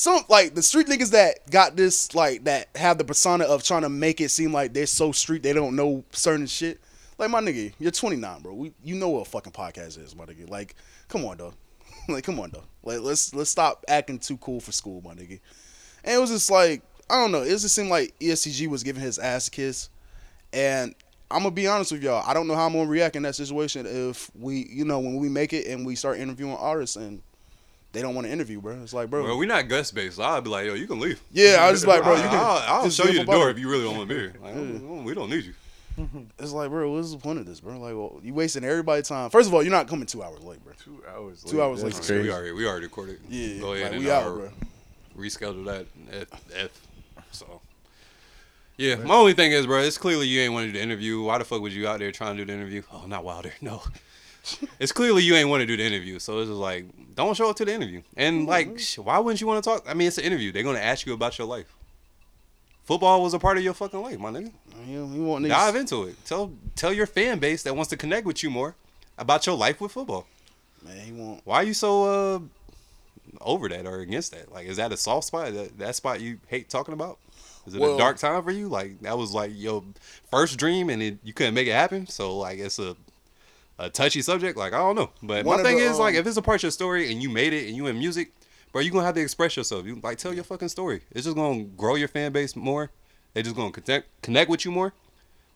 some 0.00 0.24
like 0.30 0.54
the 0.54 0.62
street 0.62 0.86
niggas 0.86 1.10
that 1.10 1.50
got 1.50 1.76
this 1.76 2.14
like 2.14 2.44
that 2.44 2.68
have 2.74 2.96
the 2.96 3.04
persona 3.04 3.44
of 3.44 3.62
trying 3.62 3.82
to 3.82 3.90
make 3.90 4.22
it 4.22 4.30
seem 4.30 4.50
like 4.50 4.72
they're 4.72 4.86
so 4.86 5.12
street 5.12 5.42
they 5.42 5.52
don't 5.52 5.76
know 5.76 6.02
certain 6.10 6.46
shit. 6.46 6.80
Like 7.18 7.28
my 7.28 7.42
nigga, 7.42 7.74
you're 7.78 7.90
29, 7.90 8.40
bro. 8.40 8.54
We 8.54 8.72
you 8.82 8.94
know 8.94 9.10
what 9.10 9.26
a 9.26 9.30
fucking 9.30 9.52
podcast 9.52 10.02
is, 10.02 10.16
my 10.16 10.24
nigga. 10.24 10.48
Like, 10.48 10.74
come 11.08 11.26
on, 11.26 11.36
dog. 11.36 11.52
like, 12.08 12.24
come 12.24 12.40
on, 12.40 12.48
dog. 12.48 12.64
Like, 12.82 13.00
let's 13.00 13.34
let's 13.34 13.50
stop 13.50 13.84
acting 13.88 14.18
too 14.18 14.38
cool 14.38 14.58
for 14.58 14.72
school, 14.72 15.02
my 15.04 15.12
nigga. 15.12 15.38
And 16.02 16.16
it 16.16 16.18
was 16.18 16.30
just 16.30 16.50
like 16.50 16.80
I 17.10 17.20
don't 17.20 17.30
know. 17.30 17.42
It 17.42 17.50
just 17.50 17.74
seemed 17.74 17.90
like 17.90 18.14
EST 18.22 18.54
Gee 18.54 18.68
was 18.68 18.82
giving 18.82 19.02
his 19.02 19.18
ass 19.18 19.48
a 19.48 19.50
kiss, 19.50 19.90
and 20.54 20.94
I'm 21.30 21.42
gonna 21.42 21.50
be 21.50 21.66
honest 21.66 21.92
with 21.92 22.02
y'all. 22.02 22.24
I 22.26 22.32
don't 22.32 22.46
know 22.46 22.54
how 22.54 22.64
I'm 22.64 22.72
gonna 22.72 22.88
react 22.88 23.16
in 23.16 23.22
that 23.24 23.34
situation 23.34 23.84
if 23.86 24.30
we, 24.34 24.66
you 24.72 24.86
know, 24.86 24.98
when 24.98 25.16
we 25.16 25.28
make 25.28 25.52
it 25.52 25.66
and 25.66 25.84
we 25.84 25.94
start 25.94 26.18
interviewing 26.18 26.56
artists 26.56 26.96
and 26.96 27.20
they 27.92 28.02
don't 28.02 28.14
want 28.14 28.26
to 28.26 28.32
interview, 28.32 28.60
bro. 28.60 28.80
It's 28.82 28.92
like, 28.92 29.10
bro, 29.10 29.24
Well, 29.24 29.38
we're 29.38 29.48
not 29.48 29.68
guest 29.68 29.94
based, 29.94 30.16
so 30.16 30.22
I'd 30.22 30.44
be 30.44 30.50
like, 30.50 30.66
yo, 30.66 30.74
you 30.74 30.86
can 30.86 31.00
leave. 31.00 31.20
Yeah, 31.32 31.58
I 31.60 31.70
was 31.70 31.86
like, 31.86 32.02
bro, 32.02 32.14
you 32.14 32.22
can 32.22 32.34
I'll, 32.34 32.82
I'll 32.82 32.90
show 32.90 33.04
you 33.04 33.18
the 33.20 33.24
door 33.24 33.34
bottle. 33.34 33.48
if 33.48 33.58
you 33.58 33.68
really 33.68 33.84
don't 33.84 33.96
want 33.96 34.08
to 34.08 34.14
be 34.14 34.20
here. 34.20 34.34
Like, 34.42 35.04
we 35.04 35.14
don't 35.14 35.30
need 35.30 35.44
you. 35.44 35.54
It's 36.38 36.52
like, 36.52 36.70
bro, 36.70 36.92
what's 36.92 37.12
the 37.12 37.18
point 37.18 37.40
of 37.40 37.46
this, 37.46 37.60
bro? 37.60 37.78
Like, 37.78 37.94
well, 37.94 38.20
you 38.22 38.32
wasting 38.32 38.64
everybody's 38.64 39.08
time. 39.08 39.28
First 39.28 39.48
of 39.48 39.54
all, 39.54 39.62
you're 39.62 39.72
not 39.72 39.86
coming 39.86 40.06
two 40.06 40.22
hours 40.22 40.42
late, 40.42 40.62
bro. 40.64 40.72
Two 40.82 41.02
hours. 41.06 41.42
Two 41.42 41.62
hours 41.62 41.82
late. 41.82 41.94
Okay, 41.98 42.22
we 42.22 42.30
already 42.30 42.52
we 42.52 42.66
already 42.66 42.86
recorded. 42.86 43.20
Yeah, 43.28 43.60
go 43.60 43.74
ahead 43.74 43.92
like, 43.92 44.00
we 44.00 44.10
uh, 44.10 44.20
out, 44.20 44.34
bro. 44.34 44.50
reschedule 45.18 45.64
that 45.66 45.86
at 46.12 46.28
F. 46.54 46.70
So. 47.32 47.60
Yeah, 48.78 48.94
my 48.94 49.14
only 49.14 49.34
thing 49.34 49.52
is, 49.52 49.66
bro, 49.66 49.80
it's 49.80 49.98
clearly 49.98 50.26
you 50.26 50.40
ain't 50.40 50.54
want 50.54 50.66
to 50.66 50.72
do 50.72 50.78
the 50.78 50.82
interview. 50.82 51.20
Why 51.22 51.36
the 51.36 51.44
fuck 51.44 51.60
was 51.60 51.76
you 51.76 51.86
out 51.86 51.98
there 51.98 52.10
trying 52.12 52.36
to 52.38 52.44
do 52.44 52.50
the 52.50 52.58
interview? 52.58 52.82
Oh, 52.90 53.04
not 53.06 53.24
Wilder, 53.24 53.52
no. 53.60 53.82
it's 54.80 54.92
clearly 54.92 55.22
you 55.22 55.34
ain't 55.34 55.48
want 55.48 55.60
to 55.60 55.66
do 55.66 55.76
the 55.76 55.84
interview, 55.84 56.18
so 56.18 56.38
it's 56.40 56.48
just 56.48 56.58
like, 56.58 56.84
don't 57.14 57.36
show 57.36 57.50
up 57.50 57.56
to 57.56 57.64
the 57.64 57.72
interview. 57.74 58.02
And 58.16 58.46
like, 58.46 58.80
why 58.96 59.18
wouldn't 59.18 59.40
you 59.40 59.46
want 59.46 59.62
to 59.62 59.70
talk? 59.70 59.84
I 59.88 59.94
mean, 59.94 60.08
it's 60.08 60.18
an 60.18 60.24
interview. 60.24 60.52
They're 60.52 60.62
gonna 60.62 60.78
ask 60.78 61.06
you 61.06 61.12
about 61.12 61.38
your 61.38 61.46
life. 61.46 61.74
Football 62.84 63.22
was 63.22 63.34
a 63.34 63.38
part 63.38 63.56
of 63.56 63.62
your 63.62 63.74
fucking 63.74 64.00
life, 64.00 64.18
my 64.18 64.30
nigga. 64.30 64.52
You, 64.86 65.06
you 65.12 65.22
want 65.24 65.44
niggas- 65.44 65.48
Dive 65.50 65.76
into 65.76 66.04
it. 66.04 66.24
Tell 66.24 66.52
tell 66.74 66.92
your 66.92 67.06
fan 67.06 67.38
base 67.38 67.62
that 67.62 67.74
wants 67.76 67.90
to 67.90 67.96
connect 67.96 68.26
with 68.26 68.42
you 68.42 68.50
more 68.50 68.74
about 69.18 69.46
your 69.46 69.56
life 69.56 69.80
with 69.80 69.92
football. 69.92 70.26
Man, 70.84 70.96
he 70.98 71.12
won't. 71.12 71.40
Why 71.44 71.56
are 71.56 71.62
you 71.64 71.74
so 71.74 72.04
uh 72.04 72.38
over 73.40 73.68
that 73.68 73.86
or 73.86 74.00
against 74.00 74.32
that? 74.32 74.50
Like, 74.50 74.66
is 74.66 74.78
that 74.78 74.92
a 74.92 74.96
soft 74.96 75.26
spot? 75.28 75.52
That, 75.52 75.78
that 75.78 75.94
spot 75.94 76.20
you 76.20 76.38
hate 76.48 76.68
talking 76.68 76.94
about? 76.94 77.18
Is 77.66 77.74
it 77.74 77.80
Well- 77.80 77.94
a 77.94 77.98
dark 77.98 78.16
time 78.16 78.42
for 78.42 78.50
you? 78.50 78.68
Like 78.68 79.00
that 79.02 79.16
was 79.16 79.32
like 79.32 79.52
your 79.54 79.84
first 80.30 80.58
dream 80.58 80.90
and 80.90 81.00
it, 81.02 81.18
you 81.22 81.32
couldn't 81.32 81.54
make 81.54 81.68
it 81.68 81.72
happen. 81.74 82.06
So 82.08 82.36
like 82.38 82.58
it's 82.58 82.78
a 82.80 82.96
a 83.80 83.90
touchy 83.90 84.22
subject. 84.22 84.56
Like 84.56 84.72
I 84.72 84.78
don't 84.78 84.96
know, 84.96 85.10
but 85.22 85.44
One 85.44 85.58
my 85.58 85.62
thing 85.62 85.78
the, 85.78 85.84
is 85.84 85.98
like 85.98 86.14
um, 86.14 86.20
if 86.20 86.26
it's 86.26 86.36
a 86.36 86.42
part 86.42 86.56
of 86.56 86.62
your 86.64 86.70
story 86.70 87.10
and 87.10 87.22
you 87.22 87.30
made 87.30 87.52
it 87.52 87.66
and 87.66 87.76
you 87.76 87.86
in 87.86 87.98
music, 87.98 88.32
bro, 88.72 88.82
you 88.82 88.90
gonna 88.90 89.04
have 89.06 89.14
to 89.14 89.20
express 89.20 89.56
yourself. 89.56 89.86
You 89.86 89.98
like 90.02 90.18
tell 90.18 90.34
your 90.34 90.44
fucking 90.44 90.68
story. 90.68 91.02
It's 91.10 91.24
just 91.24 91.36
gonna 91.36 91.64
grow 91.64 91.94
your 91.96 92.08
fan 92.08 92.32
base 92.32 92.54
more. 92.54 92.90
They 93.34 93.42
just 93.42 93.56
gonna 93.56 93.72
connect 93.72 94.22
connect 94.22 94.50
with 94.50 94.64
you 94.64 94.70
more. 94.70 94.92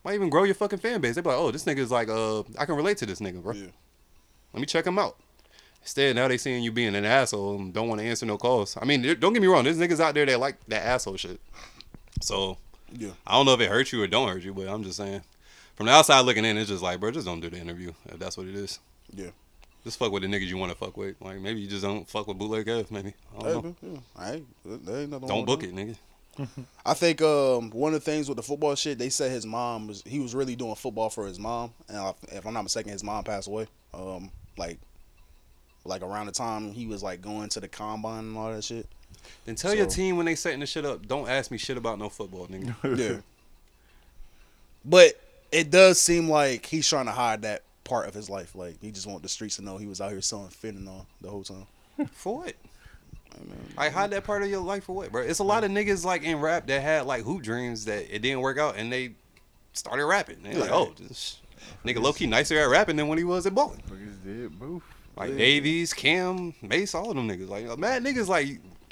Might 0.05 0.15
even 0.15 0.29
grow 0.29 0.45
your 0.45 0.55
fucking 0.55 0.81
fan 0.81 1.01
base. 1.01 1.15
They 1.15 1.23
be 1.23 1.29
like, 1.29 1.39
oh, 1.39 1.51
this 1.51 1.65
nigga 1.65 1.79
is 1.79 1.91
like, 1.91 2.09
uh, 2.11 2.41
I 2.59 2.67
can 2.67 2.77
relate 2.77 2.99
to 2.99 3.07
this 3.07 3.21
nigga, 3.21 3.43
bro. 3.43 3.55
Let 3.55 4.61
me 4.61 4.67
check 4.67 4.87
him 4.87 4.99
out. 4.99 5.17
Instead, 5.81 6.17
now 6.17 6.29
they 6.29 6.37
seeing 6.39 6.63
you 6.63 6.73
being 6.73 6.95
an 6.95 7.05
asshole 7.05 7.57
and 7.57 7.73
don't 7.73 7.89
want 7.89 8.01
to 8.01 8.07
answer 8.07 8.25
no 8.27 8.37
calls. 8.39 8.77
I 8.81 8.85
mean, 8.85 9.03
don't 9.19 9.33
get 9.33 9.41
me 9.43 9.49
wrong. 9.49 9.65
There's 9.65 9.79
niggas 9.79 10.01
out 10.01 10.15
there 10.15 10.27
that 10.27 10.41
like 10.41 10.57
that 10.69 10.83
asshole 10.85 11.17
shit. 11.17 11.41
So, 12.21 12.59
Yeah. 12.93 13.11
I 13.27 13.33
don't 13.33 13.47
know 13.47 13.55
if 13.55 13.61
it 13.61 13.69
hurts 13.69 13.93
you 13.93 14.03
or 14.03 14.07
don't 14.07 14.29
hurt 14.29 14.43
you, 14.45 14.55
but 14.55 14.69
I'm 14.69 14.83
just 14.83 14.97
saying. 14.97 15.23
From 15.77 15.87
the 15.87 15.93
outside 15.93 16.21
looking 16.21 16.45
in, 16.45 16.57
it's 16.57 16.69
just 16.69 16.83
like, 16.83 17.01
bro, 17.01 17.11
just 17.11 17.27
don't 17.27 17.41
do 17.41 17.51
the 17.51 17.59
interview 17.59 17.93
if 18.07 18.19
that's 18.19 18.37
what 18.37 18.47
it 18.47 18.55
is. 18.55 18.79
Yeah. 19.13 19.31
Just 19.83 19.99
fuck 19.99 20.13
with 20.13 20.23
the 20.23 20.29
niggas 20.29 20.47
you 20.47 20.57
want 20.57 20.73
to 20.73 20.79
fuck 20.79 20.97
with. 20.97 21.17
Like 21.21 21.41
maybe 21.41 21.61
you 21.61 21.69
just 21.69 21.83
don't 21.83 22.09
fuck 22.09 22.27
with 22.27 22.39
bootleg 22.39 22.69
F. 22.69 22.91
Maybe 22.91 23.13
I 23.39 23.43
don't 23.43 23.65
know. 23.65 23.77
yeah. 23.83 23.99
I 24.17 24.33
ain't, 24.35 24.87
there 24.87 25.01
ain't 25.01 25.11
nothing 25.11 25.29
Don't 25.29 25.45
book 25.45 25.63
it, 25.63 25.75
nigga. 25.75 25.97
I 26.87 26.95
think 26.95 27.21
um, 27.23 27.71
one 27.71 27.95
of 27.95 28.03
the 28.03 28.11
things 28.11 28.29
with 28.29 28.37
the 28.37 28.43
football 28.43 28.75
shit, 28.75 28.99
they 28.99 29.09
said 29.11 29.31
his 29.31 29.45
mom 29.47 29.87
was 29.87 30.03
he 30.07 30.19
was 30.21 30.35
really 30.35 30.57
doing 30.57 30.75
football 30.75 31.11
for 31.11 31.27
his 31.27 31.39
mom, 31.39 31.73
and 31.89 31.99
I- 31.99 32.15
if 32.33 32.47
I'm 32.47 32.55
not 32.55 32.63
mistaken, 32.63 32.91
his 32.93 33.05
mom 33.05 33.23
passed 33.25 33.47
away. 33.47 33.67
Um, 33.93 34.31
like, 34.57 34.79
like 35.85 36.03
around 36.03 36.27
the 36.27 36.33
time 36.33 36.73
he 36.73 36.87
was 36.87 37.03
like 37.03 37.21
going 37.21 37.51
to 37.51 37.61
the 37.61 37.69
combine 37.69 38.21
and 38.25 38.37
all 38.39 38.53
that 38.53 38.65
shit. 38.65 38.89
Then 39.45 39.55
tell 39.55 39.75
your 39.75 39.87
team 39.87 40.17
when 40.17 40.27
they 40.27 40.35
setting 40.35 40.61
the 40.61 40.67
shit 40.67 40.85
up, 40.85 41.07
don't 41.07 41.29
ask 41.29 41.51
me 41.51 41.59
shit 41.59 41.77
about 41.77 41.99
no 41.99 42.09
football, 42.09 42.47
nigga. 42.47 42.75
Yeah. 42.99 43.21
But 44.85 45.19
it 45.55 45.71
does 45.71 46.01
seem 46.01 46.29
like 46.29 46.67
he's 46.67 46.89
trying 46.89 47.07
to 47.07 47.13
hide 47.13 47.43
that 47.43 47.63
part 47.85 48.09
of 48.09 48.15
his 48.15 48.29
life. 48.29 48.55
Like 48.55 48.81
he 48.81 48.91
just 48.91 49.07
want 49.07 49.23
the 49.23 49.29
streets 49.29 49.57
to 49.57 49.63
know 49.63 49.77
he 49.79 49.87
was 49.87 50.01
out 50.01 50.11
here 50.11 50.21
selling 50.21 50.49
fentanyl 50.49 51.07
the 51.21 51.31
whole 51.31 51.45
time. 51.45 51.67
For 52.13 52.39
what? 52.39 52.55
I 53.35 53.39
mean, 53.39 53.57
like 53.77 53.93
hide 53.93 54.11
that 54.11 54.25
part 54.25 54.43
of 54.43 54.51
your 54.51 54.61
life 54.61 54.85
for 54.85 54.95
what, 54.97 55.13
bro? 55.13 55.23
It's 55.23 55.39
a 55.39 55.45
lot 55.45 55.65
of 55.65 55.71
niggas 55.71 56.05
like 56.05 56.23
in 56.23 56.41
rap 56.41 56.67
that 56.67 56.81
had 56.83 57.07
like 57.07 57.25
hoop 57.25 57.43
dreams 57.43 57.85
that 57.87 58.15
it 58.15 58.21
didn't 58.21 58.41
work 58.41 58.59
out 58.59 58.77
and 58.77 58.93
they 58.93 59.15
started 59.73 60.05
rapping. 60.07 60.43
They 60.43 60.55
like, 60.55 60.71
oh, 60.71 60.93
this 60.99 61.39
nigga 61.85 62.01
low 62.01 62.13
key 62.13 62.27
nicer 62.27 62.59
at 62.59 62.69
rapping 62.69 62.97
than 62.97 63.09
when 63.09 63.19
he 63.19 63.25
was 63.25 63.47
at 63.47 63.55
bowling. 63.55 63.83
Niggas 63.89 64.25
did 64.25 64.59
both. 64.59 64.83
Like 65.17 65.31
Yeah. 65.31 65.37
Dave 65.39 65.67
East, 65.67 65.97
Cam, 65.97 66.55
Mase, 66.63 66.95
all 66.95 67.11
of 67.11 67.17
them 67.17 67.29
niggas. 67.29 67.49
Like 67.49 67.69
uh, 67.69 67.77
mad 67.77 68.03
niggas 68.03 68.27
like 68.29 68.47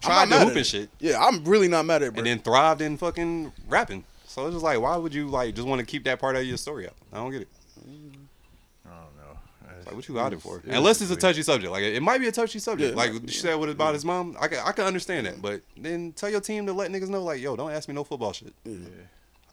I'm 0.04 0.28
tried 0.28 0.28
to 0.30 0.44
hoop 0.44 0.56
and 0.56 0.66
shit. 0.66 0.90
Yeah, 1.00 1.20
I'm 1.20 1.44
really 1.44 1.68
not 1.68 1.84
mad 1.86 2.02
at 2.02 2.08
it, 2.08 2.14
bro. 2.14 2.18
And 2.20 2.26
then 2.26 2.38
thrived 2.40 2.80
in 2.80 2.96
fucking 2.96 3.52
rapping. 3.68 4.04
So 4.32 4.46
it's 4.46 4.54
just 4.54 4.64
like, 4.64 4.80
why 4.80 4.96
would 4.96 5.12
you 5.12 5.28
like 5.28 5.54
just 5.54 5.68
want 5.68 5.80
to 5.80 5.84
keep 5.86 6.04
that 6.04 6.18
part 6.18 6.36
of 6.36 6.44
your 6.46 6.56
story 6.56 6.86
out? 6.86 6.94
I 7.12 7.16
don't 7.18 7.30
get 7.32 7.42
it. 7.42 7.48
I 7.76 8.88
don't 8.88 9.16
know. 9.18 9.38
Like 9.84 9.94
what 9.94 10.08
you 10.08 10.18
out 10.18 10.32
it 10.32 10.40
for? 10.40 10.56
It 10.58 10.64
Unless 10.68 11.02
it's 11.02 11.10
a 11.10 11.12
weird. 11.12 11.20
touchy 11.20 11.42
subject. 11.42 11.70
Like 11.70 11.82
it 11.82 12.02
might 12.02 12.16
be 12.18 12.28
a 12.28 12.32
touchy 12.32 12.58
subject. 12.58 12.96
Yeah. 12.96 12.96
like 12.96 13.12
you 13.12 13.28
said 13.28 13.56
what 13.56 13.68
about 13.68 13.92
his 13.92 14.06
mom. 14.06 14.34
I 14.40 14.48
can 14.48 14.60
I 14.64 14.72
can 14.72 14.86
understand 14.86 15.26
that. 15.26 15.42
But 15.42 15.60
then 15.76 16.12
tell 16.12 16.30
your 16.30 16.40
team 16.40 16.64
to 16.64 16.72
let 16.72 16.90
niggas 16.90 17.10
know 17.10 17.22
like, 17.22 17.42
yo, 17.42 17.56
don't 17.56 17.72
ask 17.72 17.88
me 17.90 17.94
no 17.94 18.04
football 18.04 18.32
shit. 18.32 18.54
Yeah. 18.64 18.78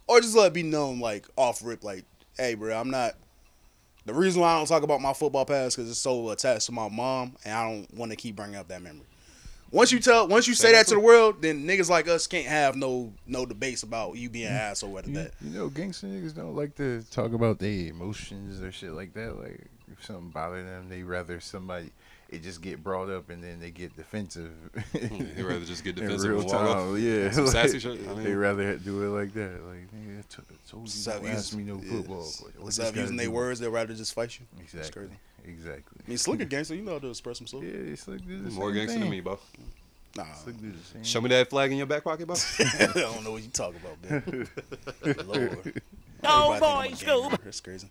or 0.07 0.21
just 0.21 0.33
let 0.37 0.47
it 0.47 0.53
be 0.53 0.63
known 0.63 1.01
like 1.01 1.27
off 1.35 1.61
rip, 1.61 1.83
like, 1.83 2.05
hey, 2.37 2.53
bro, 2.53 2.79
I'm 2.79 2.89
not. 2.89 3.15
The 4.05 4.13
reason 4.13 4.41
why 4.41 4.53
I 4.53 4.57
don't 4.59 4.65
talk 4.65 4.83
about 4.83 5.01
my 5.01 5.11
football 5.11 5.43
past 5.43 5.75
because 5.75 5.91
it's 5.91 5.99
so 5.99 6.29
attached 6.29 6.67
to 6.67 6.71
my 6.71 6.87
mom, 6.87 7.35
and 7.43 7.53
I 7.53 7.69
don't 7.69 7.93
want 7.93 8.11
to 8.11 8.15
keep 8.15 8.37
bringing 8.37 8.55
up 8.55 8.69
that 8.69 8.81
memory. 8.81 9.05
Once 9.71 9.91
you 9.91 9.99
tell, 9.99 10.27
once 10.27 10.47
you 10.47 10.53
say, 10.55 10.67
Say 10.67 10.71
that 10.73 10.77
that 10.79 10.87
to 10.87 10.95
the 10.95 10.99
world, 10.99 11.41
then 11.41 11.65
niggas 11.67 11.89
like 11.89 12.07
us 12.07 12.25
can't 12.27 12.47
have 12.47 12.75
no 12.75 13.13
no 13.27 13.45
debates 13.45 13.83
about 13.83 14.15
you 14.15 14.29
being 14.29 14.47
an 14.47 14.53
asshole 14.53 14.97
or 14.97 15.01
You, 15.05 15.13
that. 15.13 15.31
you 15.41 15.51
know, 15.51 15.69
gangster 15.69 16.07
niggas 16.07 16.35
don't 16.35 16.55
like 16.55 16.75
to 16.77 17.03
talk 17.11 17.33
about 17.33 17.59
their 17.59 17.89
emotions 17.89 18.61
or 18.61 18.71
shit 18.71 18.91
like 18.93 19.13
that. 19.13 19.37
Like 19.39 19.67
if 19.91 20.03
something 20.05 20.29
bother 20.29 20.63
them, 20.63 20.89
they 20.89 21.03
rather 21.03 21.39
somebody 21.39 21.91
it 22.29 22.43
just 22.43 22.61
get 22.61 22.83
brought 22.83 23.09
up 23.09 23.31
and 23.31 23.43
then 23.43 23.59
they 23.59 23.71
get 23.71 23.95
defensive. 23.97 24.51
Hmm, 24.91 25.23
they 25.35 25.41
rather 25.43 25.65
just 25.65 25.83
get 25.83 25.97
In 25.97 26.03
defensive 26.03 26.29
real 26.29 26.41
and 26.41 26.47
walk 26.49 26.61
off. 26.61 26.77
time, 26.93 26.97
Yeah, 27.03 27.31
Some 27.31 27.45
like, 27.45 27.53
sassy 27.53 27.79
shit, 27.79 27.99
I 28.07 28.13
they 28.21 28.33
rather 28.33 28.77
do 28.77 29.03
it 29.03 29.09
like 29.19 29.33
that. 29.33 29.59
Like 29.65 29.91
nigga, 29.91 30.19
I 30.19 30.21
t- 30.29 30.37
I 30.49 30.69
told 30.69 30.87
you 30.87 31.03
don't 31.11 31.25
ask 31.27 31.55
me 31.55 31.63
no 31.63 31.75
using- 31.77 31.89
football. 31.97 32.21
yes. 32.25 32.41
but 32.43 32.55
what 32.59 32.65
Instead 32.67 32.87
of 32.89 32.97
using 32.97 33.17
their 33.17 33.31
words, 33.31 33.59
they'd 33.59 33.67
rather 33.67 33.93
just 33.95 34.13
fight 34.13 34.39
you. 34.39 34.45
It's 34.63 34.73
Exactly. 34.75 35.09
Crazy. 35.49 35.69
Exactly. 35.69 36.01
I 36.05 36.09
mean, 36.09 36.17
Slick 36.17 36.41
a 36.41 36.45
gangster, 36.45 36.75
you 36.75 36.81
know 36.81 36.93
how 36.93 36.99
to 36.99 37.09
express 37.09 37.37
himself. 37.37 37.63
Yeah, 37.63 37.69
it's 37.71 38.07
like 38.07 38.25
do 38.27 38.41
the 38.41 38.49
More 38.51 38.69
same 38.69 38.75
gangster 38.75 38.93
thing. 38.93 38.99
than 39.01 39.09
me, 39.09 39.19
bro. 39.21 39.39
Nah, 40.17 40.33
Slick 40.33 40.59
do 40.61 40.71
the 40.71 40.83
same. 40.83 41.03
Show 41.03 41.21
me 41.21 41.29
that 41.29 41.49
flag 41.49 41.71
in 41.71 41.77
your 41.77 41.87
back 41.87 42.03
pocket, 42.03 42.25
bro. 42.27 42.35
I 42.59 42.87
don't 42.95 43.23
know 43.23 43.31
what 43.31 43.41
you 43.43 43.49
talk 43.49 43.73
about, 43.75 44.09
man. 44.09 44.47
Lord. 45.27 45.81
Oh, 46.23 46.51
Everybody 46.53 46.93
think 46.95 47.07
boy, 47.09 47.23
I'm 47.23 47.33
a. 47.33 47.35
Scoob. 47.37 47.43
That's 47.43 47.61
crazy. 47.61 47.87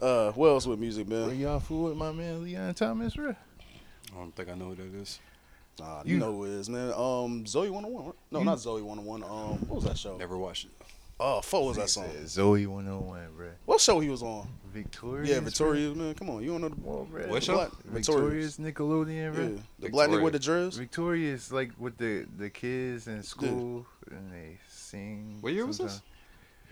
uh, 0.00 0.32
what 0.32 0.48
else 0.48 0.66
with 0.66 0.78
music, 0.78 1.08
Where 1.08 1.26
man? 1.26 1.38
y'all 1.38 1.60
fool 1.60 1.84
with 1.88 1.96
my 1.96 2.12
man 2.12 2.42
Leon 2.44 2.74
Thomas, 2.74 3.14
bro? 3.16 3.30
I 3.30 4.16
don't 4.16 4.34
think 4.34 4.48
I 4.48 4.54
know 4.54 4.68
what 4.68 4.76
that 4.78 4.94
is. 4.94 5.18
Nah, 5.78 6.02
you, 6.04 6.14
You- 6.14 6.20
know 6.20 6.32
who 6.32 6.44
it 6.44 6.50
is, 6.50 6.68
man. 6.68 6.90
Um, 6.92 7.44
Zoey 7.44 7.70
101. 7.70 8.04
right? 8.06 8.14
No, 8.30 8.38
You- 8.40 8.44
not 8.44 8.58
Zoey 8.58 8.82
101. 8.82 9.22
Um, 9.24 9.58
what 9.68 9.76
was 9.76 9.84
that 9.84 9.98
show? 9.98 10.16
Never 10.16 10.38
watched 10.38 10.66
it. 10.66 10.70
Oh, 11.18 11.40
fuck, 11.40 11.60
what 11.60 11.68
was 11.68 11.76
that 11.78 11.88
song? 11.90 12.08
Zoey 12.24 12.66
101, 12.66 13.28
bro. 13.36 13.48
What 13.64 13.80
show 13.80 14.00
he 14.00 14.08
was 14.08 14.22
on? 14.22 14.46
Victorious. 14.74 15.28
Yeah, 15.30 15.40
Victorious, 15.40 15.96
man. 15.96 16.14
Come 16.14 16.30
on, 16.30 16.42
you 16.42 16.50
don't 16.50 16.60
know 16.62 16.68
the 16.68 16.76
Well, 16.82 17.04
bro. 17.10 17.26
What's 17.28 17.48
up? 17.48 17.54
show? 17.54 17.56
black- 17.70 17.84
Victorious 17.84 18.56
Nickelodeon, 18.58 19.14
Yeah, 19.16 19.30
bro. 19.30 19.58
the 19.78 19.88
black 19.88 20.10
nigga 20.10 20.22
with 20.22 20.32
the 20.32 20.38
dreads. 20.40 20.76
Victorious, 20.76 21.52
like 21.52 21.70
with 21.78 21.96
the 21.96 22.26
the 22.36 22.50
kids 22.50 23.06
in 23.06 23.22
school 23.22 23.86
and 24.10 24.32
they 24.32 24.58
sing. 24.68 25.38
What 25.40 25.52
year 25.52 25.64
was 25.64 25.78
this? 25.78 25.92
sometimes. 25.92 26.02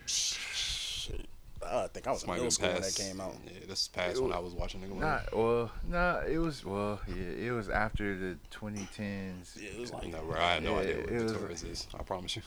Shit. 0.07 1.27
I 1.65 1.87
think 1.87 2.09
I 2.09 2.11
was 2.11 2.23
This 2.23 2.29
in 2.29 2.35
middle 2.35 2.51
school 2.51 2.67
been 2.67 2.75
when 2.75 2.83
that 2.83 2.95
came 2.97 3.21
out. 3.21 3.35
Yeah, 3.47 3.53
this 3.69 3.83
is 3.83 3.89
past 3.89 4.21
when 4.21 4.33
I 4.33 4.41
was 4.41 4.53
watching 4.53 4.81
Nickelodeon. 4.81 4.99
Not 5.01 5.37
well, 5.37 5.71
nah. 5.89 6.21
It 6.27 6.39
was 6.39 6.65
well, 6.65 7.01
yeah. 7.07 7.47
It 7.47 7.53
was 7.53 7.69
after 7.69 8.19
the 8.19 8.37
2010s. 8.51 9.57
Yeah, 9.63 9.71
it 9.71 9.79
was 9.81 9.93
like. 9.93 10.09
No, 10.09 10.23
bro, 10.23 10.41
I 10.41 10.55
had 10.55 10.65
no 10.65 10.75
Yeah, 10.75 10.81
idea 10.81 10.97
what 11.03 11.13
it 11.13 11.49
was- 11.51 11.63
is. 11.63 11.87
I 11.95 12.03
promise 12.03 12.35
you. 12.35 12.43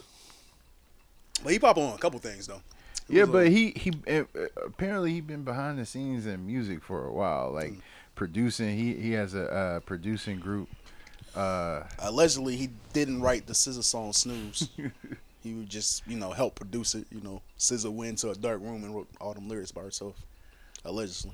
But 1.44 1.54
he 1.54 1.60
pop 1.60 1.78
on 1.78 1.94
a 1.96 1.98
couple 1.98 2.20
things 2.20 2.46
though. 2.48 2.62
Yeah, 3.08 3.26
but 3.26 3.48
he 3.50 3.72
he 3.76 3.92
uh, 4.08 4.24
apparently 4.66 5.14
he 5.14 5.22
been 5.22 5.44
behind 5.44 5.78
the 5.78 5.86
scenes 5.86 6.26
in 6.26 6.46
music 6.46 6.84
for 6.84 7.06
a 7.06 7.12
while, 7.14 7.52
like 7.52 7.74
Mm. 7.74 7.82
producing. 8.16 8.78
He 8.78 8.96
he 8.96 9.12
has 9.12 9.36
a 9.36 9.52
uh, 9.52 9.80
producing 9.82 10.40
group. 10.40 10.70
Uh, 11.36 11.84
allegedly 12.00 12.56
he 12.56 12.70
didn't 12.94 13.22
write 13.22 13.46
the 13.46 13.54
SZA 13.54 13.84
song 13.84 14.14
Snooze. 14.14 14.70
he 15.44 15.54
would 15.54 15.70
just, 15.70 16.02
you 16.08 16.16
know, 16.18 16.32
help 16.32 16.56
produce 16.56 16.96
it. 16.96 17.06
You 17.12 17.22
know, 17.22 17.42
SZA 17.60 17.92
went 17.92 18.10
into 18.12 18.30
a 18.32 18.36
dark 18.36 18.62
room 18.62 18.84
and 18.84 18.96
wrote 18.96 19.08
all 19.22 19.34
them 19.34 19.48
lyrics 19.50 19.72
by 19.72 19.82
herself. 19.82 20.16
Allegedly. 20.86 21.34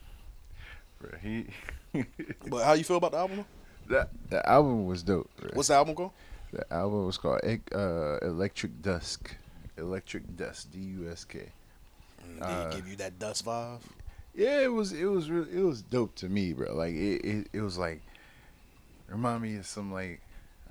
bro, 1.00 1.12
he 1.22 1.46
But 2.48 2.64
how 2.66 2.74
you 2.74 2.84
feel 2.84 2.98
about 2.98 3.12
the 3.12 3.18
album? 3.20 3.46
that 3.90 4.10
the 4.30 4.48
album 4.50 4.86
was 4.86 5.04
dope. 5.04 5.30
bro. 5.38 5.52
What's 5.54 5.68
the 5.70 5.76
album 5.76 5.96
called? 5.96 6.12
The 6.52 6.66
album 6.74 7.06
was 7.06 7.18
called 7.18 7.42
uh, 7.74 8.18
Electric 8.22 8.82
Dusk. 8.82 9.36
Electric 9.78 10.36
Dusk. 10.36 10.72
D 10.72 10.80
U 10.80 11.10
S 11.10 11.24
K. 11.24 11.50
Did 12.36 12.44
Uh, 12.44 12.70
he 12.70 12.76
give 12.78 12.88
you 12.88 12.96
that 12.98 13.20
dust 13.20 13.46
vibe? 13.46 13.80
Yeah, 14.34 14.62
it 14.62 14.72
was 14.72 14.94
it 14.94 15.06
was 15.06 15.30
really 15.30 15.52
it 15.52 15.64
was 15.64 15.82
dope 15.82 16.16
to 16.16 16.30
me, 16.30 16.54
bro. 16.54 16.74
Like 16.76 16.94
it 16.94 17.26
it, 17.26 17.48
it 17.54 17.62
was 17.62 17.78
like 17.78 18.02
remind 19.08 19.42
me 19.42 19.58
of 19.58 19.66
some 19.66 19.92
like 19.92 20.22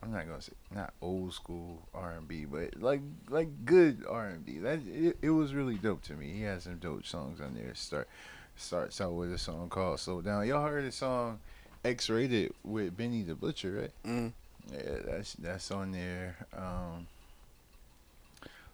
I'm 0.03 0.13
not 0.13 0.27
gonna 0.27 0.41
say 0.41 0.53
not 0.75 0.95
old 1.03 1.35
school 1.35 1.83
R 1.95 2.13
and 2.13 2.27
B, 2.27 2.47
but 2.47 2.81
like 2.81 3.03
like 3.29 3.49
good 3.67 4.05
R 4.09 4.29
and 4.29 4.45
B. 4.45 4.59
That 4.59 4.81
it, 4.87 5.19
it 5.21 5.31
was 5.31 5.53
really 5.55 5.77
dope 5.77 6.03
to 6.05 6.15
me. 6.15 6.33
He 6.33 6.43
has 6.43 6.63
some 6.65 6.79
dope 6.79 7.05
songs 7.07 7.41
on 7.41 7.55
there. 7.55 7.75
Start 7.75 8.09
starts 8.57 9.01
out 9.01 9.13
with 9.13 9.33
a 9.33 9.39
song 9.39 9.69
called 9.69 10.01
"Slow 10.01 10.23
Down." 10.23 10.47
Y'all 10.47 10.67
heard 10.67 10.87
the 10.87 10.93
song 10.93 11.39
X 11.85 12.09
Rated 12.09 12.55
with 12.65 12.97
Benny 12.97 13.23
the 13.23 13.35
Butcher, 13.35 13.73
right? 13.73 13.91
Mhm. 14.11 14.33
Yeah, 14.73 14.97
that's 15.05 15.35
that's 15.35 15.71
on 15.71 15.93
there. 15.93 16.37
Um, 16.57 17.07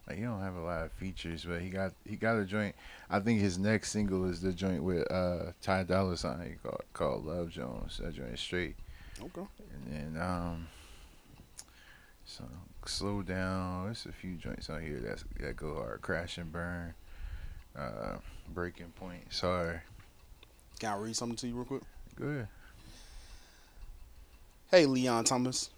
like 0.07 0.17
he 0.17 0.23
don't 0.23 0.41
have 0.41 0.55
a 0.55 0.61
lot 0.61 0.85
of 0.85 0.91
features, 0.93 1.45
but 1.45 1.61
he 1.61 1.69
got 1.69 1.93
he 2.05 2.15
got 2.15 2.37
a 2.37 2.45
joint. 2.45 2.75
I 3.09 3.19
think 3.19 3.41
his 3.41 3.57
next 3.57 3.91
single 3.91 4.29
is 4.29 4.41
the 4.41 4.53
joint 4.53 4.83
with 4.83 5.09
uh 5.11 5.51
Ty 5.61 5.83
Dolla 5.83 6.15
Sign 6.15 6.57
called 6.63 6.83
called 6.93 7.25
Love 7.25 7.49
Jones. 7.49 7.99
That 8.01 8.13
joint 8.13 8.33
is 8.33 8.39
straight. 8.39 8.75
Okay. 9.21 9.47
And 9.73 10.15
then 10.15 10.21
um, 10.21 10.67
so 12.25 12.43
slow 12.85 13.21
down. 13.21 13.85
There's 13.85 14.05
a 14.05 14.11
few 14.11 14.35
joints 14.35 14.69
on 14.69 14.81
here 14.81 14.99
that's 15.03 15.25
that 15.39 15.57
go 15.57 15.75
hard. 15.75 16.01
Crash 16.01 16.37
and 16.37 16.51
burn. 16.51 16.93
Uh, 17.75 18.17
breaking 18.53 18.91
point. 18.95 19.21
Sorry. 19.31 19.79
Can 20.79 20.93
I 20.93 20.97
read 20.97 21.15
something 21.15 21.35
to 21.37 21.47
you 21.47 21.55
real 21.55 21.65
quick? 21.65 21.83
Go 22.15 22.25
Good. 22.25 22.47
Hey, 24.71 24.85
Leon 24.85 25.23
Thomas. 25.23 25.69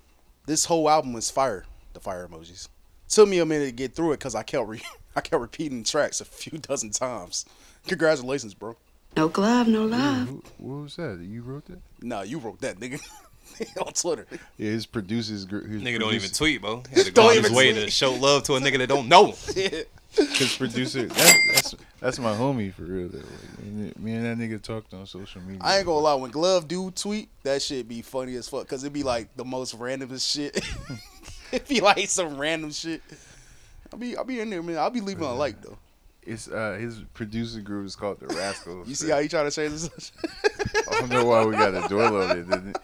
This 0.46 0.66
whole 0.66 0.90
album 0.90 1.16
is 1.16 1.30
fire. 1.30 1.66
The 1.94 2.00
fire 2.00 2.28
emojis. 2.28 2.70
Took 3.10 3.28
me 3.28 3.40
a 3.40 3.46
minute 3.46 3.66
to 3.66 3.72
get 3.72 3.94
through 3.96 4.14
it 4.14 4.18
because 4.20 4.36
I 4.36 4.44
kept 4.44 4.68
re- 4.68 4.82
I 5.16 5.22
kept 5.22 5.42
repeating 5.42 5.84
tracks 5.84 6.22
a 6.22 6.26
few 6.26 6.60
dozen 6.60 6.92
times. 6.92 7.46
Congratulations, 7.88 8.54
bro. 8.54 8.76
No 9.18 9.28
glove, 9.28 9.68
no 9.68 9.86
love. 9.86 10.28
Who, 10.28 10.44
what 10.58 10.84
was 10.84 10.96
that? 10.98 11.20
You 11.22 11.42
wrote 11.42 11.66
that? 11.66 11.80
Nah, 12.02 12.22
you 12.22 12.38
wrote 12.38 12.62
that, 12.62 12.80
nigga. 12.80 13.02
on 13.86 13.92
Twitter. 13.94 14.28
Yeah, 14.58 14.70
his 14.72 14.86
producers. 14.86 15.46
His 15.50 15.82
Nigga 15.82 16.00
don't 16.00 16.14
even 16.14 16.30
tweet, 16.30 16.62
bro. 16.62 16.84
He 16.92 16.98
had 16.98 17.06
to 17.08 17.12
go 17.14 17.24
Don't 17.24 17.32
out 17.32 17.36
his 17.38 17.46
even 17.46 17.58
way 17.58 17.72
tweet. 17.74 17.86
to 17.86 17.92
show 17.92 18.14
love 18.14 18.44
to 18.44 18.56
a 18.56 18.60
nigga 18.60 18.78
that 18.78 18.88
don't 18.88 19.08
know. 19.08 19.34
Yeah. 19.56 19.82
His 20.12 20.56
producer. 20.56 21.06
That, 21.08 21.38
that's 21.54 21.76
that's 22.00 22.20
my 22.20 22.34
homie 22.34 22.74
for 22.74 22.84
real. 22.84 23.10
Though. 23.10 23.18
Like, 23.18 23.64
me 23.66 23.82
and- 23.88 24.00
me 24.00 24.14
and 24.14 24.26
that 24.26 24.38
nigga 24.38 24.62
talked 24.62 24.94
on 24.94 25.06
social 25.08 25.42
media. 25.42 25.60
I 25.64 25.78
ain't 25.78 25.86
gonna 25.88 26.00
lie, 26.00 26.14
when 26.16 26.30
Glove 26.32 26.68
do 26.68 26.92
tweet, 26.92 27.30
that 27.44 27.62
shit 27.62 27.88
be 27.88 28.02
funny 28.04 28.36
as 28.36 28.48
fuck. 28.48 28.68
Cause 28.68 28.84
it 28.84 28.94
be 28.94 29.04
like 29.04 29.36
the 29.36 29.46
most 29.46 29.78
randomest 29.78 30.32
shit. 30.32 30.64
it 31.52 31.68
be 31.68 31.82
like 31.82 32.08
some 32.10 32.38
random 32.38 32.72
shit. 32.72 33.02
I'll 33.92 34.00
be 34.00 34.16
I'll 34.18 34.24
be 34.24 34.40
in 34.40 34.50
there, 34.50 34.62
man. 34.64 34.78
I'll 34.78 34.90
be 34.90 35.02
leaving 35.02 35.24
a 35.24 35.34
like 35.34 35.62
though. 35.62 35.78
It's 36.24 36.48
uh 36.48 36.78
his 36.80 37.00
producer 37.14 37.62
group 37.62 37.86
is 37.88 37.96
called 37.96 38.20
the 38.20 38.28
Rascals. 38.28 38.88
You 38.88 38.96
see 38.96 39.10
how 39.10 39.20
he 39.20 39.28
try 39.28 39.44
to 39.44 39.52
change 39.52 39.82
this? 39.82 40.12
I 40.92 41.00
don't 41.00 41.10
know 41.10 41.26
why 41.26 41.46
we 41.46 41.54
got 41.56 41.74
a 41.74 41.88
door 41.88 42.04
on 42.24 42.38
it. 42.38 42.48
Nigga, 42.48 42.76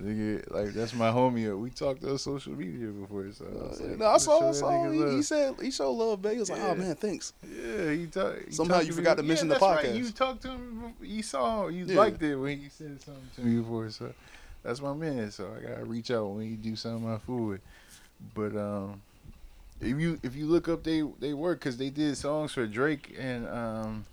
nigga, 0.00 0.50
like 0.54 0.72
that's 0.72 0.94
my 0.94 1.10
homie. 1.10 1.58
We 1.58 1.70
talked 1.70 2.04
on 2.04 2.16
social 2.16 2.52
media 2.52 2.88
before, 2.88 3.30
so 3.32 3.44
I 3.44 3.82
like, 3.88 3.98
no, 3.98 4.06
I 4.06 4.16
saw, 4.18 4.40
show 4.40 4.48
I 4.48 4.52
saw. 4.52 4.90
He, 4.90 5.16
he 5.16 5.22
said 5.22 5.54
he 5.60 5.70
showed 5.70 5.92
love, 5.92 6.22
baby. 6.22 6.36
He 6.36 6.40
was 6.40 6.50
like, 6.50 6.60
oh 6.62 6.74
man, 6.74 6.94
thanks. 6.94 7.32
Yeah, 7.44 7.90
he 7.92 8.06
talked. 8.06 8.54
Somehow 8.54 8.80
you 8.80 8.92
forgot 8.92 9.16
to 9.18 9.22
mention 9.22 9.48
the 9.48 9.56
podcast. 9.56 9.94
You 9.96 10.10
talked 10.10 10.42
to 10.42 10.48
him. 10.52 10.74
before- 10.98 11.06
You 11.06 11.22
saw. 11.22 11.66
You 11.68 11.84
Yeah. 11.84 11.96
liked 11.98 12.22
it 12.22 12.36
when 12.36 12.58
he 12.60 12.68
said 12.70 13.00
something 13.02 13.22
to 13.36 13.40
me 13.42 13.60
before. 13.60 13.90
So 13.90 14.12
that's 14.62 14.80
my 14.80 14.94
man. 14.94 15.30
So 15.30 15.50
I 15.58 15.68
gotta 15.68 15.84
reach 15.84 16.10
out 16.10 16.28
when 16.30 16.48
he 16.48 16.56
do 16.56 16.76
something 16.76 17.10
I 17.12 17.18
fool 17.18 17.48
with. 17.48 17.60
But 18.34 18.56
um, 18.56 19.02
if 19.80 19.98
you 19.98 20.18
if 20.22 20.34
you 20.34 20.46
look 20.46 20.68
up 20.68 20.84
they 20.84 21.02
they 21.20 21.32
work 21.32 21.60
because 21.60 21.76
they 21.76 21.90
did 21.90 22.16
songs 22.16 22.52
for 22.52 22.66
Drake 22.66 23.14
and 23.18 23.46
um, 23.48 24.06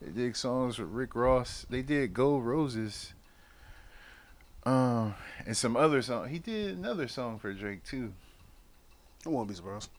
they 0.00 0.10
did 0.10 0.36
songs 0.36 0.76
for 0.76 0.84
Rick 0.84 1.14
Ross. 1.14 1.66
They 1.68 1.82
did 1.82 2.14
Gold 2.14 2.44
Roses. 2.44 3.12
Um, 4.66 5.14
and 5.46 5.56
some 5.56 5.76
other 5.76 6.00
song. 6.00 6.28
He 6.28 6.38
did 6.38 6.78
another 6.78 7.06
song 7.06 7.38
for 7.38 7.52
Drake 7.52 7.84
too. 7.84 8.12
I 9.26 9.28
wouldn't 9.28 9.48
be 9.48 9.54
surprised. 9.54 9.90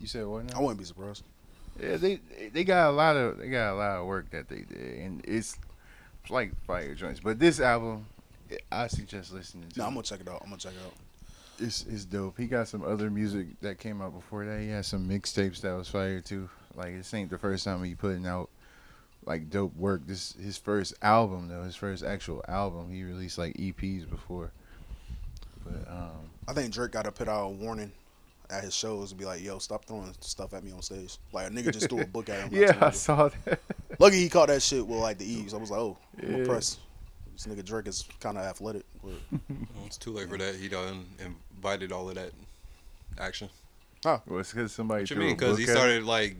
You 0.00 0.06
said 0.06 0.26
what? 0.26 0.44
Now? 0.44 0.58
I 0.58 0.60
wouldn't 0.60 0.78
be 0.78 0.84
surprised. 0.84 1.22
Yeah, 1.80 1.96
they 1.96 2.20
they 2.52 2.64
got 2.64 2.88
a 2.88 2.92
lot 2.92 3.16
of 3.16 3.38
they 3.38 3.48
got 3.48 3.72
a 3.72 3.76
lot 3.76 3.98
of 3.98 4.06
work 4.06 4.30
that 4.30 4.48
they 4.48 4.62
did, 4.62 4.98
and 4.98 5.24
it's, 5.24 5.56
it's 6.22 6.30
like 6.30 6.52
fire 6.64 6.94
joints. 6.94 7.20
But 7.20 7.38
this 7.38 7.60
album, 7.60 8.06
I 8.72 8.88
suggest 8.88 9.32
listening 9.32 9.68
to. 9.70 9.78
No. 9.78 9.86
I'm 9.86 9.94
gonna 9.94 10.02
check 10.02 10.20
it 10.20 10.28
out. 10.28 10.40
I'm 10.42 10.50
gonna 10.50 10.58
check 10.58 10.72
it 10.72 10.84
out. 10.84 10.94
It's 11.60 11.84
it's 11.88 12.04
dope. 12.04 12.38
He 12.38 12.46
got 12.46 12.68
some 12.68 12.82
other 12.84 13.10
music 13.10 13.60
that 13.60 13.78
came 13.78 14.00
out 14.00 14.14
before 14.14 14.44
that. 14.44 14.60
He 14.60 14.68
had 14.68 14.84
some 14.84 15.08
mixtapes 15.08 15.60
that 15.62 15.72
was 15.72 15.88
fire 15.88 16.20
too. 16.20 16.48
Like 16.74 16.96
this 16.96 17.12
ain't 17.14 17.30
the 17.30 17.38
first 17.38 17.64
time 17.64 17.82
he 17.82 17.94
putting 17.94 18.26
out 18.26 18.48
like 19.26 19.50
dope 19.50 19.74
work. 19.76 20.02
This 20.06 20.34
his 20.40 20.56
first 20.58 20.94
album 21.02 21.48
though. 21.48 21.62
His 21.64 21.76
first 21.76 22.04
actual 22.04 22.44
album. 22.48 22.90
He 22.92 23.02
released 23.02 23.38
like 23.38 23.54
EPs 23.54 24.08
before. 24.08 24.52
But 25.64 25.90
um, 25.90 26.30
I 26.46 26.52
think 26.52 26.72
Drake 26.72 26.92
got 26.92 27.04
to 27.04 27.12
put 27.12 27.28
out 27.28 27.44
a 27.46 27.48
warning 27.48 27.92
at 28.50 28.64
his 28.64 28.74
shows 28.74 29.10
and 29.10 29.18
be 29.18 29.26
like, 29.26 29.42
"Yo, 29.42 29.58
stop 29.58 29.84
throwing 29.84 30.14
stuff 30.20 30.54
at 30.54 30.64
me 30.64 30.72
on 30.72 30.80
stage." 30.82 31.18
Like 31.32 31.48
a 31.48 31.50
nigga 31.50 31.72
just 31.72 31.88
threw 31.90 32.00
a 32.00 32.06
book 32.16 32.28
at 32.28 32.48
him. 32.48 32.50
yeah, 32.52 32.70
I 32.76 32.80
told 32.80 32.94
saw 32.94 33.28
that. 33.44 33.60
Lucky 33.98 34.16
he 34.16 34.28
caught 34.28 34.48
that 34.48 34.62
shit 34.62 34.86
with 34.86 34.98
like 35.00 35.18
the 35.18 35.30
eaves. 35.30 35.52
I 35.52 35.58
was 35.58 35.70
like, 35.70 35.80
"Oh, 35.80 35.96
I'm 36.22 36.34
impressed." 36.36 36.78
This 37.34 37.46
nigga 37.46 37.64
Drake 37.64 37.86
is 37.86 38.04
kind 38.20 38.36
of 38.38 38.44
athletic. 38.44 38.84
But 39.04 39.12
It's 39.86 39.96
too 39.98 40.12
late 40.12 40.28
for 40.28 40.38
that. 40.38 40.56
He 40.56 40.68
done 40.68 41.06
invited 41.58 41.90
all 41.92 42.08
of 42.08 42.14
that 42.14 42.30
action. 43.18 43.48
Oh, 44.04 44.22
Well, 44.26 44.38
it's 44.40 44.52
because 44.52 44.72
somebody. 44.72 45.02
What 45.02 45.10
you 45.10 45.16
mean? 45.16 45.36
Because 45.36 45.58
he 45.58 45.64
book 45.66 45.70
at 45.70 45.76
him? 45.76 45.76
started 45.76 46.04
like, 46.04 46.36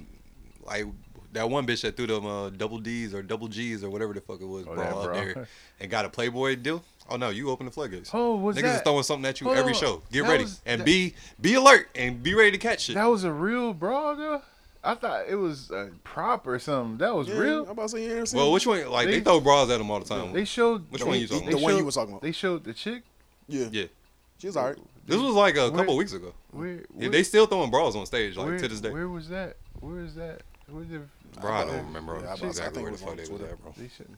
like 0.65 0.87
that 1.33 1.51
one 1.51 1.67
bitch 1.67 1.83
that 1.83 1.97
threw 1.97 2.07
them 2.07 2.25
uh, 2.25 2.51
double 2.51 2.79
D's 2.79 3.13
or 3.15 3.23
double 3.23 3.49
G's 3.49 3.83
or 3.83 3.91
whatever 3.91 4.15
the 4.15 4.21
fuck 4.21 4.41
it 4.41 4.47
was, 4.47 4.65
Oh, 4.69 4.75
bro, 4.75 4.85
that 4.85 4.93
up 4.95 5.13
there 5.35 5.49
and 5.81 5.91
got 5.91 6.05
a 6.05 6.09
Playboy 6.09 6.57
deal. 6.57 6.83
Oh 7.11 7.17
no, 7.17 7.31
you 7.31 7.51
open 7.51 7.67
the 7.67 7.73
floodgates. 7.73 8.11
Oh, 8.15 8.37
was 8.37 8.55
that? 8.57 8.63
Niggas 8.63 8.65
that- 8.69 8.77
is 8.77 8.83
throwing 8.83 9.03
something 9.03 9.27
at 9.29 9.41
you 9.41 9.47
Hold 9.47 9.59
every 9.59 9.73
on. 9.73 9.79
show. 9.79 10.03
Get 10.13 10.23
That 10.23 10.31
ready 10.31 10.45
was- 10.45 10.61
and 10.65 10.81
that- 10.81 10.85
be 10.85 11.15
be 11.41 11.55
alert 11.55 11.89
and 11.97 12.23
be 12.23 12.35
ready 12.35 12.53
to 12.53 12.59
catch 12.59 12.89
it. 12.91 12.95
That 12.95 13.07
was 13.07 13.25
a 13.25 13.33
real 13.33 13.73
bra, 13.75 14.15
though. 14.15 14.43
I 14.85 14.95
thought 14.95 15.25
it 15.29 15.35
was 15.35 15.71
a 15.73 15.91
prop 16.05 16.47
or 16.47 16.59
something. 16.61 16.99
That 16.99 17.13
was 17.15 17.27
Yeah, 17.29 17.39
real. 17.39 17.65
I'm 17.65 17.71
about 17.71 17.83
to 17.83 17.89
say 17.89 18.05
you 18.07 18.17
ain't 18.17 18.33
well, 18.33 18.53
which 18.53 18.67
one? 18.67 18.89
Like 18.89 19.07
they, 19.07 19.15
They- 19.19 19.21
throw 19.25 19.41
bras 19.41 19.69
at 19.71 19.79
them 19.79 19.91
all 19.91 19.99
the 19.99 20.05
time. 20.07 20.33
They 20.33 20.45
showed 20.45 20.89
Which 20.91 21.01
the- 21.03 21.09
one 21.09 21.19
you 21.19 21.27
talking 21.27 21.47
they 21.47 21.53
The 21.53 21.59
one 21.59 21.73
you 21.73 21.79
showed- 21.81 21.85
was 21.87 21.95
talking 21.97 22.13
about. 22.13 22.23
They 22.23 22.33
showed 22.33 22.63
the 22.63 22.73
chick. 22.75 23.03
Yeah, 23.49 23.67
Yeah, 23.73 23.85
she 24.39 24.47
was 24.47 24.57
alright. 24.57 24.77
This 25.09 25.21
was 25.21 25.35
like 25.35 25.57
a 25.57 25.71
couple 25.71 25.97
weeks 25.97 26.13
ago. 26.13 26.33
Where, 26.53 26.85
Yeah, 26.97 27.09
they 27.09 27.23
still 27.23 27.47
throwing 27.47 27.71
bras 27.71 27.97
on 27.97 28.07
stage 28.07 28.37
like 28.37 28.47
where, 28.47 28.59
to 28.59 28.69
this 28.69 28.81
day. 28.81 28.91
Where 28.91 29.09
was 29.09 29.29
that? 29.29 29.57
Where 29.81 30.01
is 30.01 30.15
that? 30.15 30.43
Where 30.71 30.85
the 30.85 31.01
Bro, 31.41 31.53
I 31.53 31.65
don't 31.65 31.87
remember 31.87 32.21
Yeah, 32.21 32.29
I 32.29 32.31
was 32.33 32.41
about 32.41 32.45
I 32.45 32.49
exactly 32.51 32.75
think 32.75 32.85
where 32.85 32.95
it 32.95 32.99
the 32.99 33.03
was 33.03 33.03
on 33.03 33.09
fuck 33.09 33.17
they 33.17 33.21
was 33.23 33.29
Twitter. 33.41 33.53
at, 33.53 33.63
bro. 33.63 33.75
They 33.77 33.89
should. 33.89 34.09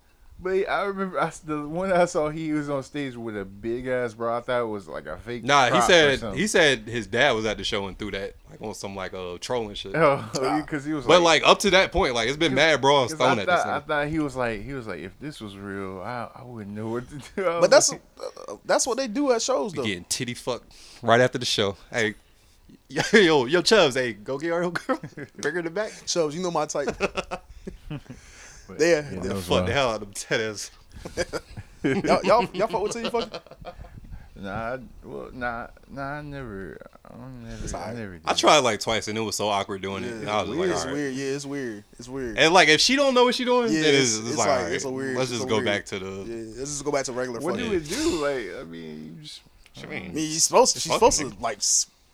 But 0.43 0.69
I 0.71 0.85
remember 0.85 1.21
I, 1.21 1.27
s- 1.27 1.41
the 1.41 1.67
one 1.69 1.93
I 1.93 2.07
saw. 2.07 2.31
He 2.31 2.53
was 2.53 2.71
on 2.71 2.83
stage 2.83 3.15
with 3.15 3.37
a 3.37 3.45
big 3.45 3.87
ass 3.87 4.15
bra. 4.15 4.39
I 4.39 4.41
thought 4.41 4.63
it 4.63 4.67
was 4.67 4.89
like 4.89 5.07
a 5.07 5.19
fake. 5.19 5.45
Nah, 5.45 5.65
he 5.67 5.71
prop 5.73 5.83
or 5.83 5.87
said 5.87 6.19
something. 6.21 6.39
he 6.41 6.47
said 6.47 6.79
his 6.89 7.07
dad 7.07 7.33
was 7.33 7.45
at 7.45 7.59
the 7.59 7.65
show 7.65 7.87
and 7.87 7.99
threw 7.99 8.11
that 8.13 8.35
like 8.51 8.61
on 8.63 8.73
some 8.75 8.97
like 8.97 9.13
uh 9.13 9.37
trolling 9.41 9.75
shit. 9.75 9.95
Oh, 9.95 10.29
because 10.65 10.85
he 10.85 10.95
was. 10.95 11.05
But 11.07 11.21
like 11.21 11.43
up 11.45 11.59
to 11.61 11.71
that 11.73 11.93
point, 11.93 12.15
like 12.15 12.29
it's 12.29 12.39
been 12.39 12.55
mad 12.55 12.81
bras 12.81 13.11
'cause 13.11 13.19
thrown 13.19 13.39
I 13.39 13.43
at 13.43 13.49
thought, 13.49 13.57
this. 13.57 13.67
I 13.67 13.81
thought 13.81 14.09
he 14.09 14.19
was 14.19 14.35
like 14.35 14.63
he 14.63 14.73
was 14.73 14.87
like 14.87 15.01
if 15.01 15.13
this 15.21 15.41
was 15.43 15.57
real, 15.57 16.01
I, 16.01 16.31
I 16.35 16.43
wouldn't 16.43 16.75
know 16.75 16.89
what 16.89 17.05
to 17.11 17.17
do. 17.37 17.47
I 17.49 17.61
But 17.61 17.71
that's 17.71 17.91
like, 17.93 18.01
uh, 18.49 18.57
that's 18.65 18.87
what 18.87 18.97
they 18.97 19.09
do 19.09 19.33
at 19.33 19.43
shows 19.43 19.73
though. 19.75 19.85
Getting 19.85 20.05
titty 20.05 20.35
fucked 20.35 20.73
right 21.03 21.21
after 21.21 21.37
the 21.37 21.45
show. 21.45 21.77
Hey, 21.93 22.15
yo, 22.89 23.45
yo, 23.45 23.61
Chubbs, 23.63 23.95
hey, 23.95 24.15
go 24.15 24.39
get 24.39 24.53
our 24.53 24.71
girl, 24.71 24.99
bring 25.37 25.55
her 25.55 25.63
to 25.63 25.69
the 25.69 25.71
back. 25.71 25.93
Shows, 26.07 26.35
you 26.35 26.43
know 26.43 26.51
my 26.51 26.65
type. 26.67 26.89
But, 28.71 28.81
Yeah, 28.81 28.87
yeah, 28.89 29.11
yeah. 29.15 29.21
that 29.21 29.35
Fuck 29.37 29.51
wild. 29.51 29.69
the 29.69 29.73
hell 29.73 29.91
out 29.91 30.03
of 30.03 30.09
them 30.09 30.13
titties. 30.15 30.71
y'all, 32.05 32.21
y'all, 32.25 32.49
y'all 32.55 32.69
fuck 32.69 32.83
with 32.83 32.93
till 32.93 33.03
you. 33.05 33.31
Nah, 34.37 34.51
I, 34.75 34.79
well, 35.05 35.29
nah, 35.35 35.67
nah. 35.91 36.03
I 36.03 36.23
never, 36.23 36.81
I 37.05 37.15
never, 37.47 37.77
I 37.77 37.93
never. 37.93 38.13
Did. 38.15 38.23
I 38.25 38.33
tried 38.33 38.59
like 38.61 38.81
twice 38.81 39.07
and 39.09 39.19
it 39.19 39.21
was 39.21 39.37
so 39.37 39.49
awkward 39.49 39.83
doing 39.83 40.03
it. 40.03 40.13
And 40.13 40.31
I 40.31 40.41
was 40.41 40.51
weird. 40.51 40.71
like, 40.71 40.77
it's 40.79 40.87
weird. 40.87 41.15
Yeah, 41.15 41.25
it's 41.27 41.45
weird. 41.47 41.85
It's 41.99 42.09
weird. 42.09 42.39
And 42.39 42.55
like 42.55 42.69
if 42.71 42.81
she 42.81 42.97
don't 42.97 43.13
know 43.13 43.25
what 43.25 43.35
she 43.35 43.45
doing, 43.45 43.71
Yeah, 43.71 43.81
it's- 43.81 43.95
it's, 44.03 44.19
it's, 44.19 44.29
it's 44.31 44.39
like, 44.39 44.49
like- 44.49 44.59
all 44.59 44.65
right, 44.65 44.73
it's 44.73 44.85
a 44.85 44.91
weird- 44.91 45.17
let's 45.19 45.31
just 45.31 45.47
go 45.47 45.57
weird- 45.57 45.67
back 45.67 45.85
to 45.87 45.99
the. 45.99 46.07
yeah, 46.27 46.37
let's 46.59 46.71
just 46.71 46.85
go 46.85 46.91
back 46.91 47.05
to 47.05 47.13
regular. 47.13 47.39
What 47.41 47.57
fucking. 47.57 47.71
do 47.71 47.77
it 47.77 47.87
do? 47.89 48.23
Like, 48.23 48.61
I 48.61 48.65
mean, 48.65 49.17
you 49.19 49.23
just. 49.23 49.43
What 49.75 49.83
you 49.85 49.89
mean? 49.91 50.11
I 50.11 50.15
mean, 50.15 50.31
you're 50.31 50.41
supposed 50.41 50.73
to. 50.75 50.81
She's 50.81 50.91
Fucking 50.93 51.11
supposed 51.13 51.37
to 51.37 51.43
like, 51.43 51.61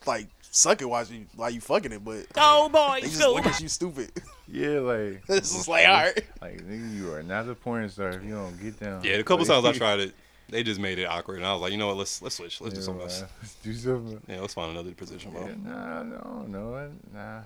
like 0.07 0.26
suck 0.50 0.82
it 0.82 0.86
while 0.86 1.04
you 1.04 1.26
while 1.36 1.50
you 1.50 1.61
fucking 1.61 1.92
it, 1.92 2.04
but 2.04 2.26
Oh 2.36 2.68
boy, 2.68 2.98
they 3.02 3.09
just 3.09 3.20
go. 3.20 3.34
look 3.34 3.46
at 3.46 3.61
you 3.61 3.68
stupid. 3.68 4.11
Yeah, 4.49 4.80
like 4.80 5.22
It's 5.28 5.53
just 5.53 5.68
like, 5.68 5.86
all 5.86 5.94
right. 5.94 6.24
Like 6.40 6.66
nigga, 6.66 6.97
you 6.97 7.12
are 7.12 7.22
not 7.22 7.49
a 7.49 7.55
porn 7.55 7.88
star 7.88 8.11
if 8.11 8.24
you 8.24 8.34
don't 8.34 8.61
get 8.61 8.78
down. 8.78 9.03
Yeah, 9.05 9.14
a 9.14 9.24
couple 9.24 9.44
times 9.44 9.64
I 9.64 9.72
tried 9.76 10.01
it. 10.01 10.14
They 10.49 10.62
just 10.62 10.78
made 10.78 11.01
it 11.01 11.07
awkward, 11.07 11.38
and 11.38 11.47
I 11.47 11.53
was 11.53 11.62
like, 11.62 11.72
you 11.72 11.78
know 11.78 11.88
what? 11.88 11.97
Let's 11.97 12.22
let's 12.22 12.36
switch. 12.36 12.61
Let's 12.61 12.74
do 12.74 12.82
something 12.82 13.03
else. 13.03 13.24
let's 13.42 13.55
do 13.62 13.74
something. 13.74 14.20
Yeah, 14.28 14.40
let's 14.40 14.55
find 14.55 14.70
another 14.70 14.92
position, 14.92 15.32
bro. 15.32 15.47
Yeah, 15.47 15.55
nah, 15.64 16.03
no, 16.05 16.44
no, 16.47 16.90
nah. 17.12 17.40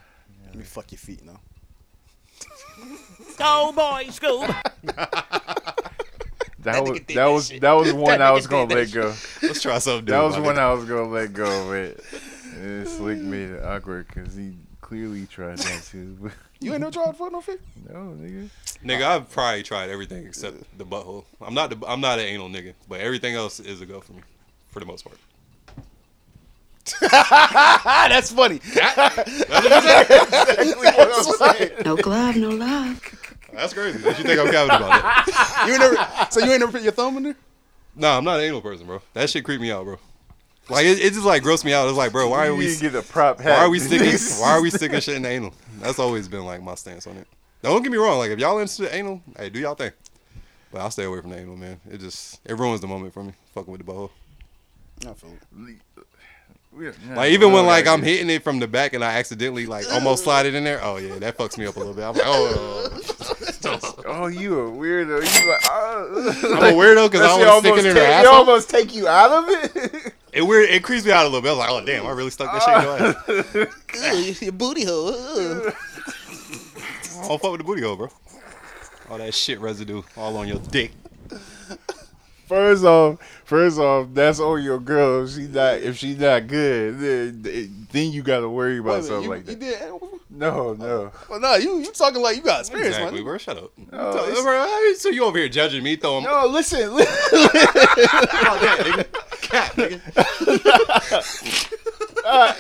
Let 0.47 0.55
me 0.57 0.65
fuck 0.65 0.93
your 0.93 0.99
feet 0.99 1.25
now. 1.25 1.41
Go 3.39 3.73
boy, 3.73 4.07
Scoob. 4.09 4.55
That 6.63 6.83
was 6.85 7.01
that 7.15 7.27
was 7.27 7.49
that 7.61 7.73
was 7.73 7.93
one 7.95 8.21
I 8.21 8.33
was 8.33 8.47
gonna 8.47 8.75
let 8.75 8.93
go. 8.93 9.15
Let's 9.43 9.63
try 9.63 9.79
something 9.79 10.05
That 10.07 10.23
was 10.23 10.35
one 10.37 10.57
nigga. 10.57 10.59
I 10.59 10.73
was 10.75 10.85
gonna 10.85 11.09
let 11.09 11.33
go, 11.33 11.47
but 11.69 12.05
and 12.57 12.87
Slick 12.87 13.19
made 13.19 13.51
it 13.51 13.65
awkward 13.65 14.09
because 14.09 14.35
he 14.35 14.53
clearly 14.91 15.25
tried 15.27 15.59
that 15.59 15.85
too. 15.85 16.17
But 16.21 16.33
You 16.59 16.73
ain't 16.73 16.81
never 16.81 16.93
tried 16.93 17.17
fuck 17.17 17.31
no 17.31 17.41
feet? 17.41 17.61
no, 17.89 17.95
nigga. 18.21 18.51
Nigga, 18.85 19.03
I've 19.05 19.31
probably 19.31 19.63
tried 19.63 19.89
everything 19.89 20.27
except 20.27 20.57
the 20.77 20.85
butthole. 20.85 21.25
I'm 21.41 21.55
not 21.55 21.71
the, 21.71 21.87
I'm 21.87 22.01
not 22.01 22.19
an 22.19 22.27
anal 22.27 22.49
nigga, 22.51 22.75
but 22.89 23.01
everything 23.01 23.37
else 23.37 23.61
is 23.61 23.81
a 23.81 23.87
go 23.87 24.01
for 24.01 24.15
me, 24.15 24.23
for 24.69 24.81
the 24.81 24.87
most 24.87 25.05
part. 25.05 25.17
That's 27.01 28.33
funny. 28.33 28.61
No 31.85 31.97
glove, 31.97 32.37
no 32.37 32.49
love. 32.51 33.01
That's 33.53 33.73
crazy. 33.73 33.99
What 34.05 34.19
you 34.19 34.25
think 34.25 34.41
I'm 34.41 34.51
capping 34.51 34.77
about 34.77 35.27
that? 35.27 35.65
You 35.67 35.73
ain't 35.73 35.81
never. 35.81 35.97
So 36.31 36.41
you 36.41 36.51
ain't 36.51 36.61
never 36.61 36.73
put 36.73 36.83
your 36.83 36.93
thumb 36.93 37.17
in 37.19 37.23
there? 37.23 37.37
No, 37.97 38.19
I'm 38.19 38.25
not 38.25 38.41
an 38.41 38.47
anal 38.47 38.61
person, 38.61 38.87
bro. 38.87 39.01
That 39.15 39.31
shit 39.31 39.45
creep 39.45 39.61
me 39.61 39.71
out, 39.71 39.85
bro. 39.85 39.99
Like 40.71 40.87
it, 40.87 41.01
it 41.01 41.13
just 41.13 41.25
like 41.25 41.43
gross 41.43 41.65
me 41.65 41.73
out. 41.73 41.89
It's 41.89 41.99
like, 41.99 42.13
bro, 42.13 42.29
why 42.29 42.47
are 42.47 42.55
we 42.55 42.67
didn't 42.67 42.93
get 42.93 42.95
a 42.95 43.03
prop 43.03 43.41
why 43.41 43.57
are 43.57 43.71
we 43.71 43.79
sticking 43.79 44.13
why 44.41 44.53
are 44.53 44.63
we 44.63 44.71
sticking 44.71 45.01
shit 45.01 45.17
in 45.17 45.23
the 45.23 45.29
anal? 45.29 45.53
That's 45.81 45.99
always 45.99 46.29
been 46.29 46.45
like 46.45 46.63
my 46.63 46.75
stance 46.75 47.07
on 47.07 47.17
it. 47.17 47.27
Now, 47.63 47.71
don't 47.71 47.83
get 47.83 47.93
me 47.93 47.99
wrong. 47.99 48.19
Like 48.19 48.31
if 48.31 48.39
y'all 48.39 48.59
into 48.59 48.95
anal, 48.95 49.21
hey, 49.37 49.51
do 49.51 49.59
y'all 49.59 49.75
thing. 49.75 49.93
But 50.73 50.83
I'll 50.83 50.91
stay 50.91 51.05
away 51.05 51.21
from 51.21 51.31
the 51.31 51.39
anal, 51.39 51.57
man. 51.57 51.81
It 51.91 51.99
just 51.99 52.41
it 52.45 52.57
ruins 52.57 52.81
the 52.81 52.87
moment 52.87 53.13
for 53.13 53.25
me. 53.25 53.33
Fucking 53.55 53.73
with 53.73 53.85
the 53.85 53.93
butthole. 53.93 54.11
I 55.09 55.15
feel 55.15 55.31
it. 55.31 55.79
Yeah, 56.79 56.93
Like 57.17 57.33
even 57.33 57.53
when 57.53 57.67
like 57.67 57.87
I'm 57.89 58.01
hitting 58.03 58.31
it 58.31 58.43
from 58.45 58.61
the 58.61 58.69
back 58.69 58.93
and 58.95 59.03
I 59.05 59.19
accidentally 59.19 59.67
like 59.67 59.87
almost 59.93 60.23
slide 60.25 60.47
it 60.47 60.55
in 60.55 60.63
there. 60.65 60.79
Oh 60.83 60.97
yeah, 60.99 61.19
that 61.19 61.37
fucks 61.37 61.59
me 61.59 61.67
up 61.67 61.75
a 61.77 61.81
little 61.81 61.95
bit. 61.95 62.05
I'm 62.05 62.15
like, 62.15 62.23
oh. 62.27 62.87
Oh, 64.07 64.27
you 64.27 64.59
a 64.61 64.71
weirdo. 64.71 65.21
You 65.21 65.51
like, 65.51 65.61
oh. 65.69 66.35
Uh, 66.45 66.57
I'm 66.69 66.75
a 66.75 66.77
weirdo 66.79 67.11
'cause 67.11 67.21
I 67.21 67.27
That 67.29 67.37
shit 67.37 67.37
stick 67.37 67.43
it 67.43 67.49
almost 67.49 67.79
in 67.79 67.85
her 67.85 67.95
take- 67.95 68.21
It 68.21 68.27
almost 68.27 68.71
take 68.71 68.95
you 68.95 69.09
out 69.09 69.31
of 69.31 69.45
it. 69.49 70.13
It 70.33 70.43
weird. 70.43 70.71
It 70.71 70.85
creeps 70.85 71.05
me 71.05 71.11
out 71.11 71.27
a 71.27 71.29
little 71.29 71.43
bit. 71.43 71.49
I 71.49 71.53
was 71.55 71.59
like, 71.59 71.71
oh 71.71 71.85
damn, 71.85 72.07
I 72.07 72.11
really 72.13 72.31
stuck 72.31 72.53
that 72.53 72.63
shit 72.63 72.73
in 73.57 73.67
your 74.15 74.31
ass. 74.31 74.41
your 74.43 74.53
booty 74.53 74.85
hole. 74.85 75.13
I 75.13 75.73
don't 77.29 77.43
fuck 77.43 77.51
with 77.51 77.59
the 77.59 77.65
booty 77.65 77.83
hole, 77.83 77.97
bro. 77.97 78.09
All 79.11 79.19
that 79.19 79.35
shit 79.35 79.59
residue 79.59 80.03
all 80.17 80.37
on 80.37 80.47
your 80.47 80.61
dick. 80.61 80.93
First 82.51 82.85
off, 82.85 83.21
first 83.45 83.79
off, 83.79 84.09
that's 84.13 84.41
on 84.41 84.61
your 84.65 84.81
girl. 84.81 85.23
If 85.25 85.31
she 85.35 85.43
not, 85.47 85.75
if 85.75 85.97
she 85.99 86.15
not 86.17 86.49
good, 86.49 86.99
then, 86.99 87.87
then 87.93 88.11
you 88.11 88.23
got 88.25 88.41
to 88.41 88.49
worry 88.49 88.79
about 88.79 89.05
minute, 89.05 89.05
something 89.05 89.23
you, 89.23 89.31
like 89.31 89.47
you 89.47 89.55
that. 89.55 89.61
did 89.61 89.83
anal? 89.83 90.19
No, 90.31 90.73
no. 90.75 91.13
Well, 91.29 91.39
no, 91.39 91.55
you 91.55 91.79
you 91.79 91.93
talking 91.93 92.21
like 92.21 92.37
you 92.37 92.43
got 92.43 92.59
experience, 92.61 92.97
Exactly, 92.97 93.19
man. 93.21 93.25
bro. 93.25 93.39
Shut 93.39 93.57
up. 93.57 93.71
No, 93.93 94.33
So- 94.35 94.43
bro, 94.43 94.59
how- 94.59 94.95
so 94.97 95.11
you 95.11 95.25
over 95.25 95.39
here 95.39 95.49
judging 95.49 95.85
me, 95.85 95.95
throwing 95.95 96.25
No, 96.25 96.47
listen. 96.47 96.93
listen. 96.93 97.15
Oh, 97.33 98.59
that, 98.61 98.79
nigga. 98.85 99.07
Cat, 99.43 99.73
nigga. 99.77 100.01
Uh, 102.23 102.53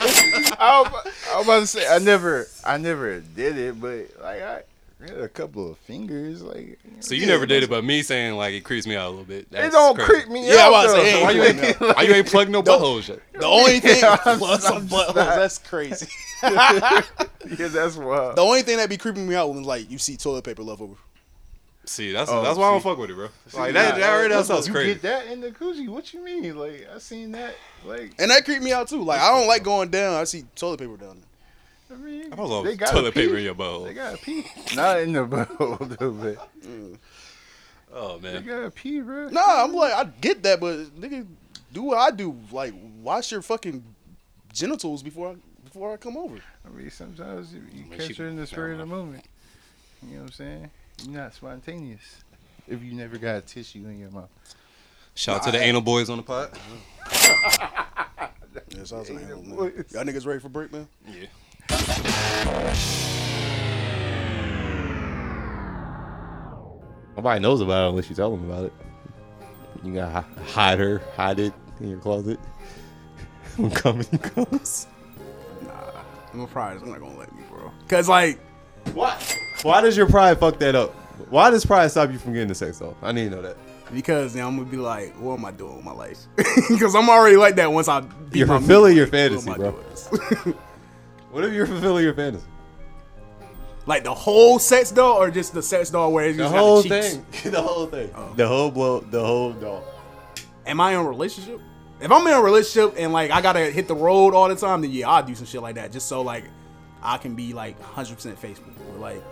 I, 0.58 0.80
was, 0.82 1.12
I 1.30 1.36
was 1.36 1.44
about 1.46 1.60
to 1.60 1.66
say 1.66 1.86
I 1.86 1.98
never, 1.98 2.48
I 2.64 2.78
never 2.78 3.20
did 3.20 3.58
it, 3.58 3.78
but 3.78 4.06
like 4.22 4.40
I 4.42 4.52
had 4.54 4.64
a 5.02 5.28
couple 5.28 5.70
of 5.70 5.78
fingers, 5.78 6.42
like. 6.42 6.78
So 7.00 7.14
you 7.14 7.26
never 7.26 7.46
did 7.46 7.62
it, 7.62 7.70
but 7.70 7.82
me 7.84 8.02
saying 8.02 8.34
like 8.36 8.52
it 8.54 8.60
creeps 8.64 8.86
me 8.86 8.96
out 8.96 9.08
a 9.08 9.10
little 9.10 9.24
bit. 9.24 9.46
It 9.50 9.70
don't 9.72 9.94
crazy. 9.94 10.12
creep 10.12 10.28
me 10.28 10.46
Yeah, 10.48 10.60
out. 10.60 10.60
I 10.60 10.70
was 10.70 10.92
about 10.92 10.96
to 10.96 11.02
though. 11.02 11.10
say, 11.10 11.22
Why 11.22 11.30
you 11.30 11.42
ain't, 11.42 11.80
why 11.96 12.02
you 12.02 12.14
ain't 12.14 12.26
plugged 12.26 12.50
no 12.50 12.62
buttholes 12.62 13.08
yet? 13.08 13.20
The 13.32 13.46
only 13.46 13.80
thing 13.80 13.98
Yeah, 14.02 14.16
I'm- 14.24 14.38
some 14.60 14.88
buttholes. 14.88 15.14
That's 15.14 15.58
crazy. 15.58 16.06
yeah, 16.42 17.02
that's 17.68 17.96
wild. 17.96 18.36
The 18.36 18.42
only 18.42 18.62
thing 18.62 18.76
that 18.78 18.88
be 18.88 18.96
creeping 18.96 19.28
me 19.28 19.34
out 19.34 19.48
when 19.52 19.62
like 19.62 19.90
you 19.90 19.98
see 19.98 20.16
toilet 20.16 20.44
paper 20.44 20.62
left 20.62 20.80
over. 20.80 20.94
See, 21.86 22.12
that's 22.12 22.30
Oh, 22.30 22.42
that's 22.42 22.58
why 22.58 22.68
I 22.68 22.70
don't 22.72 22.82
see. 22.82 22.88
fuck 22.88 22.98
with 22.98 23.10
it, 23.10 23.14
bro. 23.14 23.28
See, 23.48 23.58
Like 23.58 23.72
that, 23.72 23.94
nah, 23.94 23.98
that 24.00 24.10
already 24.10 24.28
that 24.28 24.28
that's- 24.28 24.46
sounds 24.46 24.66
you 24.68 24.72
crazy. 24.74 24.92
get 24.94 25.02
that 25.02 25.26
in 25.28 25.40
the 25.40 25.50
coochie? 25.50 25.88
What 25.88 26.12
you 26.14 26.22
mean? 26.22 26.56
Like 26.56 26.86
I 26.94 26.98
seen 26.98 27.32
that. 27.32 27.54
Like 27.84 28.12
And 28.18 28.30
that 28.30 28.44
creeped 28.44 28.62
me 28.62 28.72
out 28.72 28.88
too. 28.88 29.02
Like 29.02 29.20
I 29.20 29.36
don't 29.36 29.48
like 29.48 29.62
going 29.62 29.88
down. 29.88 30.14
I 30.14 30.24
see 30.24 30.44
toilet 30.54 30.78
paper 30.80 30.96
down 30.98 31.16
there. 31.16 31.24
I 31.90 31.94
mean, 31.96 32.32
I 32.32 32.36
was 32.36 32.50
on 32.50 32.64
they 32.64 32.76
got 32.76 32.90
toilet 32.90 33.14
pee. 33.14 33.22
paper 33.26 33.36
in 33.38 33.44
your 33.44 33.54
butthole. 33.54 33.86
They 33.86 33.94
got 33.94 34.16
to 34.16 34.24
pee. 34.24 34.44
Not 34.76 35.00
in 35.00 35.12
the 35.12 35.26
butthole 35.26 35.78
though, 35.98 36.12
but 36.12 36.50
Oh 37.92 38.18
man. 38.20 38.34
they 38.34 38.40
got 38.42 38.60
to 38.60 38.70
pee, 38.70 39.00
bro. 39.00 39.28
Nah, 39.28 39.64
I'm 39.64 39.72
like 39.74 39.92
I 39.92 40.04
get 40.20 40.42
that, 40.44 40.60
but 40.60 40.76
nigga, 41.00 41.26
do 41.72 41.82
what 41.82 41.98
I 41.98 42.10
do. 42.14 42.36
Like 42.52 42.74
wash 43.02 43.32
your 43.32 43.42
fucking 43.42 43.82
genitals 44.52 45.02
before 45.02 45.30
I 45.30 45.34
before 45.64 45.92
I 45.92 45.96
come 45.96 46.16
over. 46.16 46.36
I 46.64 46.68
mean, 46.68 46.90
sometimes 46.90 47.52
you, 47.52 47.62
you 47.72 47.84
mean, 47.86 47.98
catch 47.98 48.16
her 48.16 48.28
in 48.28 48.36
the 48.36 48.46
spur 48.46 48.72
of 48.72 48.78
the 48.78 48.86
moment. 48.86 49.24
You 50.02 50.14
know 50.14 50.22
what 50.22 50.26
I'm 50.26 50.32
saying? 50.32 50.70
You're 51.04 51.20
not 51.20 51.34
spontaneous 51.34 52.24
if 52.68 52.82
you 52.82 52.92
never 52.94 53.18
got 53.18 53.36
a 53.36 53.40
tissue 53.40 53.84
in 53.86 53.98
your 53.98 54.10
mouth. 54.10 54.30
Shout 55.14 55.38
out 55.38 55.42
to 55.44 55.50
the 55.50 55.58
anal 55.60 55.80
boys 55.80 56.08
on 56.08 56.18
the 56.18 56.22
pot. 56.22 56.56
Yes, 58.70 58.92
I 58.92 58.98
was 58.98 59.08
an 59.10 59.18
Ain't 59.18 59.24
animal, 59.26 59.44
no 59.44 59.62
man. 59.64 59.84
Y'all 59.90 60.04
niggas 60.04 60.26
ready 60.26 60.40
for 60.40 60.48
break, 60.48 60.72
man? 60.72 60.88
Yeah. 61.06 61.26
Nobody 67.16 67.40
knows 67.40 67.60
about 67.60 67.84
it 67.84 67.90
unless 67.90 68.08
you 68.08 68.16
tell 68.16 68.30
them 68.34 68.50
about 68.50 68.64
it. 68.64 68.72
You 69.84 69.92
gotta 69.94 70.24
hide 70.46 70.78
her, 70.78 71.02
hide 71.16 71.38
it 71.38 71.52
in 71.80 71.90
your 71.90 71.98
closet. 71.98 72.40
when 73.56 73.70
coming, 73.70 74.06
comes. 74.06 74.86
Nah, 75.62 75.70
I'm 76.32 76.46
pride. 76.46 76.78
I'm 76.80 76.90
not 76.90 77.00
gonna 77.00 77.18
let 77.18 77.34
me, 77.34 77.42
bro. 77.50 77.70
Cause 77.88 78.08
like 78.08 78.38
What? 78.94 79.38
Why 79.62 79.82
does 79.82 79.96
your 79.98 80.08
pride 80.08 80.38
fuck 80.40 80.58
that 80.60 80.74
up? 80.74 80.94
Why 81.28 81.50
does 81.50 81.66
pride 81.66 81.90
stop 81.90 82.10
you 82.10 82.18
from 82.18 82.32
getting 82.32 82.48
the 82.48 82.54
sex 82.54 82.80
off? 82.80 82.94
I 83.02 83.12
need 83.12 83.30
to 83.30 83.36
know 83.36 83.42
that. 83.42 83.58
because 83.92 84.34
now 84.34 84.48
I'm 84.48 84.56
gonna 84.56 84.70
be 84.70 84.78
like, 84.78 85.14
what 85.20 85.38
am 85.38 85.44
I 85.44 85.50
doing 85.50 85.76
with 85.76 85.84
my 85.84 85.92
life? 85.92 86.18
Because 86.70 86.94
I'm 86.94 87.10
already 87.10 87.36
like 87.36 87.56
that 87.56 87.70
once 87.70 87.88
I 87.88 88.02
You're 88.32 88.46
my 88.46 88.58
fulfilling 88.58 88.96
your 88.96 89.06
fantasy, 89.08 89.52
bro. 89.52 89.78
What 91.30 91.44
if 91.44 91.52
you're 91.52 91.66
fulfilling 91.66 92.04
your 92.04 92.14
fantasy? 92.14 92.44
Like 93.86 94.04
the 94.04 94.14
whole 94.14 94.58
sex 94.58 94.90
doll, 94.90 95.16
or 95.20 95.30
just 95.30 95.54
the 95.54 95.62
sex 95.62 95.90
doll 95.90 96.12
where 96.12 96.26
it's 96.26 96.36
The 96.36 96.44
just 96.44 96.54
whole 96.54 96.82
got 96.82 96.88
the 96.88 97.00
cheeks? 97.02 97.14
thing. 97.42 97.52
the 97.52 97.62
whole 97.62 97.86
thing. 97.86 98.10
The 98.36 98.46
whole 98.46 98.70
blow. 98.70 99.00
The 99.00 99.24
whole 99.24 99.52
doll. 99.52 99.84
Am 100.66 100.80
I 100.80 100.92
in 100.92 100.98
a 101.00 101.04
relationship? 101.04 101.60
If 102.00 102.10
I'm 102.10 102.26
in 102.26 102.32
a 102.32 102.40
relationship 102.40 102.94
and 102.98 103.12
like 103.12 103.30
I 103.30 103.40
gotta 103.40 103.60
hit 103.70 103.88
the 103.88 103.94
road 103.94 104.34
all 104.34 104.48
the 104.48 104.54
time, 104.56 104.80
then 104.82 104.90
yeah, 104.90 105.08
I'll 105.08 105.22
do 105.22 105.34
some 105.34 105.46
shit 105.46 105.62
like 105.62 105.74
that 105.76 105.92
just 105.92 106.08
so 106.08 106.22
like 106.22 106.44
I 107.02 107.16
can 107.18 107.34
be 107.34 107.52
like 107.52 107.80
100% 107.82 108.36
faithful. 108.36 108.72
Or, 108.94 108.98
like 108.98 109.22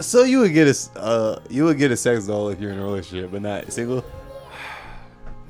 So 0.00 0.24
you 0.24 0.40
would 0.40 0.52
get 0.52 0.66
a 0.66 0.70
s- 0.70 0.90
uh 0.96 1.40
you 1.50 1.64
would 1.64 1.78
get 1.78 1.90
a 1.90 1.96
sex 1.96 2.26
doll 2.26 2.48
if 2.50 2.60
you're 2.60 2.72
in 2.72 2.78
a 2.78 2.84
relationship, 2.84 3.30
but 3.32 3.42
not 3.42 3.70
single. 3.72 4.04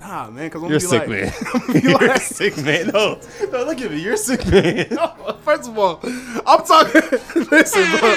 Nah, 0.00 0.30
man, 0.30 0.46
because 0.46 0.62
I'm 0.62 0.70
You're 0.70 0.78
a 0.78 0.80
gonna 0.80 0.90
sick 0.90 1.04
be 1.06 1.10
man. 1.10 1.24
like, 1.26 1.76
I'm 1.76 1.82
You're 2.00 2.08
like- 2.08 2.22
sick 2.22 2.56
man. 2.58 2.86
No, 2.88 3.20
no, 3.52 3.64
look 3.64 3.80
at 3.80 3.90
me. 3.90 4.00
You're 4.00 4.16
sick 4.16 4.46
man. 4.46 4.86
No, 4.92 5.36
First 5.42 5.68
of 5.68 5.78
all, 5.78 6.00
I'm 6.46 6.64
talking. 6.64 7.02
listen, 7.50 7.84
bro. 7.98 8.16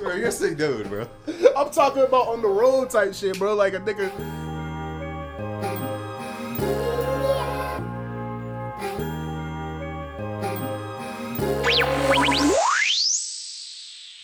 bro, 0.00 0.14
you're 0.16 0.28
a 0.28 0.32
sick 0.32 0.56
dude, 0.56 0.88
bro. 0.88 1.06
I'm 1.56 1.70
talking 1.70 2.02
about 2.02 2.28
on 2.28 2.42
the 2.42 2.48
road 2.48 2.90
type 2.90 3.14
shit, 3.14 3.38
bro. 3.38 3.54
Like 3.54 3.74
a 3.74 3.80
nigga. 3.80 4.10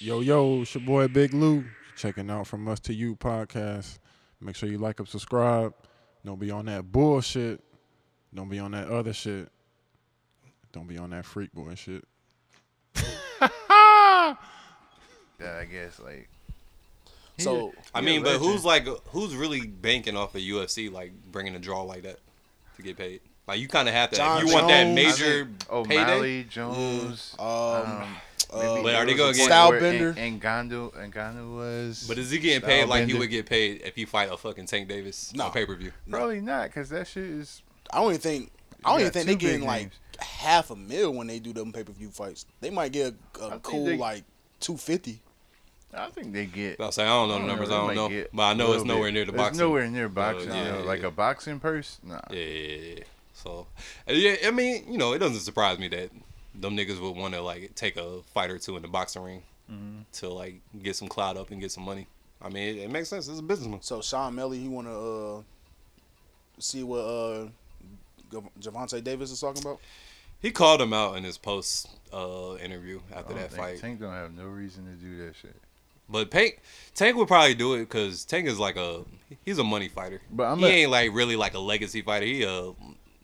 Yo, 0.00 0.20
yo, 0.20 0.62
it's 0.62 0.74
your 0.74 0.84
boy 0.84 1.08
Big 1.08 1.34
Lou. 1.34 1.64
Checking 1.96 2.30
out 2.30 2.46
from 2.46 2.68
Us 2.68 2.78
to 2.80 2.94
You 2.94 3.16
podcast. 3.16 3.98
Make 4.40 4.56
sure 4.56 4.68
you 4.68 4.78
like 4.78 4.98
and 5.00 5.08
subscribe. 5.08 5.74
Don't 6.24 6.38
be 6.38 6.50
on 6.50 6.66
that 6.66 6.90
bullshit. 6.92 7.60
Don't 8.34 8.48
be 8.48 8.58
on 8.58 8.72
that 8.72 8.88
other 8.88 9.12
shit. 9.12 9.48
Don't 10.72 10.86
be 10.86 10.98
on 10.98 11.10
that 11.10 11.24
freak 11.24 11.52
boy 11.52 11.74
shit. 11.74 12.04
Yeah, 15.40 15.56
I 15.60 15.64
guess 15.66 16.00
like. 16.00 16.28
So 17.38 17.72
I 17.94 18.00
mean, 18.00 18.24
but 18.24 18.38
who's 18.38 18.64
like 18.64 18.86
who's 19.08 19.36
really 19.36 19.66
banking 19.66 20.16
off 20.16 20.34
of 20.34 20.40
UFC 20.40 20.90
like 20.90 21.12
bringing 21.30 21.54
a 21.54 21.60
draw 21.60 21.82
like 21.82 22.02
that 22.02 22.18
to 22.76 22.82
get 22.82 22.96
paid? 22.96 23.20
Like 23.46 23.60
you 23.60 23.68
kind 23.68 23.86
of 23.88 23.94
have 23.94 24.10
to. 24.10 24.16
Jon 24.16 24.42
if 24.42 24.48
you 24.48 24.54
want 24.54 24.66
that 24.68 24.82
Jones, 24.82 24.94
major 24.96 25.44
payday. 25.44 25.70
O'Malley, 25.70 26.44
Jones, 26.50 27.36
Um, 27.38 27.46
um, 27.46 28.16
maybe 28.54 28.82
But 28.82 28.94
are 28.94 29.04
they 29.06 29.14
gonna 29.14 29.28
was 29.28 29.36
get- 29.36 29.50
one 29.50 29.68
where 29.70 29.80
Stylebender? 29.80 30.16
N- 30.16 30.40
Ngannou, 30.40 31.10
Ngannou 31.12 31.56
was. 31.56 32.04
But 32.08 32.18
is 32.18 32.30
he 32.30 32.38
getting 32.38 32.66
paid 32.66 32.84
like 32.86 33.06
he 33.06 33.14
would 33.14 33.30
get 33.30 33.46
paid 33.46 33.82
if 33.84 33.94
he 33.96 34.04
fight 34.04 34.30
a 34.32 34.36
fucking 34.36 34.66
Tank 34.66 34.88
Davis 34.88 35.32
No. 35.34 35.46
on 35.46 35.52
pay 35.52 35.66
per 35.66 35.74
view? 35.76 35.92
Probably 36.08 36.40
not, 36.40 36.64
because 36.68 36.88
that 36.90 37.06
shit 37.06 37.24
is. 37.24 37.62
I 37.92 37.98
don't 38.00 38.10
even 38.10 38.20
think. 38.20 38.50
I 38.84 38.90
don't 38.92 39.00
even 39.00 39.12
think 39.12 39.26
they 39.26 39.32
two 39.32 39.38
big 39.38 39.46
getting 39.46 39.66
like 39.66 39.90
half 40.20 40.70
a 40.70 40.76
mil 40.76 41.12
when 41.14 41.26
they 41.26 41.38
do 41.40 41.52
them 41.52 41.72
pay 41.72 41.82
per 41.84 41.92
view 41.92 42.10
fights. 42.10 42.46
They 42.60 42.70
might 42.70 42.92
get 42.92 43.14
a, 43.40 43.44
a 43.46 43.58
cool 43.60 43.86
they- 43.86 43.96
like 43.96 44.24
two 44.60 44.76
fifty. 44.76 45.20
I 45.92 46.10
think 46.10 46.34
they 46.34 46.44
get. 46.44 46.78
I'll 46.80 46.92
say 46.92 47.02
I 47.02 47.06
don't 47.06 47.28
know 47.28 47.38
the 47.40 47.46
numbers. 47.46 47.70
they 47.70 47.74
I 47.74 47.78
don't 47.86 47.94
know, 47.94 48.08
get 48.10 48.30
but 48.34 48.42
I 48.42 48.52
know 48.52 48.74
it's 48.74 48.84
nowhere 48.84 49.08
bit. 49.08 49.14
near 49.14 49.24
the 49.24 49.32
It's 49.32 49.36
boxing. 49.38 49.58
nowhere 49.58 49.88
near 49.88 50.08
boxing. 50.10 50.50
Uh, 50.50 50.54
yeah, 50.54 50.76
yeah, 50.78 50.82
like 50.84 51.00
yeah. 51.00 51.06
a 51.06 51.10
boxing 51.10 51.58
purse. 51.60 51.98
Nah. 52.02 52.20
Yeah, 52.30 52.40
yeah, 52.40 52.76
yeah. 52.98 53.04
So, 53.32 53.66
uh, 54.06 54.12
yeah, 54.12 54.36
I 54.46 54.50
mean, 54.50 54.84
you 54.92 54.98
know, 54.98 55.14
it 55.14 55.18
doesn't 55.18 55.40
surprise 55.40 55.78
me 55.78 55.88
that 55.88 56.10
them 56.60 56.76
niggas 56.76 57.00
would 57.00 57.16
want 57.16 57.34
to 57.34 57.40
like 57.40 57.74
take 57.74 57.96
a 57.96 58.22
fight 58.34 58.50
or 58.50 58.58
two 58.58 58.76
in 58.76 58.82
the 58.82 58.88
boxing 58.88 59.22
ring 59.22 59.42
Mhm. 59.70 60.04
to 60.12 60.28
like 60.30 60.60
get 60.82 60.96
some 60.96 61.08
clout 61.08 61.36
up 61.36 61.50
and 61.50 61.60
get 61.60 61.70
some 61.70 61.84
money. 61.84 62.06
I 62.40 62.48
mean, 62.48 62.76
it, 62.76 62.82
it 62.84 62.90
makes 62.90 63.08
sense. 63.08 63.28
It's 63.28 63.38
a 63.40 63.42
business 63.42 63.68
move. 63.68 63.84
So 63.84 64.00
Sean 64.00 64.28
O'Malley, 64.32 64.58
he 64.58 64.68
want 64.68 64.86
to 64.86 64.92
uh, 64.92 65.42
see 66.58 66.82
what 66.82 67.00
uh, 67.00 67.48
Gav- 68.30 68.48
Gervonta 68.60 69.02
Davis 69.02 69.30
is 69.30 69.40
talking 69.40 69.62
about. 69.62 69.80
He 70.40 70.50
called 70.52 70.80
him 70.80 70.92
out 70.92 71.16
in 71.16 71.24
his 71.24 71.36
post 71.36 71.88
uh, 72.12 72.56
interview 72.62 73.00
after 73.14 73.34
that 73.34 73.52
fight. 73.52 73.78
Tank 73.80 74.00
don't 74.00 74.12
have 74.12 74.32
no 74.34 74.44
reason 74.44 74.84
to 74.86 74.92
do 74.92 75.24
that 75.26 75.34
shit. 75.34 75.56
But 76.08 76.30
Tank, 76.30 76.60
Tank 76.94 77.16
would 77.16 77.28
probably 77.28 77.54
do 77.54 77.74
it 77.74 77.80
because 77.80 78.24
Tank 78.24 78.46
is 78.46 78.58
like 78.58 78.76
a 78.76 79.04
he's 79.44 79.58
a 79.58 79.64
money 79.64 79.88
fighter. 79.88 80.22
But 80.30 80.44
I'm 80.44 80.58
he 80.60 80.64
a- 80.64 80.68
ain't 80.68 80.90
like 80.90 81.12
really 81.12 81.36
like 81.36 81.54
a 81.54 81.58
legacy 81.58 82.00
fighter. 82.02 82.24
He 82.24 82.44
a 82.44 82.72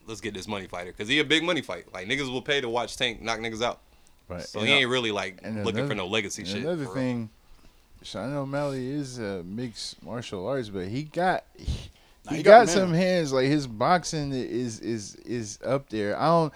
let's 0.07 0.21
get 0.21 0.35
this 0.35 0.47
money 0.49 0.67
fighter 0.67 0.93
because 0.93 1.09
he 1.09 1.19
a 1.21 1.25
big 1.25 1.43
money 1.43 1.61
fight. 1.63 1.93
Like 1.93 2.07
niggas 2.09 2.31
will 2.31 2.43
pay 2.43 2.61
to 2.61 2.69
watch 2.69 2.97
Tank 2.97 3.23
knock 3.23 3.39
niggas 3.41 3.63
out. 3.63 3.81
Right. 4.29 4.43
So 4.43 4.61
And 4.61 4.69
he 4.69 4.75
ain't 4.75 4.91
really 4.91 5.11
like 5.11 5.41
and 5.43 5.65
looking 5.65 5.87
for 5.87 5.95
no 5.95 6.07
legacy 6.07 6.43
and 6.43 6.51
shit. 6.51 6.61
Another 6.63 6.85
for 6.85 6.95
real. 6.95 6.95
thing, 6.95 7.31
Sean 8.03 8.33
O'Malley 8.35 8.91
is 8.91 9.19
a 9.19 9.43
mixed 9.45 10.03
martial 10.03 10.47
arts, 10.47 10.69
but 10.69 10.87
he 10.89 11.05
got 11.05 11.45
he, 11.57 11.91
Nah, 12.27 12.31
he 12.31 12.37
he 12.39 12.43
got, 12.43 12.67
got 12.67 12.69
some 12.73 12.93
hands. 12.95 13.33
Like 13.35 13.47
his 13.47 13.67
boxing 13.67 14.33
is 14.33 14.81
is 14.81 15.17
is 15.27 15.59
up 15.65 15.91
there. 15.91 16.19
I 16.19 16.27
don't. 16.27 16.53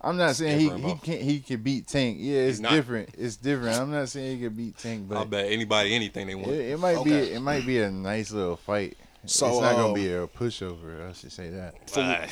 I'm 0.00 0.16
not 0.16 0.36
saying 0.36 0.60
he, 0.60 0.68
he 0.68 0.80
bro. 0.80 1.00
can 1.02 1.20
he 1.20 1.40
can 1.40 1.62
beat 1.62 1.86
Tank. 1.86 2.18
Yeah, 2.20 2.40
it's 2.40 2.60
different. 2.60 3.10
It's 3.16 3.36
different. 3.36 3.76
I'm 3.80 3.90
not 3.90 4.08
saying 4.10 4.36
he 4.38 4.44
can 4.44 4.54
beat 4.54 4.76
Tank, 4.76 5.08
but 5.08 5.16
I'll 5.16 5.24
bet 5.24 5.50
anybody 5.50 5.94
anything 5.94 6.26
they 6.26 6.34
want. 6.34 6.50
it, 6.50 6.72
it 6.72 6.78
might 6.78 6.96
Okay. 6.98 7.10
be 7.10 7.32
it 7.32 7.40
might 7.40 7.64
be 7.66 7.80
a 7.80 7.90
nice 7.90 8.30
little 8.30 8.56
fight. 8.56 8.96
So, 9.24 9.48
it's 9.48 9.60
not 9.60 9.72
gonna 9.72 9.88
um, 9.88 9.94
be 9.94 10.12
a 10.12 10.26
pushover. 10.26 11.08
I 11.08 11.12
should 11.12 11.32
say 11.32 11.50
that. 11.50 11.74
But, 11.94 12.30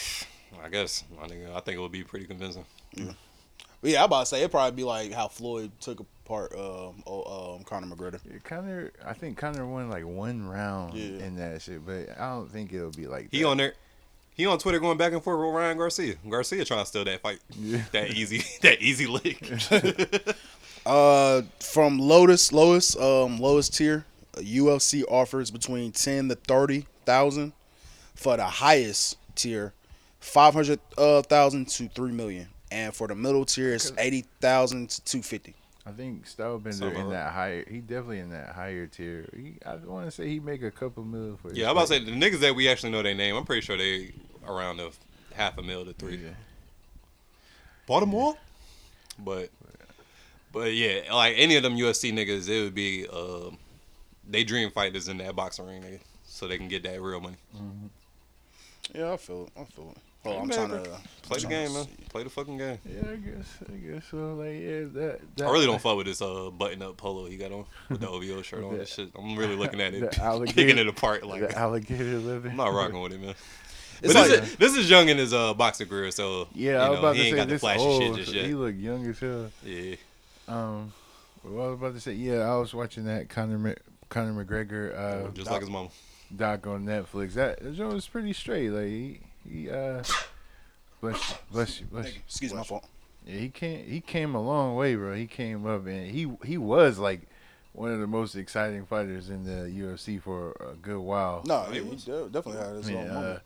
I 0.65 0.69
guess 0.69 1.05
I 1.23 1.29
think 1.29 1.49
I 1.55 1.61
think 1.61 1.77
it 1.79 1.81
would 1.81 1.93
be 1.93 2.05
pretty 2.05 2.27
convincing. 2.27 2.65
But 2.97 3.91
yeah, 3.91 4.03
I 4.03 4.05
about 4.07 4.21
to 4.21 4.27
say 4.27 4.43
it 4.43 4.51
probably 4.51 4.75
be 4.77 4.85
like 4.85 5.13
how 5.13 5.29
Floyd 5.29 5.71
took 5.81 6.01
apart 6.01 6.53
um, 6.55 7.03
oh, 7.07 7.55
um 7.57 7.63
Conor 7.65 7.95
McGregor. 7.95 8.19
Yeah, 8.31 8.39
Conor, 8.43 8.91
I 9.05 9.13
think 9.13 9.37
Conor 9.39 9.67
won 9.67 9.89
like 9.91 10.05
one 10.07 10.47
round 10.49 10.95
Yeah. 10.95 11.25
in 11.25 11.37
that 11.37 11.63
shit, 11.63 11.85
but 11.87 12.09
I 12.19 12.31
don't 12.31 12.51
think 12.51 12.73
it'll 12.73 12.91
be 12.91 13.07
like 13.07 13.29
He 13.31 13.43
that. 13.43 13.49
on 13.49 13.57
there. 13.59 13.75
He 14.35 14.45
on 14.47 14.59
Twitter 14.59 14.79
going 14.81 14.99
back 14.99 15.13
and 15.13 15.23
forth 15.23 15.39
with 15.41 15.55
Ryan 15.55 15.79
Garcia. 15.79 16.15
Garcia 16.29 16.65
trying 16.65 16.81
to 16.81 16.87
steal 16.87 17.05
that 17.05 17.21
fight. 17.23 17.39
Yeah. 17.59 17.83
That 17.93 18.11
easy, 18.11 18.43
that 18.63 18.81
easy 18.83 19.07
lick. 19.07 19.41
Uh, 20.85 21.43
from 21.59 21.99
Lotus, 21.99 22.53
lowest 22.53 22.97
um 23.01 23.39
lowest 23.41 23.75
tier, 23.77 24.05
uh, 24.37 24.41
UFC 24.41 25.03
offers 25.09 25.51
between 25.51 25.91
ten 25.91 26.29
to 26.29 26.37
thirty 26.37 26.87
thousand. 27.05 27.53
For 28.15 28.37
the 28.37 28.45
highest 28.45 29.19
tier, 29.35 29.73
five 30.27 30.55
hundred 30.55 30.81
uh, 30.99 31.23
to 31.23 31.89
three 31.95 32.13
million, 32.13 32.49
and 32.71 32.95
for 32.95 33.07
the 33.09 33.15
middle 33.15 33.45
tier, 33.45 33.75
it's 33.75 33.93
eighty 33.99 34.25
thousand 34.41 34.91
to 34.91 35.05
two 35.05 35.23
fifty. 35.23 35.55
I 35.87 35.93
think 35.93 36.27
Stylebender 36.27 36.75
Something 36.75 37.01
in 37.01 37.07
like 37.07 37.17
that 37.17 37.33
higher. 37.33 37.65
He 37.69 37.79
definitely 37.79 38.19
in 38.19 38.31
that 38.31 38.49
higher 38.49 38.89
tier. 38.89 39.29
He, 39.37 39.55
I 39.65 39.77
want 39.77 40.07
to 40.07 40.11
say 40.11 40.29
he 40.29 40.41
make 40.41 40.63
a 40.65 40.71
couple 40.71 41.05
mil 41.05 41.39
for. 41.41 41.51
his 41.51 41.59
yeah, 41.59 41.67
I'm 41.67 41.73
about 41.73 41.83
to 41.83 41.95
say 41.95 42.05
the 42.05 42.11
niggas 42.11 42.41
that 42.41 42.57
we 42.57 42.69
actually 42.69 42.91
know 42.91 43.03
their 43.03 43.15
name. 43.15 43.37
I'm 43.37 43.45
pretty 43.45 43.65
sure 43.65 43.77
they 43.77 44.13
around 44.47 44.79
the 44.79 44.91
half 45.35 45.57
a 45.59 45.63
mil 45.63 45.85
to 45.85 45.93
three. 45.93 46.17
Yeah. 46.17 46.31
Baltimore. 47.87 48.35
But, 49.19 49.49
but 50.53 50.75
yeah, 50.75 51.03
like 51.11 51.35
any 51.39 51.57
of 51.57 51.63
them 51.63 51.77
UFC 51.77 52.13
niggas, 52.13 52.49
it 52.49 52.63
would 52.63 52.75
be 52.75 53.07
uh, 53.11 53.51
they 54.29 54.45
dream 54.45 54.71
fighters 54.71 55.09
in 55.09 55.19
that 55.19 55.35
boxing 55.35 55.67
ring, 55.67 55.83
nigga, 55.83 56.01
so 56.27 56.47
they 56.47 56.59
can 56.59 56.69
get 56.69 56.83
that 56.83 57.01
real 57.01 57.21
money. 57.21 57.37
Yeah, 58.95 59.13
I 59.13 59.17
feel 59.17 59.45
it. 59.45 59.61
I 59.61 59.65
feel 59.65 59.95
it. 59.97 60.03
Hold 60.27 60.35
Hey, 60.35 60.37
on, 60.37 60.43
I'm 60.43 60.49
man, 60.49 60.57
trying 60.59 60.69
bro. 60.85 60.93
to 60.95 61.01
Play 61.23 61.39
the 61.41 61.47
game, 61.49 61.69
to 61.69 61.75
man. 61.75 61.87
Play 62.11 62.23
the 62.23 62.31
fucking 62.31 62.59
game. 62.59 62.79
Yeah, 62.85 63.11
I 63.11 63.17
guess. 63.17 63.59
I 63.69 63.73
guess 63.77 64.05
so. 64.11 64.35
Like, 64.35 64.53
yeah, 64.53 64.81
that. 65.01 65.21
that 65.37 65.47
I 65.47 65.51
really 65.51 65.67
don't 65.67 65.81
fuck 65.81 65.97
with 65.97 66.07
this 66.07 66.23
uh 66.23 66.51
button 66.51 66.83
up 66.83 66.97
polo 66.97 67.27
he 67.27 67.37
got 67.37 67.51
on 67.53 67.65
with 67.89 68.01
the 68.01 68.09
OVO 68.09 68.43
shirt 68.43 68.63
on. 68.65 68.71
The- 68.73 68.79
This 68.79 68.95
shit, 68.95 69.11
I'm 69.19 69.37
really 69.37 69.57
looking 69.57 69.81
at 69.81 69.93
it, 69.95 70.01
the 70.13 70.45
kicking 70.55 70.79
it 70.79 70.87
apart. 70.87 71.27
Like 71.27 71.41
the 71.49 71.59
alligator 71.59 72.19
living. 72.19 72.53
I'm 72.53 72.57
not 72.57 72.73
rocking 72.73 73.01
with 73.01 73.13
it, 73.13 73.21
man. 73.21 73.35
It's 74.03 74.13
but 74.13 74.29
like- 74.29 74.41
this, 74.41 74.51
is, 74.51 74.57
this 74.57 74.77
is 74.77 74.91
young 74.91 75.09
in 75.09 75.17
his 75.19 75.33
uh 75.35 75.53
boxing 75.55 75.89
career, 75.89 76.11
so 76.13 76.47
Yeah, 76.55 76.73
you 76.73 76.77
I 76.79 76.89
was 76.91 76.97
know, 76.97 76.99
about 77.01 77.17
he 77.17 77.23
to 77.23 77.27
ain't 77.29 77.33
say 77.33 77.37
got 77.39 77.49
the 77.49 77.55
this 77.55 77.61
flashy 77.61 77.81
old. 77.81 78.03
shit 78.03 78.15
just 78.17 78.29
so 78.31 78.37
yet. 78.37 78.47
He 78.47 78.55
look 78.55 78.75
young 78.77 79.07
as 79.07 79.19
hell. 79.19 79.51
Yeah, 79.65 79.97
Um, 80.49 80.93
what 81.43 81.63
I 81.63 81.67
was 81.69 81.75
about 81.75 81.95
to 81.95 82.01
say, 82.01 82.13
yeah, 82.13 82.41
I 82.41 82.57
was 82.57 82.73
watching 82.75 83.05
that 83.07 83.29
Conor 83.29 83.59
Mc- 83.59 83.83
Conor 84.11 84.45
McGregor 84.45 84.97
uh, 85.27 85.31
just 85.31 85.51
like 85.51 85.61
his 85.63 85.71
mama. 85.71 85.89
doc 86.37 86.67
on 86.67 86.85
Netflix. 86.85 87.35
That 87.35 87.61
that 87.63 87.75
joint 87.75 87.95
was 87.95 88.07
pretty 88.07 88.33
straight. 88.33 88.71
Like 88.71 88.87
he, 88.87 89.21
he 89.51 89.71
uh, 89.71 90.03
bless 91.01 91.31
you, 91.31 91.37
bless 91.51 91.81
you, 91.81 91.87
bless 91.87 92.07
you. 92.07 92.13
you. 92.13 92.21
Excuse 92.27 92.55
my 92.55 92.63
fault. 92.63 92.87
Yeah, 93.27 93.39
he 93.39 93.49
came 93.49 93.85
he 93.87 94.01
came 94.01 94.35
a 94.35 94.43
long 94.43 94.77
way, 94.77 94.95
bro. 94.95 95.15
He 95.15 95.27
came 95.27 95.67
up 95.67 95.87
and 95.87 96.11
he 96.11 96.31
he 96.45 96.59
was 96.59 96.99
like 96.99 97.23
one 97.73 97.93
of 97.93 98.01
the 98.01 98.07
most 98.07 98.35
exciting 98.35 98.87
fighters 98.87 99.29
in 99.29 99.45
the 99.45 99.69
UFC 99.69 100.21
for 100.21 100.53
a 100.53 100.75
good 100.77 100.99
while. 100.99 101.43
No, 101.47 101.63
he, 101.65 101.81
he 101.81 101.97
definitely 101.97 102.57
had 102.57 102.77
his 102.77 102.89
I 102.89 102.93
mean, 102.93 102.99
own 103.03 103.11
uh, 103.11 103.15
moment. 103.15 103.41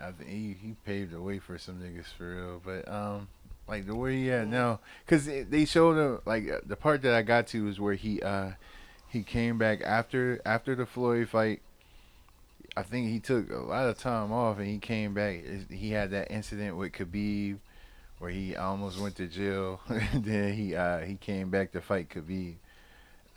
I 0.00 0.12
think 0.12 0.30
he, 0.30 0.56
he 0.62 0.76
paved 0.84 1.12
the 1.12 1.20
way 1.20 1.38
for 1.38 1.58
some 1.58 1.80
niggas 1.80 2.06
for 2.16 2.34
real. 2.34 2.62
But 2.64 2.88
um, 2.88 3.28
like 3.66 3.86
the 3.86 3.94
way 3.94 4.18
he 4.18 4.30
at 4.30 4.46
now, 4.46 4.80
cause 5.06 5.26
it, 5.26 5.50
they 5.50 5.64
showed 5.64 5.96
him 5.96 6.20
like 6.26 6.48
uh, 6.48 6.60
the 6.64 6.76
part 6.76 7.02
that 7.02 7.14
I 7.14 7.22
got 7.22 7.48
to 7.48 7.68
is 7.68 7.80
where 7.80 7.94
he 7.94 8.22
uh 8.22 8.50
he 9.08 9.22
came 9.22 9.58
back 9.58 9.82
after 9.82 10.40
after 10.46 10.74
the 10.74 10.86
Floyd 10.86 11.28
fight. 11.28 11.60
I 12.76 12.82
think 12.82 13.08
he 13.08 13.20
took 13.20 13.50
a 13.50 13.56
lot 13.56 13.88
of 13.88 13.98
time 13.98 14.32
off 14.32 14.58
and 14.58 14.66
he 14.66 14.78
came 14.78 15.14
back. 15.14 15.42
He 15.70 15.90
had 15.90 16.10
that 16.12 16.30
incident 16.30 16.76
with 16.76 16.92
Khabib 16.92 17.58
where 18.18 18.30
he 18.30 18.54
almost 18.54 19.00
went 19.00 19.16
to 19.16 19.26
jail. 19.26 19.80
then 20.14 20.52
he 20.52 20.76
uh 20.76 21.00
he 21.00 21.16
came 21.16 21.50
back 21.50 21.72
to 21.72 21.80
fight 21.80 22.08
Khabib. 22.08 22.56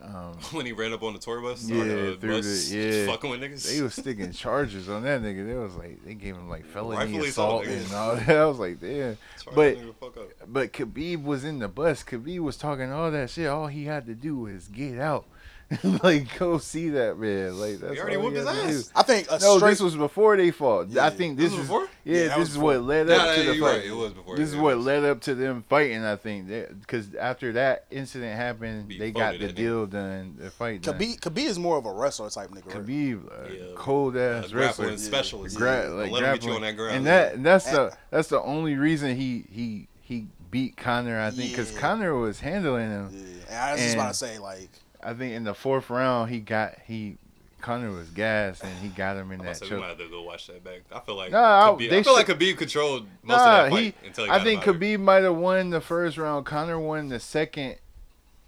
Um, 0.02 0.34
when 0.52 0.66
he 0.66 0.74
ran 0.74 0.92
up 0.92 1.02
on 1.04 1.14
the 1.14 1.20
tour 1.20 1.40
bus, 1.42 1.64
yeah, 1.64 1.84
the 1.84 2.18
through 2.20 2.38
bus, 2.38 2.70
the, 2.70 2.78
yeah, 2.78 3.06
fucking 3.12 3.30
with 3.30 3.40
niggas. 3.40 3.72
They 3.74 3.82
was 3.82 3.94
sticking 3.94 4.34
charges 4.34 4.90
on 4.90 5.04
that 5.04 5.22
nigga. 5.22 5.48
They 5.48 5.56
was 5.56 5.76
like, 5.76 6.04
they 6.04 6.14
gave 6.14 6.36
him 6.36 6.50
like 6.50 6.66
felony 6.66 6.98
Rightfully 6.98 7.30
assault 7.30 7.66
and 7.66 7.94
all 7.94 8.16
that. 8.16 8.30
I 8.30 8.46
was 8.46 8.60
like, 8.60 8.82
damn. 8.82 9.18
But 9.46 9.56
that 9.56 9.78
nigga 9.78 9.88
the 9.88 9.94
fuck 9.94 10.18
up. 10.18 10.30
but 10.48 10.74
Khabib 10.74 11.24
was 11.24 11.46
in 11.46 11.60
the 11.60 11.70
bus. 11.70 12.04
Khabib 12.04 12.40
was 12.40 12.58
talking 12.58 12.92
all 12.92 13.12
that 13.12 13.30
shit. 13.30 13.48
All 13.48 13.68
he 13.68 13.86
had 13.86 14.06
to 14.08 14.16
do 14.16 14.36
was 14.36 14.68
get 14.68 15.00
out. 15.00 15.26
like 16.04 16.38
go 16.38 16.58
see 16.60 16.90
that 16.90 17.18
man. 17.18 17.60
Like 17.60 17.80
that's 17.80 17.94
He 17.94 18.00
already 18.00 18.18
all 18.18 18.24
whooped 18.24 18.38
his 18.38 18.46
ass. 18.46 18.84
do. 18.88 18.92
I 18.96 19.04
think 19.04 19.28
a 19.32 19.40
no, 19.40 19.58
straight- 19.58 19.72
this 19.72 19.80
was 19.80 19.96
before 19.96 20.38
they 20.38 20.52
fought. 20.52 20.96
I 20.98 21.10
think 21.10 21.38
this, 21.38 21.50
This 21.50 21.52
was 21.52 21.60
is 21.62 21.68
before? 21.68 21.88
Yeah, 22.04 22.16
Yeah, 22.16 22.22
that 22.24 22.30
this 22.30 22.38
was 22.40 22.50
is 22.52 22.58
what 22.58 22.74
before. 22.74 22.88
led 22.88 23.08
Yeah, 23.08 23.16
up 23.16 23.26
yeah, 23.26 23.36
to 23.36 23.40
the 23.50 23.56
you're 23.56 23.66
fight. 23.68 23.78
right. 23.78 23.86
It 23.86 23.92
was 23.96 24.14
before. 24.14 24.36
This 24.36 24.40
Yeah, 24.40 24.46
is 24.46 24.54
it 24.54 24.62
what 24.62 24.78
was. 24.78 24.86
led 24.86 25.04
up 25.06 25.22
to 25.22 25.36
them 25.36 25.64
fighting. 25.70 26.04
I 26.04 26.16
think 26.16 26.48
because 26.80 27.16
after 27.16 27.52
that 27.54 27.86
incident 27.90 28.36
happened, 28.36 28.88
Be 28.88 29.00
they 29.00 29.12
got 29.12 29.32
folded, 29.34 29.42
the 29.42 29.46
didn't 29.48 29.56
they? 29.56 29.62
deal 29.64 29.86
done. 29.88 30.36
The 30.40 30.50
fight 30.52 30.82
done. 30.84 31.00
Khabib, 31.00 31.20
Khabib 31.22 31.46
is 31.46 31.58
more 31.60 31.78
of 31.78 31.86
a 31.86 31.92
wrestler 31.94 32.30
type 32.30 32.50
nigga. 32.52 32.68
Right? 32.68 32.86
Khabib, 32.86 33.26
uh, 33.28 33.52
Yeah. 33.52 33.66
cold 33.76 34.16
ass 34.16 34.52
Uh, 34.54 34.56
wrestler, 34.58 34.86
grappling 34.86 34.98
specialist. 34.98 35.58
Gra- 35.58 35.84
Yeah. 35.86 35.90
like 35.90 36.12
Let 36.12 36.24
him 36.24 36.34
get 36.36 36.44
you 36.46 36.52
on 36.54 36.62
that 36.62 36.76
ground, 36.78 36.98
and 36.98 37.06
that 37.08 37.34
and 37.36 37.46
that's 37.46 37.66
the 37.72 37.96
that's 38.12 38.28
the 38.28 38.42
only 38.42 38.76
reason 38.76 39.16
he 39.16 39.46
he 39.50 39.88
he 40.02 40.28
beat 40.52 40.78
Conor. 40.78 41.20
I 41.20 41.32
think 41.32 41.50
because 41.52 41.74
Yeah. 41.74 41.80
Conor 41.80 42.14
was 42.16 42.40
handling 42.42 42.90
him. 42.92 43.10
Yeah. 43.12 43.20
And 43.50 43.58
I 43.58 43.72
was 43.74 43.82
just 43.82 43.96
about 43.96 44.08
to 44.10 44.14
say 44.14 44.38
like, 44.38 44.70
I 45.06 45.14
think 45.14 45.34
in 45.34 45.44
the 45.44 45.54
fourth 45.54 45.90
round 45.90 46.30
he 46.32 46.40
got 46.40 46.76
he 46.86 47.18
Conor 47.62 47.92
was 47.92 48.10
gassed 48.10 48.64
and 48.64 48.78
he 48.80 48.90
got 48.90 49.16
him 49.16 49.32
in 49.32 49.40
I 49.42 49.46
that 49.46 49.58
said 49.58 49.70
we 49.72 49.78
might 49.78 49.88
have 49.90 49.98
to 50.00 50.10
go 50.10 50.22
watch 50.24 50.48
that 50.48 50.64
back. 50.64 50.82
I 50.92 51.00
feel 51.00 51.16
like 51.16 51.32
Nah, 51.32 51.40
I- 51.40 51.70
Khabib, 51.72 51.90
they 51.90 52.00
I 52.00 52.04
feel 52.04 52.14
like 52.14 52.28
should- 52.28 52.40
Khabib 52.40 52.58
controlled 52.58 53.08
most 53.24 53.38
Nah, 53.38 53.46
of 53.46 53.64
that 53.66 53.72
fight 53.72 53.96
he, 54.02 54.08
until 54.08 54.26
he 54.26 54.32
I 54.32 54.44
think 54.44 54.64
him 54.64 54.76
out. 54.76 54.82
Khabib 54.82 55.00
might 55.00 55.24
have 55.24 55.36
won 55.36 55.70
the 55.70 55.82
first 55.82 56.18
round. 56.18 56.46
Conor 56.46 56.80
won 56.80 57.10
the 57.10 57.20
second 57.20 57.76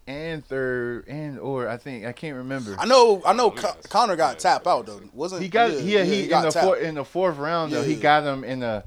and 0.07 0.45
third 0.45 1.07
and 1.07 1.39
or 1.39 1.67
I 1.67 1.77
think 1.77 2.05
I 2.05 2.11
can't 2.11 2.35
remember. 2.37 2.75
I 2.77 2.85
know, 2.85 3.21
I 3.25 3.33
know, 3.33 3.49
Con- 3.51 3.75
Conor 3.89 4.15
got 4.15 4.37
tapped 4.37 4.67
out 4.67 4.85
though. 4.85 5.01
Wasn't 5.13 5.41
He 5.41 5.47
got 5.49 5.71
yeah, 5.81 6.03
he, 6.03 6.23
in 6.25 6.29
got 6.29 6.43
the 6.43 6.51
tapped. 6.51 6.65
four, 6.65 6.77
in 6.77 6.95
the 6.95 7.05
fourth 7.05 7.37
round 7.37 7.71
though 7.73 7.81
he 7.83 7.93
Yeah. 7.95 8.01
got 8.01 8.23
him 8.23 8.43
in 8.43 8.61
a 8.63 8.83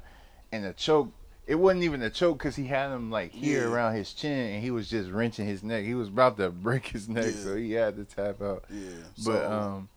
in 0.53 0.63
a 0.63 0.73
choke. 0.73 1.09
It 1.49 1.55
wasn't 1.55 1.83
even 1.83 2.01
a 2.03 2.09
choke 2.11 2.37
because 2.37 2.55
he 2.55 2.65
had 2.65 2.91
him 2.91 3.09
like 3.09 3.31
here 3.31 3.63
Yeah. 3.63 3.73
around 3.73 3.95
his 3.95 4.13
chin 4.13 4.53
and 4.53 4.63
he 4.63 4.69
was 4.69 4.87
just 4.89 5.09
wrenching 5.09 5.47
his 5.47 5.63
neck. 5.63 5.83
He 5.83 5.95
was 5.95 6.07
about 6.09 6.37
to 6.37 6.49
break 6.67 6.85
his 6.87 7.09
neck, 7.09 7.25
Yeah. 7.25 7.43
so 7.43 7.55
he 7.55 7.71
had 7.71 7.95
to 7.97 8.03
tap 8.05 8.41
out. 8.41 8.65
Yeah, 8.69 8.89
but 9.25 9.41
so- 9.41 9.51
um, 9.51 9.89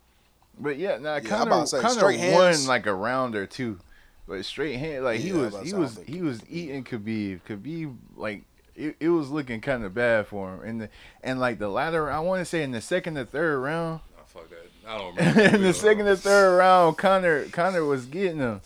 but 0.58 0.78
yeah, 0.78 0.96
now 0.98 1.14
I'm 1.14 1.24
Conor, 1.24 1.42
about 1.50 1.66
to 1.68 1.80
Conor 1.80 2.04
won 2.04 2.14
hands- 2.14 2.66
like 2.68 2.86
a 2.86 2.94
round 2.94 3.34
or 3.36 3.46
two, 3.46 3.78
but 4.26 4.44
straight 4.44 4.76
hand 4.78 5.04
like 5.04 5.20
he 5.20 5.28
Yeah, 5.28 5.34
I 5.34 5.36
was 5.38 5.44
was 5.44 5.54
about 5.54 5.64
to 5.64 5.68
he 5.68 5.74
was 5.74 6.00
he 6.06 6.22
was 6.22 6.40
eating 6.50 6.84
Khabib. 6.84 7.40
Khabib 7.48 7.96
like. 8.16 8.44
It, 8.74 8.96
it 9.00 9.10
was 9.10 9.28
looking 9.28 9.60
kind 9.60 9.84
of 9.84 9.92
bad 9.92 10.26
for 10.28 10.54
him, 10.54 10.60
and 10.66 10.80
the 10.80 10.88
and 11.22 11.38
like 11.38 11.58
the 11.58 11.68
latter, 11.68 12.10
I 12.10 12.20
want 12.20 12.40
to 12.40 12.46
say 12.46 12.62
in 12.62 12.70
the 12.70 12.80
second 12.80 13.18
or 13.18 13.26
third 13.26 13.58
round, 13.58 14.00
Oh, 14.18 14.22
fuck 14.24 14.48
that. 14.48 14.64
I 14.88 14.96
don't 14.96 15.14
remember. 15.16 15.56
in 15.56 15.62
the 15.62 15.74
second 15.74 16.08
or 16.08 16.16
third 16.16 16.56
round, 16.56 16.96
Conor 16.96 17.44
Conor 17.50 17.84
was 17.84 18.06
getting 18.06 18.38
him. 18.38 18.62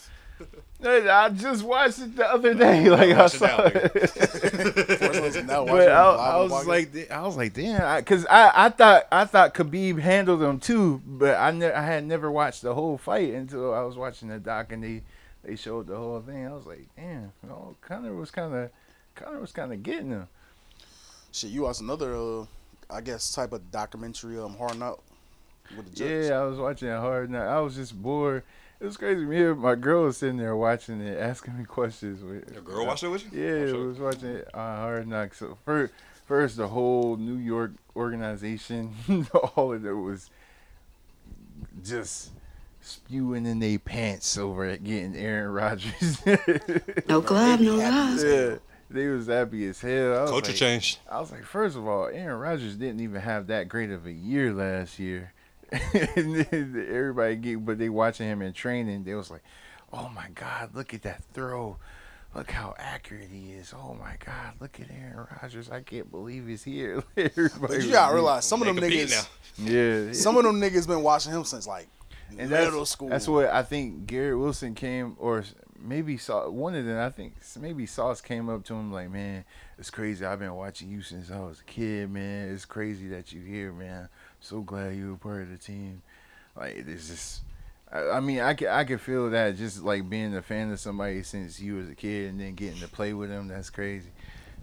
I 0.85 1.31
just 1.31 1.65
watched 1.65 2.01
it 2.01 2.17
the 2.17 2.27
other 2.31 2.55
day. 2.55 2.89
Like 2.97 3.11
I 3.11 3.19
Watch 3.19 3.35
it 3.35 3.39
saw 3.39 3.47
now, 3.47 3.65
it. 3.65 5.47
now, 5.47 5.65
but 5.65 5.89
I, 5.89 6.03
I 6.03 6.37
was 6.37 6.53
podcast. 6.53 6.67
like, 6.67 7.11
I 7.11 7.23
was 7.23 7.37
like, 7.37 7.53
damn, 7.55 8.01
because 8.01 8.27
I, 8.27 8.67
I, 8.67 8.69
thought 8.69 9.07
I 9.11 9.25
thought 9.25 9.55
Khabib 9.55 9.99
handled 9.99 10.43
him 10.43 10.61
too, 10.61 11.01
but 11.07 11.37
I 11.37 11.51
ne- 11.51 11.73
I 11.73 11.83
had 11.83 12.05
never 12.05 12.31
watched 12.31 12.63
the 12.63 12.75
whole 12.75 12.99
fight 12.99 13.33
until 13.35 13.73
I 13.75 13.83
was 13.83 13.97
watching 13.97 14.29
the 14.29 14.39
doc 14.39 14.73
and 14.73 14.85
they 14.85 15.03
they 15.43 15.57
showed 15.57 15.87
the 15.87 15.97
whole 15.97 16.21
thing. 16.21 16.47
I 16.47 16.53
was 16.53 16.67
like, 16.67 16.87
damn, 16.97 17.33
you 17.43 17.49
know, 17.49 17.77
Conor 17.81 18.15
was 18.15 18.31
kind 18.31 18.55
of 18.55 18.71
Conor 19.15 19.41
was 19.41 19.53
kind 19.53 19.73
of 19.73 19.83
getting 19.83 20.11
him. 20.11 20.29
Shit, 21.33 21.51
you 21.51 21.63
watched 21.63 21.81
another, 21.81 22.15
uh, 22.17 22.45
I 22.91 23.01
guess, 23.01 23.33
type 23.35 23.53
of 23.53 23.71
documentary, 23.71 24.39
um, 24.39 24.57
Hard 24.57 24.79
Knock 24.79 25.03
with 25.77 25.91
the 25.91 25.97
Jets. 25.97 26.29
Yeah, 26.29 26.41
I 26.41 26.45
was 26.45 26.59
watching 26.59 26.89
hard. 26.89 27.31
Now 27.31 27.47
I 27.47 27.61
was 27.61 27.75
just 27.77 28.01
bored. 28.01 28.43
It 28.81 28.85
was 28.85 28.97
crazy. 28.97 29.25
Me 29.25 29.43
and 29.43 29.59
my 29.61 29.75
girl 29.75 30.05
was 30.05 30.19
sitting 30.19 30.37
there 30.37 30.55
watching 30.55 31.01
it, 31.01 31.19
asking 31.19 31.59
me 31.59 31.65
questions. 31.65 32.23
With, 32.23 32.53
Your 32.53 32.63
girl 32.63 32.87
watched 32.87 33.03
it 33.05 33.09
with 33.09 33.33
you? 33.33 33.41
Yeah, 33.43 33.73
Oh, 33.75 33.87
was 33.87 33.99
watching 33.99 34.29
it 34.37 34.49
on 34.55 34.77
Hard 34.79 35.09
Knocks. 35.09 35.39
So 35.39 35.57
first, 35.65 35.93
first 36.27 36.57
the 36.59 36.69
whole 36.69 37.17
New 37.17 37.37
York 37.39 37.73
organization, 37.95 38.95
all 39.57 39.73
of 39.73 39.85
it 39.87 39.93
was 39.93 40.29
just 41.83 42.31
spewing 42.81 43.47
in 43.47 43.59
their 43.61 43.79
pants 43.79 44.37
over 44.39 44.65
at 44.65 44.85
getting 44.85 45.17
Aaron 45.17 45.51
Rodgers. 45.53 46.21
No 47.09 47.21
glove, 47.21 47.61
no 47.61 47.77
love. 47.77 48.21
Yeah, 48.23 48.57
they 48.91 49.07
was 49.09 49.27
happy 49.27 49.67
as 49.69 49.81
hell. 49.81 50.19
I 50.19 50.21
was 50.23 50.31
Culture 50.31 50.49
like- 50.53 50.57
changed. 50.57 50.99
I 51.11 51.21
was 51.21 51.31
like, 51.33 51.45
first 51.45 51.77
of 51.77 51.87
all, 51.87 52.07
Aaron 52.07 52.39
Rodgers 52.41 52.77
didn't 52.77 53.01
even 53.01 53.21
have 53.21 53.47
that 53.47 53.69
great 53.69 53.91
of 53.91 54.07
a 54.07 54.13
year 54.13 54.53
last 54.53 54.99
year. 54.99 55.33
and 56.17 56.47
everybody 56.77 57.37
get, 57.37 57.65
but 57.65 57.79
they 57.79 57.89
watching 57.89 58.29
him 58.29 58.43
in 58.43 58.53
training. 58.53 59.05
They 59.05 59.15
was 59.15 59.31
like, 59.31 59.43
oh 59.93 60.09
my 60.09 60.29
god, 60.35 60.75
look 60.75 60.95
at 60.95 61.03
that 61.03 61.23
throw. 61.33 61.77
Look 62.35 62.51
how 62.51 62.75
accurate 62.77 63.31
he 63.31 63.53
is. 63.53 63.73
Oh 63.75 63.95
my 63.99 64.17
God! 64.23 64.55
Look 64.61 64.79
at 64.79 64.89
Aaron 64.91 65.27
Rodgers. 65.41 65.71
I 65.71 65.81
can't 65.81 66.11
believe 66.11 66.47
he's 66.47 66.63
here. 66.63 67.03
Everybody 67.17 67.77
But 67.79 67.83
you 67.83 67.93
gotta 67.93 68.15
realize 68.15 68.45
some 68.45 68.61
of 68.61 68.67
them 68.67 68.77
They 68.77 68.91
compete 68.91 69.09
niggas, 69.09 69.29
Yeah, 70.09 70.13
some 70.13 70.37
of 70.37 70.45
them 70.45 70.61
niggas 70.61 70.87
been 70.87 71.03
watching 71.03 71.33
him 71.33 71.45
since 71.45 71.67
like 71.67 71.89
and 72.39 72.51
that's, 72.51 72.67
middle 72.67 72.85
school. 72.85 73.09
That's 73.09 73.27
what 73.27 73.47
I 73.47 73.63
think. 73.63 74.07
Garrett 74.07 74.39
Wilson 74.39 74.75
came, 74.75 75.17
or 75.19 75.45
maybe 75.81 76.17
saw 76.19 76.49
one 76.51 76.75
of 76.75 76.85
them. 76.85 76.99
I 76.99 77.11
think 77.11 77.35
maybe 77.59 77.87
Sauce 77.87 78.21
came 78.21 78.49
up 78.49 78.65
to 78.65 78.75
him 78.75 78.93
like, 78.93 79.11
"Man, 79.11 79.45
it's 79.79 79.91
crazy. 79.91 80.25
I've 80.25 80.39
been 80.39 80.55
watching 80.55 80.91
you 80.91 81.03
since 81.03 81.31
I 81.31 81.41
was 81.41 81.61
a 81.61 81.65
kid, 81.65 82.11
man. 82.11 82.53
It's 82.53 82.65
crazy 82.65 83.09
that 83.09 83.33
you 83.33 83.41
here, 83.43 83.73
man. 83.73 84.09
So 84.47 84.61
glad 84.61 84.95
you 84.95 85.11
were 85.11 85.17
part 85.17 85.43
of 85.43 85.51
the 85.51 85.59
team. 85.59 86.03
Like 86.57 86.77
it's 86.77 87.09
just." 87.09 87.43
I 87.91 88.11
I 88.11 88.21
mean, 88.21 88.41
I 88.41 88.55
can 88.55 88.69
I 88.69 88.85
can 88.85 88.99
feel 88.99 89.31
that 89.31 89.57
just 89.57 89.83
like 89.83 90.09
being 90.09 90.37
a 90.37 90.43
fan 90.43 90.71
of 90.71 90.79
somebody 90.79 91.23
since 91.25 91.61
you 91.61 91.75
was 91.75 91.89
a 91.89 91.95
kid 91.97 92.31
and 92.31 92.41
then 92.41 92.55
getting 92.55 92.81
to 92.81 92.89
play 92.89 93.13
with 93.13 93.29
them. 93.29 93.49
That's 93.49 93.71
crazy. 93.71 94.11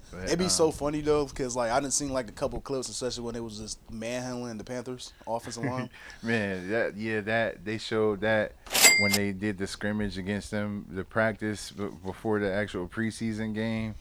But, 0.10 0.26
It'd 0.26 0.40
be 0.40 0.46
um, 0.46 0.50
so 0.50 0.72
funny 0.72 1.02
though, 1.02 1.26
because 1.26 1.56
like 1.56 1.70
I 1.70 1.80
didn't 1.82 1.94
see 1.94 2.06
like 2.06 2.30
a 2.30 2.34
couple 2.34 2.62
clips, 2.62 2.88
especially 2.88 3.24
when 3.24 3.36
it 3.36 3.44
was 3.44 3.60
just 3.60 3.80
manhandling 3.92 4.58
the 4.58 4.64
Panthers 4.64 5.12
offensive 5.28 5.64
line. 5.66 5.90
Man, 6.22 6.70
that 6.70 6.96
yeah, 6.96 7.20
that 7.22 7.66
they 7.66 7.78
showed 7.78 8.22
that 8.22 8.54
when 9.02 9.12
they 9.12 9.34
did 9.34 9.58
the 9.58 9.68
scrimmage 9.68 10.18
against 10.18 10.52
them, 10.52 10.86
the 10.90 11.04
practice 11.04 11.72
before 12.06 12.40
the 12.40 12.52
actual 12.52 12.88
preseason 12.88 13.54
game. 13.54 13.96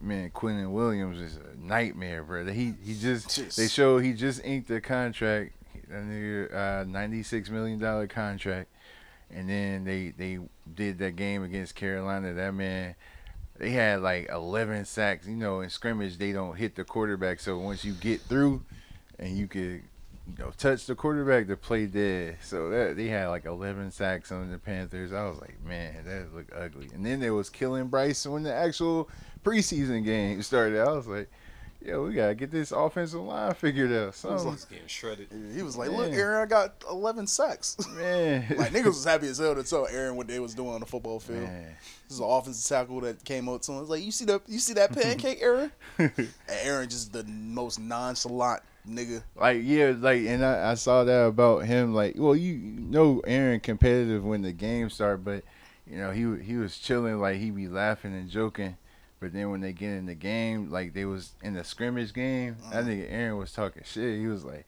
Man, 0.00 0.30
Quinnen 0.30 0.70
Williams 0.72 1.20
is 1.20 1.36
a 1.38 1.56
nightmare, 1.58 2.22
brother. 2.22 2.52
He 2.52 2.74
he 2.84 2.94
just 2.94 3.28
Jeez. 3.28 3.56
they 3.56 3.68
showed 3.68 3.98
he 4.04 4.12
just 4.12 4.44
inked 4.44 4.70
a 4.70 4.80
contract, 4.80 5.52
a 5.90 6.02
new 6.02 6.46
uh, 6.46 6.84
ninety 6.86 7.22
six 7.22 7.50
million 7.50 7.78
dollar 7.78 8.06
contract, 8.06 8.68
and 9.30 9.48
then 9.48 9.84
they 9.84 10.12
they 10.16 10.38
did 10.74 10.98
that 10.98 11.16
game 11.16 11.42
against 11.42 11.74
Carolina. 11.74 12.32
That 12.32 12.54
man. 12.54 12.94
They 13.56 13.70
had 13.70 14.00
like 14.00 14.28
11 14.30 14.84
sacks. 14.84 15.28
You 15.28 15.36
know, 15.36 15.60
in 15.60 15.70
scrimmage, 15.70 16.18
they 16.18 16.32
don't 16.32 16.56
hit 16.56 16.74
the 16.74 16.82
quarterback. 16.82 17.38
So 17.38 17.56
once 17.56 17.84
you 17.84 17.92
get 17.92 18.20
through 18.22 18.64
and 19.16 19.38
you 19.38 19.46
could 19.46 19.84
you 20.26 20.44
know, 20.44 20.52
touch 20.56 20.86
the 20.86 20.94
quarterback, 20.94 21.46
the 21.46 21.56
play 21.56 21.86
dead. 21.86 22.38
So 22.42 22.70
that 22.70 22.96
they 22.96 23.08
had 23.08 23.28
like 23.28 23.44
11 23.44 23.90
sacks 23.90 24.32
on 24.32 24.50
the 24.50 24.58
Panthers. 24.58 25.12
I 25.12 25.24
was 25.28 25.38
like, 25.40 25.62
man, 25.64 26.04
that 26.04 26.34
looked 26.34 26.52
ugly. 26.52 26.88
And 26.94 27.04
then 27.04 27.20
they 27.20 27.30
was 27.30 27.50
killing 27.50 27.88
Bryce 27.88 28.26
when 28.26 28.42
the 28.42 28.54
actual 28.54 29.08
preseason 29.44 30.04
game 30.04 30.42
started. 30.42 30.80
I 30.80 30.92
was 30.92 31.06
like, 31.06 31.30
yo, 31.84 32.04
we 32.04 32.14
gotta 32.14 32.34
get 32.34 32.50
this 32.50 32.72
offensive 32.72 33.20
line 33.20 33.52
figured 33.54 33.92
out. 33.92 34.14
So 34.14 34.28
He 34.28 34.34
was 34.34 34.44
like- 34.44 34.70
Getting 34.70 34.86
shredded. 34.88 35.28
He 35.54 35.62
was 35.62 35.76
like, 35.76 35.90
"Look, 35.90 36.12
Aaron, 36.12 36.42
I 36.42 36.46
got 36.46 36.82
11 36.90 37.26
sacks." 37.26 37.76
Man, 37.96 38.46
like 38.56 38.72
niggas 38.72 38.84
was 38.86 39.04
happy 39.04 39.28
as 39.28 39.38
hell 39.38 39.54
to 39.54 39.62
tell 39.62 39.86
Aaron 39.86 40.16
what 40.16 40.26
they 40.26 40.40
was 40.40 40.54
doing 40.54 40.70
on 40.74 40.80
the 40.80 40.86
football 40.86 41.20
field. 41.20 41.42
Man. 41.42 41.74
This 42.08 42.14
is 42.16 42.20
an 42.20 42.26
offensive 42.28 42.68
tackle 42.68 43.00
that 43.02 43.22
came 43.24 43.48
up 43.48 43.60
to 43.62 43.72
him. 43.72 43.80
It's 43.82 43.90
like, 43.90 44.02
"You 44.02 44.12
see 44.12 44.24
the, 44.24 44.40
you 44.46 44.58
see 44.58 44.74
that 44.74 44.92
pancake, 44.92 45.38
Aaron?" 45.42 45.70
and 45.98 46.28
Aaron 46.48 46.88
just 46.88 47.12
the 47.12 47.24
most 47.24 47.78
nonchalant 47.78 48.62
nigga. 48.88 49.22
Like 49.36 49.60
yeah, 49.62 49.94
like 49.98 50.22
and 50.26 50.44
I, 50.44 50.72
I 50.72 50.74
saw 50.74 51.04
that 51.04 51.24
about 51.26 51.64
him. 51.66 51.94
Like, 51.94 52.14
well, 52.16 52.36
you 52.36 52.56
know, 52.56 53.20
Aaron 53.26 53.60
competitive 53.60 54.24
when 54.24 54.42
the 54.42 54.52
game 54.52 54.88
start, 54.90 55.22
but 55.24 55.44
you 55.86 55.98
know 55.98 56.10
he 56.12 56.42
he 56.42 56.56
was 56.56 56.78
chilling. 56.78 57.20
Like 57.20 57.36
he 57.38 57.50
be 57.50 57.68
laughing 57.68 58.14
and 58.14 58.28
joking, 58.28 58.76
but 59.24 59.32
then 59.32 59.48
when 59.48 59.62
they 59.62 59.72
get 59.72 59.92
in 59.92 60.04
the 60.04 60.14
game, 60.14 60.70
like 60.70 60.92
they 60.92 61.06
was 61.06 61.32
in 61.42 61.54
the 61.54 61.64
scrimmage 61.64 62.12
game, 62.12 62.58
I 62.68 62.82
think 62.82 63.04
mm. 63.04 63.10
Aaron 63.10 63.38
was 63.38 63.52
talking 63.52 63.82
shit. 63.82 64.18
He 64.18 64.26
was 64.26 64.44
like, 64.44 64.66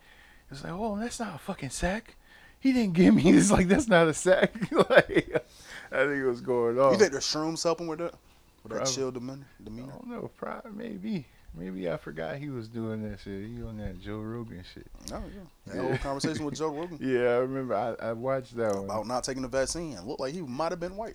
he 0.48 0.54
was 0.54 0.64
like, 0.64 0.72
oh, 0.72 0.98
that's 0.98 1.20
not 1.20 1.34
a 1.34 1.38
fucking 1.38 1.68
sack. 1.68 2.16
He 2.58 2.72
didn't 2.72 2.94
give 2.94 3.14
me. 3.14 3.28
It's 3.28 3.50
like 3.50 3.68
that's 3.68 3.86
not 3.86 4.08
a 4.08 4.14
sack. 4.14 4.54
like 4.72 5.44
I 5.92 5.98
think 6.06 6.22
it 6.22 6.26
was 6.26 6.40
going 6.40 6.80
on. 6.80 6.94
You 6.94 6.98
think 6.98 7.12
the 7.12 7.18
shrooms 7.18 7.62
helping 7.62 7.86
with 7.86 7.98
that? 7.98 8.14
With 8.62 8.78
that 8.78 8.86
chill 8.86 9.10
demeanor? 9.10 9.46
demeanor? 9.62 9.92
I 9.92 9.96
don't 9.96 10.08
know. 10.08 10.30
Probably 10.38 10.72
maybe. 10.72 11.26
Maybe 11.54 11.90
I 11.90 11.98
forgot 11.98 12.36
he 12.36 12.48
was 12.48 12.66
doing 12.66 13.06
that 13.10 13.20
shit. 13.20 13.50
He 13.50 13.62
on 13.62 13.76
that 13.76 14.00
Joe 14.00 14.20
Rogan 14.20 14.64
shit. 14.72 14.86
Oh 15.12 15.22
yeah. 15.34 15.74
That 15.74 15.82
whole 15.82 15.98
conversation 15.98 16.46
with 16.46 16.54
Joe 16.54 16.68
Rogan 16.68 16.96
Yeah, 17.02 17.28
I 17.28 17.36
remember. 17.40 17.74
I, 17.74 18.08
I 18.08 18.12
watched 18.14 18.56
that 18.56 18.74
one. 18.74 18.86
about 18.86 19.06
not 19.06 19.22
taking 19.22 19.42
the 19.42 19.48
vaccine. 19.48 20.00
Looked 20.06 20.20
like 20.20 20.32
he 20.32 20.40
might 20.40 20.72
have 20.72 20.80
been 20.80 20.96
white. 20.96 21.14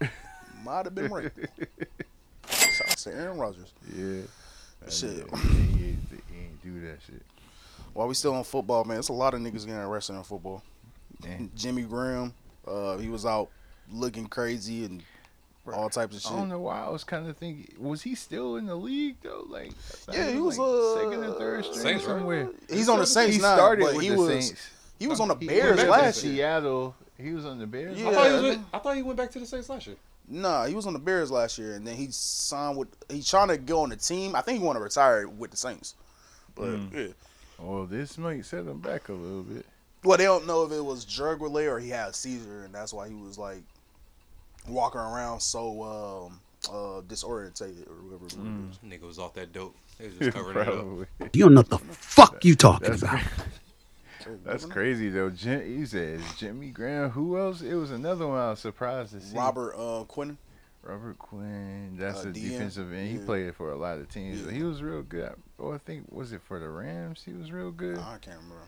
might 0.63 0.85
have 0.85 0.93
been 0.93 1.11
right. 1.11 1.31
Shout 2.47 2.90
out 3.07 3.13
to 3.13 3.19
Aaron 3.19 3.37
Rodgers. 3.37 3.73
Yeah. 3.95 4.21
Shit. 4.89 5.17
Yeah, 5.31 5.37
he, 5.37 5.85
ain't, 5.89 5.99
he 6.31 6.37
ain't 6.39 6.63
do 6.63 6.81
that 6.87 6.97
shit. 7.05 7.21
While 7.93 8.07
we 8.07 8.13
still 8.13 8.33
on 8.33 8.43
football, 8.43 8.83
man, 8.83 8.99
it's 8.99 9.09
a 9.09 9.13
lot 9.13 9.33
of 9.33 9.41
niggas 9.41 9.65
getting 9.65 9.75
arrested 9.75 10.13
in 10.13 10.23
football. 10.23 10.63
Damn. 11.21 11.51
Jimmy 11.55 11.83
Graham, 11.83 12.33
uh, 12.67 12.97
he 12.97 13.09
was 13.09 13.25
out 13.25 13.49
looking 13.91 14.25
crazy 14.25 14.85
and 14.85 15.03
all 15.71 15.89
types 15.89 16.15
of 16.15 16.21
shit. 16.23 16.31
I 16.31 16.35
don't 16.35 16.49
know 16.49 16.59
why 16.59 16.83
I 16.83 16.89
was 16.89 17.03
kind 17.03 17.29
of 17.29 17.37
thinking, 17.37 17.67
was 17.77 18.01
he 18.01 18.15
still 18.15 18.55
in 18.55 18.65
the 18.65 18.75
league 18.75 19.17
though? 19.21 19.45
Like, 19.47 19.71
Yeah, 20.11 20.31
he 20.31 20.39
was 20.39 20.57
like 20.57 20.67
uh, 20.67 20.95
second 20.95 21.23
or 21.23 21.33
third 21.37 21.65
string 21.65 21.79
Saints, 21.79 22.05
right? 22.05 22.17
somewhere. 22.17 22.49
He's 22.69 22.89
on 22.89 22.99
the 22.99 23.05
Saints 23.05 23.35
He 23.35 23.41
now, 23.41 23.55
started 23.55 23.83
but 23.85 23.93
with 23.95 24.03
he 24.03 24.09
the 24.09 24.15
was 24.17 24.27
Saints. 24.45 24.69
he 24.97 25.07
was 25.07 25.19
on 25.19 25.27
the 25.27 25.35
He 25.35 25.47
Bears 25.47 25.77
went 25.77 25.89
back 25.89 26.01
last 26.01 26.21
to 26.21 26.27
year. 26.27 26.35
Seattle. 26.37 26.95
He 27.19 27.33
was 27.33 27.45
on 27.45 27.59
the 27.59 27.67
Bears. 27.67 27.99
Yeah. 27.99 28.09
I 28.09 28.13
thought, 28.13 28.27
he 28.41 28.47
was 28.49 28.57
I 28.73 28.79
thought 28.79 28.95
he 28.95 29.03
went 29.03 29.17
back 29.17 29.29
to 29.31 29.39
the 29.39 29.45
Saints 29.45 29.69
last 29.69 29.85
year. 29.85 29.97
Nah, 30.31 30.65
he 30.65 30.73
was 30.75 30.87
on 30.87 30.93
the 30.93 30.99
Bears 30.99 31.29
last 31.29 31.57
year, 31.57 31.73
and 31.73 31.85
then 31.85 31.95
he 31.95 32.07
signed 32.11 32.77
with. 32.77 32.87
He's 33.09 33.29
trying 33.29 33.49
to 33.49 33.57
go 33.57 33.81
on 33.81 33.89
the 33.89 33.97
team. 33.97 34.35
I 34.35 34.41
think 34.41 34.59
he 34.59 34.65
want 34.65 34.77
to 34.77 34.83
retire 34.83 35.27
with 35.27 35.51
the 35.51 35.57
Saints. 35.57 35.95
But 36.55 36.69
Mm. 36.69 36.93
yeah, 36.93 37.13
Well, 37.59 37.85
this 37.85 38.17
might 38.17 38.45
set 38.45 38.65
him 38.65 38.79
back 38.79 39.09
a 39.09 39.13
little 39.13 39.43
bit. 39.43 39.65
well, 40.03 40.17
they 40.17 40.23
don't 40.23 40.47
know 40.47 40.63
if 40.63 40.71
it 40.71 40.83
was 40.83 41.03
drug 41.05 41.41
related 41.41 41.69
or 41.69 41.79
he 41.79 41.89
had 41.89 42.09
a 42.09 42.13
seizure, 42.13 42.63
and 42.63 42.73
that's 42.73 42.93
why 42.93 43.07
he 43.09 43.13
was 43.15 43.37
like 43.37 43.61
walking 44.67 45.01
around 45.01 45.39
so 45.41 45.81
um 46.29 46.39
uh 46.69 47.01
disorientated 47.07 47.87
or 47.89 47.95
whatever. 48.03 48.25
Mm. 48.41 48.69
Nigga 48.87 49.01
was 49.01 49.17
off 49.19 49.33
that 49.33 49.51
dope. 49.51 49.75
They 49.97 50.05
was 50.07 50.15
just 50.17 50.31
covering 50.35 50.57
it 50.57 50.67
up. 50.67 50.73
Probably. 50.75 51.05
You 51.33 51.43
don't 51.45 51.53
know 51.55 51.61
what 51.61 51.69
the 51.69 51.79
fuck 51.79 52.45
you 52.45 52.55
talking 52.55 52.89
That's 52.89 53.01
about. 53.01 53.21
That's 54.43 54.65
crazy 54.65 55.09
though. 55.09 55.29
Jim, 55.29 55.61
he 55.79 55.85
says 55.85 56.21
Jimmy 56.37 56.69
Graham. 56.69 57.09
Who 57.11 57.37
else? 57.37 57.61
It 57.61 57.75
was 57.75 57.91
another 57.91 58.27
one 58.27 58.37
I 58.39 58.49
was 58.51 58.59
surprised 58.59 59.11
to 59.13 59.21
see. 59.21 59.35
Robert 59.37 59.73
uh 59.75 60.03
Quinn. 60.05 60.37
Robert 60.83 61.17
Quinn. 61.19 61.95
That's 61.99 62.25
Uh, 62.25 62.29
a 62.29 62.31
DM, 62.31 62.49
defensive 62.49 62.91
end. 62.91 63.09
He 63.09 63.17
played 63.19 63.55
for 63.55 63.71
a 63.71 63.75
lot 63.77 63.99
of 63.99 64.09
teams. 64.09 64.41
Yeah. 64.41 64.51
He 64.51 64.63
was 64.63 64.81
real 64.81 65.03
good. 65.03 65.33
Oh, 65.59 65.71
I 65.71 65.77
think 65.77 66.05
was 66.11 66.33
it 66.33 66.41
for 66.41 66.59
the 66.59 66.67
Rams? 66.69 67.21
He 67.23 67.33
was 67.33 67.51
real 67.51 67.71
good. 67.71 67.97
I 67.99 68.17
can't 68.19 68.37
remember. 68.37 68.63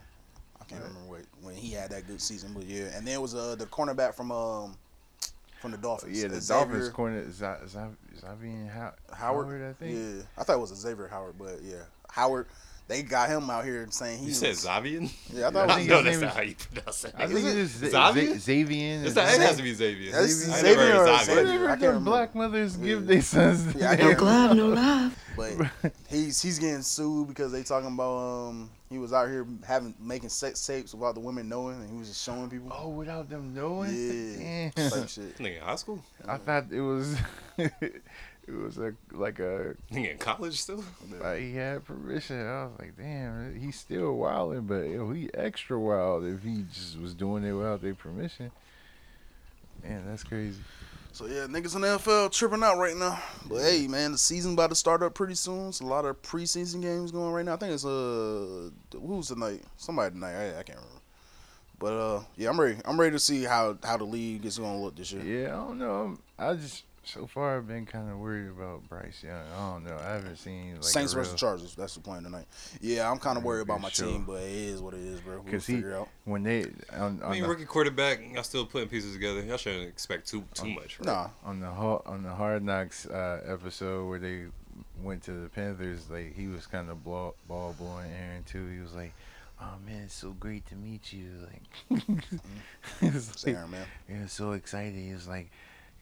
I 0.62 0.66
can't 0.66 0.82
remember 0.84 1.10
what, 1.10 1.22
when 1.42 1.56
he 1.56 1.72
had 1.72 1.90
that 1.92 2.08
good 2.08 2.22
season, 2.22 2.54
but 2.54 2.66
yeah. 2.66 2.86
And 2.96 3.06
then 3.08 3.16
it 3.16 3.22
was 3.22 3.34
uh 3.36 3.56
the 3.56 3.66
cornerback 3.66 4.14
from 4.14 4.32
um 4.32 4.78
from 5.60 5.72
the 5.72 5.78
Dolphins. 5.78 6.22
yeah, 6.22 6.28
the 6.28 6.42
Xavier 6.42 6.66
Dolphins 6.66 6.90
corner 6.90 7.32
Xavier 7.32 8.70
How- 8.74 8.94
Howard. 9.16 9.48
Howard, 9.48 9.70
I 9.70 9.74
think. 9.74 9.98
Yeah, 9.98 10.22
I 10.38 10.44
thought 10.44 10.54
it 10.58 10.60
was 10.60 10.74
Xavier 10.76 11.08
Howard, 11.08 11.36
but 11.38 11.62
yeah, 11.64 11.84
Howard. 12.12 12.48
They 12.88 13.02
got 13.02 13.30
him 13.30 13.50
out 13.50 13.64
here 13.64 13.88
saying 13.92 14.18
he 14.20 14.26
You 14.26 14.30
was, 14.30 14.40
said 14.40 14.56
Zavian? 14.56 15.10
Yeah, 15.34 15.48
I 15.48 15.52
thought 15.52 15.70
I 15.72 15.80
it 15.80 15.88
know 15.88 15.96
was 15.98 16.06
that's 16.06 16.20
not 16.22 16.34
how 16.36 16.42
you 16.42 16.56
pronounce 16.56 17.06
it. 17.06 17.14
I 17.18 17.28
think 17.28 17.40
it 17.40 17.58
is 17.58 17.72
Z- 17.72 17.88
Zavian? 17.88 18.38
Xavier. 18.40 19.02
It's 19.06 19.16
not, 19.16 19.34
it 19.34 19.40
has 19.42 19.56
to 19.58 19.64
be 19.64 19.74
Xavier. 19.74 20.12
That's 20.12 20.50
I 20.50 20.62
Xavier 20.62 20.96
or 20.98 21.06
Zavian. 21.08 21.24
Xavier. 21.26 21.40
I 21.40 21.44
Whenever 21.46 21.68
can't 21.68 21.80
the 21.80 21.88
remember. 21.88 22.10
black 22.12 22.36
mothers 22.36 22.76
give 22.78 23.08
their 23.08 23.22
sons. 23.22 23.74
Yeah, 23.76 23.92
I 23.92 23.96
names. 23.96 24.02
can't 24.02 24.12
No 24.14 24.16
glove, 24.20 24.58
no 24.58 24.68
love. 24.68 25.20
But 25.36 25.72
he's 26.10 26.40
he's 26.44 26.60
getting 26.60 26.84
sued 26.84 27.28
because 27.28 27.52
they 27.52 27.64
talking 27.64 27.92
about 27.92 28.18
um 28.20 28.70
he 28.88 29.00
was 29.00 29.14
out 29.14 29.30
here 29.30 29.48
having 29.66 29.96
making 30.00 30.30
sex 30.30 30.64
tapes 30.64 30.94
without 30.94 31.16
the 31.16 31.22
women 31.22 31.50
knowing, 31.50 31.78
and 31.82 31.90
he 31.90 31.98
was 31.98 32.10
just 32.10 32.24
showing 32.24 32.52
people. 32.52 32.72
Oh, 32.72 32.90
without 32.90 33.30
them 33.32 33.52
knowing. 33.56 33.92
Yeah, 34.40 34.70
Damn. 34.76 34.92
type 34.92 35.10
shit. 35.10 35.36
Nigga 35.40 35.58
in 35.58 35.64
high 35.64 35.76
school? 35.78 36.04
I 36.28 36.38
thought 36.38 36.66
it 36.70 36.82
was 36.82 37.16
it 38.48 38.54
was 38.54 38.78
a 38.78 38.94
like 39.12 39.40
a 39.40 39.76
Nigga 39.92 40.12
in 40.12 40.18
college 40.18 40.62
still? 40.62 40.84
like 41.22 41.40
he 41.40 41.56
had 41.56 41.86
permission. 41.86 42.46
I 42.46 42.66
was 42.66 42.74
like, 42.80 42.98
damn, 42.98 43.60
he's 43.60 43.80
still 43.80 44.14
wilding, 44.16 44.62
but 44.62 44.82
yo, 44.84 45.12
he 45.12 45.30
extra 45.34 45.80
wild 45.80 46.26
if 46.26 46.44
he 46.44 46.66
just 46.72 47.00
was 47.00 47.14
doing 47.14 47.44
it 47.44 47.54
without 47.54 47.82
their 47.82 47.96
permission. 47.96 48.52
Man, 49.84 50.04
that's 50.08 50.24
crazy. 50.24 50.62
So 51.14 51.28
yeah, 51.28 51.46
niggas 51.46 51.76
in 51.76 51.82
the 51.82 51.88
NFL 51.88 52.32
tripping 52.32 52.64
out 52.64 52.78
right 52.78 52.98
now. 52.98 53.22
But 53.48 53.62
hey, 53.62 53.88
man, 53.88 54.14
the 54.14 54.18
season 54.18 54.54
about 54.54 54.72
to 54.72 54.76
start 54.76 55.04
up 55.04 55.14
pretty 55.14 55.36
soon. 55.36 55.70
It's 55.70 55.80
a 55.80 55.86
lot 55.86 56.06
of 56.06 56.22
preseason 56.24 56.82
games 56.82 57.12
going 57.12 57.32
right 57.32 57.46
now. 57.46 57.54
I 57.54 57.58
think 57.58 57.74
it's 57.74 57.86
uh 57.86 58.70
who's 58.92 59.28
tonight? 59.28 59.62
Somebody 59.78 60.16
tonight. 60.16 60.34
I, 60.34 60.60
I 60.60 60.64
can't 60.64 60.80
remember. 60.80 61.02
But 61.78 61.94
uh, 61.94 62.24
yeah, 62.36 62.50
I'm 62.50 62.60
ready. 62.60 62.78
I'm 62.86 63.00
ready 63.00 63.12
to 63.12 63.20
see 63.20 63.44
how 63.44 63.78
how 63.84 63.98
the 63.98 64.06
league 64.06 64.46
is 64.46 64.58
gonna 64.58 64.82
look 64.82 64.96
this 64.96 65.12
year. 65.12 65.24
Yeah, 65.24 65.48
I 65.50 65.68
don't 65.68 65.78
know. 65.78 65.94
I'm, 65.94 66.20
I 66.40 66.54
just 66.56 66.84
so 67.04 67.28
far 67.28 67.58
I've 67.58 67.68
been 67.68 67.86
kind 67.86 68.10
of 68.10 68.18
worried 68.18 68.50
about 68.50 68.88
Bryce 68.88 69.24
Young. 69.24 69.42
I 69.56 69.72
don't 69.72 69.86
know. 69.86 69.98
I 69.98 70.14
haven't 70.14 70.38
seen 70.38 70.76
like 70.76 70.84
Saints 70.84 71.14
a 71.14 71.18
real, 71.18 71.26
versus 71.26 71.40
Chargers. 71.40 71.76
That's 71.76 71.96
the 71.96 72.00
plan 72.00 72.24
tonight. 72.24 72.46
Yeah, 72.82 73.10
I'm 73.10 73.20
kind 73.20 73.38
of 73.38 73.44
worried 73.44 73.62
about 73.62 73.82
my 73.82 73.90
show. 73.90 74.10
team, 74.10 74.24
but 74.26 74.42
it 74.42 74.52
is 74.52 74.82
what 74.82 74.94
it 74.94 75.02
is, 75.02 75.20
bro. 75.20 75.42
We'll 75.44 75.54
he 75.54 75.60
figure 75.60 75.98
out. 75.98 76.10
when 76.26 76.44
they 76.44 76.66
on, 76.92 77.22
I 77.24 77.32
mean, 77.32 77.44
the, 77.44 77.50
rookie 77.50 77.66
quarterback, 77.66 78.22
y'all 78.34 78.44
still 78.44 78.66
putting 78.66 78.88
pieces 78.88 79.14
together. 79.14 79.42
Y'all 79.42 79.58
shouldn't 79.58 79.88
expect 79.88 80.28
too 80.28 80.44
too 80.54 80.70
much. 80.70 81.00
Right? 81.00 81.08
Nah, 81.08 81.30
on 81.44 81.60
the 81.60 81.68
on 81.68 82.24
the 82.24 82.32
Hard 82.32 82.64
Knocks 82.64 83.06
uh, 83.06 83.42
episode 83.46 84.08
where 84.08 84.20
they 84.20 84.46
went 85.02 85.24
to 85.24 85.32
the 85.32 85.50
Panthers, 85.50 86.10
like 86.10 86.36
he 86.36 86.48
was 86.48 86.66
kind 86.68 86.90
of 86.90 87.04
ball, 87.04 87.36
ball 87.48 87.76
blowing 87.78 88.12
Aaron 88.12 88.44
too. 88.44 88.68
He 88.68 88.80
was 88.80 88.94
like, 88.94 89.14
"Oh 89.62 89.76
man, 89.86 90.04
it's 90.06 90.14
so 90.16 90.32
great 90.32 90.66
to 90.68 90.76
meet 90.76 91.12
you." 91.14 91.30
Like, 91.92 92.02
it's 93.02 93.30
It's 93.30 93.46
like 93.46 93.56
Aaron, 93.56 93.72
man. 93.72 93.86
he 94.08 94.20
was 94.20 94.32
so 94.32 94.52
excited. 94.52 94.96
He 94.96 95.14
was 95.14 95.28
like, 95.28 95.52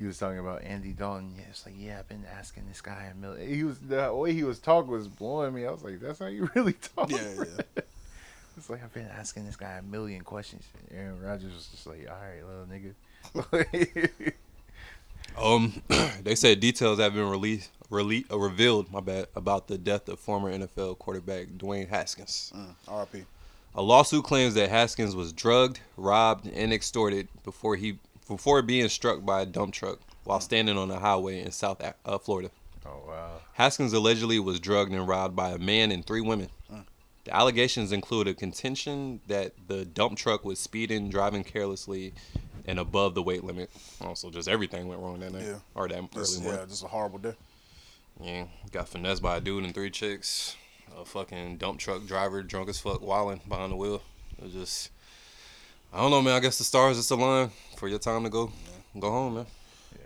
he 0.01 0.07
was 0.07 0.17
talking 0.17 0.39
about 0.39 0.63
Andy 0.63 0.93
Dalton. 0.93 1.35
Yeah, 1.37 1.43
it's 1.51 1.63
like, 1.63 1.75
yeah, 1.77 1.99
I've 1.99 2.09
been 2.09 2.25
asking 2.35 2.63
this 2.67 2.81
guy 2.81 3.11
a 3.11 3.15
million. 3.15 3.47
He 3.47 3.63
was 3.63 3.77
the 3.77 4.11
way 4.11 4.33
he 4.33 4.43
was 4.43 4.57
talking 4.57 4.89
was 4.89 5.07
blowing 5.07 5.53
me. 5.53 5.63
I 5.63 5.69
was 5.69 5.83
like, 5.83 5.99
that's 5.99 6.17
how 6.17 6.25
you 6.25 6.49
really 6.55 6.73
talk. 6.73 7.11
Yeah, 7.11 7.19
yeah. 7.37 7.83
It's 8.57 8.69
like 8.69 8.83
I've 8.83 8.93
been 8.93 9.07
asking 9.07 9.45
this 9.45 9.55
guy 9.55 9.77
a 9.77 9.81
million 9.81 10.21
questions. 10.23 10.65
And 10.89 10.99
Aaron 10.99 11.21
Rodgers 11.21 11.53
was 11.53 11.67
just 11.67 11.87
like, 11.87 12.05
all 12.09 12.17
right, 12.17 12.43
little 12.45 12.93
nigga. 14.13 14.33
Um, 15.41 15.81
they 16.23 16.35
said 16.35 16.59
details 16.59 16.99
have 16.99 17.13
been 17.13 17.29
released, 17.29 17.71
rele- 17.89 18.29
uh, 18.29 18.37
revealed. 18.37 18.91
My 18.91 18.99
bad 18.99 19.27
about 19.33 19.69
the 19.69 19.77
death 19.77 20.09
of 20.09 20.19
former 20.19 20.51
NFL 20.51 20.99
quarterback 20.99 21.47
Dwayne 21.57 21.87
Haskins. 21.87 22.51
Mm, 22.53 22.75
R.I.P. 22.89 23.23
A 23.75 23.81
lawsuit 23.81 24.25
claims 24.25 24.55
that 24.55 24.69
Haskins 24.69 25.15
was 25.15 25.31
drugged, 25.31 25.79
robbed, 25.95 26.47
and 26.47 26.73
extorted 26.73 27.29
before 27.45 27.77
he 27.77 27.99
before 28.31 28.61
being 28.61 28.87
struck 28.87 29.25
by 29.25 29.41
a 29.41 29.45
dump 29.45 29.73
truck 29.73 29.99
while 30.23 30.39
standing 30.39 30.77
on 30.77 30.89
a 30.89 30.97
highway 30.99 31.41
in 31.41 31.51
South 31.51 31.81
uh, 32.05 32.17
Florida. 32.17 32.49
oh 32.85 33.03
wow. 33.05 33.31
Haskins 33.53 33.91
allegedly 33.91 34.39
was 34.39 34.59
drugged 34.59 34.93
and 34.93 35.05
robbed 35.05 35.35
by 35.35 35.49
a 35.49 35.57
man 35.57 35.91
and 35.91 36.05
three 36.05 36.21
women. 36.21 36.49
The 37.25 37.35
allegations 37.35 37.91
include 37.91 38.27
a 38.27 38.33
contention 38.33 39.19
that 39.27 39.53
the 39.67 39.85
dump 39.85 40.17
truck 40.17 40.43
was 40.43 40.57
speeding, 40.59 41.09
driving 41.09 41.43
carelessly, 41.43 42.13
and 42.65 42.79
above 42.79 43.13
the 43.13 43.21
weight 43.21 43.43
limit. 43.43 43.69
Also, 43.99 44.31
just 44.31 44.47
everything 44.47 44.87
went 44.87 45.01
wrong 45.01 45.19
that 45.19 45.31
night. 45.33 45.43
Yeah. 45.43 45.59
Or 45.75 45.87
that 45.87 46.11
Just, 46.13 46.41
early 46.41 46.55
yeah, 46.55 46.65
just 46.67 46.83
a 46.83 46.87
horrible 46.87 47.19
day. 47.19 47.35
Yeah, 48.19 48.45
got 48.71 48.87
finessed 48.89 49.21
by 49.21 49.37
a 49.37 49.41
dude 49.41 49.65
and 49.65 49.73
three 49.73 49.91
chicks. 49.91 50.55
A 50.99 51.05
fucking 51.05 51.57
dump 51.57 51.79
truck 51.79 52.07
driver, 52.07 52.41
drunk 52.41 52.69
as 52.69 52.79
fuck, 52.79 53.01
wilding 53.01 53.41
behind 53.47 53.71
the 53.71 53.75
wheel. 53.75 54.01
It 54.39 54.45
was 54.45 54.53
just, 54.53 54.89
I 55.93 56.01
don't 56.01 56.11
know, 56.11 56.21
man. 56.21 56.33
I 56.35 56.39
guess 56.39 56.57
the 56.57 56.63
stars 56.63 56.97
just 56.97 57.11
aligned 57.11 57.51
for 57.77 57.87
your 57.87 57.99
time 57.99 58.23
to 58.23 58.29
go, 58.29 58.51
go 58.99 59.09
home, 59.11 59.35
man. 59.35 59.45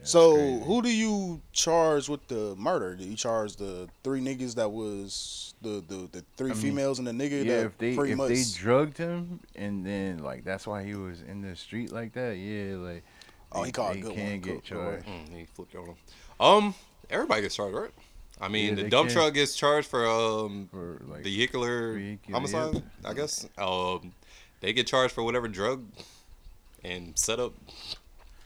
So 0.04 0.60
who 0.60 0.82
do 0.84 0.90
you 0.90 1.42
charge 1.52 2.10
with 2.10 2.28
the 2.28 2.56
murder? 2.58 2.96
Do 2.96 3.04
you 3.04 3.16
charge 3.16 3.56
the 3.56 3.88
three 4.04 4.22
niggas 4.22 4.54
that 4.56 4.70
was 4.72 5.56
the 5.64 5.84
the, 5.88 6.08
the 6.12 6.24
three 6.38 6.52
I 6.52 6.54
mean, 6.54 6.62
females 6.62 7.00
and 7.00 7.08
the 7.08 7.12
nigga 7.12 7.44
Yeah, 7.44 7.58
that 7.58 7.66
if 7.66 7.78
they 7.80 7.96
pretty 7.96 8.12
if 8.12 8.18
much 8.20 8.30
they 8.30 8.44
drugged 8.56 8.98
him 9.00 9.40
and 9.56 9.84
then 9.86 10.20
like 10.20 10.44
that's 10.44 10.68
why 10.68 10.84
he 10.84 10.94
was 10.94 11.22
in 11.24 11.42
the 11.42 11.56
street 11.56 11.92
like 11.92 12.14
that. 12.14 12.38
Yeah, 12.38 12.76
like 12.78 13.04
Oh, 13.52 13.62
he 13.64 13.66
they- 13.68 13.72
caught 13.72 13.92
a 13.92 13.94
they 13.96 14.02
good 14.02 14.14
can 14.14 14.24
one. 14.26 14.32
get 14.34 14.42
Good- 14.42 14.54
good 14.54 14.64
charged. 14.64 15.08
Mm, 15.08 15.38
he 15.40 15.46
flipped 15.46 15.76
on 15.76 15.86
him. 15.88 15.96
Um, 16.40 16.76
everybody 17.10 17.42
gets 17.42 17.56
charged, 17.56 17.76
right? 17.76 17.92
I 18.40 18.48
mean, 18.48 18.78
Yeah, 18.78 18.84
the 18.84 18.90
dump 18.90 19.10
can. 19.10 19.18
truck 19.18 19.34
gets 19.34 19.56
charged 19.56 19.88
for 19.88 20.06
um 20.06 20.68
For 20.72 21.02
like 21.08 21.24
vehicular 21.24 21.94
vehicular, 21.94 22.36
homicide, 22.40 22.74
yep. 22.76 22.84
I 23.06 23.14
guess. 23.14 23.48
Um, 23.58 24.14
they 24.66 24.74
get 24.74 24.88
charged 24.88 25.14
for 25.14 25.24
whatever 25.24 25.48
drug 25.48 25.86
and 26.84 27.18
set 27.18 27.40
up 27.40 27.54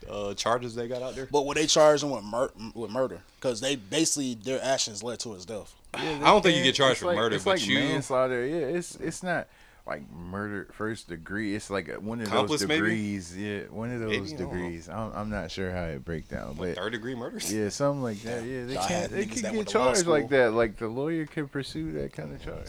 uh 0.08 0.34
charges 0.34 0.74
they 0.74 0.86
got 0.88 1.02
out 1.02 1.14
there. 1.14 1.26
But 1.30 1.46
were 1.46 1.54
they 1.54 1.66
charged 1.66 2.02
him 2.02 2.10
with 2.10 2.24
mur- 2.24 2.52
with 2.74 2.90
murder? 2.90 3.20
Because 3.38 3.60
they 3.60 3.76
basically 3.76 4.34
their 4.34 4.62
actions 4.62 5.02
led 5.02 5.18
to 5.20 5.32
his 5.32 5.44
death. 5.46 5.74
Yeah, 5.94 6.18
I 6.22 6.26
don't 6.26 6.42
think 6.42 6.56
you 6.58 6.62
get 6.62 6.74
charged 6.74 6.92
It's 6.92 7.00
for 7.00 7.06
like- 7.06 7.16
murder, 7.16 7.36
it's 7.36 7.44
but 7.44 7.52
like 7.58 7.66
you- 7.66 7.78
manslaughter. 7.78 8.46
Yeah, 8.46 8.56
it's 8.78 8.96
it's 8.96 9.22
not 9.22 9.48
like 9.86 10.02
murder 10.12 10.68
first 10.72 11.08
degree. 11.08 11.54
It's 11.56 11.70
like 11.70 11.88
one 12.02 12.20
of 12.20 12.28
Accomplice, 12.28 12.60
those 12.60 12.68
maybe? 12.68 12.80
degrees. 12.80 13.36
Yeah, 13.36 13.60
one 13.70 13.90
of 13.92 14.00
those 14.00 14.32
I 14.32 14.36
degrees. 14.36 14.88
I'm, 14.90 15.10
I'm 15.14 15.30
not 15.30 15.50
sure 15.50 15.70
how 15.72 15.84
it 15.84 16.04
break 16.04 16.28
down, 16.28 16.56
What, 16.56 16.68
but 16.68 16.76
third 16.76 16.92
degree 16.92 17.14
murders. 17.14 17.52
yeah, 17.52 17.70
something 17.70 18.02
like 18.02 18.20
that. 18.22 18.44
Yeah, 18.44 18.66
they 18.66 18.74
can't. 18.76 19.10
They 19.10 19.24
niggas 19.24 19.32
can 19.32 19.42
get 19.42 19.54
went 19.54 19.68
to 19.68 19.78
law 19.78 19.84
charged 19.94 20.06
like 20.06 20.28
that. 20.30 20.52
Like 20.52 20.76
the 20.76 20.88
lawyer 20.88 21.24
can 21.26 21.48
pursue 21.48 21.92
that 21.92 22.12
kind 22.12 22.34
of 22.34 22.42
charge. 22.44 22.66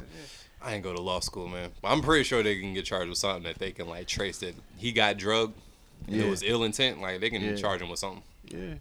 I 0.63 0.75
ain't 0.75 0.83
go 0.83 0.93
to 0.93 1.01
law 1.01 1.19
school, 1.21 1.47
man. 1.47 1.71
But 1.81 1.89
I'm 1.89 2.01
pretty 2.01 2.23
sure 2.23 2.43
they 2.43 2.59
can 2.59 2.73
get 2.73 2.85
charged 2.85 3.09
with 3.09 3.17
something 3.17 3.43
that 3.43 3.57
they 3.57 3.71
can 3.71 3.87
like 3.87 4.07
trace 4.07 4.37
that 4.39 4.53
he 4.77 4.91
got 4.91 5.17
drugged. 5.17 5.55
and 6.07 6.15
Yeah. 6.15 6.23
It 6.25 6.29
was 6.29 6.43
ill 6.43 6.63
intent. 6.63 7.01
Like 7.01 7.19
they 7.19 7.29
can 7.29 7.41
Yeah. 7.41 7.55
charge 7.55 7.81
him 7.81 7.89
with 7.89 7.99
something. 7.99 8.21
Yeah. 8.47 8.75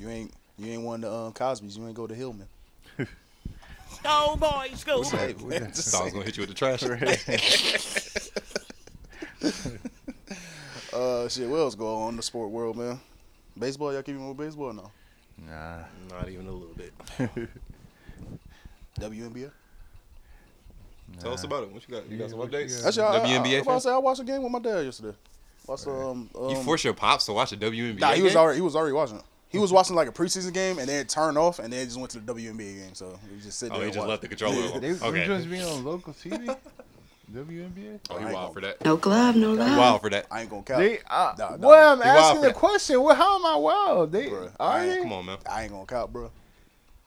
You 0.00 0.08
ain't 0.08 0.32
you 0.58 0.72
ain't 0.72 0.82
one 0.82 1.04
of 1.04 1.10
the 1.10 1.16
um, 1.16 1.32
Cosby's. 1.32 1.76
You 1.76 1.86
ain't 1.86 1.94
go 1.94 2.06
to 2.06 2.14
Hillman. 2.14 2.48
Go, 4.02 4.36
boy, 4.40 4.70
school. 4.74 5.04
Hey, 5.04 5.34
man, 5.44 5.66
just 5.74 5.90
So 5.90 5.98
I 5.98 6.04
was 6.04 6.12
gonna 6.12 6.24
hit 6.24 6.36
you 6.38 6.42
with 6.46 6.50
the 6.50 6.54
trash. 6.54 6.82
Uh, 10.92 11.28
shit. 11.28 11.46
What 11.46 11.58
else 11.58 11.74
going 11.74 12.02
on 12.04 12.08
in 12.10 12.16
the 12.16 12.22
sport 12.22 12.50
world, 12.50 12.74
man? 12.76 12.98
Baseball. 13.58 13.92
Y'all 13.92 14.02
keeping 14.02 14.26
with 14.26 14.38
baseball? 14.38 14.68
or 14.68 14.72
No. 14.72 14.90
Nah. 15.46 15.80
Not 16.08 16.28
even 16.30 16.46
a 16.46 16.50
little 16.52 16.74
bit. 16.74 16.94
WNBA. 18.98 19.50
Tell 21.20 21.32
us 21.32 21.44
about 21.44 21.62
it. 21.64 21.72
What 21.72 21.82
you 21.88 21.94
got? 21.94 22.10
You 22.10 22.18
got 22.18 22.30
some 22.30 22.40
updates? 22.40 22.86
Actually, 22.86 23.02
I, 23.04 23.12
I, 23.12 23.16
I, 23.22 23.26
WNBA 23.26 23.52
was 23.58 23.62
about 23.66 23.82
say 23.82 23.90
I 23.90 23.98
watched 23.98 24.20
a 24.20 24.24
game 24.24 24.42
with 24.42 24.52
my 24.52 24.58
dad 24.58 24.84
yesterday. 24.84 25.16
Watched, 25.66 25.86
um, 25.86 26.30
um, 26.38 26.48
You 26.50 26.56
force 26.56 26.84
your 26.84 26.94
pops 26.94 27.26
to 27.26 27.32
watch 27.32 27.52
a 27.52 27.56
WNBA 27.56 27.98
Nah, 27.98 28.12
he 28.12 28.22
was 28.22 28.32
game? 28.34 28.40
already 28.40 28.58
he 28.58 28.62
was 28.62 28.76
already 28.76 28.92
watching. 28.92 29.20
He 29.48 29.58
was 29.58 29.72
watching 29.72 29.96
like 29.96 30.08
a 30.08 30.12
preseason 30.12 30.52
game 30.52 30.78
and 30.78 30.88
then 30.88 31.00
it 31.00 31.08
turned 31.08 31.38
off 31.38 31.58
and 31.60 31.72
then 31.72 31.84
just 31.86 31.98
went 31.98 32.10
to 32.10 32.20
the 32.20 32.34
WNBA 32.34 32.56
game. 32.84 32.94
So 32.94 33.18
he 33.28 33.34
was 33.34 33.44
just 33.44 33.58
sitting 33.58 33.74
Oh, 33.74 33.78
there. 33.78 33.86
he 33.86 33.92
just 33.92 33.98
watched. 34.06 34.08
left 34.10 34.22
the 34.22 34.28
controller 34.28 34.56
Yeah. 34.60 34.70
on. 34.74 34.80
They, 34.80 34.90
Okay. 34.92 35.06
okay. 35.06 35.26
just 35.26 35.48
being 35.50 35.62
on 35.64 35.84
local 35.84 36.12
TV, 36.12 36.46
WNBA. 37.32 38.00
Oh, 38.10 38.18
he 38.18 38.24
wild 38.32 38.52
for 38.54 38.60
that. 38.60 38.84
No 38.84 38.96
glove, 38.96 39.34
no 39.36 39.52
He 39.52 39.56
love. 39.58 39.78
wild 39.78 40.00
for 40.02 40.10
that. 40.10 40.26
I 40.30 40.42
ain't 40.42 40.50
gonna 40.50 40.62
count. 40.62 40.80
They, 40.80 40.98
uh, 41.08 41.34
Nah, 41.38 41.56
nah. 41.56 41.66
well, 41.68 41.92
I'm 41.94 42.02
He 42.02 42.08
asking 42.08 42.42
the 42.42 42.52
question. 42.52 43.02
Well, 43.02 43.14
how 43.16 43.36
am 43.38 43.46
I 43.46 43.56
wild? 43.56 44.12
They 44.12 44.26
Bruh, 44.28 44.50
are 44.60 44.72
I 44.78 44.86
they? 44.86 45.02
Come 45.02 45.12
on, 45.12 45.26
man. 45.26 45.38
I 45.50 45.62
ain't 45.64 45.72
gonna 45.72 45.86
count, 45.86 46.12
bro. 46.12 46.30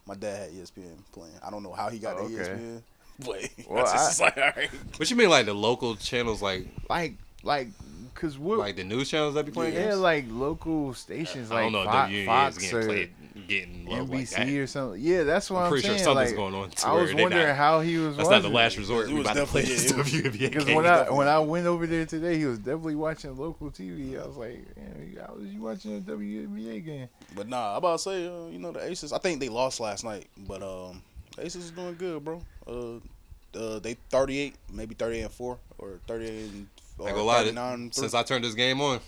My 0.06 0.16
dad 0.16 0.50
had 0.50 0.52
ESPN 0.52 0.98
playing. 1.14 1.34
I 1.46 1.50
don't 1.52 1.62
know 1.64 1.72
how 1.74 1.90
he 1.90 2.00
got 2.00 2.18
Okay. 2.18 2.34
the 2.34 2.40
ESPN. 2.42 2.84
But 3.26 3.50
Well, 3.70 3.86
I 3.86 3.94
just 3.94 4.22
I- 4.22 4.26
like, 4.26 4.38
all 4.38 4.44
right. 4.56 4.70
What 4.98 5.10
you 5.10 5.16
mean, 5.16 5.30
like 5.30 5.46
the 5.46 5.54
local 5.54 5.96
channels, 5.96 6.42
like 6.42 6.68
Like, 6.90 7.16
like, 7.44 7.68
cause 8.16 8.38
what? 8.38 8.60
like 8.60 8.76
the 8.76 8.84
news 8.84 9.10
channels 9.10 9.34
that 9.36 9.46
be 9.46 9.52
playing 9.52 9.74
yeah, 9.74 9.90
games? 9.90 10.00
like 10.00 10.26
local 10.30 10.94
stations, 10.94 11.52
I 11.52 11.56
like 11.56 11.64
don't 11.64 11.72
know 11.74 11.80
if 11.82 11.86
Fox, 11.86 12.12
WNBA 12.12 12.26
Fox 12.26 12.58
getting 12.58 12.78
or 12.78 12.86
played, 12.86 13.10
getting 13.48 13.86
low 13.86 14.04
like 14.04 14.10
NBC 14.30 14.62
or 14.64 14.68
something. 14.68 15.02
Yeah, 15.02 15.24
that's 15.24 15.50
what 15.50 15.60
I'm 15.60 15.64
I'm, 15.66 15.70
pretty 15.72 15.88
sure 15.88 15.96
saying. 15.98 16.04
something's 16.04 16.30
like, 16.32 16.36
going 16.36 16.54
on 16.54 16.70
to 16.70 16.88
I 16.88 16.92
was 16.94 17.14
wondering 17.14 17.48
not- 17.48 17.56
how 17.56 17.80
he 17.80 17.98
was. 17.98 18.18
That's 18.18 18.30
not 18.30 18.42
the 18.42 18.50
last 18.50 18.78
resort. 18.78 19.08
It 19.08 19.14
We 19.14 19.20
was 19.20 19.28
about 19.28 19.38
to 19.38 19.46
play 19.46 19.62
definitely- 19.62 20.02
this 20.04 20.14
it 20.14 20.24
WNBA 20.34 20.40
Because 20.52 20.66
when 20.76 20.86
I 20.86 21.10
when 21.10 21.28
I 21.30 21.40
went 21.40 21.66
over 21.66 21.88
there 21.88 22.06
today, 22.06 22.38
he 22.38 22.46
was 22.46 22.60
definitely 22.60 22.96
watching 22.96 23.38
local 23.38 23.72
TV. 23.72 24.22
I 24.22 24.28
was 24.28 24.36
like, 24.36 24.66
"Man, 24.76 25.18
how 25.26 25.36
was 25.36 25.48
you 25.48 25.62
watching 25.62 25.98
a 25.98 26.02
WNBA 26.02 26.86
game?" 26.86 27.08
But 27.36 27.48
nah, 27.48 27.74
I 27.76 27.78
about 27.78 27.94
to 28.00 28.04
say, 28.04 28.28
uh, 28.28 28.48
you 28.50 28.60
know, 28.60 28.72
the 28.74 28.84
Aces. 28.86 29.14
I 29.14 29.18
think 29.20 29.40
they 29.40 29.48
lost 29.50 29.80
last 29.80 30.04
night, 30.04 30.28
but 30.38 30.62
um, 30.62 31.02
the 31.40 31.46
Aces 31.46 31.66
is 31.66 31.72
doing 31.72 31.96
good, 31.98 32.24
bro. 32.24 32.42
Uh, 32.68 32.96
uh, 33.58 33.80
they 33.80 33.96
38, 34.10 34.56
maybe 34.72 34.96
38 34.96 35.22
and 35.22 35.32
four 35.32 35.58
or 35.78 36.00
38 36.08 36.30
and 36.52 36.68
I 37.04 37.12
or 37.12 37.22
lie, 37.24 37.40
39 37.40 37.92
since. 37.92 38.14
I 38.14 38.24
turned 38.24 38.44
this 38.44 38.54
game 38.54 38.80
on, 38.82 39.00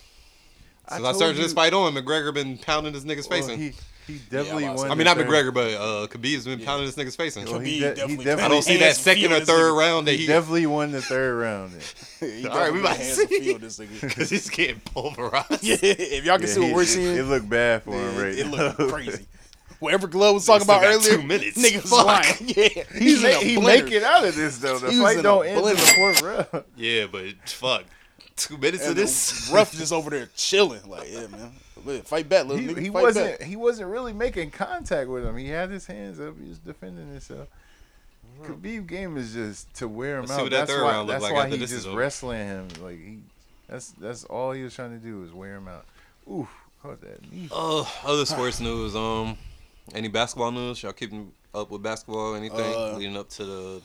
I 0.88 0.96
since 0.96 1.08
I, 1.08 1.12
told 1.12 1.22
turned 1.22 1.38
this 1.38 1.54
fight 1.54 1.74
on, 1.74 1.94
McGregor 1.94 2.34
been 2.34 2.58
pounding 2.58 2.94
this 2.94 3.04
nigga's 3.04 3.28
face 3.28 3.46
Well, 3.46 3.54
in. 3.56 3.60
he 3.60 3.72
he 4.08 4.18
definitely 4.32 4.66
I'm 4.66 4.72
about 4.72 4.78
to 4.78 4.82
won. 4.90 4.92
I 4.92 4.96
mean, 4.96 5.06
not 5.06 5.18
third- 5.18 5.28
McGregor, 5.28 5.54
but 5.54 5.74
uh, 5.76 6.08
Khabib's 6.08 6.46
been 6.46 6.60
pounding 6.62 6.88
this 6.88 6.96
nigga's 6.96 7.16
face 7.16 7.38
in. 7.38 7.46
Well, 7.46 7.60
Khabib 7.60 7.66
he, 7.66 7.80
de- 7.80 7.96
definitely 7.96 8.16
he 8.18 8.24
did. 8.24 8.40
I 8.40 8.48
don't 8.48 8.62
see 8.64 8.78
that 8.78 8.96
second 8.96 9.32
or 9.32 9.40
third 9.42 9.74
nigga. 9.74 9.78
round 9.80 10.08
that 10.08 10.12
he 10.14 10.18
he. 10.18 10.28
definitely 10.28 10.66
won 10.66 10.92
the 10.92 11.02
third 11.04 11.36
round. 11.40 11.72
All 12.22 12.28
right, 12.58 12.74
we 12.74 12.82
definitely 12.82 12.82
about 12.82 12.98
to 12.98 13.04
see. 13.04 13.54
this 13.58 13.80
nigga. 13.80 14.02
Because 14.02 14.30
he's 14.32 14.50
getting 14.50 14.80
pulverized. 14.80 15.48
yeah, 15.64 15.76
if 15.82 16.26
y'all 16.26 16.38
can 16.40 16.48
Yeah, 16.48 16.54
see 16.54 16.60
what 16.62 16.74
we're 16.74 16.86
seeing, 16.86 17.16
It, 17.16 17.24
looked 17.24 17.48
bad 17.50 17.84
for 17.84 17.92
him 17.94 18.18
right 18.18 18.34
it 18.36 18.48
now. 18.48 18.52
looked 18.78 18.92
crazy. 18.92 19.26
Whatever 19.82 20.08
Glove 20.08 20.36
was 20.36 20.46
talking 20.46 20.66
about 20.66 20.84
earlier, 20.86 21.18
two 21.18 21.24
minutes. 21.24 21.58
niggas 21.58 21.90
Fuck. 21.90 22.06
lying. 22.06 22.36
Yeah, 22.40 22.84
He, 22.98 23.16
in 23.16 23.22
ma- 23.22 23.40
he 23.40 23.58
make 23.60 23.92
it 23.92 24.04
out 24.04 24.24
of 24.24 24.36
this 24.36 24.58
though. 24.60 24.78
The 24.80 24.92
He 24.92 25.00
fight 25.02 25.22
don't 25.22 25.46
end 25.46 25.58
in 25.58 25.66
the 25.66 25.76
fourth 25.98 26.22
round. 26.22 26.64
Yeah, 26.78 27.08
but 27.12 27.26
fuck. 27.50 27.84
Two 28.38 28.58
minutes 28.58 28.84
And 28.84 28.92
of 28.92 28.96
this. 28.96 29.50
Ruff 29.54 29.72
just 29.74 29.92
over 29.92 30.10
there 30.10 30.30
chilling. 30.36 30.88
Like, 30.90 31.12
yeah, 31.12 31.28
man. 31.28 32.02
Fight 32.04 32.30
back, 32.30 32.46
little 32.46 32.58
He, 32.62 32.68
nigga. 32.68 32.80
he 32.80 32.90
fight 32.90 33.02
wasn't. 33.04 33.40
back. 33.40 33.48
He 33.48 33.56
wasn't 33.56 33.90
really 33.90 34.14
making 34.14 34.52
contact 34.52 35.10
with 35.10 35.26
him. 35.26 35.36
He 35.36 35.48
had 35.50 35.70
his 35.72 35.88
hands 35.88 36.20
up. 36.20 36.36
He 36.42 36.48
was 36.48 36.60
defending 36.60 37.10
himself. 37.10 37.48
Khabib 38.44 38.88
game 38.88 39.18
is 39.18 39.34
just 39.34 39.74
to 39.76 39.88
wear 39.88 40.16
him 40.18 40.22
Let's 40.22 40.32
see 40.34 40.38
out. 40.40 40.44
what 40.44 40.52
that 40.52 40.58
that's 40.60 40.72
third 40.72 40.84
why. 40.84 40.92
round 40.92 41.10
That's 41.10 41.24
like 41.24 41.34
why 41.34 41.40
after 41.44 41.56
he 41.56 41.58
this 41.62 41.72
just 41.72 41.88
is 41.88 41.94
wrestling 41.94 42.40
him. 42.48 42.68
Like 42.82 42.98
he. 43.00 43.20
That's 43.68 43.90
that's 43.92 44.24
all 44.26 44.52
he 44.52 44.64
was 44.64 44.74
trying 44.76 44.92
to 44.92 45.04
do 45.04 45.20
was 45.22 45.32
wear 45.32 45.56
him 45.56 45.68
out. 45.68 45.86
Ooh, 46.30 46.48
caught 46.82 47.02
that 47.02 47.32
knee. 47.32 47.50
Uh, 47.52 47.84
other 48.04 48.26
sports 48.26 48.60
news. 48.60 48.96
Um, 48.96 49.38
any 49.94 50.08
basketball 50.08 50.52
news? 50.52 50.82
Y'all 50.84 50.94
keeping 50.94 51.32
up 51.54 51.70
with 51.72 51.82
basketball? 51.84 52.36
Anything 52.36 52.74
Uh, 52.76 52.96
leading 52.98 53.18
up 53.18 53.30
to 53.30 53.46
the? 53.46 53.82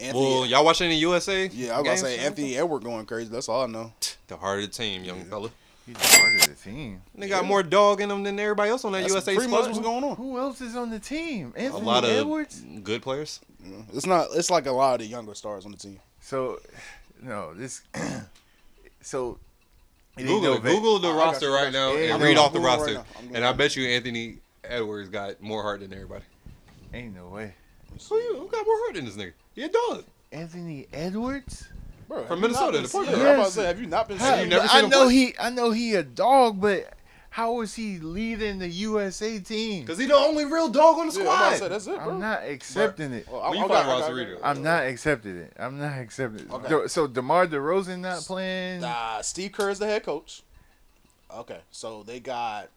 Anthony, 0.00 0.20
Well, 0.24 0.46
y'all 0.46 0.64
watching 0.64 0.86
any 0.86 0.96
USA? 0.98 1.46
yeah, 1.52 1.72
I 1.76 1.80
was 1.80 1.86
about 1.86 1.92
to 1.92 1.98
say 2.16 2.18
Anthony 2.24 2.56
Edward 2.56 2.84
going 2.84 3.04
crazy. 3.04 3.30
That's 3.30 3.48
all 3.48 3.64
I 3.64 3.66
know. 3.66 3.92
The 4.28 4.36
heart 4.36 4.60
of 4.62 4.66
the 4.66 4.72
team, 4.72 5.02
young 5.04 5.24
fella. 5.24 5.50
He's 5.86 5.96
part 5.96 6.34
of 6.34 6.46
the 6.48 6.54
team. 6.54 7.00
They 7.14 7.28
got 7.28 7.44
more 7.46 7.62
dog 7.62 8.00
in 8.00 8.08
them 8.10 8.22
than 8.22 8.38
everybody 8.38 8.70
else 8.70 8.84
on 8.84 8.92
that 8.92 9.00
That's 9.00 9.12
USA 9.14 9.34
pretty 9.34 9.50
much 9.50 9.66
what's 9.66 9.78
going 9.80 10.04
on. 10.04 10.16
Who 10.16 10.38
else 10.38 10.60
is 10.60 10.76
on 10.76 10.90
the 10.90 10.98
team? 11.00 11.52
Anthony 11.56 11.82
A 11.82 11.84
lot 11.84 12.04
of 12.04 12.10
Edwards. 12.10 12.62
good 12.84 13.02
players. 13.02 13.40
Yeah. 13.64 13.76
It's 13.94 14.06
not. 14.06 14.28
It's 14.34 14.50
like 14.50 14.66
a 14.66 14.70
lot 14.70 14.94
of 14.94 15.00
the 15.00 15.06
younger 15.06 15.34
stars 15.34 15.64
on 15.64 15.72
the 15.72 15.78
team. 15.78 15.98
So, 16.20 16.60
no, 17.22 17.54
this. 17.54 17.80
so. 19.02 19.38
Google 20.16 20.54
no 20.54 20.58
Google 20.60 20.98
the 20.98 21.08
I 21.08 21.12
got 21.12 21.24
roster 21.26 21.46
you, 21.46 21.52
I 21.54 21.56
got 21.58 21.64
right 21.64 21.72
now 21.72 21.92
you. 21.92 21.98
and 22.12 22.20
Yeah, 22.20 22.26
read 22.28 22.36
off 22.38 22.52
the 22.52 22.58
I'm 22.58 22.64
right 22.64 22.78
roster. 22.78 23.04
and 23.32 23.44
I 23.44 23.52
bet 23.52 23.76
you 23.76 23.86
Anthony 23.88 24.38
Edwards 24.64 25.08
got 25.08 25.40
more 25.40 25.62
heart 25.62 25.80
than 25.80 25.92
everybody. 25.92 26.24
Ain't 26.92 27.14
no 27.14 27.28
way. 27.28 27.54
Who, 28.08 28.16
you, 28.16 28.36
who 28.38 28.48
got 28.48 28.64
more 28.66 28.76
heart 28.84 28.94
than 28.94 29.04
this 29.04 29.16
nigga? 29.16 29.32
He 29.54 29.62
a 29.64 29.68
dog. 29.68 30.04
Anthony 30.32 30.86
Edwards. 30.92 31.68
Bro, 32.06 32.24
From 32.26 32.40
have 32.42 32.50
you 32.50 32.54
not 32.56 32.72
Minnesota, 32.72 32.72
been 32.72 32.82
the 32.82 32.88
point 32.88 33.06
seeing- 33.08 33.18
guard. 33.18 33.28
I'm 33.28 33.34
about 33.36 33.46
to 33.46 33.52
say, 33.52 33.64
have 33.66 33.80
you 33.80 33.86
not 33.86 34.08
been 34.08 34.16
Have 34.18 34.34
seeing? 34.36 34.44
you 34.44 34.50
never 34.56 34.64
I 34.64 34.66
seen 34.68 34.84
him 34.84 34.90
know 34.90 35.04
play? 35.04 35.14
he. 35.14 35.34
I 35.38 35.50
know 35.50 35.70
he 35.72 35.94
a 35.94 36.02
dog, 36.02 36.60
but 36.60 36.94
how 37.30 37.60
is 37.60 37.74
he 37.74 37.98
leading 37.98 38.58
the 38.58 38.68
USA 38.68 39.38
team? 39.38 39.82
Because 39.82 39.98
he 39.98 40.06
the 40.06 40.14
only 40.14 40.44
real 40.46 40.68
dog 40.70 40.98
on 40.98 41.08
the 41.08 41.14
Yeah, 41.14 41.20
I'm 41.20 41.26
about 41.26 41.36
squad. 41.36 41.50
to 41.50 41.58
say, 41.58 41.68
that's 41.68 41.86
it, 41.86 42.04
bro. 42.04 42.14
I'm 42.14 42.20
not 42.20 42.44
accepting 42.44 43.12
it. 43.12 43.26
Well, 43.30 43.42
I- 43.42 43.50
When 43.50 43.58
I 43.58 43.62
you 43.62 43.68
got- 43.68 43.74
find 43.76 43.88
I 43.88 43.92
roster 43.92 44.08
got- 44.12 44.16
reader. 44.18 44.38
I'm 44.42 44.62
not 44.62 44.84
accepting 44.84 45.36
it. 45.36 45.52
I'm 45.58 45.78
not 45.78 45.98
accepting 45.98 46.46
it. 46.46 46.50
Okay. 46.52 46.68
De- 46.68 46.88
so 46.88 47.06
DeMar 47.06 47.46
DeRozan 47.46 48.00
not 48.00 48.20
playing. 48.22 48.80
Nah, 48.80 49.20
Steve 49.20 49.52
Kerr 49.52 49.70
is 49.70 49.78
the 49.78 49.86
head 49.86 50.02
coach. 50.04 50.42
Okay, 51.34 51.60
so 51.70 52.02
they 52.04 52.20
got 52.20 52.70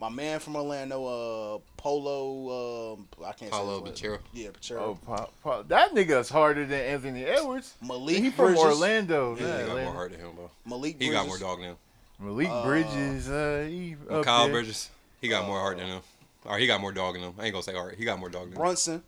my 0.00 0.08
man 0.08 0.40
from 0.40 0.56
Orlando, 0.56 1.04
uh, 1.04 1.58
Polo. 1.76 2.94
Um, 2.94 3.08
I 3.24 3.32
can't 3.32 3.50
Paolo 3.50 3.84
say 3.84 3.90
his 3.90 4.00
Banchero. 4.00 4.10
last- 4.12 4.22
Yeah, 4.32 4.48
Pachero. 4.48 4.78
Oh, 4.80 4.98
Pa- 5.06 5.28
Pa- 5.42 5.62
that 5.62 5.94
nigga's 5.94 6.28
harder 6.30 6.64
than 6.66 6.80
Anthony 6.80 7.24
Edwards. 7.24 7.74
Malik 7.82 8.16
he 8.16 8.30
from 8.30 8.46
Bridges. 8.54 8.62
Orlando. 8.64 9.36
Yeah, 9.38 9.46
not 9.46 9.60
he 9.60 9.66
got 9.66 9.84
more 9.84 9.92
heart 9.92 10.10
than 10.12 10.20
him, 10.20 10.32
bro. 10.34 10.50
Malik. 10.66 10.96
He 11.00 11.10
got 11.10 11.26
more 11.26 11.38
dog 11.38 11.58
than 11.58 11.68
him. 11.70 11.76
Malik 12.18 12.48
Uh, 12.50 12.64
Bridges. 12.64 13.28
Uh, 13.28 13.66
he 13.68 13.96
up 14.10 14.24
Kyle 14.24 14.44
there. 14.44 14.52
Bridges. 14.54 14.90
He 15.20 15.28
got 15.28 15.46
more 15.46 15.58
heart 15.60 15.76
than 15.78 15.86
him. 15.86 16.00
Or 16.44 16.56
he 16.58 16.66
got 16.66 16.80
more 16.80 16.92
dog 16.92 17.14
than 17.14 17.22
him. 17.22 17.34
I 17.38 17.44
ain't 17.44 17.52
gonna 17.52 17.62
say 17.62 17.74
heart. 17.74 17.94
He 17.96 18.04
got 18.04 18.18
more 18.18 18.30
dog 18.30 18.44
than 18.44 18.52
him. 18.52 18.58
Brunson, 18.58 19.02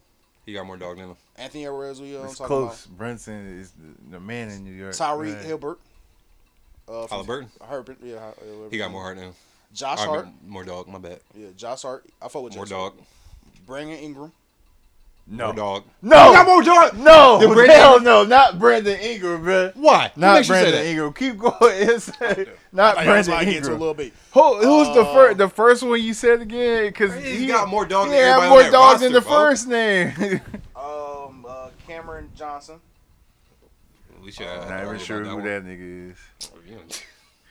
He 0.45 0.53
got 0.53 0.67
more 0.67 0.77
dog 0.77 0.97
than 0.99 1.11
him. 1.11 1.17
Anthony 1.37 1.65
Edwards. 1.67 2.01
We 2.01 2.15
um, 2.17 2.25
It's 2.27 2.37
talking 2.37 2.47
close. 2.49 2.87
Brunson 2.87 3.59
is 3.61 3.71
the, 3.73 4.13
the 4.17 4.21
man 4.21 4.51
in 4.51 4.65
New 4.65 4.73
York. 4.73 4.95
about 4.95 5.07
Tyree 5.15 5.33
Right. 5.33 5.43
Hilbert. 5.45 5.79
Uh, 6.89 7.07
from- 7.07 7.25
Haliburton? 7.27 7.49
Herbert. 7.67 7.97
Yeah, 8.03 8.19
Har- 8.19 8.31
uh, 8.41 8.69
He 8.71 8.77
got 8.77 8.91
more 8.91 9.03
heart 9.03 9.17
than 9.17 9.27
him. 9.29 9.35
Josh 9.75 9.99
Or, 10.01 10.03
I 10.03 10.07
Hart. 10.07 10.29
more 10.47 10.65
dog. 10.65 10.89
My 10.89 10.99
bad. 10.99 11.21
Yeah, 11.35 11.49
Josh 11.57 11.83
Hart. 11.83 12.05
I 12.21 12.29
fuck 12.29 12.43
with 12.43 12.55
More 12.57 12.65
Josh 12.65 12.71
dog. 12.71 12.93
Hart. 12.95 13.05
Brandon 13.67 13.99
Ingram. 13.99 14.33
No. 15.27 15.47
More 15.47 15.55
dog. 15.55 15.85
No. 16.03 16.29
He 16.31 16.35
got 16.35 16.47
more 16.47 16.63
dog. 16.63 16.99
No. 16.99 17.39
Then 17.39 17.53
Brandon- 17.55 17.77
Hell 17.77 18.01
no. 18.01 18.25
Not 18.25 18.59
Brandon 18.59 18.99
Ingram, 18.99 19.43
bro. 19.45 19.71
Why? 19.75 20.11
Not 20.17 20.35
makes 20.35 20.49
you 20.49 20.55
say 20.57 20.63
Brandon? 20.63 20.85
Ingram. 20.87 21.13
Keep 21.13 21.39
going. 21.39 21.55
It's 21.63 22.09
not 22.73 22.99
I 22.99 23.07
was 23.19 23.29
Brandon 23.29 23.35
like, 23.35 23.45
get 23.47 23.51
to 23.51 23.51
a 23.53 23.57
Ingram. 23.57 23.79
little 23.79 23.95
bit. 23.95 24.13
Who, 24.33 24.57
who's 24.57 24.89
the 24.95 25.03
Uh, 25.03 25.15
first? 25.15 25.39
The 25.39 25.49
first 25.49 25.83
one 25.85 26.03
you 26.03 26.13
said 26.13 26.41
again? 26.43 26.87
Because 26.87 27.15
He's 27.15 27.39
he 27.41 27.47
got 27.47 27.69
more 27.69 27.87
dog 27.87 28.09
he 28.09 28.15
than 28.15 28.21
had 28.41 28.49
more 28.49 28.59
on 28.59 28.65
that 28.65 28.73
dog 28.73 28.99
than 29.01 29.13
the 29.13 29.21
bro. 29.21 29.31
first 29.31 29.69
name. 29.69 30.41
Um, 30.77 31.47
uh, 31.49 31.69
Cameron 31.87 32.29
Johnson. 32.35 32.81
We 34.25 34.33
should. 34.33 34.45
Not 34.47 34.83
even 34.85 34.99
sure 34.99 35.23
who 35.25 35.41
that 35.43 35.65
nigga 35.65 36.11
is. 36.11 36.19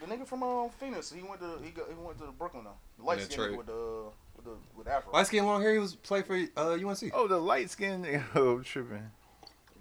The 0.02 0.08
nigga 0.08 0.26
from 0.28 0.44
um, 0.44 0.70
Phoenix. 0.80 1.12
He 1.12 1.22
went 1.22 1.40
to 1.42 1.60
he, 1.64 1.70
got, 1.72 1.88
he 1.88 1.94
went 1.96 2.18
to 2.20 2.26
Brooklyn 2.38 2.64
now. 2.64 2.74
The 2.98 3.04
light 3.06 3.22
skin 3.22 3.40
nigga 3.40 3.58
with 3.58 3.68
the 3.68 4.04
with 4.36 4.46
the 4.46 4.52
with 4.76 4.88
Afro. 4.88 5.14
Light 5.14 5.28
skin, 5.28 5.46
long 5.46 5.62
hair. 5.62 5.74
He 5.74 5.80
was 5.80 5.96
play 5.96 6.22
for 6.24 6.36
uh, 6.58 6.72
UNC. 6.74 7.12
Oh, 7.14 7.28
the 7.28 7.38
light 7.38 7.70
skinned 7.70 8.06
nigga. 8.06 8.24
Oh, 8.36 8.56
I'm 8.58 8.64
tripping. 8.64 9.12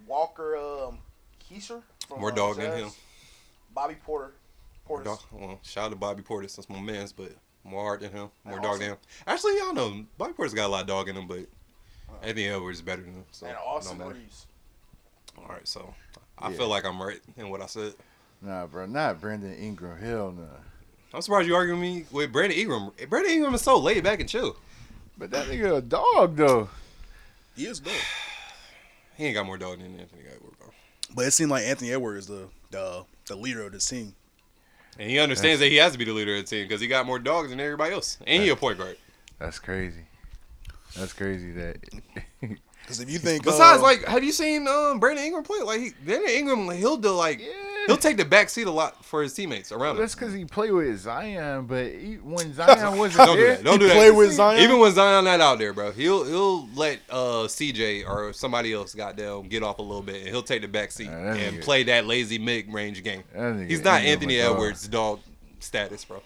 Walker 0.07 0.55
um, 0.57 0.99
Keisher 1.49 1.81
from 2.07 2.19
More 2.19 2.31
uh, 2.31 2.35
dog 2.35 2.57
than 2.57 2.77
him. 2.85 2.89
Bobby 3.73 3.95
Porter. 4.05 4.33
More 4.87 4.99
Portis. 4.99 5.05
dog. 5.05 5.19
Well, 5.31 5.59
shout 5.63 5.85
out 5.85 5.89
to 5.89 5.95
Bobby 5.95 6.21
Portis. 6.21 6.55
That's 6.55 6.69
my 6.69 6.79
man's, 6.79 7.11
but 7.13 7.31
more 7.63 7.83
heart 7.83 8.01
than 8.01 8.11
him. 8.11 8.29
More 8.43 8.55
And 8.55 8.63
dog 8.63 8.73
Austin- 8.73 8.79
than 8.81 8.89
him. 8.91 8.97
Actually, 9.25 9.57
y'all 9.57 9.73
know 9.73 10.05
Bobby 10.17 10.33
Portis 10.33 10.53
got 10.53 10.67
a 10.67 10.71
lot 10.71 10.81
of 10.81 10.87
dog 10.87 11.07
in 11.09 11.15
him, 11.15 11.27
but 11.27 11.45
Anthony 12.21 12.47
Edwards 12.47 12.79
is 12.79 12.81
better 12.81 13.01
than 13.01 13.13
him. 13.13 13.25
So 13.31 13.45
And 13.47 13.55
it 13.55 13.61
Austin 13.65 13.97
don't. 13.97 14.13
Reeves. 14.13 14.45
All 15.37 15.45
right, 15.47 15.67
so 15.67 15.93
I 16.37 16.49
Yeah. 16.51 16.57
feel 16.57 16.67
like 16.67 16.85
I'm 16.85 17.01
right 17.01 17.21
in 17.37 17.49
what 17.49 17.61
I 17.61 17.67
said. 17.67 17.93
Nah, 18.41 18.65
bro, 18.65 18.85
not 18.85 19.21
Brandon 19.21 19.53
Ingram. 19.53 19.99
Hell 19.99 20.31
no. 20.31 20.47
I'm 21.13 21.21
surprised 21.21 21.47
you 21.47 21.55
arguing 21.55 21.81
me 21.81 22.05
with 22.11 22.31
Brandon 22.31 22.57
Ingram. 22.57 22.91
Brandon 23.09 23.31
Ingram 23.31 23.53
is 23.53 23.61
so 23.61 23.77
laid 23.77 24.03
back 24.03 24.19
and 24.19 24.29
chill. 24.29 24.55
But 25.17 25.29
that 25.31 25.47
nigga 25.47 25.77
a 25.77 25.81
dog 25.81 26.35
though. 26.35 26.69
He 27.55 27.65
is 27.65 27.79
dog. 27.79 27.93
He 29.17 29.27
ain't 29.27 29.35
got 29.35 29.45
more 29.45 29.57
dog 29.57 29.77
than 29.77 29.99
Anthony 29.99 30.23
Edwards, 30.33 30.55
bro. 30.57 30.69
But 31.13 31.27
it 31.27 31.31
seemed 31.31 31.51
like 31.51 31.63
Anthony 31.63 31.91
Edwards 31.91 32.21
is 32.21 32.27
the 32.27 32.47
the 32.71 33.03
the 33.27 33.35
leader 33.35 33.63
of 33.63 33.73
the 33.73 33.77
team. 33.77 34.15
And 34.97 35.09
he 35.11 35.19
understands 35.19 35.59
that 35.59 35.67
he 35.67 35.75
has 35.75 35.91
to 35.91 35.99
be 35.99 36.05
the 36.05 36.13
leader 36.13 36.35
of 36.35 36.41
the 36.41 36.47
team 36.47 36.67
because 36.67 36.81
he 36.81 36.87
got 36.87 37.05
more 37.05 37.19
dogs 37.19 37.49
than 37.49 37.59
everybody 37.59 37.93
else. 37.93 38.17
And 38.25 38.41
he 38.41 38.49
a 38.49 38.55
point 38.55 38.79
guard. 38.79 38.97
That's 39.37 39.59
crazy. 39.59 40.05
That's 40.97 41.13
crazy. 41.13 41.51
That. 41.51 41.77
Because 42.81 42.99
if 42.99 43.11
you 43.11 43.19
think 43.19 43.43
Besides, 43.43 43.79
uh, 43.79 43.83
like, 43.83 44.03
have 44.05 44.23
you 44.23 44.31
seen 44.31 44.67
um 44.67 44.99
Brandon 44.99 45.23
Ingram 45.23 45.43
play? 45.43 45.61
Like, 45.61 45.79
he, 45.79 45.91
Brandon 46.03 46.29
Ingram, 46.31 46.67
like, 46.67 46.79
he'll 46.79 46.97
do 46.97 47.11
like 47.11 47.39
he'll 47.39 47.70
he'll 47.91 47.97
take 48.01 48.17
the 48.17 48.25
back 48.25 48.49
seat 48.49 48.67
a 48.67 48.71
lot 48.71 49.03
for 49.03 49.21
his 49.21 49.33
teammates 49.33 49.71
around 49.71 49.95
him. 49.95 50.01
That's 50.01 50.15
because 50.15 50.33
he 50.33 50.45
played 50.45 50.71
with 50.71 50.97
Zion, 50.99 51.65
but 51.65 51.87
he, 51.87 52.15
when 52.15 52.53
Zion 52.55 52.97
wasn't 52.97 53.25
Don't 53.27 53.35
do 53.37 53.43
there, 53.43 53.55
that. 53.55 53.63
Don't 53.63 53.79
do 53.79 53.87
that. 53.87 54.57
Even 54.59 54.79
when 54.79 54.91
Zion 54.93 55.25
not 55.25 55.39
out 55.41 55.59
there, 55.59 55.73
bro, 55.73 55.91
he'll 55.91 56.23
he'll 56.25 56.67
let 56.75 56.99
uh, 57.09 57.47
CJ 57.47 58.07
or 58.07 58.33
somebody 58.33 58.73
else 58.73 58.93
goddamn 58.95 59.47
get 59.47 59.63
off 59.63 59.79
a 59.79 59.81
little 59.81 60.01
bit, 60.01 60.17
and 60.21 60.27
he'll 60.29 60.41
take 60.43 60.61
the 60.61 60.67
back 60.67 60.91
seat 60.91 61.05
that 61.09 61.37
and 61.37 61.57
nigga- 61.57 61.61
play 61.63 61.83
that 61.83 62.05
lazy 62.05 62.37
mid 62.37 62.71
range 62.73 63.03
game. 63.03 63.23
He's 63.67 63.83
not 63.83 64.01
Anthony 64.01 64.39
a 64.39 64.45
dog. 64.45 64.55
Edwards 64.55 64.87
dog 64.87 65.19
status, 65.59 66.05
bro. 66.05 66.21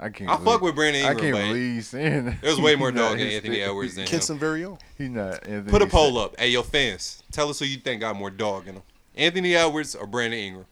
I 0.00 0.08
can't. 0.08 0.28
I 0.30 0.36
fuck 0.38 0.62
with 0.62 0.74
Brandon 0.74 1.02
Ingram, 1.02 1.16
I 1.16 1.20
can't 1.20 1.34
but 1.34 1.46
believe 1.48 1.74
you 1.76 1.80
saying 1.82 2.24
that. 2.24 2.40
there's 2.42 2.58
way 2.60 2.74
more 2.76 2.90
dog 2.90 3.18
than 3.18 3.28
Anthony 3.28 3.56
thing. 3.56 3.62
Edwards 3.62 3.94
than 3.94 4.02
him. 4.02 4.08
Kenson 4.08 4.36
very 4.38 4.64
own. 4.64 4.78
He's 4.98 5.10
not. 5.10 5.46
Anthony 5.46 5.70
Put 5.70 5.82
a 5.82 5.86
poll 5.86 6.14
Sa- 6.14 6.24
up. 6.24 6.40
Hey, 6.40 6.48
your 6.48 6.64
fans, 6.64 7.22
tell 7.30 7.48
us 7.50 7.60
who 7.60 7.66
you 7.66 7.76
think 7.76 8.00
got 8.00 8.16
more 8.16 8.30
dog 8.30 8.66
in 8.66 8.74
him. 8.76 8.82
Anthony 9.14 9.54
Edwards 9.54 9.94
or 9.94 10.06
Brandon 10.08 10.40
Ingram? 10.40 10.66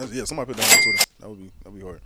That's, 0.00 0.12
yeah, 0.12 0.24
somebody 0.24 0.52
put 0.52 0.56
that 0.56 0.76
on 0.76 0.82
Twitter. 0.82 1.04
That 1.20 1.28
would 1.28 1.38
be 1.38 1.50
that 1.62 1.70
would 1.70 1.78
be 1.80 1.86
hard. 1.86 2.00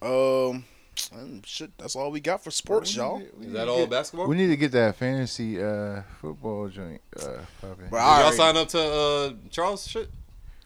Um, 0.00 0.64
um, 1.12 1.42
shit. 1.44 1.70
That's 1.78 1.96
all 1.96 2.10
we 2.10 2.20
got 2.20 2.42
for 2.42 2.50
sports, 2.50 2.94
y'all. 2.94 3.20
Is 3.40 3.52
that 3.52 3.68
all 3.68 3.86
basketball? 3.86 4.26
We 4.26 4.36
need 4.36 4.48
to 4.48 4.56
get 4.56 4.72
that 4.72 4.96
fantasy 4.96 5.62
uh, 5.62 6.02
football 6.20 6.68
joint 6.68 7.00
uh, 7.20 7.38
popping. 7.60 7.88
Bro, 7.88 7.98
Did 8.00 8.04
I 8.04 8.16
y'all 8.16 8.20
already- 8.22 8.36
sign 8.36 8.56
up 8.56 8.68
to 8.68 8.80
uh, 8.80 9.32
Charles 9.50 9.86
shit? 9.86 10.08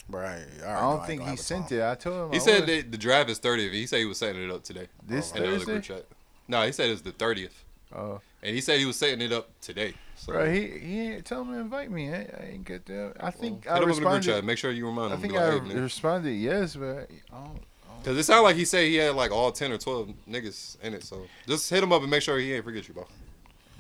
Right. 0.09 0.45
I 0.67 0.81
don't 0.81 1.07
think 1.07 1.23
he 1.27 1.37
sent 1.37 1.73
it. 1.73 1.83
I 1.83 1.95
told 1.95 2.27
him. 2.27 2.33
He 2.33 2.37
I 2.37 2.41
said 2.41 2.61
would. 2.61 2.69
that 2.69 2.93
the 2.93 2.99
draft 2.99 3.31
is 3.31 3.39
30th. 3.41 3.73
He 3.73 3.87
said 3.87 4.01
he 4.01 4.05
was 4.05 4.19
setting 4.19 4.43
it 4.43 4.51
up 4.51 4.63
today. 4.63 4.89
This 5.07 5.33
in 5.33 5.39
Thursday? 5.39 5.65
group 5.65 5.83
chat. 5.85 6.05
No, 6.49 6.63
he 6.67 6.73
said 6.73 6.91
it's 6.91 7.01
the 7.03 7.13
30th. 7.13 7.51
Oh. 7.95 8.21
And 8.43 8.55
he 8.55 8.61
said 8.61 8.79
he 8.79 8.85
was 8.85 8.97
setting 8.97 9.23
it 9.23 9.33
up 9.33 9.49
today. 9.61 9.95
So 10.25 10.33
Bro, 10.35 10.53
he 10.53 10.69
he 10.79 11.01
ain't 11.01 11.25
tell 11.25 11.41
him 11.43 11.53
to 11.53 11.59
invite 11.59 11.91
me. 11.91 12.09
I, 12.13 12.19
I 12.21 12.49
ain't 12.53 12.65
get 12.65 12.87
that. 12.87 13.15
I 13.19 13.33
think 13.33 13.65
hit 13.65 13.73
I 13.73 13.79
him 13.79 13.83
up 13.83 13.83
in 13.83 13.89
the 13.89 13.95
group 13.95 13.97
responded. 14.07 14.23
chat. 14.25 14.45
Make 14.45 14.57
sure 14.59 14.71
you 14.71 14.87
remind 14.87 15.13
him. 15.13 15.19
I 15.19 15.21
think 15.21 15.33
Be 15.33 15.39
like, 15.39 15.63
I 15.63 15.65
"Hey, 15.67 15.81
responded 15.81 16.31
yes, 16.33 16.77
but 16.77 16.87
I 17.33 17.45
don't. 17.45 17.61
Cause 18.05 18.17
it 18.17 18.23
sounded 18.23 18.43
like 18.43 18.55
he 18.57 18.65
said 18.65 18.85
he 18.87 18.97
had 18.97 19.17
like 19.17 19.33
all 19.33 19.51
ten 19.51 19.73
or 19.73 19.79
twelve 19.79 20.11
niggas 20.31 20.81
in 20.81 20.95
it. 20.95 21.03
So 21.03 21.27
just 21.49 21.69
hit 21.69 21.83
him 21.83 21.93
up 21.93 22.03
and 22.03 22.11
make 22.11 22.23
sure 22.23 22.39
he 22.39 22.53
ain't 22.53 22.65
forget 22.65 22.87
you, 22.87 22.95
bro. 22.95 23.07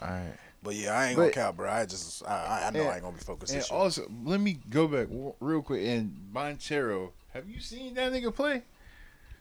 All 0.01 0.09
right. 0.09 0.33
But 0.65 0.75
yeah, 0.75 0.91
I 0.99 1.07
ain't 1.09 1.17
But- 1.17 1.23
gonna 1.23 1.33
count, 1.33 1.57
bro. 1.59 1.71
I 1.71 1.87
just 1.87 2.27
I, 2.27 2.31
I- 2.65 2.67
I 2.67 2.71
know 2.71 2.85
I 2.89 2.95
ain't 2.95 3.03
gonna 3.03 3.17
be 3.17 3.23
focused. 3.23 3.53
And 3.53 3.61
This 3.63 3.71
year. 3.71 3.79
also, 3.79 4.11
let 4.25 4.41
me 4.41 4.59
go 4.69 4.89
back 4.89 5.09
w- 5.09 5.35
real 5.39 5.63
quick. 5.63 5.87
And 5.87 6.13
Banchero, 6.35 7.11
have 7.35 7.49
you 7.49 7.61
seen 7.61 7.95
that 7.95 8.13
nigga 8.13 8.35
play? 8.35 8.63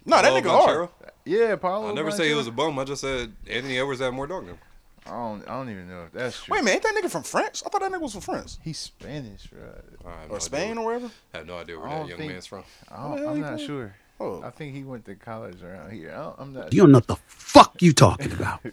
No, 0.05 0.15
that 0.21 0.25
Paolo 0.25 0.41
nigga 0.41 0.49
hard. 0.49 0.89
Yeah, 1.25 1.55
Paolo. 1.55 1.89
I 1.89 1.93
never 1.93 2.11
say 2.11 2.27
he 2.27 2.33
was 2.35 2.45
a 2.47 2.51
bum. 2.51 2.77
I 2.77 2.83
just 2.83 3.01
said 3.01 3.33
Anthony 3.49 3.79
Edwards 3.79 4.01
had 4.01 4.13
more 4.13 4.27
dog 4.27 4.45
than 4.45 4.53
him. 4.55 4.59
I 5.05 5.09
don't. 5.09 5.41
I 5.47 5.53
don't 5.57 5.69
even 5.69 5.87
know 5.89 6.03
if 6.05 6.11
that's 6.11 6.43
true. 6.43 6.53
Wait 6.53 6.61
a 6.61 6.63
minute, 6.63 6.85
ain't 6.85 6.95
that 6.95 7.03
nigga 7.03 7.09
from 7.11 7.23
France? 7.23 7.63
I 7.65 7.69
thought 7.69 7.81
that 7.81 7.91
nigga 7.91 8.01
was 8.01 8.11
from 8.13 8.21
France. 8.21 8.59
He's 8.63 8.77
Spanish, 8.77 9.49
right? 9.51 9.83
Or 10.03 10.13
no 10.33 10.39
Spain 10.39 10.71
idea. 10.71 10.81
or 10.81 10.85
wherever. 10.85 11.11
I 11.33 11.37
have 11.37 11.47
no 11.47 11.57
idea 11.57 11.79
where 11.79 11.87
I 11.87 11.99
that 11.99 12.07
young 12.09 12.17
think- 12.19 12.31
man's 12.31 12.45
from. 12.45 12.63
I 12.89 12.95
don't, 13.17 13.27
I'm 13.27 13.41
not 13.41 13.57
from? 13.57 13.65
sure. 13.65 13.95
Oh. 14.19 14.43
I 14.43 14.51
think 14.51 14.75
he 14.75 14.83
went 14.83 15.05
to 15.05 15.15
college 15.15 15.63
around 15.63 15.91
here. 15.91 16.11
I 16.15 16.33
I'm 16.39 16.53
not. 16.53 16.71
You 16.71 16.81
don't 16.83 16.91
know 16.91 16.97
what 16.99 17.07
the 17.07 17.15
fuck 17.25 17.81
you 17.81 17.91
talking 17.91 18.31
about. 18.31 18.59
I 18.65 18.69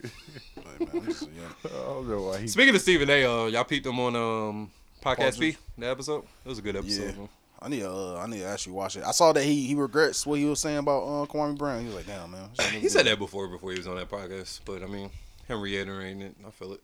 don't 0.84 2.08
know 2.08 2.22
why 2.22 2.40
he. 2.40 2.48
Speaking 2.48 2.74
of 2.74 2.80
Stephen 2.82 3.08
A, 3.08 3.24
uh, 3.24 3.46
y'all 3.46 3.64
peeped 3.64 3.86
him 3.86 3.98
on 3.98 4.14
um 4.14 4.70
podcast 5.02 5.16
Pause. 5.18 5.38
B 5.38 5.56
the 5.78 5.86
episode. 5.88 6.24
It 6.44 6.48
was 6.48 6.58
a 6.58 6.62
good 6.62 6.76
episode. 6.76 7.02
Yeah. 7.02 7.12
man. 7.12 7.28
I 7.60 7.68
need 7.68 7.80
to 7.80 7.90
uh, 7.90 8.22
I 8.22 8.26
need 8.28 8.40
to 8.40 8.46
actually 8.46 8.74
watch 8.74 8.96
it. 8.96 9.04
I 9.04 9.10
saw 9.12 9.32
that 9.32 9.42
he 9.42 9.66
he 9.66 9.74
regrets 9.74 10.26
what 10.26 10.38
he 10.38 10.44
was 10.44 10.60
saying 10.60 10.78
about 10.78 11.02
uh, 11.02 11.26
Kwame 11.26 11.56
Brown. 11.56 11.80
He 11.80 11.86
was 11.86 11.94
like, 11.94 12.06
damn 12.06 12.30
man. 12.30 12.50
He 12.72 12.80
was 12.84 12.92
said 12.92 13.04
good." 13.04 13.12
that 13.12 13.18
before 13.18 13.48
before 13.48 13.72
he 13.72 13.78
was 13.78 13.86
on 13.88 13.96
that 13.96 14.10
podcast, 14.10 14.60
but 14.64 14.82
I 14.82 14.86
mean 14.86 15.10
him 15.48 15.60
reiterating 15.60 16.22
it, 16.22 16.36
I 16.46 16.50
feel 16.50 16.74
it. 16.74 16.80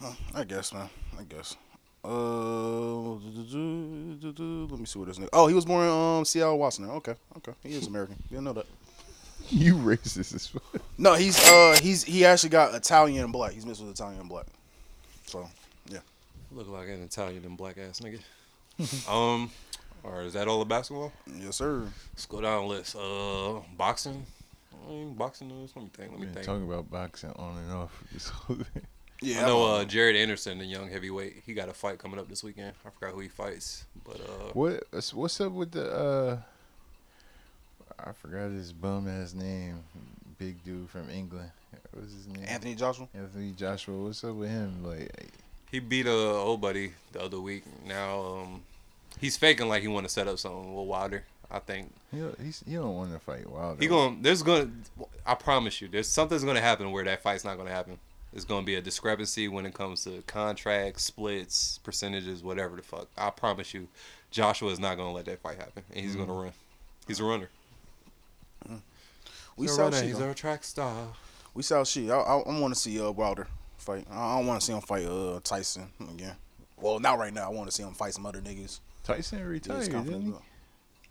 Huh, 0.00 0.12
I 0.34 0.44
guess, 0.44 0.72
man. 0.72 0.88
I 1.18 1.24
guess. 1.24 1.56
Uh, 2.04 3.14
let 3.14 4.78
me 4.78 4.86
see 4.86 4.98
what 4.98 5.08
this 5.08 5.18
nigga. 5.18 5.28
Oh, 5.32 5.48
he 5.48 5.54
was 5.54 5.64
born 5.64 5.84
in 5.84 5.90
um, 5.90 6.24
Seattle, 6.24 6.58
Washington. 6.58 6.94
Okay, 6.96 7.14
okay, 7.38 7.52
he 7.64 7.74
is 7.74 7.88
American. 7.88 8.16
Didn't 8.30 8.44
know 8.44 8.52
that. 8.52 8.66
You 9.48 9.74
racist 9.74 10.34
as 10.34 10.46
fuck. 10.46 10.62
No, 10.98 11.14
he's 11.14 11.38
uh, 11.48 11.78
he's 11.80 12.04
he 12.04 12.24
actually 12.24 12.50
got 12.50 12.74
Italian 12.74 13.24
and 13.24 13.32
black. 13.32 13.52
He's 13.52 13.66
mixed 13.66 13.80
with 13.82 13.90
Italian 13.90 14.20
and 14.20 14.28
black. 14.28 14.46
So, 15.26 15.48
yeah. 15.88 15.98
Look 16.52 16.68
like 16.68 16.88
an 16.88 17.02
Italian 17.02 17.44
and 17.44 17.56
black 17.56 17.76
ass 17.78 18.00
nigga. 18.00 18.20
um, 19.08 19.50
or 20.02 20.22
is 20.22 20.34
that 20.34 20.48
all 20.48 20.60
the 20.60 20.64
basketball? 20.64 21.12
Yes, 21.40 21.56
sir. 21.56 21.88
Let's 22.12 22.26
go 22.26 22.40
down 22.40 22.62
the 22.62 22.68
list. 22.68 22.96
Uh, 22.96 23.60
boxing. 23.76 24.26
I 24.86 24.90
mean, 24.90 25.14
boxing 25.14 25.48
news. 25.48 25.72
Let 25.74 25.82
me 25.84 25.90
think. 25.92 26.10
Let 26.12 26.20
me 26.20 26.26
Been 26.26 26.34
think. 26.34 26.46
talking 26.46 26.64
about 26.64 26.90
boxing 26.90 27.32
on 27.36 27.58
and 27.58 27.72
off. 27.72 28.02
This 28.12 28.28
whole 28.28 28.56
thing. 28.74 28.82
Yeah, 29.22 29.44
I 29.44 29.46
know 29.46 29.64
uh, 29.64 29.84
Jared 29.84 30.14
Anderson, 30.14 30.58
the 30.58 30.64
young 30.66 30.90
heavyweight. 30.90 31.42
He 31.46 31.54
got 31.54 31.68
a 31.70 31.72
fight 31.72 31.98
coming 31.98 32.18
up 32.20 32.28
this 32.28 32.44
weekend. 32.44 32.74
I 32.84 32.90
forgot 32.90 33.14
who 33.14 33.20
he 33.20 33.28
fights, 33.28 33.86
but 34.04 34.20
uh, 34.20 34.52
What 34.52 34.84
what's 35.14 35.40
up 35.40 35.52
with 35.52 35.72
the 35.72 35.90
uh 35.90 36.38
I 37.98 38.12
forgot 38.12 38.50
his 38.50 38.72
bum 38.72 39.08
ass 39.08 39.32
name. 39.34 39.82
Big 40.38 40.62
dude 40.64 40.90
from 40.90 41.08
England. 41.08 41.50
What's 41.92 42.12
his 42.12 42.26
name? 42.28 42.44
Anthony 42.46 42.74
Joshua. 42.74 43.08
Anthony 43.14 43.52
Joshua. 43.52 43.96
What's 43.96 44.22
up 44.22 44.34
with 44.34 44.50
him? 44.50 44.84
Like 44.84 45.10
he 45.70 45.78
beat 45.78 46.06
a 46.06 46.12
old 46.12 46.60
buddy 46.60 46.92
the 47.12 47.22
other 47.22 47.40
week. 47.40 47.64
Now 47.86 48.20
um, 48.20 48.62
he's 49.18 49.38
faking 49.38 49.66
like 49.68 49.80
he 49.80 49.88
want 49.88 50.06
to 50.06 50.12
set 50.12 50.28
up 50.28 50.38
something 50.38 50.58
a 50.64 50.68
little 50.68 50.86
wilder. 50.86 51.24
I 51.50 51.58
think 51.60 51.92
he 52.10 52.18
he's 52.42 52.62
you 52.66 52.78
don't 52.80 52.94
want 52.94 53.12
to 53.12 53.18
fight 53.18 53.48
Wilder. 53.48 53.80
he 53.80 53.86
going. 53.88 54.20
There's 54.22 54.42
going. 54.42 54.84
to 54.98 55.06
I 55.24 55.34
promise 55.34 55.80
you, 55.80 55.88
there's 55.88 56.08
something's 56.08 56.42
going 56.44 56.56
to 56.56 56.62
happen 56.62 56.90
where 56.92 57.04
that 57.04 57.22
fight's 57.22 57.44
not 57.44 57.56
going 57.56 57.68
to 57.68 57.74
happen. 57.74 57.98
There's 58.32 58.44
going 58.44 58.62
to 58.62 58.66
be 58.66 58.74
a 58.74 58.80
discrepancy 58.82 59.48
when 59.48 59.64
it 59.64 59.72
comes 59.72 60.04
to 60.04 60.22
contracts, 60.26 61.04
splits, 61.04 61.78
percentages, 61.78 62.42
whatever 62.42 62.76
the 62.76 62.82
fuck. 62.82 63.08
I 63.16 63.30
promise 63.30 63.72
you, 63.72 63.88
Joshua 64.30 64.70
is 64.72 64.78
not 64.80 64.96
going 64.96 65.08
to 65.08 65.14
let 65.14 65.24
that 65.26 65.40
fight 65.40 65.56
happen, 65.56 65.84
and 65.94 66.04
he's 66.04 66.16
going 66.16 66.26
to 66.28 66.34
Mm. 66.34 66.42
run. 66.44 66.52
He's 67.06 67.20
a 67.20 67.24
runner. 67.24 67.48
We 69.56 69.64
He's 69.64 69.70
a 69.70 69.74
saw 69.74 69.82
runner. 69.84 69.96
shit. 69.98 70.06
He's 70.08 70.18
though. 70.18 70.30
a 70.30 70.34
track 70.34 70.64
star. 70.64 71.08
We 71.54 71.62
saw 71.62 71.82
shit. 71.84 72.10
I, 72.10 72.16
I, 72.16 72.38
I 72.38 72.60
want 72.60 72.74
to 72.74 72.78
see 72.80 73.00
uh, 73.00 73.10
Wilder 73.10 73.46
fight. 73.78 74.06
I, 74.10 74.34
I 74.34 74.36
don't 74.38 74.46
want 74.46 74.60
to 74.60 74.66
see 74.66 74.72
him 74.74 74.80
fight 74.82 75.06
uh, 75.06 75.40
Tyson 75.42 75.88
again. 76.12 76.34
Well, 76.78 76.98
not 76.98 77.18
right 77.18 77.32
now. 77.32 77.46
I 77.46 77.54
want 77.54 77.70
to 77.70 77.74
see 77.74 77.82
him 77.82 77.94
fight 77.94 78.12
some 78.12 78.26
other 78.26 78.40
niggas. 78.42 78.80
Tyson 79.02 79.38
Yeah, 79.38 79.44
retired, 79.46 79.90
didn't 79.90 80.22
he? 80.22 80.32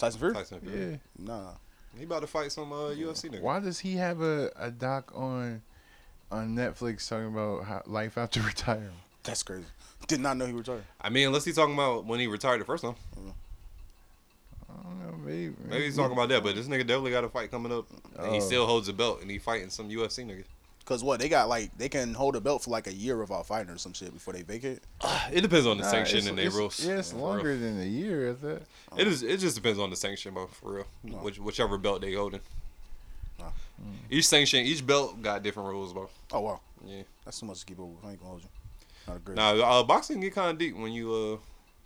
Up. 0.06 0.12
Tyson 0.14 0.20
Fury? 0.20 0.34
Tyson 0.34 0.60
Fury. 0.62 0.92
Yeah. 0.92 0.98
Nah. 1.18 1.52
He 1.98 2.04
about 2.04 2.22
to 2.22 2.28
fight 2.28 2.52
some 2.52 2.72
uh, 2.74 2.90
UFC 2.90 3.32
nigga. 3.32 3.42
Why 3.42 3.60
does 3.60 3.80
he 3.80 3.96
have 3.96 4.22
a, 4.22 4.52
a 4.58 4.70
doc 4.72 5.12
on 5.16 5.62
on 6.32 6.56
Netflix 6.56 7.08
talking 7.08 7.28
about 7.28 7.64
how, 7.66 7.82
life 7.86 8.18
after 8.18 8.42
retirement? 8.42 8.92
That's 9.24 9.44
crazy. 9.44 9.66
Did 10.08 10.20
not 10.20 10.38
know 10.38 10.46
he 10.46 10.54
retired. 10.54 10.84
I 11.02 11.10
mean, 11.10 11.28
unless 11.28 11.46
he's 11.46 11.56
talking 11.56 11.74
about 11.74 12.06
when 12.06 12.20
he 12.20 12.28
retired 12.28 12.60
the 12.62 12.66
first 12.66 12.84
time. 12.84 12.96
I 14.70 14.84
don't 14.84 15.00
know, 15.00 15.18
maybe. 15.26 15.54
Maybe 15.68 15.86
he's 15.86 15.96
talking 15.96 16.12
about 16.14 16.30
that, 16.30 16.44
but 16.44 16.56
this 16.56 16.68
nigga 16.68 16.80
definitely 16.86 17.12
got 17.12 17.24
a 17.24 17.30
fight 17.30 17.50
coming 17.50 17.72
up. 17.72 17.86
And 18.20 18.32
he 18.34 18.38
Oh. 18.38 18.42
still 18.42 18.66
holds 18.68 18.88
the 18.88 18.94
belt, 18.94 19.22
and 19.22 19.32
he 19.32 19.38
fighting 19.40 19.70
some 19.70 19.90
UFC 19.90 20.26
nigga. 20.26 20.44
Cause 20.86 21.04
what 21.04 21.20
they 21.20 21.30
got 21.30 21.50
like 21.50 21.76
they 21.80 21.90
can 21.90 22.14
hold 22.14 22.36
a 22.36 22.42
belt 22.42 22.64
for 22.64 22.70
like 22.70 22.86
a 22.86 22.94
year 22.94 23.18
without 23.18 23.48
fighting 23.48 23.72
or 23.72 23.78
some 23.80 23.92
shit 23.94 24.14
before 24.14 24.34
they 24.34 24.44
vacate. 24.44 24.80
It 25.34 25.42
depends 25.42 25.66
on 25.66 25.78
the 25.78 25.84
Nah, 25.84 25.90
sanction 25.90 26.18
it's- 26.20 26.30
and 26.30 26.38
their 26.38 26.46
it's- 26.46 26.58
rules. 26.60 26.80
Yeah, 26.86 27.00
it's 27.00 27.10
For 27.12 27.18
real. 27.18 27.26
longer 27.26 27.58
than 27.58 27.80
a 27.82 27.86
year. 27.86 28.28
Is 28.30 28.44
it? 28.44 28.64
It 28.96 29.08
is. 29.08 29.24
It 29.24 29.40
just 29.40 29.56
depends 29.56 29.80
on 29.80 29.90
the 29.90 29.96
sanction, 29.96 30.34
bro. 30.36 30.46
For 30.48 30.86
real, 31.04 31.18
Which, 31.24 31.40
whichever 31.40 31.78
belt 31.80 32.02
they 32.02 32.14
holding. 32.14 32.42
Each 34.10 34.28
sanction, 34.28 34.60
each 34.66 34.86
belt 34.86 35.22
got 35.22 35.44
different 35.44 35.70
rules, 35.70 35.92
bro. 35.92 36.10
Oh 36.32 36.40
wow. 36.42 36.60
Yeah. 36.86 37.02
That's 37.26 37.40
too 37.40 37.46
much 37.48 37.60
to 37.62 37.66
keep 37.66 37.80
up 37.80 37.86
with. 37.88 38.06
I 38.06 38.12
ain't 38.12 38.20
gonna 38.20 38.30
hold 38.30 38.44
you. 38.44 38.50
Not 39.08 39.18
a 39.18 39.20
great. 39.20 39.36
Now, 39.36 39.56
uh, 39.56 39.84
boxing 39.84 40.20
get 40.20 40.34
kind 40.36 40.52
of 40.52 40.58
deep 40.58 40.78
when 40.78 40.92
you 40.94 41.14
uh 41.14 41.38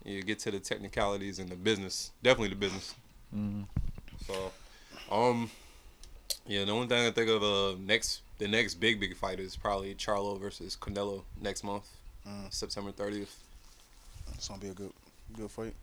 you 0.07 0.21
get 0.23 0.39
to 0.39 0.51
the 0.51 0.59
technicalities 0.59 1.39
and 1.39 1.49
the 1.49 1.55
business. 1.55 2.11
Definitely 2.21 2.49
the 2.49 2.55
business. 2.55 2.93
Mhm. 3.35 3.65
So, 4.27 4.51
um, 5.11 5.49
yeah, 6.45 6.65
the 6.65 6.71
only 6.71 6.88
thing 6.88 7.07
I 7.07 7.11
think 7.11 7.30
of 7.30 7.41
uh 7.43 7.76
next 7.80 8.21
the 8.40 8.48
next 8.48 8.76
big 8.76 8.99
big 8.99 9.16
fight 9.16 9.40
is 9.40 9.56
probably 9.56 9.94
Charlo 9.95 10.40
versus 10.40 10.76
Canelo 10.80 11.22
next 11.41 11.64
month, 11.64 11.86
Mm. 12.28 12.52
September 12.53 12.91
thirtieth. 12.91 13.34
It's 14.34 14.48
gonna 14.48 14.60
be 14.61 14.70
a 14.70 14.74
good 14.74 14.91
good 15.36 15.52
fight. 15.52 15.74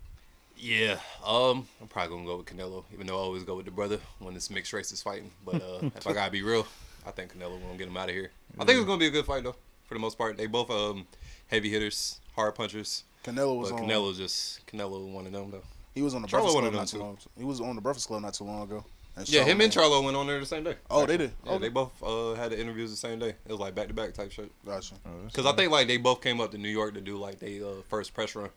Yeah, 0.59 0.99
um, 1.25 1.69
I'm 1.81 1.89
probably 1.89 2.17
gonna 2.17 2.27
go 2.27 2.37
with 2.39 2.47
Canelo, 2.47 2.85
even 2.93 3.07
though 3.07 3.17
I 3.17 3.21
always 3.21 3.45
go 3.45 3.57
with 3.57 3.67
the 3.67 3.71
brother 3.71 3.99
when 4.21 4.35
it's 4.37 4.49
mixed 4.51 4.73
races 4.73 5.03
fighting. 5.03 5.31
But 5.45 5.57
uh, 5.63 5.79
if 5.97 6.07
I 6.07 6.13
gotta 6.13 6.31
be 6.33 6.43
real, 6.43 6.67
I 7.07 7.11
think 7.11 7.33
Canelo 7.37 7.61
gonna 7.61 7.77
get 7.79 7.89
him 7.89 7.97
out 7.97 8.09
of 8.09 8.15
here. 8.15 8.31
I 8.59 8.65
think 8.65 8.79
it's 8.79 8.87
gonna 8.87 8.99
be 8.99 9.07
a 9.07 9.11
good 9.11 9.27
fight 9.27 9.45
though, 9.45 9.57
for 9.87 9.95
the 9.95 10.01
most 10.01 10.17
part. 10.19 10.37
They 10.37 10.47
both 10.47 10.71
um 10.71 11.07
heavy 11.49 11.71
hitters, 11.71 12.21
hard 12.35 12.55
punchers. 12.55 13.05
Canelo 13.25 13.59
was 13.59 13.71
but 13.73 13.81
on- 13.83 13.89
Canelo's 13.89 14.17
just 14.19 14.67
Canelo 14.67 15.07
one 15.13 15.27
of 15.27 15.33
them 15.33 15.51
though. 15.51 15.63
He 15.95 16.03
was 16.03 16.15
on 16.15 16.23
the 16.23 16.29
Charlo 16.29 16.33
Breakfast 16.33 16.55
one 16.55 16.63
Club 16.63 16.67
of 16.67 16.73
them 16.73 16.81
not 16.81 16.89
too 16.89 16.97
too. 16.99 17.03
long. 17.03 17.19
He 17.39 17.45
was 17.45 17.61
on 17.61 17.75
the 17.75 17.81
Breakfast 17.83 18.07
Club 18.09 18.23
not 18.23 18.35
too 18.35 18.45
long 18.45 18.63
ago. 18.63 18.85
And 19.17 19.29
Yeah, 19.29 19.45
him 19.45 19.61
and 19.63 19.73
Charlamagne- 19.73 19.77
Charlo 20.01 20.05
went 20.05 20.17
on 20.17 20.27
there 20.27 20.39
the 20.39 20.45
same 20.47 20.65
day. 20.65 20.77
Oh, 20.91 21.07
they 21.07 21.17
did? 21.17 21.33
Yeah, 21.45 21.53
Oh, 21.53 21.59
they 21.59 21.71
both 21.71 21.91
uh, 22.03 22.35
had 22.35 22.51
the 22.53 22.61
interviews 22.61 22.91
the 22.91 22.97
same 22.97 23.19
day. 23.19 23.31
It 23.31 23.51
was 23.51 23.59
like 23.61 23.75
back 23.75 23.89
to 23.89 23.95
back 23.95 24.13
type 24.13 24.31
shit. 24.31 24.51
Gotcha. 24.65 24.95
Because 25.27 25.47
I 25.47 25.53
think 25.53 25.73
like 25.73 25.87
they 25.89 25.97
both 25.97 26.21
came 26.23 26.41
up 26.41 26.51
to 26.53 26.59
New 26.59 26.69
York 26.69 26.95
to 26.95 27.01
do 27.01 27.17
like 27.17 27.39
they 27.39 27.63
uh, 27.63 27.83
first 27.89 28.13
press 28.15 28.35
run. 28.35 28.51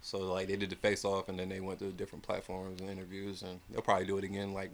So 0.00 0.18
like 0.32 0.46
they 0.48 0.56
did 0.56 0.70
the 0.70 0.76
face 0.76 1.04
off 1.04 1.28
and 1.28 1.38
then 1.38 1.48
they 1.48 1.60
went 1.60 1.80
to 1.80 1.86
different 1.90 2.22
platforms 2.24 2.80
and 2.80 2.88
interviews 2.90 3.42
and 3.42 3.58
they'll 3.70 3.82
probably 3.82 4.06
do 4.06 4.16
it 4.18 4.24
again 4.24 4.52
like 4.52 4.70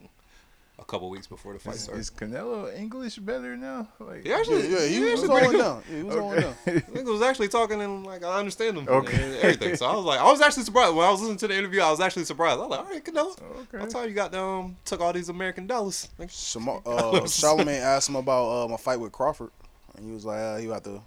a 0.80 0.84
couple 0.84 1.10
weeks 1.10 1.26
before 1.26 1.52
the 1.52 1.58
fight 1.58 1.74
Is, 1.74 1.82
started. 1.84 2.00
is 2.00 2.10
Canelo 2.10 2.74
English 2.76 3.16
better 3.18 3.56
now? 3.56 3.86
Like, 4.00 4.24
He 4.24 4.32
actually, 4.32 4.68
Yeah, 4.68 4.78
yeah, 4.80 4.86
he 4.88 5.00
was 5.00 5.12
actually 5.12 5.28
all 5.28 5.38
pretty 5.38 5.54
in 5.54 5.60
down. 5.62 5.82
Yeah, 5.90 5.96
he 5.96 6.02
was 6.02 6.16
all 6.16 6.32
in 6.32 6.40
down. 6.42 6.54
Nigga 6.64 7.04
was 7.12 7.22
actually 7.22 7.48
talking 7.48 7.80
and 7.80 8.06
like 8.06 8.24
I 8.24 8.38
understand 8.38 8.78
him 8.78 8.88
Okay. 8.88 9.22
and 9.22 9.34
everything. 9.36 9.76
So 9.76 9.86
I 9.86 9.94
was 9.94 10.04
like, 10.04 10.20
I 10.20 10.24
was 10.24 10.40
actually 10.40 10.64
surprised 10.64 10.94
when 10.96 11.06
I 11.06 11.10
was 11.10 11.20
listening 11.20 11.38
to 11.38 11.48
the 11.48 11.56
interview. 11.56 11.80
I 11.82 11.90
was 11.90 12.00
actually 12.00 12.24
surprised. 12.24 12.58
I 12.58 12.62
was 12.62 12.70
like, 12.70 12.80
all 12.80 12.86
right, 12.86 13.04
Canelo. 13.04 13.40
Okay. 13.40 13.78
That's 13.78 13.94
how 13.94 14.02
you 14.04 14.14
got 14.14 14.34
um 14.34 14.76
took 14.84 15.00
all 15.00 15.12
these 15.12 15.28
American 15.28 15.66
dollars. 15.66 16.08
Like, 16.18 16.28
Shamo- 16.30 16.82
uh, 16.86 17.20
Charlamagne 17.22 17.80
asked 17.80 18.08
him 18.08 18.16
about 18.16 18.64
uh, 18.64 18.68
my 18.68 18.76
fight 18.76 18.98
with 18.98 19.12
Crawford, 19.12 19.50
and 19.96 20.06
he 20.06 20.12
was 20.12 20.24
like, 20.24 20.40
uh, 20.40 20.56
"You 20.60 20.70
have 20.70 20.82
to." 20.84 21.02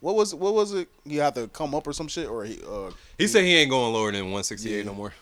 What 0.00 0.16
was 0.16 0.34
what 0.34 0.52
was 0.54 0.74
it? 0.74 0.88
You 1.06 1.22
have 1.22 1.32
to 1.34 1.48
come 1.48 1.74
up 1.74 1.86
or 1.86 1.94
some 1.94 2.08
shit, 2.08 2.28
or 2.28 2.44
he? 2.44 2.60
Uh, 2.68 2.90
he 3.16 3.26
said 3.26 3.42
he 3.44 3.56
ain't 3.56 3.70
going 3.70 3.92
lower 3.94 4.12
than 4.12 4.20
168 4.24 4.76
Yeah. 4.76 4.82
no 4.84 4.92
more. 4.92 5.14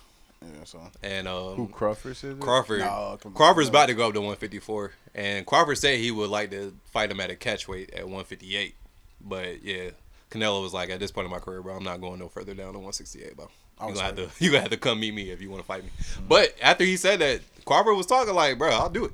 Yeah, 0.45 0.65
so 0.65 0.81
And 1.03 1.29
um, 1.29 1.55
Who 1.55 1.69
Crawford 1.69 2.17
said 2.17 2.37
that? 2.37 2.41
Crawford. 2.41 2.81
Nah, 2.81 3.17
come 3.17 3.33
on. 3.33 3.37
Crawford's 3.37 3.69
about 3.69 3.87
to 3.87 3.95
go 3.95 4.09
up 4.09 4.15
to 4.15 4.21
154, 4.21 4.93
and 5.15 5.47
Crawford 5.47 5.79
said 5.79 5.99
he 5.99 6.11
would 6.11 6.31
like 6.31 6.51
to 6.51 6.75
fight 6.87 7.11
him 7.11 7.21
at 7.21 7.31
a 7.31 7.37
catch 7.37 7.69
weight 7.69 7.91
at 7.91 8.05
158. 8.05 8.75
But 9.21 9.63
yeah, 9.63 9.91
Canelo 10.31 10.63
was 10.63 10.73
like, 10.75 10.91
at 10.91 11.01
this 11.01 11.11
point 11.11 11.27
in 11.27 11.31
my 11.31 11.39
career, 11.39 11.63
bro, 11.63 11.77
I'm 11.77 11.85
not 11.85 12.01
going 12.01 12.19
no 12.19 12.29
further 12.29 12.55
down 12.55 12.73
than 12.73 12.83
168, 12.83 13.37
bro. 13.37 13.49
You 13.81 13.87
was 13.89 13.95
gonna 13.97 14.07
have 14.07 14.17
to, 14.17 14.23
hurt. 14.23 14.35
you 14.41 14.51
gonna 14.51 14.63
have 14.63 14.71
to 14.71 14.77
come 14.77 15.01
meet 15.01 15.15
me 15.15 15.31
if 15.31 15.41
you 15.41 15.51
want 15.51 15.63
to 15.63 15.67
fight 15.67 15.85
me. 15.85 15.91
But 16.29 16.55
after 16.63 16.85
he 16.85 16.97
said 16.97 17.21
that, 17.21 17.41
Crawford 17.65 17.97
was 17.97 18.07
talking 18.07 18.35
like, 18.35 18.59
bro, 18.59 18.71
I'll 18.71 18.91
do 18.91 19.07
it. 19.07 19.13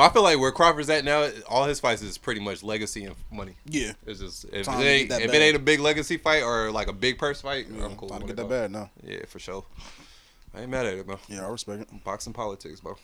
But 0.00 0.06
I 0.06 0.12
feel 0.14 0.22
like 0.22 0.38
where 0.38 0.50
Crawford's 0.50 0.88
at 0.88 1.04
now, 1.04 1.28
all 1.46 1.66
his 1.66 1.78
fights 1.78 2.00
is 2.00 2.16
pretty 2.16 2.40
much 2.40 2.62
legacy 2.62 3.04
and 3.04 3.14
money. 3.30 3.56
yeah, 3.66 3.92
It's 4.06 4.20
just 4.20 4.44
if, 4.46 4.66
it 4.66 4.70
ain't, 4.70 5.12
if 5.12 5.30
it 5.30 5.36
ain't 5.36 5.56
a 5.56 5.58
big 5.58 5.78
legacy 5.78 6.16
fight 6.16 6.42
or 6.42 6.70
like 6.70 6.88
a 6.88 6.92
big 6.94 7.18
purse 7.18 7.42
fight, 7.42 7.66
yeah 7.70 7.84
I'm 7.84 7.96
cool. 7.96 8.08
time 8.08 8.20
to 8.20 8.26
with 8.26 8.34
get 8.34 8.42
that 8.42 8.48
bad 8.48 8.70
now. 8.70 8.88
Yeah, 9.06 9.26
for 9.26 9.38
sure. 9.38 9.62
I 10.54 10.62
ain't 10.62 10.70
mad 10.70 10.86
at 10.86 10.94
it, 10.94 11.06
bro. 11.06 11.18
Yeah, 11.28 11.46
I 11.46 11.50
respect 11.50 11.82
it. 11.82 12.02
Boxing 12.02 12.32
politics, 12.32 12.80
bro. 12.80 12.96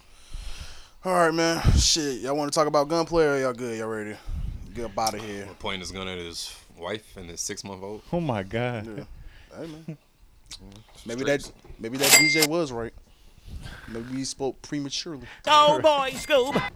All 1.05 1.13
right, 1.13 1.35
man. 1.35 1.61
Shit, 1.73 2.23
y'all 2.23 2.35
want 2.35 2.51
to 2.51 2.59
talk 2.59 2.67
about 2.67 2.89
gunplay 2.89 3.27
or 3.27 3.39
y'all 3.41 3.53
good? 3.53 3.77
Y'all 3.77 3.89
ready? 3.89 4.13
to 4.13 4.73
Get 4.73 4.87
up 4.87 4.99
out 4.99 5.13
of 5.13 5.21
here. 5.23 5.45
We're 5.49 5.53
pointing 5.53 5.81
his 5.81 5.91
gun 5.93 6.09
at 6.09 6.17
his 6.17 6.59
wife 6.79 7.15
and 7.19 7.29
his 7.29 7.43
six 7.43 7.63
month 7.63 7.83
old. 7.83 8.01
Oh 8.11 8.21
my 8.21 8.43
God. 8.43 8.87
Yeah. 8.87 9.05
Hey, 9.55 9.67
man. 9.67 9.99
Maybe 11.05 11.25
that 11.25 11.53
maybe 11.79 11.99
that 11.99 12.11
DJ 12.13 12.49
was 12.49 12.73
right. 12.73 12.95
Maybe 13.87 14.15
he 14.15 14.25
spoke 14.25 14.63
prematurely. 14.63 15.27
Oh 15.47 15.79
boy, 15.83 16.13
Scoob. 16.15 16.71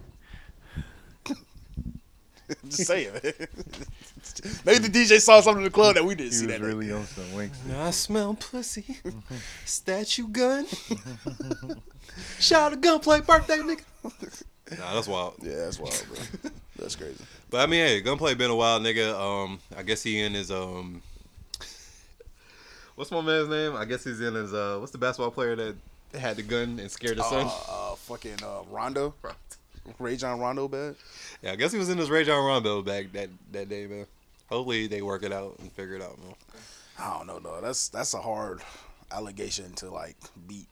Just 2.65 2.85
saying. 2.87 3.11
maybe 4.65 4.79
the 4.87 4.89
DJ 4.89 5.19
saw 5.19 5.41
something 5.41 5.59
in 5.61 5.65
the 5.65 5.69
club 5.69 5.95
that 5.95 6.03
we 6.05 6.15
didn't 6.15 6.31
He 6.31 6.37
see 6.37 6.45
was 6.47 6.55
that. 6.55 6.61
day. 6.61 6.67
really 6.67 6.91
on 6.91 7.05
some 7.05 7.33
winks. 7.33 7.57
I 7.75 7.91
smell 7.91 8.33
pussy. 8.35 8.97
Statue 9.65 10.27
gun. 10.27 10.65
Shout 12.39 12.73
out 12.73 12.81
gunplay 12.81 13.21
birthday, 13.21 13.57
nigga. 13.57 13.83
Nah, 14.79 14.93
that's 14.93 15.07
wild. 15.07 15.35
Yeah, 15.41 15.55
that's 15.55 15.79
wild, 15.79 16.05
bro. 16.07 16.51
That's 16.77 16.95
crazy. 16.95 17.23
But 17.49 17.61
I 17.61 17.65
mean, 17.65 17.85
hey, 17.85 18.01
gunplay 18.01 18.33
been 18.35 18.51
a 18.51 18.55
while, 18.55 18.79
nigga. 18.79 19.13
Um, 19.13 19.59
I 19.77 19.83
guess 19.83 20.01
he 20.03 20.19
in 20.21 20.33
his 20.33 20.49
um. 20.51 21.01
What's 22.95 23.11
my 23.11 23.21
man's 23.21 23.49
name? 23.49 23.75
I 23.75 23.85
guess 23.85 24.03
he's 24.03 24.21
in 24.21 24.33
his 24.35 24.53
uh. 24.53 24.77
What's 24.79 24.91
the 24.91 24.97
basketball 24.97 25.31
player 25.31 25.55
that 25.55 25.75
had 26.19 26.35
the 26.37 26.43
gun 26.43 26.79
and 26.79 26.89
scared 26.91 27.17
his 27.17 27.25
son? 27.27 27.47
Uh, 27.47 27.91
uh, 27.91 27.95
fucking 27.95 28.43
uh, 28.43 28.61
Rondo. 28.69 29.13
Rajon 29.99 30.39
Rondo 30.39 30.67
bad. 30.67 30.95
Yeah, 31.41 31.51
I 31.51 31.55
guess 31.55 31.71
he 31.71 31.77
was 31.77 31.89
in 31.89 31.97
his 31.97 32.09
Rajon 32.09 32.43
Rondo 32.45 32.81
bag 32.81 33.11
that 33.13 33.29
that 33.51 33.69
day, 33.69 33.87
man. 33.87 34.05
Hopefully 34.49 34.87
they 34.87 35.01
work 35.01 35.23
it 35.23 35.31
out 35.31 35.55
and 35.59 35.71
figure 35.71 35.95
it 35.95 36.01
out, 36.01 36.17
man. 36.19 36.35
I 36.99 37.17
don't 37.17 37.27
know, 37.27 37.39
though. 37.39 37.61
That's 37.61 37.89
that's 37.89 38.13
a 38.13 38.21
hard 38.21 38.61
allegation 39.11 39.73
to 39.73 39.89
like 39.89 40.17
beat. 40.47 40.67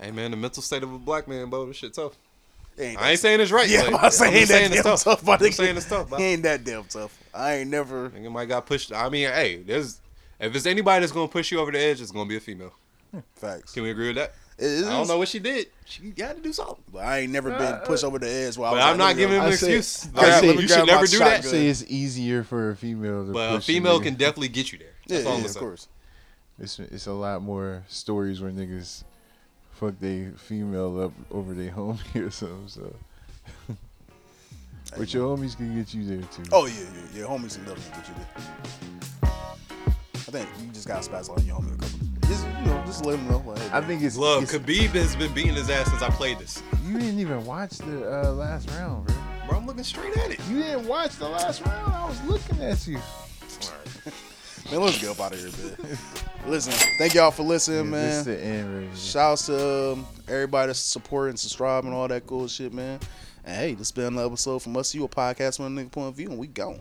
Hey, 0.00 0.10
man, 0.10 0.30
the 0.30 0.36
mental 0.36 0.62
state 0.62 0.82
of 0.82 0.92
a 0.92 0.98
black 0.98 1.28
man, 1.28 1.50
bro, 1.50 1.66
this 1.66 1.76
shit 1.76 1.92
tough. 1.92 2.14
Ain't 2.78 3.00
I 3.00 3.10
ain't 3.10 3.20
saying 3.20 3.40
it's 3.40 3.52
right. 3.52 3.68
Yeah, 3.68 3.82
I'm 3.82 3.94
about 3.94 4.04
to 4.04 4.10
say, 4.10 4.28
I'm 4.28 4.34
ain't 4.34 4.48
that 4.48 4.72
damn 4.72 4.82
tough. 4.82 5.04
tough, 5.04 5.28
I'm 5.28 5.52
saying 5.52 5.76
it's 5.76 5.88
tough, 5.88 6.08
bro. 6.08 6.18
He 6.18 6.24
ain't 6.24 6.42
that 6.42 6.64
damn 6.64 6.84
tough. 6.84 7.16
I 7.32 7.56
ain't 7.56 7.70
never. 7.70 8.10
Nigga 8.10 8.32
might 8.32 8.46
got 8.46 8.66
pushed. 8.66 8.92
I 8.92 9.08
mean, 9.08 9.28
hey, 9.28 9.62
there's 9.62 10.00
if 10.40 10.54
it's 10.54 10.66
anybody 10.66 11.00
that's 11.00 11.12
gonna 11.12 11.28
push 11.28 11.52
you 11.52 11.60
over 11.60 11.70
the 11.70 11.78
edge, 11.78 12.00
it's 12.00 12.10
gonna 12.10 12.28
be 12.28 12.36
a 12.36 12.40
female. 12.40 12.72
Facts. 13.36 13.72
Can 13.72 13.84
we 13.84 13.90
agree 13.90 14.08
with 14.08 14.16
that? 14.16 14.34
It 14.56 14.64
is. 14.64 14.86
I 14.86 14.90
don't 14.90 15.08
know 15.08 15.18
what 15.18 15.26
she 15.28 15.40
did. 15.40 15.66
She 15.84 16.10
got 16.10 16.36
to 16.36 16.40
do 16.42 16.52
something. 16.52 16.76
But 16.92 17.00
I 17.04 17.20
ain't 17.20 17.32
never 17.32 17.52
uh, 17.52 17.58
been 17.58 17.78
pushed 17.86 18.04
uh, 18.04 18.06
over 18.06 18.18
the 18.20 18.28
edge. 18.30 18.56
While 18.56 18.72
I 18.72 18.74
But 18.74 18.76
was 18.76 18.84
I'm 18.92 18.98
not 18.98 19.16
giving 19.16 19.36
go- 19.36 19.40
him 19.42 19.46
an 19.48 19.52
I 19.52 19.56
say- 19.56 19.76
excuse. 19.76 20.14
I 20.14 20.20
Like, 20.20 20.40
say- 20.40 20.54
you 20.62 20.68
should 20.68 20.86
never 20.86 21.06
do 21.06 21.16
I 21.22 21.28
that. 21.30 21.44
say 21.44 21.66
it's 21.66 21.84
easier 21.88 22.44
for 22.44 22.70
a 22.70 22.76
female 22.76 23.26
to 23.26 23.32
But 23.32 23.56
a 23.56 23.60
female 23.60 24.00
can 24.00 24.14
definitely 24.14 24.48
get 24.48 24.72
you 24.72 24.78
there. 24.78 24.88
That's 25.08 25.24
Yeah, 25.24 25.30
all 25.30 25.38
yeah, 25.40 25.46
of 25.46 25.56
course. 25.56 25.88
It's 26.58 26.78
it's 26.78 27.06
a 27.08 27.12
lot 27.12 27.42
more 27.42 27.82
stories 27.88 28.40
where 28.40 28.52
niggas 28.52 29.02
fuck 29.72 29.94
they 30.00 30.28
female 30.36 31.00
up 31.02 31.12
over 31.32 31.52
their 31.52 31.72
homie 31.72 32.14
or 32.26 32.30
something. 32.30 32.68
So, 32.68 32.94
but 34.96 35.12
your 35.12 35.36
homies 35.36 35.56
can 35.56 35.74
get 35.76 35.92
you 35.92 36.04
there 36.06 36.22
too. 36.28 36.44
Oh 36.52 36.66
yeah, 36.66 36.74
yeah, 36.74 37.20
yeah. 37.20 37.24
Homies 37.26 37.56
can 37.56 37.64
definitely 37.64 37.90
get 37.96 38.08
you 38.08 38.14
there. 38.14 39.30
I 40.26 40.30
think 40.30 40.48
you 40.62 40.68
just 40.72 40.86
got 40.88 41.02
to 41.02 41.10
spaz 41.10 41.28
on 41.28 41.44
your 41.44 41.56
homie 41.56 41.74
a 41.74 41.76
couple. 41.76 41.98
Just 42.26 42.46
you 42.46 42.66
know, 42.66 42.82
just 42.86 43.04
let 43.04 43.18
him 43.18 43.28
know. 43.28 43.42
Like, 43.46 43.72
I 43.72 43.80
think 43.80 44.02
it's 44.02 44.16
Love, 44.16 44.42
it's- 44.44 44.58
Khabib 44.58 44.90
has 44.90 45.14
been 45.16 45.32
beating 45.34 45.54
his 45.54 45.68
ass 45.70 45.88
since 45.90 46.02
I 46.02 46.08
played 46.10 46.38
this. 46.38 46.62
you 46.84 46.98
didn't 46.98 47.18
even 47.20 47.44
watch 47.44 47.72
the 47.78 48.28
uh, 48.28 48.32
last 48.32 48.70
round, 48.70 49.06
bro. 49.06 49.16
Bro, 49.48 49.58
I'm 49.58 49.66
looking 49.66 49.84
straight 49.84 50.16
at 50.16 50.30
it. 50.30 50.40
You 50.48 50.62
didn't 50.62 50.86
watch 50.88 51.16
the 51.16 51.28
last 51.28 51.60
round. 51.66 51.92
I 51.92 52.06
was 52.08 52.22
looking 52.24 52.60
at 52.62 52.86
you. 52.86 52.98
Man, 54.70 54.80
let's 54.80 54.98
get 54.98 55.10
up 55.10 55.20
out 55.20 55.34
of 55.34 55.38
here, 55.38 55.50
man. 55.86 55.98
Listen, 56.46 56.72
thank 56.96 57.12
y'all 57.12 57.30
for 57.30 57.42
listening, 57.42 57.84
Yeah, 57.84 57.90
man. 57.90 58.08
this 58.08 58.24
the 58.24 58.42
end 58.42 58.74
right 58.74 58.84
here. 58.84 58.96
Shouts 58.96 59.46
to 59.46 59.92
um, 59.92 60.06
everybody 60.26 60.68
that's 60.68 60.78
supporting, 60.78 61.30
and 61.30 61.38
subscribing, 61.38 61.92
all 61.92 62.08
that 62.08 62.26
cool 62.26 62.48
shit, 62.48 62.72
man. 62.72 62.98
And 63.44 63.54
hey, 63.56 63.74
this 63.74 63.92
been 63.92 64.06
another 64.06 64.28
episode 64.28 64.60
from 64.62 64.74
us 64.78 64.94
you, 64.94 65.04
a 65.04 65.08
podcast 65.08 65.58
from 65.58 65.76
a 65.76 65.82
nigga 65.82 65.90
point 65.92 66.08
of 66.08 66.14
view, 66.14 66.30
and 66.30 66.38
we 66.38 66.46
gone. 66.46 66.80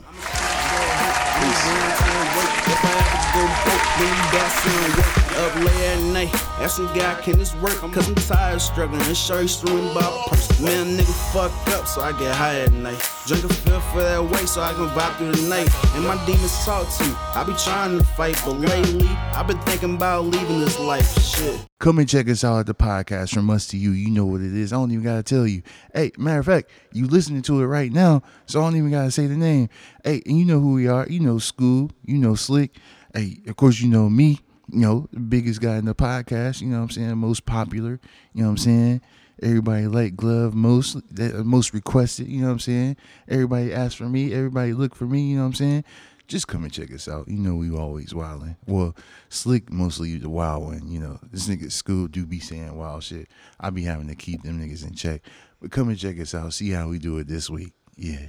Up 5.36 5.56
late 5.56 5.68
at 5.68 6.02
night, 6.14 6.70
some 6.70 6.86
guy 6.94 7.20
can 7.22 7.40
this 7.40 7.56
work? 7.56 7.74
Cause 7.74 8.08
I'm 8.08 8.14
tired 8.16 8.56
of 8.56 8.62
struggling 8.62 9.02
and 9.02 9.18
sure 9.18 9.48
screwing 9.48 9.90
about 9.90 10.28
purse. 10.28 10.60
Man, 10.62 10.96
nigga 10.96 11.34
fuck 11.34 11.52
up, 11.74 11.88
so 11.88 12.02
I 12.02 12.12
get 12.20 12.36
high 12.36 12.60
at 12.60 12.72
night. 12.72 13.02
Drink 13.26 13.44
a 13.44 13.50
fifth 13.50 13.84
for 13.92 14.04
that 14.04 14.24
weight 14.24 14.48
so 14.48 14.62
I 14.62 14.74
can 14.74 14.88
vibe 14.90 15.18
through 15.18 15.32
the 15.32 15.50
night. 15.50 15.68
And 15.96 16.06
my 16.06 16.24
demons 16.28 16.54
talk 16.64 16.88
to 16.98 17.04
me. 17.04 17.16
I 17.34 17.44
be 17.46 17.54
trying 17.54 17.98
to 17.98 18.04
fight, 18.04 18.40
but 18.46 18.60
lately, 18.60 19.08
I've 19.34 19.48
been 19.48 19.58
thinking 19.62 19.96
about 19.96 20.26
leaving 20.26 20.60
this 20.60 20.80
life. 20.80 21.20
Shit. 21.20 21.66
Come 21.80 21.98
and 21.98 22.08
check 22.08 22.30
us 22.30 22.44
out 22.44 22.60
at 22.60 22.66
the 22.68 22.76
podcast 22.76 23.34
from 23.34 23.50
us 23.50 23.66
to 23.68 23.78
you. 23.78 23.90
You 23.90 24.12
know 24.12 24.26
what 24.26 24.42
it 24.42 24.54
is. 24.54 24.72
I 24.72 24.76
don't 24.76 24.92
even 24.92 25.04
gotta 25.04 25.24
tell 25.24 25.48
you. 25.48 25.64
Hey, 25.96 26.12
matter 26.18 26.42
of 26.42 26.46
fact, 26.46 26.70
you 26.92 27.08
listening 27.08 27.42
to 27.44 27.60
it 27.60 27.66
right 27.66 27.92
now, 27.92 28.22
so 28.46 28.62
I 28.62 28.66
don't 28.66 28.78
even 28.78 28.92
gotta 28.92 29.10
say 29.10 29.26
the 29.26 29.36
name. 29.36 29.70
Hey, 30.04 30.22
and 30.28 30.38
you 30.38 30.46
know 30.46 30.60
who 30.60 30.74
we 30.74 30.88
are. 30.88 31.08
You 31.10 31.22
know 31.22 31.36
Scoob. 31.36 31.90
You 32.06 32.20
know 32.20 32.36
Slick. 32.36 32.78
Hey, 33.16 33.42
of 33.48 33.56
course 33.56 33.80
you 33.80 33.90
know 33.90 34.10
me. 34.10 34.40
You 34.72 34.80
know 34.80 35.10
biggest 35.28 35.62
guy 35.62 35.78
in 35.78 35.86
the 35.86 35.96
podcast. 35.96 36.62
You 36.62 36.68
know 36.68 36.78
what 36.78 36.84
I'm 36.84 36.90
saying 36.92 37.18
most 37.18 37.46
popular. 37.46 38.00
You 38.34 38.42
know 38.42 38.48
what 38.48 38.52
I'm 38.52 38.58
saying. 38.58 39.02
Everybody 39.42 39.88
like 39.88 40.16
glove 40.16 40.54
most 40.54 40.96
uh, 40.96 41.44
most 41.44 41.74
requested. 41.74 42.28
You 42.28 42.42
know 42.42 42.48
what 42.48 42.54
I'm 42.54 42.60
saying. 42.60 42.98
Everybody 43.28 43.74
ask 43.74 43.98
for 43.98 44.06
me. 44.06 44.34
Everybody 44.34 44.74
look 44.74 44.96
for 44.96 45.06
me. 45.06 45.22
You 45.30 45.38
know 45.38 45.44
what 45.44 45.48
I'm 45.48 45.54
saying. 45.56 45.84
Just 46.28 46.48
come 46.48 46.64
and 46.64 46.72
check 46.72 46.94
us 46.94 47.08
out. 47.08 47.28
You 47.28 47.38
know 47.38 47.56
we 47.56 47.70
always 47.70 48.14
wildin'. 48.14 48.56
Well, 48.66 48.96
Slick 49.30 49.72
mostly 49.72 50.18
the 50.18 50.30
wild 50.30 50.64
one. 50.64 50.88
You 50.88 51.00
know 51.00 51.20
this 51.32 51.48
nigga 51.48 51.66
Scoob 51.66 52.12
do 52.12 52.26
be 52.26 52.40
saying 52.40 52.76
wild 52.76 53.04
shit. 53.04 53.28
I 53.60 53.70
be 53.70 53.84
having 53.84 54.08
to 54.08 54.16
keep 54.16 54.44
them 54.44 54.60
niggas 54.60 54.88
in 54.88 54.96
check. 54.96 55.22
But 55.62 55.72
come 55.72 55.90
and 55.90 55.98
check 55.98 56.20
us 56.20 56.34
out. 56.34 56.54
See 56.54 56.70
how 56.70 56.88
we 56.88 57.00
do 57.00 57.18
it 57.18 57.28
this 57.28 57.50
week. 57.50 57.74
Yeah. 57.96 58.28